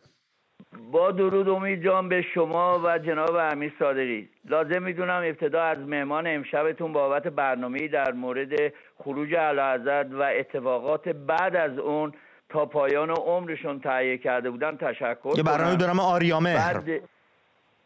با 0.91 1.11
درود 1.11 1.49
امید 1.49 1.83
جان 1.83 2.09
به 2.09 2.21
شما 2.33 2.81
و 2.83 2.97
جناب 2.97 3.35
امیر 3.35 3.73
صادقی. 3.79 4.29
لازم 4.45 4.83
می‌دونم 4.83 5.23
ابتدا 5.25 5.63
از 5.63 5.77
مهمان 5.77 6.27
امشبتون 6.27 6.93
بابت 6.93 7.23
برنامه 7.23 7.87
در 7.87 8.11
مورد 8.11 8.73
خروج 9.03 9.33
اعلی 9.33 10.13
و 10.13 10.21
اتفاقات 10.39 11.09
بعد 11.09 11.55
از 11.55 11.77
اون 11.77 12.13
تا 12.49 12.65
پایان 12.65 13.09
عمرشون 13.09 13.79
تهیه 13.79 14.17
کرده 14.17 14.49
بودن 14.49 14.77
تشکر 14.77 15.33
یه 15.37 15.43
برنامه 15.43 15.75
دارم 15.75 15.99
آریامه 15.99 16.55
بعد 16.55 17.01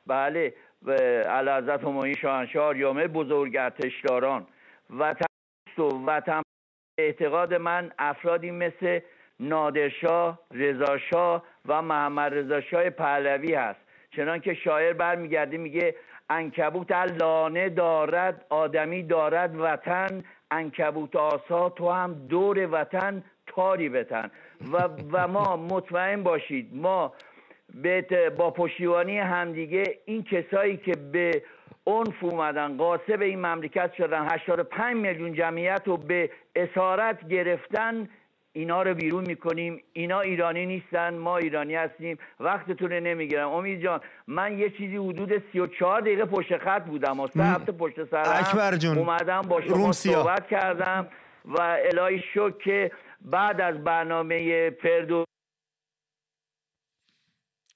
بله 0.07 0.53
علازت 1.29 1.83
همایی 1.83 2.15
شاهنشاه 2.15 2.65
آریامه 2.65 3.07
بزرگ 3.07 3.57
ارتشداران 3.57 4.47
وطن 4.89 5.25
و 5.77 5.81
وطن 5.81 6.41
اعتقاد 6.97 7.53
من 7.53 7.91
افرادی 7.99 8.51
مثل 8.51 8.99
نادرشاه 9.39 10.39
رضاشاه 10.51 11.43
و 11.65 11.81
محمد 11.81 12.33
رضاشاه 12.33 12.89
پهلوی 12.89 13.53
هست. 13.53 13.79
چنانکه 14.15 14.53
شاعر 14.53 14.93
برمیگرده 14.93 15.57
میگه 15.57 15.95
انکبوت 16.29 16.91
لانه 16.91 17.69
دارد 17.69 18.45
آدمی 18.49 19.03
دارد 19.03 19.55
وطن 19.59 20.23
انکبوت 20.51 21.15
آسا 21.15 21.69
تو 21.69 21.89
هم 21.89 22.13
دور 22.13 22.67
وطن 22.71 23.23
تاری 23.47 23.89
بتن 23.89 24.31
و, 24.73 24.89
و 25.11 25.27
ما 25.27 25.57
مطمئن 25.57 26.23
باشید 26.23 26.69
ما 26.73 27.13
با 28.38 28.51
پشتیبانی 28.51 29.19
همدیگه 29.19 29.83
این 30.05 30.23
کسایی 30.23 30.77
که 30.77 30.91
به 31.11 31.43
عنف 31.85 32.23
اومدن 32.23 32.77
قاسب 32.77 33.21
این 33.21 33.39
مملکت 33.39 33.93
شدن 33.97 34.27
85 34.31 34.95
میلیون 34.95 35.33
جمعیت 35.33 35.81
رو 35.85 35.97
به 35.97 36.29
اسارت 36.55 37.27
گرفتن 37.27 38.09
اینا 38.53 38.81
رو 38.81 38.93
بیرون 38.93 39.23
می‌کنیم. 39.27 39.81
اینا 39.93 40.19
ایرانی 40.19 40.65
نیستن 40.65 41.13
ما 41.13 41.38
ایرانی 41.38 41.75
هستیم. 41.75 42.17
وقتتون 42.39 42.93
نمی‌گیرم. 42.93 43.49
امید 43.49 43.83
جان 43.83 43.99
من 44.27 44.59
یه 44.59 44.69
چیزی 44.69 44.97
حدود 44.97 45.43
34 45.53 46.01
دقیقه 46.01 46.25
پشت 46.25 46.57
خط 46.57 46.85
بودم. 46.85 47.19
و 47.19 47.27
سه 47.27 47.43
هفته 47.43 47.71
پشت 47.71 47.95
سرم 48.03 48.97
اومدم 48.97 49.41
با 49.41 49.61
شما 49.61 49.91
صحبت 49.91 50.47
کردم. 50.47 51.07
و 51.45 51.61
الهی 51.61 52.23
شکر 52.33 52.51
که 52.63 52.91
بعد 53.22 53.61
از 53.61 53.84
برنامه 53.84 54.69
فردو 54.84 55.26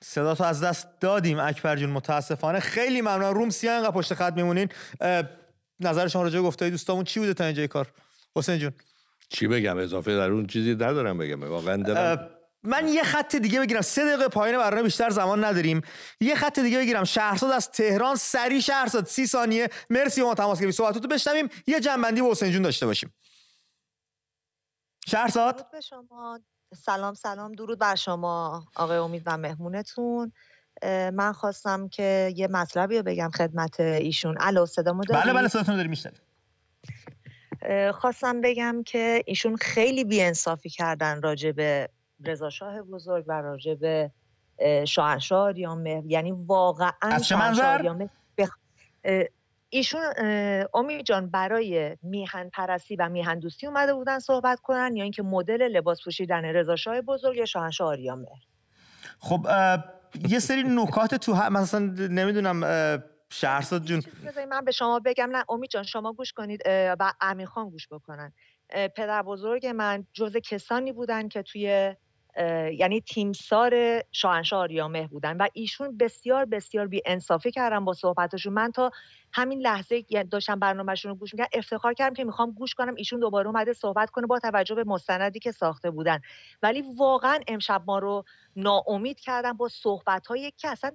صدا 0.02 0.36
تو 0.36 0.44
از 0.44 0.64
دست 0.64 0.88
دادیم 1.00 1.40
اکبر 1.40 1.76
جون 1.76 1.90
متاسفانه. 1.90 2.60
خیلی 2.60 3.02
ممنون. 3.02 3.36
روم 3.36 3.50
سیا 3.50 3.76
انقدر 3.76 3.92
پشت 3.92 4.14
خط 4.14 4.34
میمونین. 4.34 4.70
نظر 5.80 6.08
شما 6.08 6.24
راجع 6.24 6.40
گفتای 6.40 6.70
دوستامون 6.70 7.04
چی 7.04 7.20
بوده 7.20 7.34
تا 7.34 7.46
اینجای 7.46 7.68
کار؟ 7.68 7.88
حسین 8.36 8.58
جون. 8.58 8.72
چی 9.30 9.48
بگم؟ 9.48 9.78
اضافه 9.78 10.16
در 10.16 10.32
اون 10.32 10.48
چیزی 10.48 10.74
ندارم 10.74 11.18
بگم. 11.18 11.44
واقعا 11.44 11.84
دلم 11.84 12.30
من 12.64 12.88
یه 12.88 13.04
خط 13.04 13.36
دیگه 13.36 13.60
بگیرم. 13.60 13.82
سه 13.82 14.06
دقیقه 14.06 14.28
پایین 14.28 14.58
برنامه 14.58 14.84
بیشتر 14.84 15.10
زمان 15.10 15.44
نداریم. 15.44 15.82
یه 16.20 16.36
خط 16.36 16.60
دیگه 16.60 16.78
بگیرم. 16.78 17.04
شهرزاد 17.04 17.52
از 17.52 17.72
تهران 17.72 18.16
سری 18.16 18.62
شهرزاد 18.62 19.06
سی 19.06 19.28
ثانیه. 19.28 19.70
مرسی 19.90 20.22
ما 20.22 20.34
تماس 20.34 20.60
گرفتید. 20.60 20.78
صحبتاتو 20.78 21.08
بشنویم. 21.08 21.50
یه 21.68 21.80
جنبندی 21.80 22.22
با 22.22 22.32
حسین 22.32 22.52
جون 22.52 22.62
داشته 22.62 22.86
باشیم. 22.86 23.14
شهرزاد؟ 25.08 25.72
به 25.72 25.82
شما. 25.82 26.40
سلام 26.74 27.14
سلام. 27.14 27.52
درود 27.52 27.80
بر 27.80 27.96
شما 27.96 28.66
آقای 28.76 28.98
امید 28.98 29.24
و 29.26 29.38
مهمونتون. 29.38 30.32
من 31.14 31.34
خواستم 31.34 31.88
که 31.88 32.34
یه 32.36 32.48
مطلبی 32.48 32.98
رو 32.98 33.04
بگم 33.04 33.30
خدمت 33.30 33.80
ایشون. 33.80 34.36
الو 34.40 34.66
صدامو 34.66 35.04
داری؟ 35.04 35.24
بله 35.24 35.34
بله 35.34 35.48
صداتون 35.48 35.76
داری 35.76 35.88
میشنویم. 35.88 36.20
خواستم 37.92 38.42
بگم 38.42 38.84
که 38.86 39.24
ایشون 39.26 39.56
خیلی 39.56 40.04
بیانصافی 40.04 40.70
کردن 40.70 41.22
راجع 41.22 41.52
به 41.52 41.90
رضا 42.26 42.50
شاه 42.50 42.82
بزرگ 42.82 43.26
و 43.28 43.42
راجع 43.42 43.74
به 43.74 44.12
شاهنشاه 44.88 45.40
آریامه 45.40 46.04
یعنی 46.06 46.32
واقعا 46.32 46.92
از 47.02 47.28
چه 47.28 47.36
منظر؟ 47.36 48.08
بخ... 48.38 48.58
ایشون 49.76 50.02
امید 50.74 51.06
جان 51.06 51.30
برای 51.30 51.98
میهن 52.02 52.50
پرستی 52.50 52.96
و 52.96 53.10
میهن 53.10 53.40
دوستی 53.40 53.68
اومده 53.68 53.94
بودن 53.94 54.20
صحبت 54.20 54.60
کنن 54.60 54.96
یا 54.96 55.04
اینکه 55.04 55.24
مدل 55.24 55.62
لباس 55.62 56.04
پوشیدن 56.04 56.46
رضا 56.46 56.76
شاه 56.76 57.02
بزرگ 57.02 57.38
یا 57.38 57.46
شاهنشاه 57.46 57.88
آریامه 57.88 58.28
خب 59.20 59.48
یه 60.30 60.40
سری 60.40 60.64
نکات 60.64 61.16
تو 61.16 61.34
مثلا 61.34 61.80
نمی‌دونم 62.10 62.64
شهرزاد 63.30 63.84
جون. 63.84 64.04
من 64.50 64.66
به 64.66 64.72
شما 64.72 65.00
بگم. 65.00 65.30
نه 65.32 65.46
امید 65.50 65.70
جان 65.70 65.84
شما 65.84 66.14
گوش 66.14 66.34
کنید 66.34 66.62
و 66.68 67.14
امیر 67.22 67.46
خان 67.46 67.70
گوش 67.70 67.88
بکنن. 67.92 68.34
پدر 68.70 69.22
بزرگ 69.22 69.68
من 69.68 70.06
جز 70.14 70.38
کسانی 70.38 70.92
بودن 70.92 71.28
که 71.28 71.42
توی 71.42 71.96
یعنی 72.80 73.02
تیمسار 73.02 74.04
شاهنشاه 74.12 74.60
آریامه 74.60 75.08
بودن 75.08 75.38
و 75.38 75.48
ایشون 75.54 75.98
بسیار 75.98 76.46
بسیار 76.46 76.88
بی 76.88 77.02
انصافی 77.06 77.52
کردن 77.52 77.86
با 77.86 77.94
صحبتشون 77.94 78.54
من 78.54 78.72
تا 78.72 78.92
همین 79.34 79.60
لحظه 79.60 80.04
داشتم 80.32 80.60
برنامهشون 80.60 81.12
رو 81.12 81.18
گوش 81.18 81.34
می‌کردم 81.34 81.50
افتخار 81.54 81.94
کردم 81.94 82.14
که 82.14 82.24
می‌خوام 82.24 82.52
گوش 82.52 82.74
کنم 82.74 82.96
ایشون 82.96 83.20
دوباره 83.20 83.48
اومده 83.48 83.74
صحبت 83.74 84.10
کنه 84.10 84.28
با 84.28 84.40
توجه 84.40 84.76
به 84.76 84.84
مستندی 84.84 85.40
که 85.40 85.52
ساخته 85.52 85.92
بودن. 85.92 86.20
ولی 86.64 86.84
واقعا 86.98 87.40
امشب 87.48 87.84
ما 87.88 88.00
رو 88.00 88.24
ناامید 88.56 89.20
کردن 89.20 89.54
با 89.54 89.68
صحبت 89.68 90.28
که 90.58 90.68
اصلا 90.70 90.92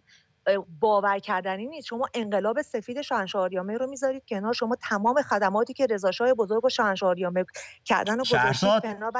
باور 0.80 1.18
کردنی 1.18 1.66
نیست. 1.66 1.86
شما 1.86 2.08
انقلاب 2.14 2.62
سفید 2.62 3.00
شاهنشاه 3.00 3.42
آریامه 3.42 3.76
رو 3.76 3.86
می‌ذارید 3.86 4.22
کنار. 4.28 4.52
شما 4.52 4.76
تمام 4.76 5.22
خدماتی 5.22 5.72
که 5.72 5.86
رضا 5.86 6.10
بزرگ 6.38 6.64
و 6.64 6.68
شاهنشاه 6.68 7.08
آریامه 7.08 7.44
کردن 7.84 8.20
و 8.20 8.22
گذاشتید 8.22 8.82
کنار 8.82 9.12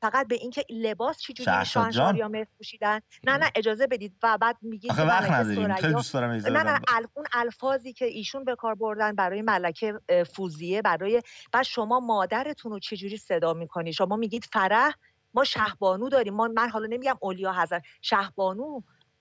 فقط 0.00 0.28
به 0.28 0.34
اینکه 0.34 0.64
لباس 0.70 1.18
چجوری 1.18 1.64
شاهنشاه 1.64 2.08
آریامه 2.08 2.46
پوشیدن 2.58 3.00
نه 3.24 3.36
نه 3.36 3.50
اجازه 3.54 3.86
بدید. 3.86 4.12
و 4.22 4.38
بعد 4.38 4.56
میگید 4.62 4.90
آخه 4.90 5.06
وقت 5.06 5.30
نداریم. 5.30 5.74
خیلی 5.74 5.92
دوست 5.92 6.14
دارم 6.14 6.30
نه 6.30 6.62
نه 6.62 6.80
اون 7.14 7.26
الفاظی 7.32 7.92
که 7.92 8.04
ایشون 8.04 8.44
به 8.44 8.56
کار 8.56 8.74
بردن 8.74 9.14
برای 9.14 9.42
ملکه 9.42 10.00
فوزیه 10.32 10.82
برای 10.82 11.22
بعد 11.52 11.62
شما 11.62 12.00
مادرتون 12.00 12.72
رو 12.72 12.78
چجوری 12.78 13.16
صدا 13.16 13.52
می‌کنی؟ 13.52 13.92
شما 13.92 14.16
میگید 14.16 14.44
فرح 14.52 14.92
ما 15.34 15.44
شهبانو 15.44 16.08
داریم. 16.08 16.34
ما 16.34 16.48
من 16.48 16.68
حالا 16.68 16.86
نمیگم 16.86 17.16
اولیا 17.20 17.52
حضرت. 17.52 17.82
شهبانو 18.02 18.80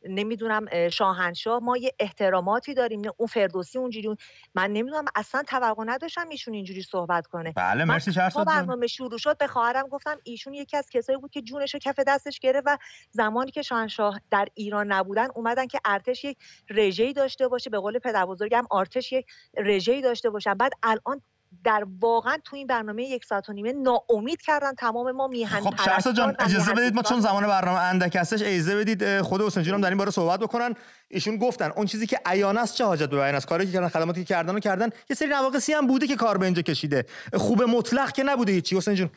نمی‌دونم 0.09 0.89
شاهنشاه 0.89 1.59
ما 1.63 1.77
یه 1.77 1.91
احتراماتی 1.99 2.73
داریم 2.73 3.01
اون 3.17 3.27
فردوسی 3.27 3.77
اونجوری 3.77 4.15
من 4.55 4.71
نمی‌دونم 4.71 5.05
اصلا 5.15 5.43
توقع 5.43 5.83
نداشتم 5.87 6.29
ایشون 6.29 6.53
اینجوری 6.53 6.81
صحبت 6.81 7.27
کنه. 7.27 7.53
بله 7.55 7.85
مرسی 7.85 8.11
تا 8.11 8.43
برنامه 8.43 8.87
شروع 8.87 9.17
شد 9.17 9.37
به 9.37 9.47
خواهرم 9.47 9.87
گفتم 9.87 10.19
ایشون 10.23 10.53
یکی 10.53 10.77
از 10.77 10.89
کسایی 10.89 11.19
بود 11.19 11.31
که 11.31 11.41
جونش 11.41 11.73
رو 11.73 11.79
کف 11.79 11.99
دستش 12.07 12.39
گرفت 12.39 12.67
و 12.67 12.77
زمانی 13.11 13.51
که 13.51 13.61
شاهنشاه 13.61 14.21
در 14.31 14.47
ایران 14.53 14.91
نبودن 14.91 15.27
اومدن 15.35 15.67
که 15.67 15.79
ارتش 15.85 16.23
یک 16.23 16.37
رژه‌ای 16.69 17.13
داشته 17.13 17.47
باشه 17.47 17.69
به 17.69 17.79
قول 17.79 17.99
پدر 17.99 18.25
بزرگم 18.25 18.63
ارتش 18.71 19.11
یک 19.11 19.25
رژه‌ای 19.57 20.01
داشته 20.01 20.29
باشن. 20.29 20.53
بعد 20.53 20.71
الان 20.83 21.21
در 21.63 21.85
واقعا 22.01 22.37
تو 22.43 22.55
این 22.55 22.67
برنامه 22.67 23.03
یک 23.03 23.25
ساعت 23.25 23.49
و 23.49 23.53
نیمه 23.53 23.73
ناامید 23.73 24.41
کردن 24.41 24.73
تمام 24.73 25.11
ما 25.11 25.27
میهن 25.27 25.59
خب 25.59 25.73
شرسا 25.85 26.11
جان 26.11 26.35
اجازه 26.39 26.73
بدید 26.73 26.93
ما 26.93 27.01
چون 27.01 27.19
زمان 27.19 27.47
برنامه 27.47 27.79
اندک 27.79 28.15
هستش 28.15 28.41
اجازه 28.41 28.75
بدید 28.75 29.21
خود 29.21 29.41
حسین 29.41 29.63
جونم 29.63 29.81
در 29.81 29.89
این 29.89 29.97
باره 29.97 30.11
صحبت 30.11 30.39
بکنن. 30.39 30.73
ایشون 31.07 31.37
گفتن 31.37 31.71
اون 31.75 31.85
چیزی 31.85 32.07
که 32.07 32.19
عیان 32.25 32.57
است 32.57 32.75
چه 32.75 32.85
حاجت 32.85 33.09
به 33.09 33.17
بیان 33.17 33.35
است؟ 33.35 33.47
کاری 33.47 33.65
که 33.65 33.71
کردن 33.71 33.87
خدماتی 33.87 34.23
که 34.23 34.25
کردن 34.25 34.55
و 34.55 34.59
کردن. 34.59 34.89
یه 35.09 35.15
سری 35.15 35.29
نواقصی 35.29 35.73
هم 35.73 35.87
بوده 35.87 36.07
که 36.07 36.15
کار 36.15 36.37
به 36.37 36.45
اینجا 36.45 36.61
کشیده. 36.61 37.05
خوب 37.33 37.63
مطلق 37.63 38.11
که 38.11 38.23
نبوده 38.23 38.51
هیچی. 38.51 38.77
حسین 38.77 38.95
جون. 38.95 39.09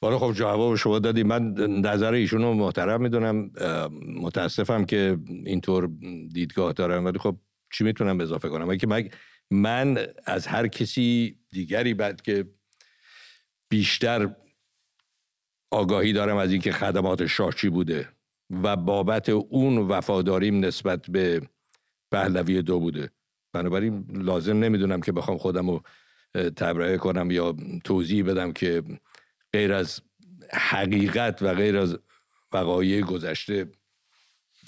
بالا 0.00 0.18
خب 0.18 0.32
جواب 0.32 0.76
شما 0.76 0.98
دادی. 0.98 1.22
من 1.22 1.52
نظر 1.84 2.12
ایشون 2.12 2.42
رو 2.42 2.54
محترم 2.54 3.00
می‌دونم. 3.00 3.50
متاسفم 4.20 4.84
که 4.84 5.18
اینطور 5.44 5.90
دیدگاه 6.32 6.72
دارم. 6.72 7.04
ولی 7.04 7.18
خب 7.18 7.36
چی 7.72 7.84
می‌تونم 7.84 8.20
اضافه 8.20 8.48
کنم؟ 8.48 8.76
که 8.76 8.86
من 8.86 9.08
از 10.24 10.46
هر 10.46 10.68
کسی 10.68 11.38
دیگری 11.50 11.94
بعد 11.94 12.22
که 12.22 12.44
بیشتر 13.68 14.36
آگاهی 15.70 16.12
دارم 16.12 16.36
از 16.36 16.52
اینکه 16.52 16.72
خدمات 16.72 17.26
شاه 17.26 17.54
بوده 17.72 18.08
و 18.62 18.76
بابت 18.76 19.28
اون 19.28 19.78
وفاداریم 19.78 20.64
نسبت 20.64 21.10
به 21.10 21.42
پهلوی 22.12 22.62
دو 22.62 22.80
بوده. 22.80 23.10
بنابراین 23.52 24.06
لازم 24.10 24.58
نمی‌دونم 24.58 25.00
که 25.00 25.12
بخوام 25.12 25.38
خودم 25.38 25.70
رو 25.70 25.82
تبرئه 26.34 26.96
کنم 26.96 27.30
یا 27.30 27.56
توضیح 27.84 28.24
بدم 28.24 28.52
که 28.52 28.82
غیر 29.52 29.72
از 29.72 30.00
حقیقت 30.52 31.42
و 31.42 31.54
غیر 31.54 31.76
از 31.76 31.98
وقایع 32.52 33.00
گذشته 33.00 33.72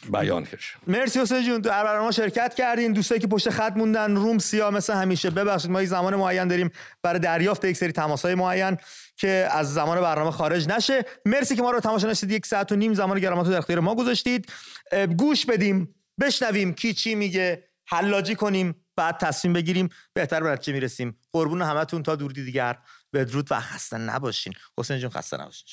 بیان 0.09 0.45
کش. 0.45 0.77
مرسی 0.87 1.21
حسین 1.21 1.47
جون 1.47 1.61
در 1.61 1.85
برنامه 1.85 2.11
شرکت 2.11 2.55
کردین. 2.55 2.93
دوستایی 2.93 3.21
که 3.21 3.27
پشت 3.27 3.51
خط 3.51 3.73
موندن 3.77 4.17
روم 4.17 4.39
سیاه 4.39 4.71
مثل 4.71 4.95
همیشه. 4.95 5.31
ببخشید 5.31 5.71
ما 5.71 5.83
یک 5.83 5.89
زمان 5.89 6.17
معین 6.17 6.49
داریم 6.49 6.71
برای 7.03 7.21
دریافت 7.21 7.65
یک 7.65 7.77
سری 7.77 7.93
تماسهای 7.93 8.35
معین 8.35 8.77
که 9.17 9.49
از 9.51 9.75
زمان 9.75 10.01
برنامه 10.01 10.31
خارج 10.31 10.69
نشه. 10.69 11.05
مرسی 11.27 11.57
که 11.57 11.63
ما 11.63 11.71
رو 11.71 11.81
تماشا 11.81 12.11
نشید 12.11 12.31
یک 12.31 12.47
ساعت 12.47 12.73
و 12.73 12.77
نیم 12.77 12.95
زمان 12.95 13.21
گرامات 13.21 13.47
رو 13.47 13.53
در 13.53 13.59
اختیار 13.59 13.81
ما 13.81 13.95
گذاشتید. 13.95 14.53
گوش 15.17 15.47
بدیم 15.47 15.95
بشنویم 16.21 16.75
کی 16.75 16.95
چی 16.95 17.15
میگه 17.15 17.65
حلاجی 17.87 18.35
کنیم 18.35 18.75
بعد 18.97 19.19
تصمیم 19.19 19.53
بگیریم. 19.53 19.89
بهتر 20.13 20.43
به 20.43 20.59
چه 20.59 20.73
می‌رسیم. 20.73 21.19
قربون 21.33 21.63
همتون 21.63 22.03
تا 22.03 22.17
دور 22.17 22.33
دیگر. 22.33 22.79
بدرود 23.13 23.47
و 23.51 23.61
خسته 23.61 23.99
نباشین. 23.99 24.53
حسین 24.79 24.99
جون 24.99 25.11
خسته 25.11 25.37
نباشین. 25.37 25.67